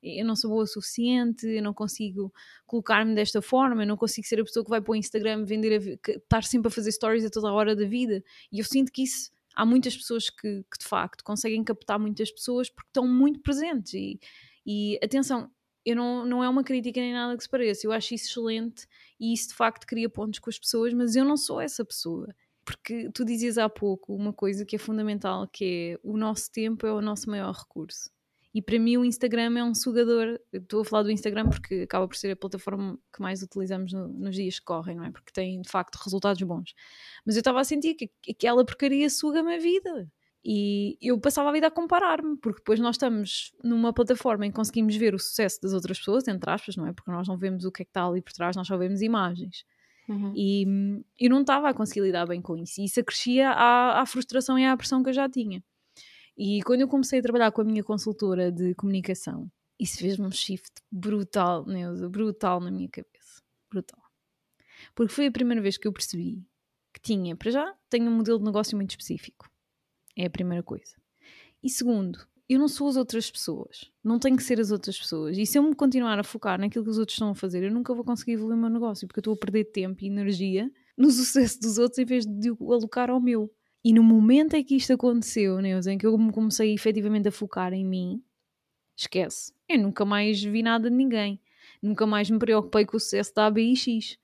Eu 0.00 0.24
não 0.24 0.36
sou 0.36 0.50
boa 0.50 0.62
o 0.62 0.66
suficiente, 0.66 1.44
eu 1.48 1.62
não 1.62 1.74
consigo 1.74 2.32
colocar-me 2.66 3.16
desta 3.16 3.42
forma, 3.42 3.82
eu 3.82 3.86
não 3.86 3.96
consigo 3.96 4.28
ser 4.28 4.38
a 4.40 4.44
pessoa 4.44 4.62
que 4.62 4.70
vai 4.70 4.80
para 4.80 4.92
o 4.92 4.94
Instagram 4.94 5.44
vender, 5.44 5.98
a, 6.06 6.10
estar 6.18 6.44
sempre 6.44 6.68
a 6.68 6.70
fazer 6.70 6.92
stories 6.92 7.24
a 7.24 7.30
toda 7.30 7.48
a 7.48 7.52
hora 7.52 7.74
da 7.74 7.84
vida. 7.84 8.22
E 8.52 8.60
eu 8.60 8.64
sinto 8.64 8.92
que 8.92 9.02
isso 9.02 9.32
há 9.54 9.64
muitas 9.64 9.96
pessoas 9.96 10.30
que, 10.30 10.64
que, 10.70 10.78
de 10.78 10.86
facto 10.86 11.24
conseguem 11.24 11.62
captar 11.64 11.98
muitas 11.98 12.30
pessoas 12.30 12.68
porque 12.70 12.88
estão 12.88 13.06
muito 13.06 13.40
presentes 13.40 13.94
e, 13.94 14.18
e 14.66 14.98
atenção, 15.02 15.50
eu 15.84 15.94
não, 15.94 16.24
não 16.24 16.42
é 16.42 16.48
uma 16.48 16.64
crítica 16.64 17.00
nem 17.00 17.12
nada 17.12 17.36
que 17.36 17.42
se 17.42 17.48
pareça, 17.48 17.86
eu 17.86 17.92
acho 17.92 18.14
isso 18.14 18.30
excelente 18.30 18.86
e 19.20 19.32
isso 19.32 19.48
de 19.48 19.54
facto 19.54 19.86
cria 19.86 20.08
pontos 20.08 20.38
com 20.38 20.50
as 20.50 20.58
pessoas, 20.58 20.92
mas 20.94 21.14
eu 21.14 21.24
não 21.24 21.36
sou 21.36 21.60
essa 21.60 21.84
pessoa. 21.84 22.34
Porque 22.64 23.10
tu 23.12 23.24
dizias 23.24 23.58
há 23.58 23.68
pouco 23.68 24.14
uma 24.14 24.32
coisa 24.32 24.64
que 24.64 24.76
é 24.76 24.78
fundamental, 24.78 25.46
que 25.46 25.64
é 25.92 26.00
o 26.02 26.16
nosso 26.16 26.50
tempo 26.50 26.86
é 26.86 26.92
o 26.92 27.02
nosso 27.02 27.28
maior 27.28 27.52
recurso. 27.52 28.13
E 28.54 28.62
para 28.62 28.78
mim 28.78 28.96
o 28.96 29.04
Instagram 29.04 29.58
é 29.58 29.64
um 29.64 29.74
sugador. 29.74 30.38
Estou 30.52 30.82
a 30.82 30.84
falar 30.84 31.02
do 31.02 31.10
Instagram 31.10 31.48
porque 31.48 31.82
acaba 31.82 32.06
por 32.06 32.16
ser 32.16 32.30
a 32.30 32.36
plataforma 32.36 32.96
que 33.12 33.20
mais 33.20 33.42
utilizamos 33.42 33.92
no, 33.92 34.06
nos 34.06 34.36
dias 34.36 34.60
que 34.60 34.64
correm, 34.64 34.96
não 34.96 35.04
é? 35.04 35.10
Porque 35.10 35.32
tem 35.32 35.60
de 35.60 35.68
facto 35.68 35.96
resultados 35.96 36.40
bons. 36.42 36.72
Mas 37.26 37.34
eu 37.34 37.40
estava 37.40 37.60
a 37.60 37.64
sentir 37.64 37.94
que 37.94 38.08
aquela 38.30 38.64
porcaria 38.64 39.10
suga-me 39.10 39.56
a 39.56 39.58
vida. 39.58 40.08
E 40.46 40.98
eu 41.00 41.18
passava 41.18 41.48
a 41.48 41.52
vida 41.52 41.68
a 41.68 41.70
comparar-me, 41.70 42.36
porque 42.36 42.58
depois 42.58 42.78
nós 42.78 42.96
estamos 42.96 43.52
numa 43.64 43.94
plataforma 43.94 44.44
em 44.46 44.50
que 44.50 44.56
conseguimos 44.56 44.94
ver 44.94 45.14
o 45.14 45.18
sucesso 45.18 45.58
das 45.60 45.72
outras 45.72 45.98
pessoas, 45.98 46.28
entre 46.28 46.50
aspas, 46.50 46.76
não 46.76 46.86
é? 46.86 46.92
Porque 46.92 47.10
nós 47.10 47.26
não 47.26 47.38
vemos 47.38 47.64
o 47.64 47.72
que 47.72 47.82
é 47.82 47.84
que 47.84 47.90
está 47.90 48.06
ali 48.06 48.20
por 48.20 48.32
trás, 48.34 48.54
nós 48.54 48.66
só 48.66 48.76
vemos 48.76 49.00
imagens. 49.00 49.64
Uhum. 50.06 50.32
E 50.36 50.66
hum, 50.68 51.04
eu 51.18 51.30
não 51.30 51.40
estava 51.40 51.70
a 51.70 51.74
conseguir 51.74 52.02
lidar 52.02 52.26
bem 52.26 52.42
com 52.42 52.56
isso. 52.58 52.80
E 52.80 52.84
isso 52.84 53.00
acrescia 53.00 53.50
à, 53.50 54.02
à 54.02 54.06
frustração 54.06 54.58
e 54.58 54.66
à 54.66 54.76
pressão 54.76 55.02
que 55.02 55.08
eu 55.08 55.14
já 55.14 55.28
tinha. 55.28 55.64
E 56.36 56.62
quando 56.62 56.80
eu 56.80 56.88
comecei 56.88 57.20
a 57.20 57.22
trabalhar 57.22 57.52
com 57.52 57.60
a 57.60 57.64
minha 57.64 57.84
consultora 57.84 58.50
de 58.50 58.74
comunicação, 58.74 59.50
isso 59.78 59.98
fez-me 59.98 60.26
um 60.26 60.30
shift 60.30 60.70
brutal, 60.90 61.64
Neuza, 61.66 62.08
brutal 62.08 62.60
na 62.60 62.70
minha 62.70 62.88
cabeça. 62.88 63.42
Brutal. 63.70 64.02
Porque 64.94 65.12
foi 65.12 65.26
a 65.26 65.32
primeira 65.32 65.62
vez 65.62 65.76
que 65.76 65.86
eu 65.86 65.92
percebi 65.92 66.44
que 66.92 67.00
tinha, 67.00 67.36
para 67.36 67.50
já, 67.50 67.74
tenho 67.90 68.10
um 68.10 68.16
modelo 68.16 68.38
de 68.38 68.44
negócio 68.44 68.76
muito 68.76 68.90
específico. 68.90 69.50
É 70.16 70.26
a 70.26 70.30
primeira 70.30 70.62
coisa. 70.62 70.94
E 71.62 71.68
segundo, 71.68 72.24
eu 72.48 72.58
não 72.58 72.68
sou 72.68 72.88
as 72.88 72.96
outras 72.96 73.30
pessoas. 73.30 73.90
Não 74.02 74.18
tenho 74.18 74.36
que 74.36 74.42
ser 74.42 74.60
as 74.60 74.70
outras 74.70 74.98
pessoas. 74.98 75.36
E 75.36 75.46
se 75.46 75.58
eu 75.58 75.62
me 75.62 75.74
continuar 75.74 76.18
a 76.18 76.24
focar 76.24 76.60
naquilo 76.60 76.84
que 76.84 76.90
os 76.90 76.98
outros 76.98 77.14
estão 77.14 77.30
a 77.30 77.34
fazer, 77.34 77.64
eu 77.64 77.72
nunca 77.72 77.94
vou 77.94 78.04
conseguir 78.04 78.32
evoluir 78.32 78.56
o 78.56 78.60
meu 78.60 78.70
negócio, 78.70 79.08
porque 79.08 79.18
eu 79.18 79.22
estou 79.22 79.34
a 79.34 79.36
perder 79.36 79.64
tempo 79.64 80.04
e 80.04 80.06
energia 80.06 80.70
no 80.96 81.10
sucesso 81.10 81.58
dos 81.60 81.78
outros 81.78 81.98
em 81.98 82.04
vez 82.04 82.24
de 82.26 82.50
o 82.50 82.72
alocar 82.72 83.10
ao 83.10 83.20
meu. 83.20 83.50
E 83.84 83.92
no 83.92 84.02
momento 84.02 84.54
em 84.54 84.64
que 84.64 84.76
isto 84.76 84.94
aconteceu, 84.94 85.60
Neus, 85.60 85.86
em 85.86 85.98
que 85.98 86.06
eu 86.06 86.16
me 86.16 86.32
comecei 86.32 86.72
efetivamente 86.72 87.28
a 87.28 87.32
focar 87.32 87.74
em 87.74 87.84
mim, 87.84 88.24
esquece. 88.96 89.52
Eu 89.68 89.78
nunca 89.78 90.04
mais 90.04 90.42
vi 90.42 90.62
nada 90.62 90.88
de 90.88 90.96
ninguém. 90.96 91.38
Nunca 91.82 92.06
mais 92.06 92.30
me 92.30 92.38
preocupei 92.38 92.86
com 92.86 92.96
o 92.96 93.00
sucesso 93.00 93.34
da 93.34 93.46
ABIX. 93.46 94.18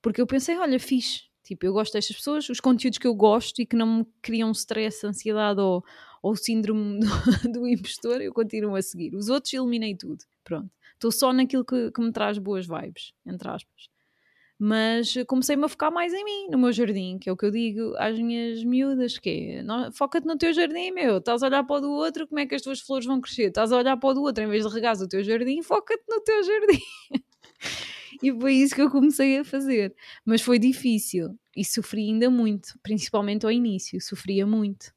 Porque 0.00 0.20
eu 0.20 0.26
pensei, 0.26 0.56
olha, 0.56 0.78
fixe. 0.78 1.24
Tipo, 1.42 1.66
eu 1.66 1.72
gosto 1.72 1.94
destas 1.94 2.16
pessoas, 2.16 2.48
os 2.48 2.60
conteúdos 2.60 2.98
que 2.98 3.06
eu 3.06 3.14
gosto 3.14 3.60
e 3.60 3.66
que 3.66 3.74
não 3.74 3.98
me 3.98 4.06
criam 4.22 4.52
stress, 4.52 5.04
ansiedade 5.04 5.60
ou, 5.60 5.84
ou 6.22 6.36
síndrome 6.36 7.00
do, 7.42 7.52
do 7.52 7.68
impostor, 7.68 8.20
eu 8.20 8.32
continuo 8.32 8.76
a 8.76 8.82
seguir. 8.82 9.16
Os 9.16 9.28
outros 9.28 9.52
eliminei 9.52 9.96
tudo. 9.96 10.24
Pronto. 10.44 10.70
Estou 10.92 11.10
só 11.10 11.32
naquilo 11.32 11.64
que, 11.64 11.90
que 11.90 12.00
me 12.00 12.12
traz 12.12 12.38
boas 12.38 12.66
vibes, 12.66 13.12
entre 13.26 13.48
aspas. 13.48 13.88
Mas 14.62 15.14
comecei-me 15.26 15.64
a 15.64 15.68
focar 15.68 15.90
mais 15.90 16.12
em 16.12 16.22
mim, 16.22 16.48
no 16.50 16.58
meu 16.58 16.70
jardim, 16.70 17.18
que 17.18 17.30
é 17.30 17.32
o 17.32 17.36
que 17.36 17.46
eu 17.46 17.50
digo 17.50 17.94
às 17.96 18.18
minhas 18.18 18.62
miúdas, 18.62 19.16
que 19.16 19.30
é, 19.30 19.64
foca-te 19.90 20.26
no 20.26 20.36
teu 20.36 20.52
jardim, 20.52 20.90
meu, 20.90 21.16
estás 21.16 21.42
a 21.42 21.46
olhar 21.46 21.64
para 21.64 21.76
o 21.76 21.80
do 21.80 21.90
outro, 21.90 22.28
como 22.28 22.40
é 22.40 22.44
que 22.46 22.54
as 22.54 22.60
tuas 22.60 22.78
flores 22.78 23.06
vão 23.06 23.22
crescer? 23.22 23.44
Estás 23.48 23.72
a 23.72 23.78
olhar 23.78 23.96
para 23.96 24.10
o 24.10 24.12
do 24.12 24.20
outro, 24.20 24.44
em 24.44 24.48
vez 24.48 24.66
de 24.66 24.70
regar 24.70 24.94
o 25.00 25.08
teu 25.08 25.24
jardim, 25.24 25.62
foca-te 25.62 26.04
no 26.06 26.20
teu 26.20 26.42
jardim. 26.42 26.82
e 28.22 28.38
foi 28.38 28.52
isso 28.52 28.74
que 28.74 28.82
eu 28.82 28.90
comecei 28.90 29.38
a 29.38 29.44
fazer. 29.44 29.94
Mas 30.26 30.42
foi 30.42 30.58
difícil 30.58 31.38
e 31.56 31.64
sofri 31.64 32.02
ainda 32.02 32.28
muito, 32.28 32.78
principalmente 32.82 33.46
ao 33.46 33.50
início, 33.50 33.98
sofria 33.98 34.46
muito 34.46 34.92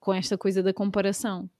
com 0.00 0.14
esta 0.14 0.38
coisa 0.38 0.62
da 0.62 0.72
comparação. 0.72 1.50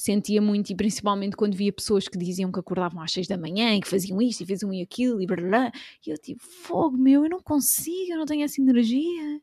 Sentia 0.00 0.40
muito, 0.40 0.70
e 0.70 0.74
principalmente 0.74 1.36
quando 1.36 1.54
via 1.54 1.70
pessoas 1.70 2.08
que 2.08 2.16
diziam 2.16 2.50
que 2.50 2.58
acordavam 2.58 3.02
às 3.02 3.12
seis 3.12 3.28
da 3.28 3.36
manhã 3.36 3.74
e 3.76 3.82
que 3.82 3.88
faziam 3.88 4.20
isto 4.22 4.40
e 4.40 4.46
faziam 4.46 4.70
aquilo 4.82 5.20
e 5.20 5.26
blá, 5.26 5.36
blá. 5.36 5.72
E 6.06 6.10
eu 6.10 6.16
tipo, 6.16 6.42
fogo 6.42 6.96
meu, 6.96 7.24
eu 7.24 7.28
não 7.28 7.42
consigo, 7.42 8.12
eu 8.12 8.16
não 8.16 8.24
tenho 8.24 8.42
essa 8.42 8.62
energia. 8.62 9.42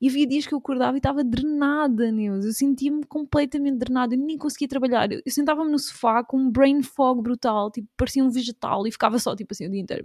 E 0.00 0.08
havia 0.08 0.26
dias 0.26 0.48
que 0.48 0.52
eu 0.52 0.58
acordava 0.58 0.96
e 0.96 0.98
estava 0.98 1.22
drenada, 1.22 2.10
Neus. 2.10 2.44
Eu 2.44 2.52
sentia-me 2.52 3.04
completamente 3.06 3.78
drenada, 3.78 4.16
eu 4.16 4.18
nem 4.18 4.36
conseguia 4.36 4.66
trabalhar. 4.66 5.12
Eu, 5.12 5.22
sentava-me 5.28 5.70
no 5.70 5.78
sofá 5.78 6.24
com 6.24 6.38
um 6.38 6.50
brain 6.50 6.82
fog 6.82 7.22
brutal, 7.22 7.70
tipo, 7.70 7.88
parecia 7.96 8.24
um 8.24 8.30
vegetal 8.30 8.84
e 8.84 8.90
ficava 8.90 9.16
só, 9.20 9.36
tipo 9.36 9.52
assim, 9.54 9.68
o 9.68 9.70
dia 9.70 9.80
inteiro, 9.80 10.04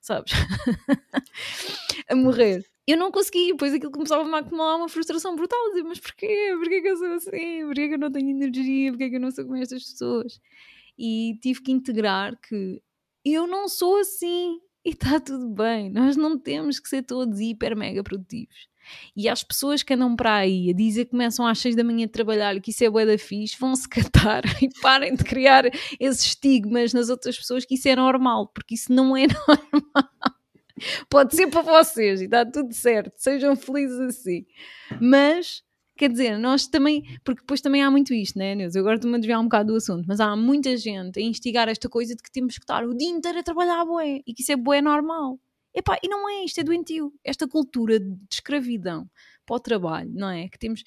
sabes? 0.00 0.32
a 2.10 2.16
morrer 2.16 2.64
eu 2.90 2.96
não 2.96 3.10
consegui, 3.10 3.48
depois 3.48 3.74
aquilo 3.74 3.92
começava-me 3.92 4.34
a 4.34 4.38
acumular 4.38 4.76
uma 4.76 4.88
frustração 4.88 5.36
brutal, 5.36 5.58
dizer, 5.70 5.82
mas 5.82 6.00
porquê? 6.00 6.54
Porquê 6.58 6.80
que 6.80 6.88
eu 6.88 6.96
sou 6.96 7.12
assim? 7.12 7.66
Porquê 7.66 7.88
que 7.88 7.94
eu 7.94 7.98
não 7.98 8.10
tenho 8.10 8.30
energia? 8.30 8.90
Porquê 8.90 9.10
que 9.10 9.16
eu 9.16 9.20
não 9.20 9.30
sou 9.30 9.44
como 9.44 9.56
estas 9.56 9.84
pessoas? 9.84 10.40
E 10.98 11.38
tive 11.42 11.62
que 11.62 11.70
integrar 11.70 12.34
que 12.40 12.82
eu 13.24 13.46
não 13.46 13.68
sou 13.68 13.98
assim 13.98 14.58
e 14.84 14.90
está 14.90 15.20
tudo 15.20 15.50
bem, 15.50 15.90
nós 15.90 16.16
não 16.16 16.38
temos 16.38 16.80
que 16.80 16.88
ser 16.88 17.02
todos 17.02 17.40
hiper 17.40 17.76
mega 17.76 18.02
produtivos. 18.02 18.68
E 19.14 19.28
as 19.28 19.44
pessoas 19.44 19.82
que 19.82 19.92
andam 19.92 20.16
para 20.16 20.36
aí 20.36 20.70
a 20.70 20.72
dizer 20.72 21.04
que 21.04 21.10
começam 21.10 21.46
às 21.46 21.58
6 21.58 21.76
da 21.76 21.84
manhã 21.84 22.06
a 22.06 22.08
trabalhar 22.08 22.56
e 22.56 22.60
que 22.60 22.70
isso 22.70 22.84
é 22.84 22.88
bué 22.88 23.04
da 23.04 23.18
fixe, 23.18 23.54
vão 23.60 23.76
se 23.76 23.86
catar 23.88 24.44
e 24.62 24.68
parem 24.80 25.14
de 25.14 25.24
criar 25.24 25.64
esses 26.00 26.24
estigmas 26.24 26.94
nas 26.94 27.10
outras 27.10 27.36
pessoas 27.36 27.66
que 27.66 27.74
isso 27.74 27.86
é 27.86 27.94
normal, 27.94 28.48
porque 28.48 28.74
isso 28.74 28.90
não 28.90 29.14
é 29.14 29.26
normal. 29.46 30.37
Pode 31.08 31.34
ser 31.34 31.48
para 31.48 31.62
vocês 31.62 32.20
e 32.20 32.24
está 32.24 32.44
tudo 32.44 32.72
certo, 32.72 33.12
sejam 33.16 33.56
felizes 33.56 33.98
assim. 34.00 34.46
Mas, 35.00 35.62
quer 35.96 36.10
dizer, 36.10 36.38
nós 36.38 36.66
também, 36.66 37.02
porque 37.24 37.40
depois 37.40 37.60
também 37.60 37.82
há 37.82 37.90
muito 37.90 38.14
isto, 38.14 38.38
né, 38.38 38.54
Neus? 38.54 38.74
Eu 38.74 38.80
agora 38.82 38.96
estou-me 38.96 39.16
a 39.16 39.18
desviar 39.18 39.40
um 39.40 39.44
bocado 39.44 39.72
do 39.72 39.76
assunto, 39.76 40.04
mas 40.06 40.20
há 40.20 40.34
muita 40.36 40.76
gente 40.76 41.18
a 41.18 41.22
instigar 41.22 41.68
esta 41.68 41.88
coisa 41.88 42.14
de 42.14 42.22
que 42.22 42.30
temos 42.30 42.56
que 42.56 42.64
estar 42.64 42.84
o 42.84 42.94
dia 42.94 43.10
inteiro 43.10 43.38
a 43.38 43.42
trabalhar 43.42 43.84
bué 43.84 44.20
e 44.26 44.34
que 44.34 44.42
isso 44.42 44.52
é 44.52 44.56
bué 44.56 44.80
normal. 44.80 45.38
Epá, 45.74 45.98
e 46.02 46.08
não 46.08 46.28
é 46.28 46.44
isto, 46.44 46.58
é 46.58 46.64
doentio. 46.64 47.12
Esta 47.22 47.46
cultura 47.46 48.00
de 48.00 48.16
escravidão 48.32 49.08
para 49.46 49.56
o 49.56 49.60
trabalho, 49.60 50.10
não 50.12 50.28
é? 50.28 50.48
Que 50.48 50.58
temos. 50.58 50.82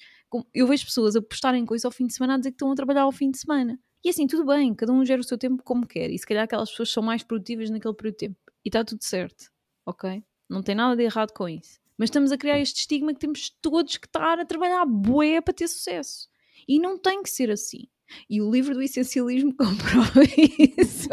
Eu 0.52 0.66
vejo 0.66 0.84
pessoas 0.84 1.16
a 1.16 1.22
postarem 1.22 1.64
coisas 1.64 1.84
ao 1.84 1.90
fim 1.90 2.06
de 2.06 2.14
semana 2.14 2.34
a 2.34 2.36
dizer 2.36 2.50
que 2.50 2.56
estão 2.56 2.70
a 2.70 2.74
trabalhar 2.74 3.02
ao 3.02 3.12
fim 3.12 3.30
de 3.30 3.38
semana. 3.38 3.78
E 4.04 4.08
assim, 4.08 4.26
tudo 4.26 4.44
bem, 4.44 4.74
cada 4.74 4.92
um 4.92 5.04
gera 5.04 5.20
o 5.20 5.24
seu 5.24 5.38
tempo 5.38 5.62
como 5.62 5.86
quer. 5.86 6.10
E 6.10 6.18
se 6.18 6.26
calhar 6.26 6.44
aquelas 6.44 6.70
pessoas 6.70 6.90
são 6.90 7.02
mais 7.02 7.22
produtivas 7.22 7.70
naquele 7.70 7.94
período 7.94 8.14
de 8.14 8.18
tempo. 8.26 8.36
E 8.64 8.68
está 8.68 8.84
tudo 8.84 9.02
certo 9.02 9.51
ok? 9.86 10.22
Não 10.48 10.62
tem 10.62 10.74
nada 10.74 10.96
de 10.96 11.02
errado 11.02 11.32
com 11.32 11.48
isso. 11.48 11.80
Mas 11.96 12.08
estamos 12.08 12.32
a 12.32 12.38
criar 12.38 12.58
este 12.58 12.80
estigma 12.80 13.12
que 13.12 13.20
temos 13.20 13.50
todos 13.60 13.96
que 13.96 14.06
estar 14.06 14.38
a 14.38 14.44
trabalhar 14.44 14.84
bué 14.84 15.40
para 15.40 15.54
ter 15.54 15.68
sucesso. 15.68 16.28
E 16.66 16.78
não 16.78 16.98
tem 16.98 17.22
que 17.22 17.30
ser 17.30 17.50
assim. 17.50 17.88
E 18.28 18.40
o 18.40 18.50
livro 18.50 18.74
do 18.74 18.82
essencialismo 18.82 19.54
comprova 19.56 20.22
isso. 20.78 21.08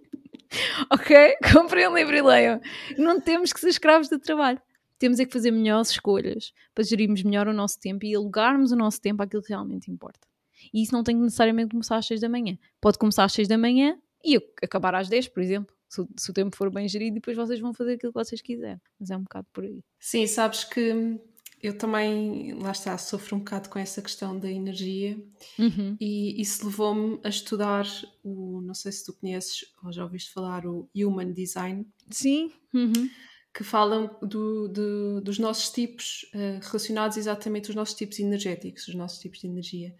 ok? 0.90 1.36
Comprem 1.52 1.86
o 1.86 1.94
livro 1.94 2.16
e 2.16 2.22
leiam. 2.22 2.60
Não 2.98 3.20
temos 3.20 3.52
que 3.52 3.60
ser 3.60 3.68
escravos 3.68 4.08
do 4.08 4.18
trabalho. 4.18 4.60
Temos 4.98 5.18
é 5.18 5.24
que 5.24 5.32
fazer 5.32 5.50
melhores 5.50 5.90
escolhas 5.90 6.52
para 6.74 6.84
gerirmos 6.84 7.22
melhor 7.22 7.48
o 7.48 7.54
nosso 7.54 7.80
tempo 7.80 8.04
e 8.04 8.14
alugarmos 8.14 8.70
o 8.70 8.76
nosso 8.76 9.00
tempo 9.00 9.22
àquilo 9.22 9.42
que 9.42 9.48
realmente 9.48 9.90
importa. 9.90 10.28
E 10.74 10.82
isso 10.82 10.92
não 10.92 11.02
tem 11.02 11.16
que 11.16 11.22
necessariamente 11.22 11.70
começar 11.70 11.96
às 11.96 12.06
6 12.06 12.20
da 12.20 12.28
manhã. 12.28 12.58
Pode 12.80 12.98
começar 12.98 13.24
às 13.24 13.32
6 13.32 13.48
da 13.48 13.56
manhã 13.56 13.98
e 14.22 14.36
acabar 14.62 14.94
às 14.94 15.08
10, 15.08 15.28
por 15.28 15.42
exemplo 15.42 15.74
se, 15.90 16.06
se, 16.16 16.30
o 16.30 16.34
tempo 16.34 16.56
for 16.56 16.70
bem 16.70 16.88
gerido, 16.88 17.16
depois 17.16 17.36
vocês 17.36 17.58
vão 17.60 17.74
fazer 17.74 17.94
aquilo 17.94 18.12
que 18.12 18.18
vocês 18.18 18.40
quiserem. 18.40 18.80
Mas 18.98 19.10
é 19.10 19.16
um 19.16 19.22
bocado 19.22 19.46
por 19.52 19.64
aí. 19.64 19.82
Sim, 19.98 20.26
sabes 20.26 20.64
que 20.64 21.20
eu 21.62 21.76
também, 21.76 22.54
lá 22.54 22.70
está, 22.70 22.96
sofro 22.96 23.36
um 23.36 23.40
bocado 23.40 23.68
com 23.68 23.78
essa 23.78 24.00
questão 24.00 24.38
da 24.38 24.50
energia 24.50 25.22
uhum. 25.58 25.96
e 26.00 26.40
isso 26.40 26.64
levou-me 26.64 27.20
a 27.22 27.28
estudar 27.28 27.86
o, 28.22 28.62
não 28.62 28.72
sei 28.72 28.92
se 28.92 29.04
tu 29.04 29.12
conheces 29.12 29.66
ou 29.84 29.92
já 29.92 30.02
ouviste 30.02 30.32
falar, 30.32 30.64
o 30.64 30.88
Human 30.94 31.32
Design. 31.32 31.86
Sim. 32.10 32.50
Uhum 32.72 33.10
que 33.52 33.64
falam 33.64 34.16
do, 34.22 34.68
do, 34.68 35.20
dos 35.20 35.38
nossos 35.38 35.70
tipos 35.70 36.24
uh, 36.34 36.64
relacionados 36.64 37.16
exatamente 37.16 37.68
aos 37.68 37.74
nossos 37.74 37.94
tipos 37.94 38.18
energéticos, 38.20 38.86
os 38.86 38.94
nossos 38.94 39.18
tipos 39.18 39.40
de 39.40 39.48
energia. 39.48 39.94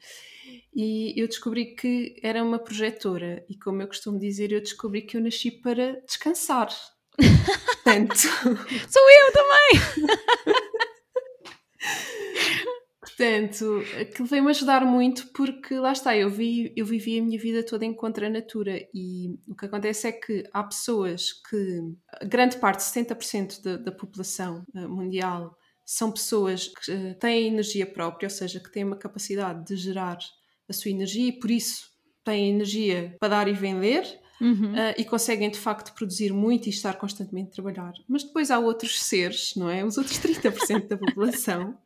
E 0.74 1.20
eu 1.20 1.26
descobri 1.26 1.74
que 1.74 2.16
era 2.22 2.42
uma 2.42 2.58
projetora, 2.58 3.44
e 3.48 3.58
como 3.58 3.82
eu 3.82 3.88
costumo 3.88 4.18
dizer, 4.18 4.52
eu 4.52 4.60
descobri 4.60 5.02
que 5.02 5.16
eu 5.16 5.20
nasci 5.20 5.50
para 5.50 6.00
descansar. 6.06 6.68
Portanto... 7.16 8.14
Sou 8.88 9.10
eu 9.10 9.32
também! 9.32 10.10
Portanto, 13.20 13.82
aquilo 14.00 14.26
veio-me 14.26 14.48
ajudar 14.48 14.82
muito 14.82 15.26
porque 15.34 15.74
lá 15.74 15.92
está, 15.92 16.16
eu, 16.16 16.30
vi, 16.30 16.72
eu 16.74 16.86
vivi 16.86 17.18
a 17.18 17.22
minha 17.22 17.38
vida 17.38 17.62
toda 17.62 17.84
em 17.84 17.92
contra 17.92 18.28
a 18.28 18.30
natura 18.30 18.80
e 18.94 19.38
o 19.46 19.54
que 19.54 19.66
acontece 19.66 20.08
é 20.08 20.12
que 20.12 20.48
há 20.50 20.62
pessoas 20.64 21.30
que, 21.32 21.80
grande 22.26 22.56
parte, 22.56 22.80
70% 22.80 23.62
da, 23.62 23.76
da 23.76 23.92
população 23.92 24.64
eh, 24.74 24.86
mundial, 24.86 25.54
são 25.84 26.10
pessoas 26.10 26.68
que 26.68 26.90
eh, 26.90 27.12
têm 27.12 27.48
energia 27.48 27.84
própria, 27.84 28.26
ou 28.26 28.30
seja, 28.30 28.58
que 28.58 28.72
têm 28.72 28.84
uma 28.84 28.96
capacidade 28.96 29.66
de 29.66 29.76
gerar 29.76 30.16
a 30.70 30.72
sua 30.72 30.90
energia 30.90 31.28
e 31.28 31.32
por 31.32 31.50
isso 31.50 31.90
têm 32.24 32.50
energia 32.50 33.16
para 33.18 33.28
dar 33.28 33.48
e 33.48 33.52
vender. 33.52 34.20
Uhum. 34.40 34.72
Uh, 34.72 34.94
e 34.96 35.04
conseguem 35.04 35.50
de 35.50 35.58
facto 35.58 35.94
produzir 35.94 36.32
muito 36.32 36.66
e 36.66 36.70
estar 36.70 36.94
constantemente 36.94 37.50
a 37.50 37.54
trabalhar. 37.62 37.92
Mas 38.08 38.24
depois 38.24 38.50
há 38.50 38.58
outros 38.58 39.02
seres, 39.02 39.52
não 39.54 39.68
é? 39.68 39.84
Os 39.84 39.98
outros 39.98 40.18
30% 40.18 40.88
da 40.88 40.96
população 40.96 41.76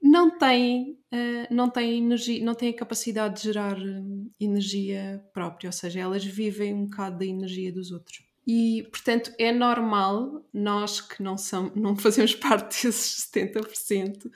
não 0.00 0.38
têm, 0.38 0.98
uh, 1.12 1.54
não 1.54 1.68
têm 1.68 1.98
energia, 1.98 2.42
não 2.42 2.54
têm 2.54 2.70
a 2.70 2.76
capacidade 2.76 3.36
de 3.36 3.42
gerar 3.42 3.78
uh, 3.78 4.30
energia 4.40 5.22
própria, 5.34 5.68
ou 5.68 5.72
seja, 5.72 6.00
elas 6.00 6.24
vivem 6.24 6.72
um 6.72 6.86
bocado 6.86 7.18
da 7.18 7.26
energia 7.26 7.70
dos 7.70 7.90
outros. 7.90 8.24
E, 8.46 8.86
portanto, 8.90 9.32
é 9.38 9.52
normal 9.52 10.46
nós 10.54 11.00
que 11.00 11.22
não, 11.22 11.36
são, 11.36 11.72
não 11.74 11.96
fazemos 11.96 12.32
parte 12.36 12.86
desses 12.86 13.28
70% 13.30 14.30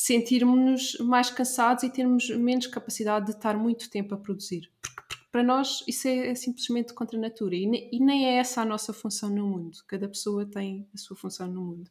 sentirmos-nos 0.00 0.96
mais 1.00 1.28
cansados 1.28 1.82
e 1.82 1.90
termos 1.90 2.30
menos 2.30 2.68
capacidade 2.68 3.26
de 3.26 3.32
estar 3.32 3.56
muito 3.56 3.90
tempo 3.90 4.14
a 4.14 4.16
produzir. 4.16 4.70
Porque, 4.80 5.16
para 5.32 5.42
nós 5.42 5.82
isso 5.88 6.06
é, 6.06 6.28
é, 6.28 6.34
simplesmente 6.36 6.94
contra 6.94 7.18
a 7.18 7.20
natura 7.20 7.56
e, 7.56 7.66
ne, 7.66 7.90
e 7.92 7.98
nem 7.98 8.26
é 8.26 8.36
essa 8.36 8.62
a 8.62 8.64
nossa 8.64 8.92
função 8.92 9.28
no 9.28 9.44
mundo. 9.44 9.76
Cada 9.88 10.08
pessoa 10.08 10.46
tem 10.46 10.88
a 10.94 10.98
sua 10.98 11.16
função 11.16 11.48
no 11.48 11.60
mundo 11.60 11.90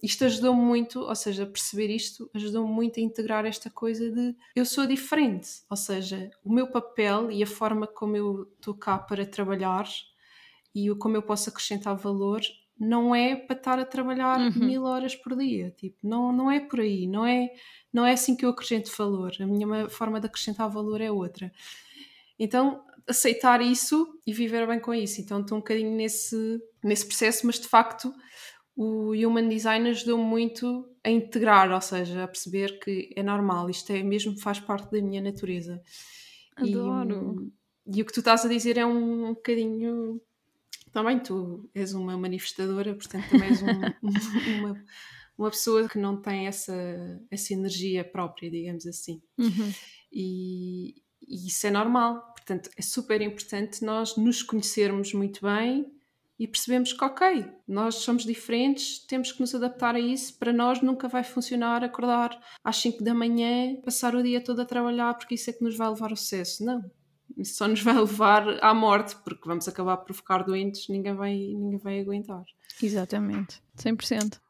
isto 0.00 0.24
ajudou-me 0.24 0.62
muito, 0.62 1.00
ou 1.00 1.14
seja, 1.16 1.44
perceber 1.44 1.90
isto 1.90 2.30
ajudou-me 2.32 2.72
muito 2.72 3.00
a 3.00 3.02
integrar 3.02 3.44
esta 3.44 3.68
coisa 3.68 4.08
de 4.12 4.32
eu 4.54 4.64
sou 4.64 4.86
diferente, 4.86 5.48
ou 5.68 5.76
seja, 5.76 6.30
o 6.44 6.52
meu 6.52 6.70
papel 6.70 7.32
e 7.32 7.42
a 7.42 7.46
forma 7.48 7.84
como 7.84 8.16
eu 8.16 8.48
estou 8.54 8.74
cá 8.74 8.96
para 8.96 9.26
trabalhar 9.26 9.88
e 10.72 10.88
como 10.94 11.16
eu 11.16 11.22
posso 11.22 11.50
acrescentar 11.50 11.96
valor 11.96 12.40
não 12.78 13.14
é 13.14 13.34
para 13.36 13.56
estar 13.56 13.78
a 13.78 13.84
trabalhar 13.84 14.38
Uhum. 14.38 14.66
mil 14.66 14.84
horas 14.84 15.14
por 15.16 15.36
dia. 15.36 15.70
Tipo, 15.76 15.96
não, 16.06 16.32
não 16.32 16.50
é 16.50 16.60
por 16.60 16.80
aí, 16.80 17.06
não 17.06 17.26
é, 17.26 17.50
não 17.92 18.04
é 18.06 18.12
assim 18.12 18.36
que 18.36 18.44
eu 18.44 18.50
acrescento 18.50 18.90
valor. 18.96 19.32
A 19.40 19.46
minha 19.46 19.88
forma 19.88 20.20
de 20.20 20.26
acrescentar 20.26 20.70
valor 20.70 21.00
é 21.00 21.10
outra. 21.10 21.52
Então, 22.38 22.84
aceitar 23.06 23.60
isso 23.60 24.06
e 24.26 24.32
viver 24.32 24.66
bem 24.66 24.78
com 24.80 24.94
isso. 24.94 25.20
Então, 25.20 25.40
estou 25.40 25.56
um 25.58 25.60
bocadinho 25.60 25.90
nesse, 25.96 26.60
nesse 26.84 27.06
processo, 27.06 27.46
mas 27.46 27.58
de 27.58 27.66
facto, 27.66 28.12
o 28.76 29.10
Human 29.12 29.48
Design 29.48 29.88
ajudou 29.88 30.18
muito 30.18 30.88
a 31.02 31.10
integrar, 31.10 31.72
ou 31.72 31.80
seja, 31.80 32.22
a 32.24 32.28
perceber 32.28 32.78
que 32.78 33.10
é 33.16 33.22
normal, 33.22 33.68
isto 33.70 33.90
é 33.92 34.02
mesmo 34.04 34.38
faz 34.38 34.60
parte 34.60 34.90
da 34.92 35.02
minha 35.02 35.20
natureza. 35.20 35.82
Adoro. 36.56 37.50
E, 37.86 37.98
e 37.98 38.02
o 38.02 38.04
que 38.04 38.12
tu 38.12 38.20
estás 38.20 38.44
a 38.44 38.48
dizer 38.48 38.76
é 38.78 38.86
um, 38.86 39.26
um 39.30 39.34
bocadinho. 39.34 40.20
Também 40.92 41.18
tu 41.18 41.68
és 41.74 41.94
uma 41.94 42.16
manifestadora, 42.16 42.94
portanto 42.94 43.28
também 43.30 43.48
és 43.48 43.62
um, 43.62 44.58
uma, 44.58 44.84
uma 45.36 45.50
pessoa 45.50 45.88
que 45.88 45.98
não 45.98 46.20
tem 46.20 46.46
essa, 46.46 46.74
essa 47.30 47.52
energia 47.52 48.04
própria, 48.04 48.50
digamos 48.50 48.86
assim. 48.86 49.22
Uhum. 49.38 49.72
E, 50.12 50.96
e 51.26 51.46
isso 51.46 51.66
é 51.66 51.70
normal. 51.70 52.34
Portanto, 52.34 52.70
é 52.76 52.82
super 52.82 53.20
importante 53.20 53.84
nós 53.84 54.16
nos 54.16 54.42
conhecermos 54.42 55.12
muito 55.12 55.42
bem 55.42 55.86
e 56.38 56.46
percebemos 56.46 56.92
que, 56.92 57.04
ok, 57.04 57.50
nós 57.66 57.96
somos 57.96 58.24
diferentes, 58.24 59.00
temos 59.06 59.32
que 59.32 59.40
nos 59.40 59.54
adaptar 59.54 59.96
a 59.96 60.00
isso. 60.00 60.38
Para 60.38 60.52
nós 60.52 60.80
nunca 60.80 61.08
vai 61.08 61.24
funcionar 61.24 61.82
acordar 61.82 62.40
às 62.62 62.76
5 62.76 63.02
da 63.02 63.12
manhã, 63.12 63.74
passar 63.84 64.14
o 64.14 64.22
dia 64.22 64.40
todo 64.40 64.62
a 64.62 64.64
trabalhar, 64.64 65.14
porque 65.14 65.34
isso 65.34 65.50
é 65.50 65.52
que 65.52 65.64
nos 65.64 65.76
vai 65.76 65.88
levar 65.88 66.10
ao 66.10 66.16
sucesso. 66.16 66.64
Não. 66.64 66.88
Isso 67.38 67.54
só 67.54 67.68
nos 67.68 67.80
vai 67.80 67.94
levar 67.94 68.62
à 68.62 68.74
morte, 68.74 69.16
porque 69.24 69.48
vamos 69.48 69.66
acabar 69.68 69.96
por 69.98 70.14
ficar 70.14 70.42
doentes, 70.42 70.88
ninguém 70.88 71.14
vai, 71.14 71.32
ninguém 71.34 71.78
vai 71.78 72.00
aguentar. 72.00 72.44
Exatamente, 72.82 73.62
100%. 73.76 74.40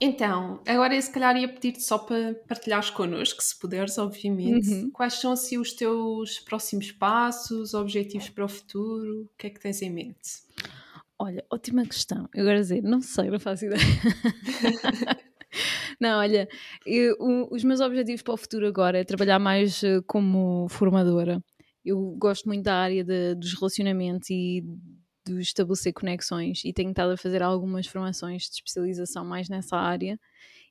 Então, 0.00 0.60
agora 0.64 1.00
se 1.02 1.10
calhar 1.10 1.36
ia 1.36 1.48
pedir-te 1.48 1.82
só 1.82 1.98
para 1.98 2.34
partilhares 2.46 2.88
connosco, 2.88 3.42
se 3.42 3.58
puderes, 3.58 3.98
obviamente, 3.98 4.70
Uhum. 4.70 4.90
quais 4.92 5.14
são 5.14 5.32
assim 5.32 5.58
os 5.58 5.72
teus 5.72 6.38
próximos 6.38 6.92
passos, 6.92 7.74
objetivos 7.74 8.28
para 8.28 8.44
o 8.44 8.48
futuro, 8.48 9.22
o 9.22 9.28
que 9.36 9.48
é 9.48 9.50
que 9.50 9.58
tens 9.58 9.82
em 9.82 9.90
mente? 9.90 10.44
Olha, 11.18 11.44
ótima 11.50 11.84
questão. 11.84 12.28
Eu 12.32 12.42
agora 12.42 12.60
dizer, 12.60 12.80
não 12.80 13.00
sei, 13.00 13.28
não 13.28 13.40
faço 13.40 13.64
ideia. 13.64 13.80
não, 16.00 16.20
olha, 16.20 16.48
eu, 16.86 17.16
os 17.50 17.64
meus 17.64 17.80
objetivos 17.80 18.22
para 18.22 18.34
o 18.34 18.36
futuro 18.36 18.68
agora 18.68 19.00
é 19.00 19.04
trabalhar 19.04 19.40
mais 19.40 19.82
eh, 19.82 20.00
como 20.06 20.68
formadora. 20.68 21.42
Eu 21.84 22.16
gosto 22.18 22.46
muito 22.46 22.64
da 22.64 22.74
área 22.74 23.04
de- 23.04 23.34
dos 23.34 23.54
relacionamentos 23.54 24.28
e 24.30 24.62
de 25.26 25.40
estabelecer 25.40 25.92
conexões 25.92 26.64
e 26.64 26.72
tenho 26.72 26.90
estado 26.90 27.12
a 27.12 27.16
fazer 27.16 27.42
algumas 27.42 27.86
formações 27.86 28.44
de 28.44 28.54
especialização 28.56 29.24
mais 29.24 29.48
nessa 29.48 29.76
área. 29.76 30.18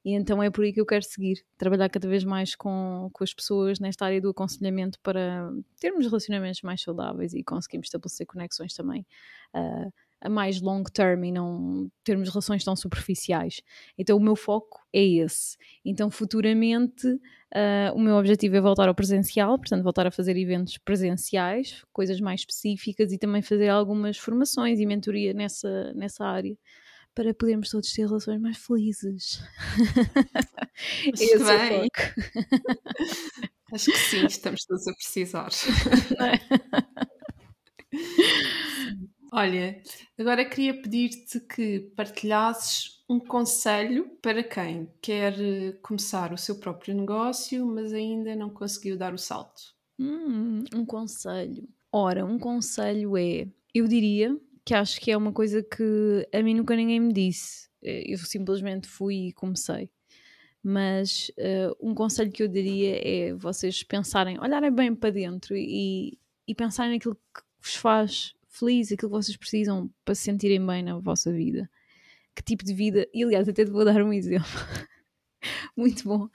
E 0.06 0.14
então 0.14 0.42
é 0.42 0.50
por 0.50 0.64
aí 0.64 0.72
que 0.74 0.80
eu 0.82 0.86
quero 0.86 1.04
seguir, 1.04 1.44
trabalhar 1.58 1.90
cada 1.90 2.08
vez 2.08 2.24
mais 2.24 2.56
com, 2.56 3.10
com 3.14 3.24
as 3.24 3.34
pessoas 3.34 3.80
nesta 3.80 4.06
área 4.06 4.22
do 4.22 4.30
aconselhamento 4.30 5.00
para 5.02 5.52
termos 5.80 6.06
relacionamentos 6.06 6.62
mais 6.62 6.82
saudáveis 6.82 7.34
e 7.34 7.44
conseguirmos 7.44 7.88
estabelecer 7.88 8.26
conexões 8.26 8.74
também 8.74 9.06
ah, 9.54 9.90
a 10.22 10.30
mais 10.30 10.62
long 10.62 10.84
term 10.84 11.24
e 11.26 11.32
não 11.32 11.90
termos 12.04 12.30
relações 12.30 12.64
tão 12.64 12.76
superficiais. 12.76 13.62
Então 13.98 14.18
o 14.18 14.22
meu 14.22 14.36
foco 14.36 14.80
é 14.94 15.04
esse. 15.04 15.58
Então 15.86 16.10
futuramente 16.10 17.08
ah, 17.54 17.92
o 17.96 18.00
meu 18.00 18.16
objetivo 18.16 18.56
é 18.56 18.62
voltar 18.62 18.88
ao 18.88 18.96
presencial, 18.96 19.58
portanto 19.58 19.84
voltar 19.84 20.06
a 20.08 20.12
fazer 20.12 20.36
eventos 20.38 20.78
presenciais, 20.78 21.84
coisas 21.94 22.20
mais 22.20 22.42
específicas 22.42 23.12
e 23.12 23.18
também 23.18 23.42
fazer 23.42 23.70
algumas 23.70 24.18
formações 24.18 24.80
e 24.80 24.86
mentoria 24.86 25.34
nessa, 25.34 25.94
nessa 25.94 26.26
área 26.26 26.58
para 27.16 27.34
podermos 27.34 27.72
todos 27.72 27.92
ter 27.94 28.06
relações 28.06 28.40
mais 28.40 28.58
felizes. 28.58 29.42
Esse 31.14 31.34
é 31.34 31.38
o 31.38 31.46
bem. 31.46 31.82
foco. 31.82 32.02
Acho 33.74 33.92
que 33.92 33.98
sim, 33.98 34.26
estamos 34.28 34.64
todos 34.66 34.88
a 34.88 34.94
precisar. 34.94 35.50
Olha, 39.32 39.82
agora 40.18 40.46
queria 40.46 40.82
pedir-te 40.82 41.40
que 41.42 41.80
partilhasses 41.96 43.04
um 43.10 43.20
conselho 43.20 44.10
para 44.22 44.42
quem 44.44 44.90
quer 45.02 45.34
eh, 45.40 45.72
começar 45.82 46.32
o 46.34 46.38
seu 46.38 46.60
próprio 46.60 46.96
negócio, 46.96 47.66
mas 47.66 47.94
ainda 47.94 48.36
não 48.36 48.50
conseguiu 48.50 48.98
dar 48.98 49.14
o 49.14 49.18
salto. 49.18 49.76
Hum, 50.00 50.64
um 50.74 50.86
conselho. 50.86 51.68
Ora, 51.92 52.26
um 52.26 52.38
conselho 52.38 53.18
é, 53.18 53.48
eu 53.74 53.88
diria 53.88 54.38
que 54.64 54.74
acho 54.74 55.00
que 55.00 55.12
é 55.12 55.18
uma 55.18 55.32
coisa 55.34 55.64
que 55.64 56.28
a 56.34 56.42
mim 56.42 56.54
nunca 56.54 56.76
ninguém 56.76 57.00
me 57.00 57.14
disse. 57.14 57.70
Eh, 57.84 58.04
Eu 58.14 58.18
simplesmente 58.20 58.88
fui 58.88 59.28
e 59.30 59.34
comecei. 59.34 59.90
Mas 60.64 61.32
eh, 61.38 61.70
um 61.82 61.96
conselho 61.96 62.32
que 62.32 62.44
eu 62.44 62.48
daria 62.50 63.00
é 63.08 63.34
vocês 63.34 63.84
pensarem, 63.84 64.40
olharem 64.40 64.72
bem 64.72 64.96
para 64.96 65.12
dentro 65.12 65.56
e, 65.56 66.18
e 66.48 66.56
pensarem 66.56 66.94
naquilo 66.94 67.16
que 67.16 67.42
vos 67.62 67.76
faz 67.76 68.34
feliz, 68.60 68.92
aquilo 68.92 69.12
que 69.12 69.18
vocês 69.18 69.38
precisam 69.38 69.90
para 70.04 70.16
se 70.16 70.24
sentirem 70.24 70.66
bem 70.66 70.84
na 70.84 70.98
vossa 71.00 71.32
vida. 71.32 71.70
Que 72.36 72.44
tipo 72.44 72.64
de 72.64 72.74
vida. 72.74 73.08
E 73.14 73.24
aliás, 73.24 73.48
até 73.50 73.66
te 73.66 73.72
vou 73.72 73.84
dar 73.84 74.02
um 74.02 74.14
exemplo 74.14 74.48
muito 75.76 76.04
bom, 76.04 76.30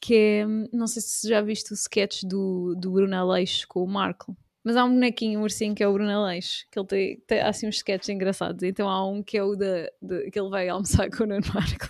que 0.00 0.14
é, 0.14 0.46
não 0.72 0.86
sei 0.86 1.02
se 1.02 1.28
já 1.28 1.40
viste 1.40 1.72
o 1.72 1.74
sketch 1.74 2.22
do, 2.24 2.74
do 2.76 2.92
Bruno 2.92 3.16
Aleixo 3.16 3.66
com 3.68 3.82
o 3.82 3.88
Marco, 3.88 4.36
mas 4.62 4.76
há 4.76 4.84
um 4.84 4.92
bonequinho, 4.92 5.40
um 5.40 5.42
ursinho 5.42 5.74
que 5.74 5.82
é 5.82 5.88
o 5.88 5.92
Bruno 5.92 6.10
Aleixo, 6.10 6.66
que 6.70 6.78
ele 6.78 6.86
tem, 6.86 7.20
tem 7.26 7.40
assim 7.40 7.66
uns 7.68 7.76
sketches 7.76 8.08
engraçados, 8.08 8.62
então 8.62 8.88
há 8.88 9.06
um 9.08 9.22
que 9.22 9.38
é 9.38 9.42
o 9.42 9.56
da, 9.56 9.90
que 10.30 10.38
ele 10.38 10.50
vai 10.50 10.68
almoçar 10.68 11.08
com 11.16 11.24
o 11.24 11.26
Nuno 11.26 11.46
Marco. 11.54 11.88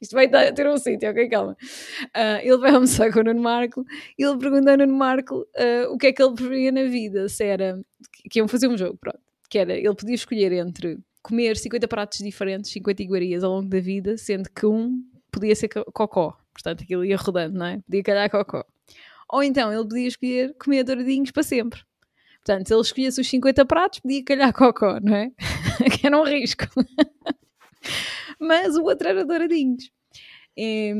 Isto 0.00 0.12
vai 0.14 0.28
ter 0.28 0.66
um 0.68 0.76
sítio, 0.78 1.10
ok, 1.10 1.28
calma. 1.28 1.56
Ah, 2.12 2.40
ele 2.42 2.56
vai 2.58 2.70
almoçar 2.70 3.12
com 3.12 3.20
o 3.20 3.24
Nuno 3.24 3.42
Marco 3.42 3.84
e 4.18 4.22
ele 4.24 4.38
pergunta 4.38 4.70
ao 4.70 4.76
Nuno 4.78 4.94
Marco 4.94 5.46
ah, 5.56 5.88
o 5.90 5.98
que 5.98 6.08
é 6.08 6.12
que 6.12 6.22
ele 6.22 6.34
preferia 6.34 6.70
na 6.72 6.84
vida, 6.84 7.28
se 7.28 7.44
era, 7.44 7.80
que 8.30 8.38
iam 8.38 8.46
fazer 8.48 8.68
um 8.68 8.76
jogo, 8.78 8.96
pronto, 8.96 9.18
que 9.50 9.58
era, 9.58 9.74
ele 9.76 9.94
podia 9.94 10.14
escolher 10.14 10.52
entre 10.52 10.98
comer 11.22 11.56
50 11.56 11.88
pratos 11.88 12.18
diferentes, 12.18 12.70
50 12.70 13.02
iguarias 13.02 13.42
ao 13.42 13.50
longo 13.52 13.68
da 13.68 13.80
vida, 13.80 14.16
sendo 14.16 14.48
que 14.50 14.66
um 14.66 15.02
podia 15.32 15.56
ser 15.56 15.68
co- 15.68 15.84
cocó, 15.92 16.36
portanto 16.52 16.82
aquilo 16.84 17.04
ia 17.04 17.16
rodando, 17.16 17.58
não 17.58 17.66
é? 17.66 17.78
Podia 17.78 18.02
calhar 18.02 18.30
cocó. 18.30 18.64
Ou 19.30 19.42
então 19.42 19.72
ele 19.72 19.88
podia 19.88 20.06
escolher 20.06 20.54
comer 20.58 20.84
douradinhos 20.84 21.30
para 21.30 21.42
sempre. 21.42 21.80
Portanto, 22.44 22.68
se 22.68 22.74
ele 22.74 22.82
escolhesse 22.82 23.20
os 23.20 23.28
50 23.28 23.64
pratos, 23.64 24.00
podia 24.00 24.22
calhar 24.22 24.52
cocó, 24.52 25.00
não 25.02 25.16
é? 25.16 25.30
que 25.98 26.06
era 26.06 26.16
um 26.20 26.24
risco. 26.24 26.66
Mas 28.44 28.76
o 28.76 28.84
outro 28.84 29.08
era 29.08 29.24
douradinhos. 29.24 29.90
E, 30.56 30.92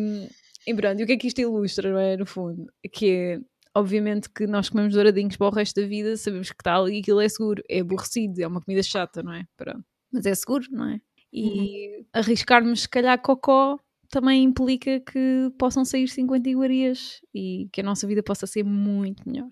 e 0.66 0.74
pronto, 0.74 1.00
e 1.00 1.04
o 1.04 1.06
que 1.06 1.12
é 1.12 1.16
que 1.16 1.26
isto 1.26 1.40
ilustra, 1.40 1.92
não 1.92 1.98
é? 1.98 2.16
No 2.16 2.26
fundo, 2.26 2.66
que 2.92 3.10
é, 3.10 3.40
obviamente 3.74 4.28
que 4.30 4.46
nós 4.46 4.68
comemos 4.68 4.94
douradinhos 4.94 5.36
para 5.36 5.46
o 5.46 5.50
resto 5.50 5.80
da 5.80 5.86
vida, 5.86 6.16
sabemos 6.16 6.50
que 6.50 6.60
está 6.60 6.76
ali 6.76 7.00
aquilo 7.00 7.20
é 7.20 7.28
seguro, 7.28 7.62
é 7.68 7.80
aborrecido, 7.80 8.40
é 8.40 8.46
uma 8.46 8.60
comida 8.60 8.82
chata, 8.82 9.22
não 9.22 9.32
é? 9.32 9.44
Pronto. 9.56 9.84
Mas 10.12 10.26
é 10.26 10.34
seguro, 10.34 10.66
não 10.70 10.88
é? 10.88 11.00
E 11.32 12.06
arriscarmos, 12.12 12.82
se 12.82 12.88
calhar, 12.88 13.20
cocó 13.20 13.78
também 14.08 14.44
implica 14.44 15.00
que 15.00 15.50
possam 15.58 15.84
sair 15.84 16.06
50 16.06 16.48
iguarias 16.48 17.20
e 17.34 17.68
que 17.72 17.80
a 17.80 17.84
nossa 17.84 18.06
vida 18.06 18.22
possa 18.22 18.46
ser 18.46 18.62
muito 18.62 19.28
melhor. 19.28 19.50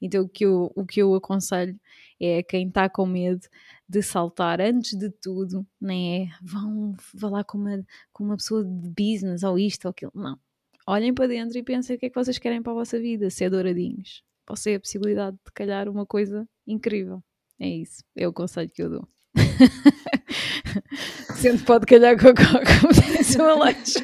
Então 0.00 0.24
o 0.24 0.28
que 0.28 0.44
eu, 0.44 0.72
o 0.74 0.86
que 0.86 1.00
eu 1.00 1.14
aconselho 1.14 1.78
é 2.20 2.42
quem 2.42 2.68
está 2.68 2.88
com 2.88 3.06
medo 3.06 3.46
de 3.88 4.02
saltar 4.02 4.60
antes 4.60 4.98
de 4.98 5.10
tudo, 5.10 5.66
nem 5.80 6.24
é 6.24 6.28
vão 6.42 6.96
lá 7.30 7.44
com 7.44 7.58
uma, 7.58 7.84
com 8.12 8.24
uma 8.24 8.36
pessoa 8.36 8.64
de 8.64 8.90
business 8.90 9.42
ou 9.42 9.58
isto 9.58 9.86
ou 9.86 9.90
aquilo. 9.90 10.12
Não. 10.14 10.38
Olhem 10.86 11.14
para 11.14 11.26
dentro 11.26 11.56
e 11.56 11.62
pensem 11.62 11.96
o 11.96 11.98
que 11.98 12.06
é 12.06 12.10
que 12.10 12.14
vocês 12.14 12.38
querem 12.38 12.62
para 12.62 12.72
a 12.72 12.76
vossa 12.76 12.98
vida, 12.98 13.30
se 13.30 13.44
é 13.44 13.50
douradinhos. 13.50 14.22
Pode 14.46 14.60
ser 14.60 14.76
a 14.76 14.80
possibilidade 14.80 15.36
de 15.44 15.52
calhar 15.52 15.88
uma 15.88 16.04
coisa 16.04 16.46
incrível. 16.66 17.22
É 17.58 17.68
isso. 17.68 18.04
É 18.16 18.28
o 18.28 18.32
conselho 18.32 18.70
que 18.70 18.82
eu 18.82 18.90
dou. 18.90 19.08
Sendo 21.36 21.58
que 21.58 21.64
pode 21.64 21.86
calhar 21.86 22.20
com 22.20 22.28
a 22.28 22.34
como 22.34 22.92
disse 22.92 23.40
o 23.40 23.44
Alex. 23.44 23.94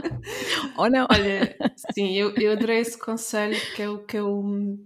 Ou 0.76 0.90
não? 0.90 1.06
Olha, 1.10 1.56
sim, 1.94 2.14
eu, 2.14 2.34
eu 2.36 2.52
adorei 2.52 2.78
esse 2.78 2.98
conselho 2.98 3.56
que 3.74 3.82
é 3.82 3.88
o 3.88 3.98
que 3.98 4.16
eu, 4.16 4.78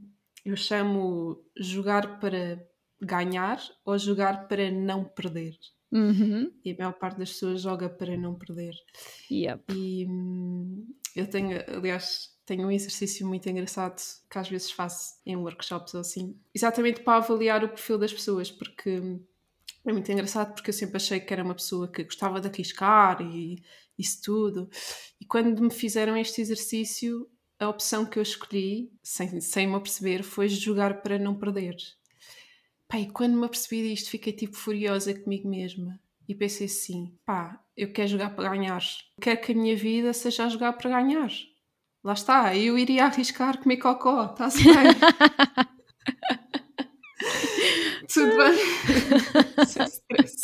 eu 0.45 0.57
chamo 0.57 1.45
jogar 1.57 2.19
para 2.19 2.65
ganhar 3.01 3.61
ou 3.85 3.99
jogar 3.99 4.47
para 4.49 4.71
não 4.71 5.05
perder. 5.05 5.57
Uhum. 5.93 6.53
E 6.65 6.73
a 6.73 6.77
maior 6.77 6.93
parte 6.93 7.19
das 7.19 7.33
pessoas 7.33 7.63
joga 7.63 7.89
para 7.89 8.17
não 8.17 8.37
perder. 8.37 8.75
Yep. 9.31 9.75
E 9.75 10.07
hum, 10.09 10.87
eu 11.17 11.27
tenho, 11.27 11.59
aliás, 11.69 12.31
tenho 12.47 12.67
um 12.67 12.71
exercício 12.71 13.27
muito 13.27 13.49
engraçado 13.49 14.01
que 14.31 14.39
às 14.39 14.49
vezes 14.49 14.71
faço 14.71 15.21
em 15.27 15.37
workshops 15.37 15.95
ou 15.95 16.01
assim, 16.01 16.39
exatamente 16.55 17.03
para 17.03 17.19
avaliar 17.19 17.65
o 17.65 17.69
perfil 17.69 17.99
das 17.99 18.13
pessoas, 18.13 18.51
porque 18.51 19.01
é 19.85 19.93
muito 19.93 20.11
engraçado 20.13 20.55
porque 20.55 20.71
eu 20.71 20.75
sempre 20.75 20.97
achei 20.97 21.21
que 21.21 21.33
era 21.33 21.43
uma 21.43 21.55
pessoa 21.55 21.91
que 21.91 22.05
gostava 22.05 22.41
de 22.41 22.49
arriscar 22.49 23.21
e 23.23 23.63
isso 23.99 24.21
tudo. 24.23 24.69
E 25.21 25.25
quando 25.27 25.61
me 25.61 25.71
fizeram 25.71 26.17
este 26.17 26.41
exercício, 26.41 27.29
a 27.61 27.69
opção 27.69 28.07
que 28.07 28.19
eu 28.19 28.23
escolhi, 28.23 28.91
sem, 29.03 29.41
sem 29.41 29.67
me 29.67 29.75
aperceber, 29.77 30.25
foi 30.25 30.49
jogar 30.49 31.03
para 31.03 31.19
não 31.19 31.39
perder. 31.39 31.77
Pai, 32.89 33.09
quando 33.13 33.37
me 33.37 33.45
apercebi 33.45 33.89
disto, 33.89 34.11
fiquei 34.11 34.33
tipo 34.33 34.57
furiosa 34.57 35.15
comigo 35.15 35.49
mesma. 35.49 36.01
e 36.27 36.35
pensei 36.35 36.67
assim: 36.67 37.15
pá, 37.25 37.63
eu 37.77 37.93
quero 37.93 38.09
jogar 38.09 38.31
para 38.35 38.49
ganhar. 38.51 38.83
Quero 39.21 39.41
que 39.41 39.53
a 39.53 39.55
minha 39.55 39.77
vida 39.77 40.13
seja 40.13 40.47
a 40.47 40.49
jogar 40.49 40.73
para 40.73 40.91
ganhar. 40.91 41.31
Lá 42.03 42.15
está, 42.15 42.57
eu 42.57 42.79
iria 42.79 43.05
arriscar 43.05 43.59
comer 43.59 43.77
cocó, 43.77 44.25
está-se 44.25 44.65
bem. 44.65 44.75
Tudo 48.13 48.37
bem. 48.37 48.57
Sem 49.67 49.85
stress. 49.87 50.37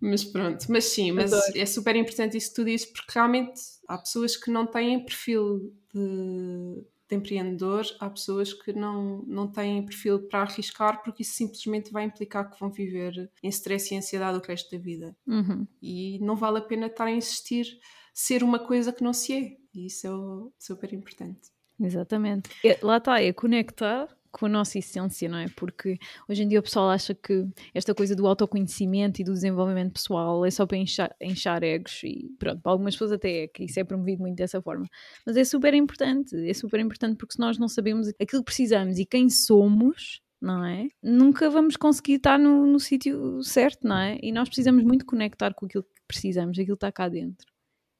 Mas 0.00 0.24
pronto, 0.24 0.66
mas 0.68 0.84
sim, 0.84 1.12
mas 1.12 1.32
Adoro. 1.32 1.52
é 1.56 1.66
super 1.66 1.94
importante 1.94 2.36
isso 2.36 2.48
que 2.50 2.56
tu 2.56 2.64
dizes, 2.64 2.86
porque 2.86 3.12
realmente 3.14 3.60
há 3.92 3.98
pessoas 3.98 4.36
que 4.36 4.50
não 4.50 4.66
têm 4.66 5.04
perfil 5.04 5.74
de, 5.92 6.82
de 7.08 7.16
empreendedor, 7.16 7.84
há 8.00 8.08
pessoas 8.08 8.54
que 8.54 8.72
não, 8.72 9.22
não 9.26 9.46
têm 9.46 9.84
perfil 9.84 10.20
para 10.28 10.42
arriscar, 10.42 11.02
porque 11.02 11.22
isso 11.22 11.34
simplesmente 11.34 11.92
vai 11.92 12.04
implicar 12.04 12.50
que 12.50 12.58
vão 12.58 12.70
viver 12.70 13.30
em 13.42 13.48
stress 13.50 13.92
e 13.92 13.98
ansiedade 13.98 14.38
o 14.38 14.40
resto 14.40 14.70
da 14.74 14.82
vida. 14.82 15.14
Uhum. 15.26 15.66
E 15.82 16.18
não 16.20 16.34
vale 16.34 16.58
a 16.58 16.62
pena 16.62 16.86
estar 16.86 17.04
a 17.04 17.10
insistir 17.10 17.78
ser 18.14 18.42
uma 18.42 18.58
coisa 18.58 18.92
que 18.92 19.04
não 19.04 19.12
se 19.12 19.34
é. 19.34 19.56
E 19.74 19.86
isso 19.86 20.06
é 20.06 20.10
super 20.58 20.92
importante. 20.94 21.50
Exatamente. 21.78 22.50
Lá 22.82 22.96
está, 22.96 23.20
é 23.20 23.32
conectar 23.32 24.08
com 24.32 24.46
a 24.46 24.48
nossa 24.48 24.78
essência, 24.78 25.28
não 25.28 25.38
é? 25.38 25.46
Porque 25.54 25.98
hoje 26.28 26.42
em 26.42 26.48
dia 26.48 26.58
o 26.58 26.62
pessoal 26.62 26.88
acha 26.88 27.14
que 27.14 27.46
esta 27.74 27.94
coisa 27.94 28.16
do 28.16 28.26
autoconhecimento 28.26 29.20
e 29.20 29.24
do 29.24 29.32
desenvolvimento 29.32 29.92
pessoal 29.92 30.44
é 30.44 30.50
só 30.50 30.66
para 30.66 30.78
inchar 30.78 31.62
egos 31.62 32.00
e 32.02 32.30
pronto, 32.38 32.62
para 32.62 32.72
algumas 32.72 32.94
pessoas 32.94 33.12
até 33.12 33.44
é 33.44 33.48
que 33.48 33.64
isso 33.64 33.78
é 33.78 33.84
promovido 33.84 34.22
muito 34.22 34.36
dessa 34.36 34.60
forma. 34.60 34.88
Mas 35.26 35.36
é 35.36 35.44
super 35.44 35.74
importante, 35.74 36.34
é 36.48 36.54
super 36.54 36.80
importante 36.80 37.16
porque 37.16 37.34
se 37.34 37.40
nós 37.40 37.58
não 37.58 37.68
sabemos 37.68 38.08
aquilo 38.20 38.42
que 38.42 38.46
precisamos 38.46 38.98
e 38.98 39.04
quem 39.04 39.28
somos, 39.28 40.22
não 40.40 40.64
é? 40.64 40.88
Nunca 41.02 41.50
vamos 41.50 41.76
conseguir 41.76 42.14
estar 42.14 42.38
no, 42.38 42.66
no 42.66 42.80
sítio 42.80 43.42
certo, 43.42 43.86
não 43.86 43.98
é? 43.98 44.18
E 44.22 44.32
nós 44.32 44.48
precisamos 44.48 44.82
muito 44.82 45.04
conectar 45.04 45.54
com 45.54 45.66
aquilo 45.66 45.84
que 45.84 45.90
precisamos, 46.08 46.58
aquilo 46.58 46.76
que 46.76 46.84
está 46.84 46.90
cá 46.90 47.08
dentro. 47.08 47.51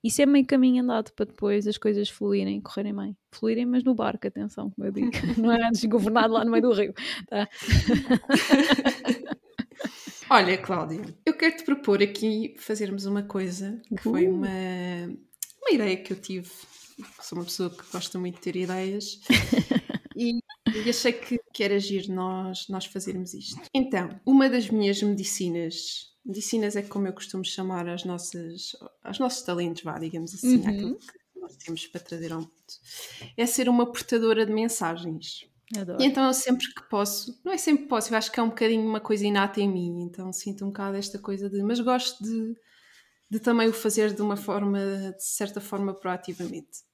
Isso 0.03 0.21
é 0.21 0.27
meio 0.27 0.45
caminho 0.45 0.83
andado 0.83 1.13
para 1.13 1.27
depois 1.27 1.67
as 1.67 1.79
coisas 1.79 2.09
fluírem, 2.09 2.61
correrem 2.61 2.95
bem. 2.95 3.17
Fluírem, 3.31 3.67
mas 3.67 3.85
no 3.85 3.95
barco, 3.95 4.27
atenção, 4.27 4.71
como 4.71 4.87
eu 4.87 4.93
digo. 4.93 5.11
Não 5.39 5.53
é 5.53 5.71
desgovernado 5.71 6.35
lá 6.35 6.45
no 6.45 6.51
meio 6.51 6.63
do 6.63 6.73
rio. 6.73 6.93
Tá? 7.29 7.49
Olha, 10.29 10.59
Cláudia, 10.59 11.03
eu 11.27 11.35
quero 11.35 11.57
te 11.57 11.65
propor 11.65 12.03
aqui 12.03 12.55
fazermos 12.59 13.05
uma 13.05 13.23
coisa 13.23 13.81
que 13.95 14.03
foi 14.03 14.27
uh. 14.27 14.35
uma, 14.35 14.49
uma 15.61 15.71
ideia 15.71 15.97
que 15.97 16.13
eu 16.13 16.17
tive. 16.17 16.51
Sou 17.21 17.39
uma 17.39 17.45
pessoa 17.45 17.71
que 17.71 17.83
gosta 17.93 18.19
muito 18.19 18.37
de 18.37 18.41
ter 18.41 18.57
ideias. 18.57 19.21
e, 20.17 20.41
e 20.75 20.91
achei 20.91 21.13
que, 21.13 21.39
que 21.53 21.63
era 21.63 21.75
agir 21.75 22.09
nós, 22.09 22.69
nós 22.69 22.87
fazermos 22.87 23.35
isto. 23.35 23.61
Então, 23.75 24.09
uma 24.25 24.49
das 24.49 24.69
minhas 24.69 25.03
medicinas 25.03 26.13
Medicinas 26.25 26.77
é 26.77 26.83
como 26.83 27.09
eu 27.09 27.13
costumo 27.13 27.45
chamar 27.45 27.89
as 27.89 28.05
nossas, 28.05 28.77
aos 29.03 29.19
nossos 29.19 29.43
talentos, 29.43 29.83
vá, 29.83 29.99
digamos 29.99 30.33
assim, 30.35 30.59
uhum. 30.59 30.69
aquilo 30.69 30.99
que 30.99 31.41
nós 31.41 31.57
temos 31.57 31.87
para 31.89 32.01
trazer 32.01 32.33
ao 32.33 32.41
mundo. 32.41 32.53
É 33.37 33.45
ser 33.45 33.69
uma 33.69 33.91
portadora 33.91 34.47
de 34.47 34.53
mensagens. 34.53 35.49
Adoro. 35.77 36.01
E 36.01 36.05
então 36.07 36.25
eu 36.25 36.35
sempre 36.35 36.67
que 36.73 36.89
posso, 36.89 37.41
não 37.45 37.53
é 37.53 37.59
sempre 37.59 37.85
que 37.85 37.89
posso, 37.89 38.13
eu 38.13 38.19
acho 38.19 38.31
que 38.31 38.39
é 38.39 38.43
um 38.43 38.51
bocadinho 38.51 38.87
uma 38.87 39.01
coisa 39.01 39.27
inata 39.27 39.61
em 39.61 39.69
mim, 39.69 40.03
então 40.03 40.33
sinto 40.33 40.65
um 40.65 40.69
bocado 40.69 40.97
esta 40.97 41.19
coisa 41.19 41.49
de, 41.49 41.63
mas 41.63 41.81
gosto 41.81 42.23
de, 42.23 42.55
de 43.31 43.41
também 43.41 43.69
o 43.69 43.73
fazer 43.73 44.13
de 44.13 44.21
uma 44.21 44.37
forma, 44.37 44.79
de 45.17 45.25
certa 45.25 45.61
forma, 45.61 45.95
proativamente. 45.95 46.85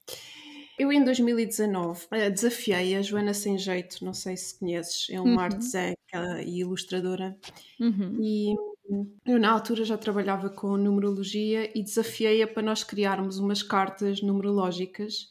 Eu 0.78 0.92
em 0.92 1.02
2019 1.02 2.06
eh, 2.12 2.30
desafiei 2.30 2.94
a 2.94 3.02
Joana 3.02 3.34
Sem 3.34 3.58
Jeito, 3.58 4.04
não 4.04 4.14
sei 4.14 4.36
se 4.36 4.58
conheces, 4.58 5.08
é 5.10 5.20
uma 5.20 5.32
uhum. 5.32 5.40
artesã 5.40 5.92
e 6.46 6.60
ilustradora, 6.60 7.36
uhum. 7.80 8.16
e 8.20 8.54
eu, 9.26 9.38
na 9.38 9.50
altura, 9.50 9.84
já 9.84 9.98
trabalhava 9.98 10.48
com 10.48 10.76
numerologia 10.76 11.70
e 11.78 11.82
desafiei-a 11.82 12.46
para 12.46 12.62
nós 12.62 12.82
criarmos 12.82 13.38
umas 13.38 13.62
cartas 13.62 14.22
numerológicas 14.22 15.28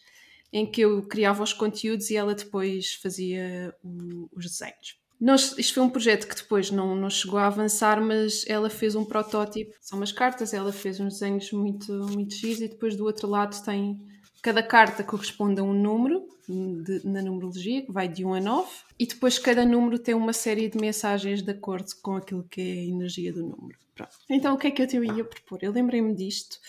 em 0.53 0.65
que 0.65 0.81
eu 0.81 1.01
criava 1.03 1.43
os 1.43 1.53
conteúdos 1.53 2.09
e 2.09 2.15
ela 2.15 2.35
depois 2.35 2.95
fazia 2.95 3.73
o, 3.83 4.29
os 4.31 4.45
desenhos. 4.45 4.99
Nós, 5.19 5.57
isto 5.57 5.73
foi 5.73 5.83
um 5.83 5.89
projeto 5.89 6.27
que 6.27 6.35
depois 6.35 6.69
não, 6.69 6.95
não 6.95 7.09
chegou 7.09 7.39
a 7.39 7.47
avançar, 7.47 7.99
mas 7.99 8.45
ela 8.47 8.69
fez 8.69 8.95
um 8.95 9.03
protótipo, 9.03 9.73
são 9.81 9.97
umas 9.97 10.11
cartas, 10.11 10.53
ela 10.53 10.71
fez 10.71 10.99
uns 10.99 11.13
desenhos 11.13 11.51
muito, 11.51 11.91
muito 11.91 12.35
giros 12.35 12.61
e 12.61 12.67
depois 12.67 12.95
do 12.95 13.03
outro 13.05 13.27
lado 13.27 13.59
tem 13.65 13.99
Cada 14.47 14.63
carta 14.63 15.03
corresponde 15.03 15.59
a 15.59 15.63
um 15.65 15.73
número 15.73 16.25
de, 16.47 17.05
na 17.05 17.21
numerologia, 17.21 17.85
que 17.85 17.91
vai 17.91 18.07
de 18.07 18.23
1 18.23 18.35
a 18.35 18.39
9, 18.39 18.69
e 18.97 19.05
depois 19.05 19.37
cada 19.37 19.65
número 19.65 19.99
tem 19.99 20.15
uma 20.15 20.31
série 20.31 20.69
de 20.69 20.79
mensagens 20.79 21.41
de 21.41 21.51
acordo 21.51 21.91
com 22.01 22.15
aquilo 22.15 22.45
que 22.45 22.61
é 22.61 22.63
a 22.63 22.85
energia 22.85 23.33
do 23.33 23.41
número. 23.41 23.77
Pronto. 23.93 24.15
Então, 24.29 24.55
o 24.55 24.57
que 24.57 24.67
é 24.67 24.71
que 24.71 24.81
eu 24.81 24.87
te 24.87 24.95
ia 24.95 25.25
propor? 25.25 25.59
Eu 25.61 25.73
lembrei-me 25.73 26.15
disto, 26.15 26.59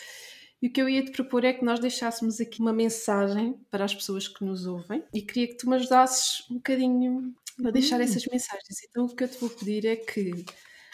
e 0.61 0.67
o 0.67 0.73
que 0.73 0.81
eu 0.81 0.89
ia 0.89 1.05
te 1.05 1.11
propor 1.11 1.45
é 1.45 1.53
que 1.53 1.63
nós 1.63 1.79
deixássemos 1.79 2.41
aqui 2.41 2.59
uma 2.59 2.73
mensagem 2.73 3.55
para 3.71 3.85
as 3.85 3.95
pessoas 3.95 4.27
que 4.27 4.43
nos 4.43 4.65
ouvem, 4.65 5.01
e 5.13 5.21
queria 5.21 5.47
que 5.47 5.55
tu 5.55 5.69
me 5.69 5.77
ajudasses 5.77 6.45
um 6.51 6.55
bocadinho 6.55 7.33
a 7.63 7.71
deixar 7.71 8.01
hum. 8.01 8.03
essas 8.03 8.25
mensagens. 8.25 8.83
Então, 8.89 9.05
o 9.05 9.15
que 9.15 9.23
eu 9.23 9.29
te 9.29 9.37
vou 9.37 9.49
pedir 9.49 9.85
é 9.85 9.95
que 9.95 10.43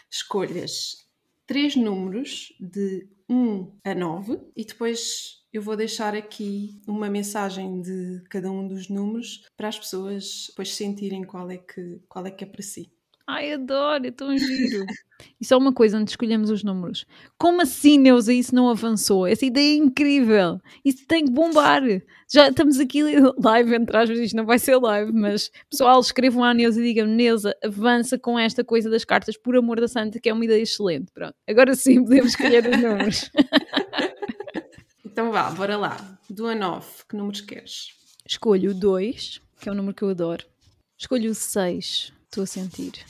escolhas 0.08 1.04
três 1.48 1.74
números 1.74 2.52
de 2.60 3.08
1 3.28 3.72
a 3.82 3.92
9 3.92 4.38
e 4.54 4.64
depois 4.64 5.44
eu 5.56 5.62
vou 5.62 5.74
deixar 5.74 6.14
aqui 6.14 6.78
uma 6.86 7.08
mensagem 7.08 7.80
de 7.80 8.22
cada 8.28 8.50
um 8.50 8.68
dos 8.68 8.90
números 8.90 9.42
para 9.56 9.68
as 9.68 9.78
pessoas 9.78 10.48
depois 10.50 10.74
sentirem 10.74 11.24
qual 11.24 11.50
é 11.50 11.56
que, 11.56 11.98
qual 12.08 12.26
é, 12.26 12.30
que 12.30 12.44
é 12.44 12.46
para 12.46 12.60
si. 12.60 12.92
Ai, 13.26 13.52
adoro, 13.52 14.06
é 14.06 14.10
tão 14.10 14.36
giro. 14.36 14.84
Isso 15.40 15.54
é 15.54 15.56
uma 15.56 15.72
coisa 15.72 15.98
onde 15.98 16.10
escolhemos 16.10 16.50
os 16.50 16.62
números. 16.62 17.06
Como 17.38 17.62
assim, 17.62 17.98
Neuza, 17.98 18.34
isso 18.34 18.54
não 18.54 18.68
avançou? 18.68 19.26
Essa 19.26 19.46
ideia 19.46 19.72
é 19.72 19.76
incrível. 19.78 20.60
Isso 20.84 21.06
tem 21.06 21.24
que 21.24 21.32
bombar. 21.32 21.82
Já 22.30 22.48
estamos 22.48 22.78
aqui 22.78 23.02
live, 23.42 23.74
entre 23.74 23.96
aspas, 23.96 24.18
isto 24.18 24.36
não 24.36 24.44
vai 24.44 24.58
ser 24.58 24.76
live, 24.76 25.10
mas 25.12 25.50
pessoal, 25.70 25.98
escrevam 26.00 26.44
à 26.44 26.52
Neuza 26.52 26.80
e 26.80 26.84
digam 26.84 27.06
Neuza, 27.06 27.56
avança 27.64 28.18
com 28.18 28.38
esta 28.38 28.62
coisa 28.62 28.90
das 28.90 29.06
cartas, 29.06 29.38
por 29.38 29.56
amor 29.56 29.80
da 29.80 29.88
santa, 29.88 30.20
que 30.20 30.28
é 30.28 30.32
uma 30.34 30.44
ideia 30.44 30.62
excelente. 30.62 31.10
Pronto, 31.12 31.34
agora 31.48 31.74
sim 31.74 32.04
podemos 32.04 32.32
escolher 32.32 32.68
os 32.68 32.82
números. 32.82 33.30
Então 35.16 35.32
vá, 35.32 35.50
bora 35.50 35.78
lá. 35.78 35.96
Do 36.28 36.46
a 36.46 36.54
9, 36.54 36.86
que 37.08 37.16
números 37.16 37.40
queres? 37.40 37.88
Escolho 38.28 38.72
o 38.72 38.74
2, 38.74 39.40
que 39.58 39.66
é 39.66 39.72
um 39.72 39.74
número 39.74 39.94
que 39.94 40.02
eu 40.02 40.10
adoro. 40.10 40.44
Escolho 40.98 41.30
o 41.30 41.34
6, 41.34 42.12
estou 42.26 42.44
a 42.44 42.46
sentir. 42.46 43.02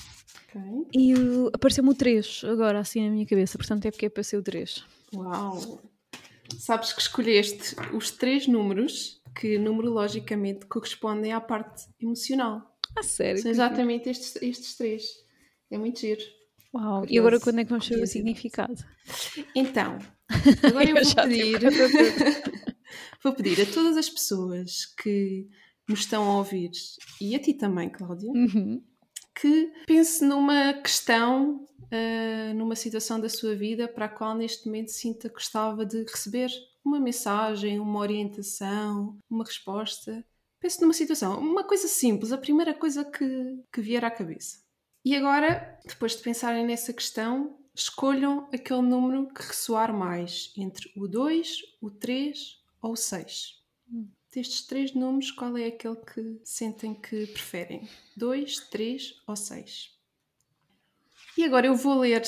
Okay. 0.49 0.87
E 0.95 1.15
apareceu-me 1.53 1.91
o 1.91 1.95
3 1.95 2.43
agora, 2.45 2.79
assim 2.79 3.05
na 3.05 3.11
minha 3.11 3.27
cabeça, 3.27 3.59
portanto 3.59 3.87
é 3.87 3.91
porque 3.91 4.07
apareceu 4.07 4.39
o 4.39 4.43
3. 4.45 4.85
Uau! 5.17 5.83
Sabes 6.57 6.93
que 6.93 7.01
escolheste 7.01 7.75
os 7.93 8.13
três 8.13 8.47
números 8.47 9.21
que 9.35 9.59
numerologicamente 9.59 10.65
correspondem 10.67 11.33
à 11.33 11.41
parte 11.41 11.89
emocional. 12.01 12.79
Ah, 12.97 13.03
sério? 13.03 13.43
São 13.43 13.51
exatamente 13.51 14.09
estes, 14.09 14.41
estes 14.41 14.77
três. 14.77 15.09
É 15.73 15.77
muito 15.77 15.99
giro. 15.99 16.23
Uau! 16.73 17.05
E 17.09 17.19
agora 17.19 17.41
quando 17.41 17.59
é 17.59 17.65
que 17.65 17.71
vamos 17.71 17.85
saber 17.85 18.05
o 18.05 18.07
significado? 18.07 18.77
Então, 19.57 19.99
Agora 20.63 20.89
eu, 20.89 20.97
eu 20.97 21.05
vou 21.05 21.15
pedir. 21.15 21.61
vou 23.23 23.33
pedir 23.35 23.63
a 23.63 23.67
todas 23.67 23.97
as 23.97 24.09
pessoas 24.09 24.87
que 25.03 25.49
nos 25.89 26.01
estão 26.01 26.29
a 26.29 26.39
ouvir 26.39 26.71
e 27.21 27.35
a 27.35 27.39
ti 27.39 27.55
também, 27.55 27.89
Cláudia, 27.89 28.31
uhum. 28.31 28.83
que 29.35 29.73
pense 29.87 30.25
numa 30.25 30.75
questão, 30.75 31.67
uh, 31.81 32.55
numa 32.55 32.75
situação 32.75 33.21
da 33.21 33.29
sua 33.29 33.55
vida 33.55 33.87
para 33.87 34.07
a 34.07 34.09
qual 34.09 34.35
neste 34.35 34.67
momento 34.67 34.91
sinta 34.91 35.29
que 35.29 35.35
gostava 35.35 35.87
de 35.87 36.03
receber 36.03 36.51
uma 36.85 37.01
mensagem, 37.01 37.81
uma 37.81 38.01
orientação, 38.01 39.19
uma 39.29 39.45
resposta. 39.45 40.25
Pense 40.61 40.81
numa 40.81 40.95
situação, 40.95 41.39
uma 41.39 41.65
coisa 41.65 41.87
simples, 41.87 42.33
a 42.33 42.39
primeira 42.39 42.73
coisa 42.75 43.05
que, 43.05 43.61
que 43.73 43.81
vier 43.81 44.05
à 44.05 44.11
cabeça. 44.11 44.65
E 45.05 45.15
agora, 45.15 45.79
depois 45.87 46.17
de 46.17 46.23
pensarem 46.23 46.67
nessa 46.67 46.93
questão, 46.93 47.57
Escolham 47.77 48.49
aquele 48.55 48.81
número 48.81 49.29
que 49.29 49.43
ressoar 49.43 49.93
mais 49.93 50.51
entre 50.57 50.91
o 50.97 51.07
2, 51.07 51.77
o 51.79 51.91
3 51.91 52.59
ou 52.81 52.93
o 52.93 52.97
6. 52.97 53.63
Hum. 53.93 54.09
Destes 54.33 54.63
três 54.63 54.95
números, 54.95 55.31
qual 55.31 55.57
é 55.59 55.67
aquele 55.67 55.97
que 55.97 56.41
sentem 56.43 56.95
que 56.95 57.27
preferem? 57.27 57.87
2, 58.17 58.61
3 58.71 59.23
ou 59.27 59.37
6? 59.37 59.91
E 61.37 61.45
agora 61.45 61.67
eu 61.67 61.77
vou 61.77 61.99
ler 61.99 62.23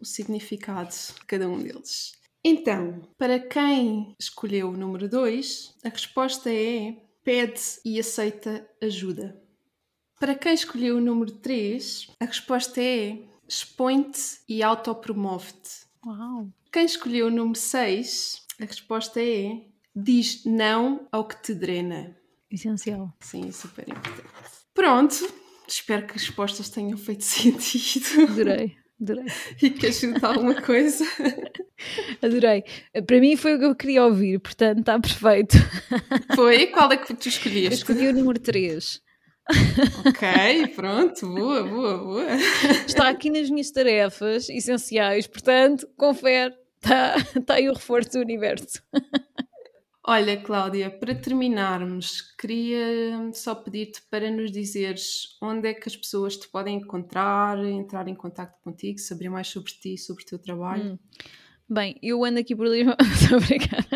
o 0.00 0.04
significado 0.04 0.90
de 0.90 1.24
cada 1.26 1.48
um 1.48 1.58
deles. 1.58 2.12
Então, 2.44 3.02
para 3.18 3.40
quem 3.40 4.14
escolheu 4.20 4.70
o 4.70 4.76
número 4.76 5.08
2, 5.08 5.78
a 5.84 5.88
resposta 5.88 6.48
é 6.48 6.96
pede 7.24 7.60
e 7.84 7.98
aceita 7.98 8.68
ajuda. 8.80 9.36
Para 10.20 10.36
quem 10.36 10.54
escolheu 10.54 10.98
o 10.98 11.00
número 11.00 11.32
3, 11.32 12.08
a 12.20 12.24
resposta 12.24 12.80
é 12.80 13.31
expõe-te 13.48 14.38
e 14.48 14.62
autopromove-te. 14.62 15.86
Uau! 16.06 16.48
Quem 16.72 16.84
escolheu 16.84 17.26
o 17.26 17.30
número 17.30 17.58
6, 17.58 18.42
a 18.60 18.64
resposta 18.64 19.20
é 19.22 19.60
diz 19.94 20.44
não 20.44 21.06
ao 21.12 21.26
que 21.26 21.40
te 21.42 21.54
drena. 21.54 22.16
Essencial. 22.50 23.12
Sim, 23.20 23.50
super 23.52 23.88
importante. 23.88 24.28
Pronto, 24.74 25.32
espero 25.68 26.06
que 26.06 26.14
as 26.16 26.22
respostas 26.22 26.70
tenham 26.70 26.96
feito 26.96 27.24
sentido. 27.24 28.22
Adorei, 28.32 28.76
Adorei. 29.00 29.24
E 29.62 29.70
queres 29.70 30.00
juntar 30.00 30.28
alguma 30.34 30.60
coisa? 30.60 31.04
Adorei. 32.22 32.64
Para 33.06 33.20
mim 33.20 33.36
foi 33.36 33.54
o 33.54 33.58
que 33.58 33.64
eu 33.64 33.74
queria 33.74 34.04
ouvir, 34.04 34.38
portanto 34.40 34.78
está 34.80 34.98
perfeito. 34.98 35.56
Foi? 36.34 36.66
Qual 36.68 36.90
é 36.92 36.96
que 36.96 37.12
tu 37.14 37.26
Eu 37.26 37.28
escolheste? 37.28 37.74
escolhi 37.74 38.08
o 38.08 38.12
número 38.14 38.38
3. 38.38 39.00
Ok, 40.06 40.68
pronto, 40.74 41.26
boa, 41.26 41.62
boa, 41.64 41.98
boa. 41.98 42.34
Está 42.86 43.08
aqui 43.08 43.30
nas 43.30 43.50
minhas 43.50 43.70
tarefas 43.70 44.48
essenciais, 44.48 45.26
portanto, 45.26 45.88
confere. 45.96 46.54
Está, 46.76 47.16
está 47.36 47.54
aí 47.54 47.68
o 47.68 47.74
reforço 47.74 48.12
do 48.12 48.18
universo. 48.20 48.82
Olha, 50.04 50.36
Cláudia, 50.36 50.90
para 50.90 51.14
terminarmos, 51.14 52.22
queria 52.36 53.30
só 53.32 53.54
pedir-te 53.54 54.02
para 54.10 54.28
nos 54.32 54.50
dizeres 54.50 55.38
onde 55.40 55.68
é 55.68 55.74
que 55.74 55.88
as 55.88 55.96
pessoas 55.96 56.36
te 56.36 56.48
podem 56.48 56.78
encontrar, 56.78 57.56
entrar 57.64 58.08
em 58.08 58.14
contato 58.14 58.60
contigo, 58.62 58.98
saber 58.98 59.28
mais 59.28 59.46
sobre 59.46 59.70
ti, 59.70 59.96
sobre 59.96 60.24
o 60.24 60.26
teu 60.26 60.40
trabalho. 60.40 60.94
Hum. 60.94 60.98
Bem, 61.68 61.96
eu 62.02 62.22
ando 62.24 62.38
aqui 62.38 62.54
por 62.54 62.66
Lisboa. 62.66 62.96
Estou 63.00 63.38
a 63.38 63.40
brincar. 63.40 63.86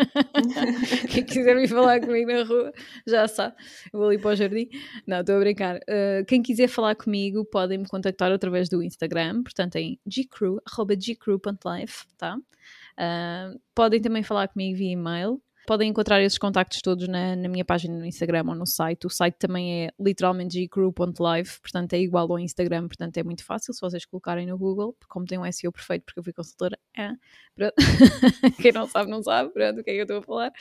Quem 1.11 1.23
quiser 1.23 1.55
me 1.55 1.67
falar 1.67 1.99
comigo 1.99 2.31
na 2.31 2.43
rua, 2.43 2.73
já 3.05 3.27
sabe. 3.27 3.55
Eu 3.93 3.99
vou 3.99 4.07
ali 4.07 4.17
para 4.17 4.31
o 4.31 4.35
jardim. 4.35 4.69
Não, 5.05 5.19
estou 5.19 5.35
a 5.35 5.39
brincar. 5.39 5.77
Uh, 5.77 6.25
quem 6.27 6.41
quiser 6.41 6.67
falar 6.67 6.95
comigo, 6.95 7.45
podem 7.45 7.77
me 7.77 7.87
contactar 7.87 8.31
através 8.31 8.67
do 8.69 8.81
Instagram, 8.81 9.43
portanto 9.43 9.75
em 9.75 9.99
gcrew, 10.07 10.59
gcrew.life, 10.97 12.05
tá? 12.17 12.37
Uh, 12.37 13.59
podem 13.75 14.01
também 14.01 14.23
falar 14.23 14.47
comigo 14.47 14.77
via 14.77 14.93
e-mail. 14.93 15.41
Podem 15.67 15.89
encontrar 15.89 16.21
esses 16.21 16.37
contactos 16.37 16.81
todos 16.81 17.09
na, 17.09 17.35
na, 17.35 17.49
minha 17.49 17.65
página 17.65 17.97
no 17.97 18.05
Instagram 18.05 18.45
ou 18.47 18.55
no 18.55 18.65
site. 18.65 19.05
O 19.05 19.09
site 19.09 19.35
também 19.37 19.83
é 19.83 19.91
literalmente 19.99 20.65
gcrew.live, 20.65 21.59
portanto 21.61 21.91
é 21.91 21.99
igual 21.99 22.31
ao 22.31 22.39
Instagram, 22.39 22.87
portanto 22.87 23.17
é 23.17 23.23
muito 23.23 23.43
fácil 23.43 23.73
se 23.73 23.81
vocês 23.81 24.05
colocarem 24.05 24.47
no 24.47 24.57
Google, 24.57 24.95
como 25.09 25.25
tem 25.25 25.37
um 25.37 25.51
SEO 25.51 25.73
perfeito, 25.73 26.05
porque 26.05 26.19
eu 26.19 26.23
fui 26.23 26.31
consultora. 26.31 26.79
É, 26.97 27.11
Quem 28.61 28.71
não 28.71 28.87
sabe, 28.87 29.11
não 29.11 29.21
sabe, 29.21 29.51
pronto, 29.51 29.81
o 29.81 29.83
que 29.83 29.89
é 29.89 29.93
que 29.93 29.99
eu 29.99 30.03
estou 30.03 30.19
a 30.19 30.21
falar, 30.21 30.53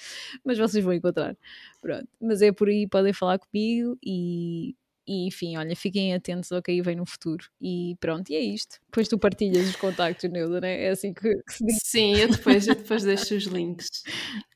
mas 0.44 0.58
vocês 0.58 0.84
vão 0.84 0.92
encontrar. 0.92 1.36
Pronto, 1.80 2.08
mas 2.20 2.42
é 2.42 2.50
por 2.50 2.68
aí, 2.68 2.88
podem 2.88 3.12
falar 3.12 3.38
comigo 3.38 3.96
e 4.04 4.74
e 5.06 5.26
enfim, 5.26 5.56
olha, 5.56 5.76
fiquem 5.76 6.12
atentos 6.14 6.50
ao 6.50 6.60
que 6.60 6.70
aí 6.72 6.80
vem 6.80 6.96
no 6.96 7.06
futuro. 7.06 7.44
E 7.60 7.96
pronto, 8.00 8.30
e 8.30 8.34
é 8.34 8.40
isto. 8.40 8.80
Depois 8.86 9.08
tu 9.08 9.18
partilhas 9.18 9.68
os 9.68 9.76
contactos, 9.76 10.28
Neuda, 10.30 10.60
não 10.60 10.68
é? 10.68 10.84
É 10.84 10.90
assim 10.90 11.14
que, 11.14 11.30
que, 11.42 11.52
se 11.52 11.64
diz. 11.64 11.78
Sim, 11.84 12.16
eu 12.16 12.28
depois, 12.28 12.66
eu 12.66 12.74
depois 12.74 13.04
deixo 13.04 13.34
os 13.36 13.44
links. 13.44 14.02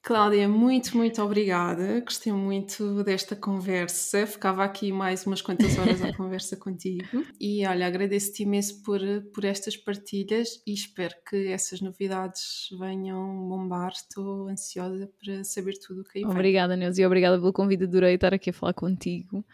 Cláudia, 0.03 0.49
muito, 0.49 0.97
muito 0.97 1.23
obrigada. 1.23 2.01
Gostei 2.01 2.33
muito 2.33 3.05
desta 3.05 3.37
conversa. 3.37 4.27
Ficava 4.27 4.65
aqui 4.65 4.91
mais 4.91 5.27
umas 5.27 5.43
quantas 5.43 5.79
horas 5.79 6.03
à 6.03 6.13
conversa 6.17 6.57
contigo. 6.57 7.25
E 7.39 7.67
olha, 7.67 7.87
agradeço-te 7.87 8.43
imenso 8.43 8.83
por, 8.83 9.01
por 9.33 9.45
estas 9.45 9.77
partilhas 9.77 10.61
e 10.67 10.73
espero 10.73 11.15
que 11.29 11.49
essas 11.49 11.81
novidades 11.81 12.71
venham 12.79 13.47
bombar. 13.47 13.93
Estou 13.93 14.49
ansiosa 14.49 15.09
para 15.23 15.45
saber 15.45 15.79
tudo 15.79 16.01
o 16.01 16.05
que 16.05 16.19
aí 16.19 16.25
vem. 16.25 16.33
Obrigada, 16.33 16.77
Neuza, 16.77 17.03
e 17.03 17.07
obrigada 17.07 17.39
pelo 17.39 17.53
convite. 17.53 17.85
Adorei 17.85 18.15
estar 18.15 18.35
aqui 18.35 18.51
a 18.51 18.55
falar 18.55 18.73
contigo 18.73 19.45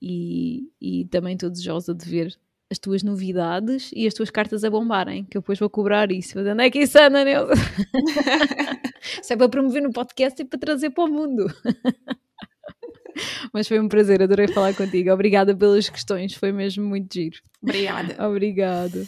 e, 0.00 0.70
e 0.80 1.04
também 1.06 1.34
estou 1.34 1.50
desejosa 1.50 1.94
de 1.94 2.08
ver 2.08 2.38
as 2.70 2.78
tuas 2.78 3.02
novidades 3.02 3.90
e 3.94 4.06
as 4.06 4.12
tuas 4.12 4.30
cartas 4.30 4.62
a 4.62 4.70
bombarem, 4.70 5.24
que 5.24 5.38
eu 5.38 5.40
depois 5.40 5.58
vou 5.58 5.70
cobrar 5.70 6.12
isso. 6.12 6.34
Mas 6.36 6.46
onde 6.46 6.64
é 6.64 6.70
que 6.70 6.80
isso 6.80 6.98
anda, 6.98 7.24
Neuza? 7.24 7.54
Se 9.22 9.32
é 9.32 9.36
para 9.36 9.48
promover 9.48 9.82
no 9.82 9.92
podcast 9.92 10.40
e 10.40 10.44
para 10.44 10.58
trazer 10.58 10.90
para 10.90 11.04
o 11.04 11.08
mundo. 11.08 11.46
Mas 13.52 13.66
foi 13.66 13.80
um 13.80 13.88
prazer, 13.88 14.22
adorei 14.22 14.48
falar 14.48 14.74
contigo. 14.74 15.10
Obrigada 15.10 15.56
pelas 15.56 15.88
questões, 15.88 16.34
foi 16.34 16.52
mesmo 16.52 16.84
muito 16.84 17.12
giro. 17.12 17.38
Obrigada. 17.62 18.26
Obrigada. 18.26 19.04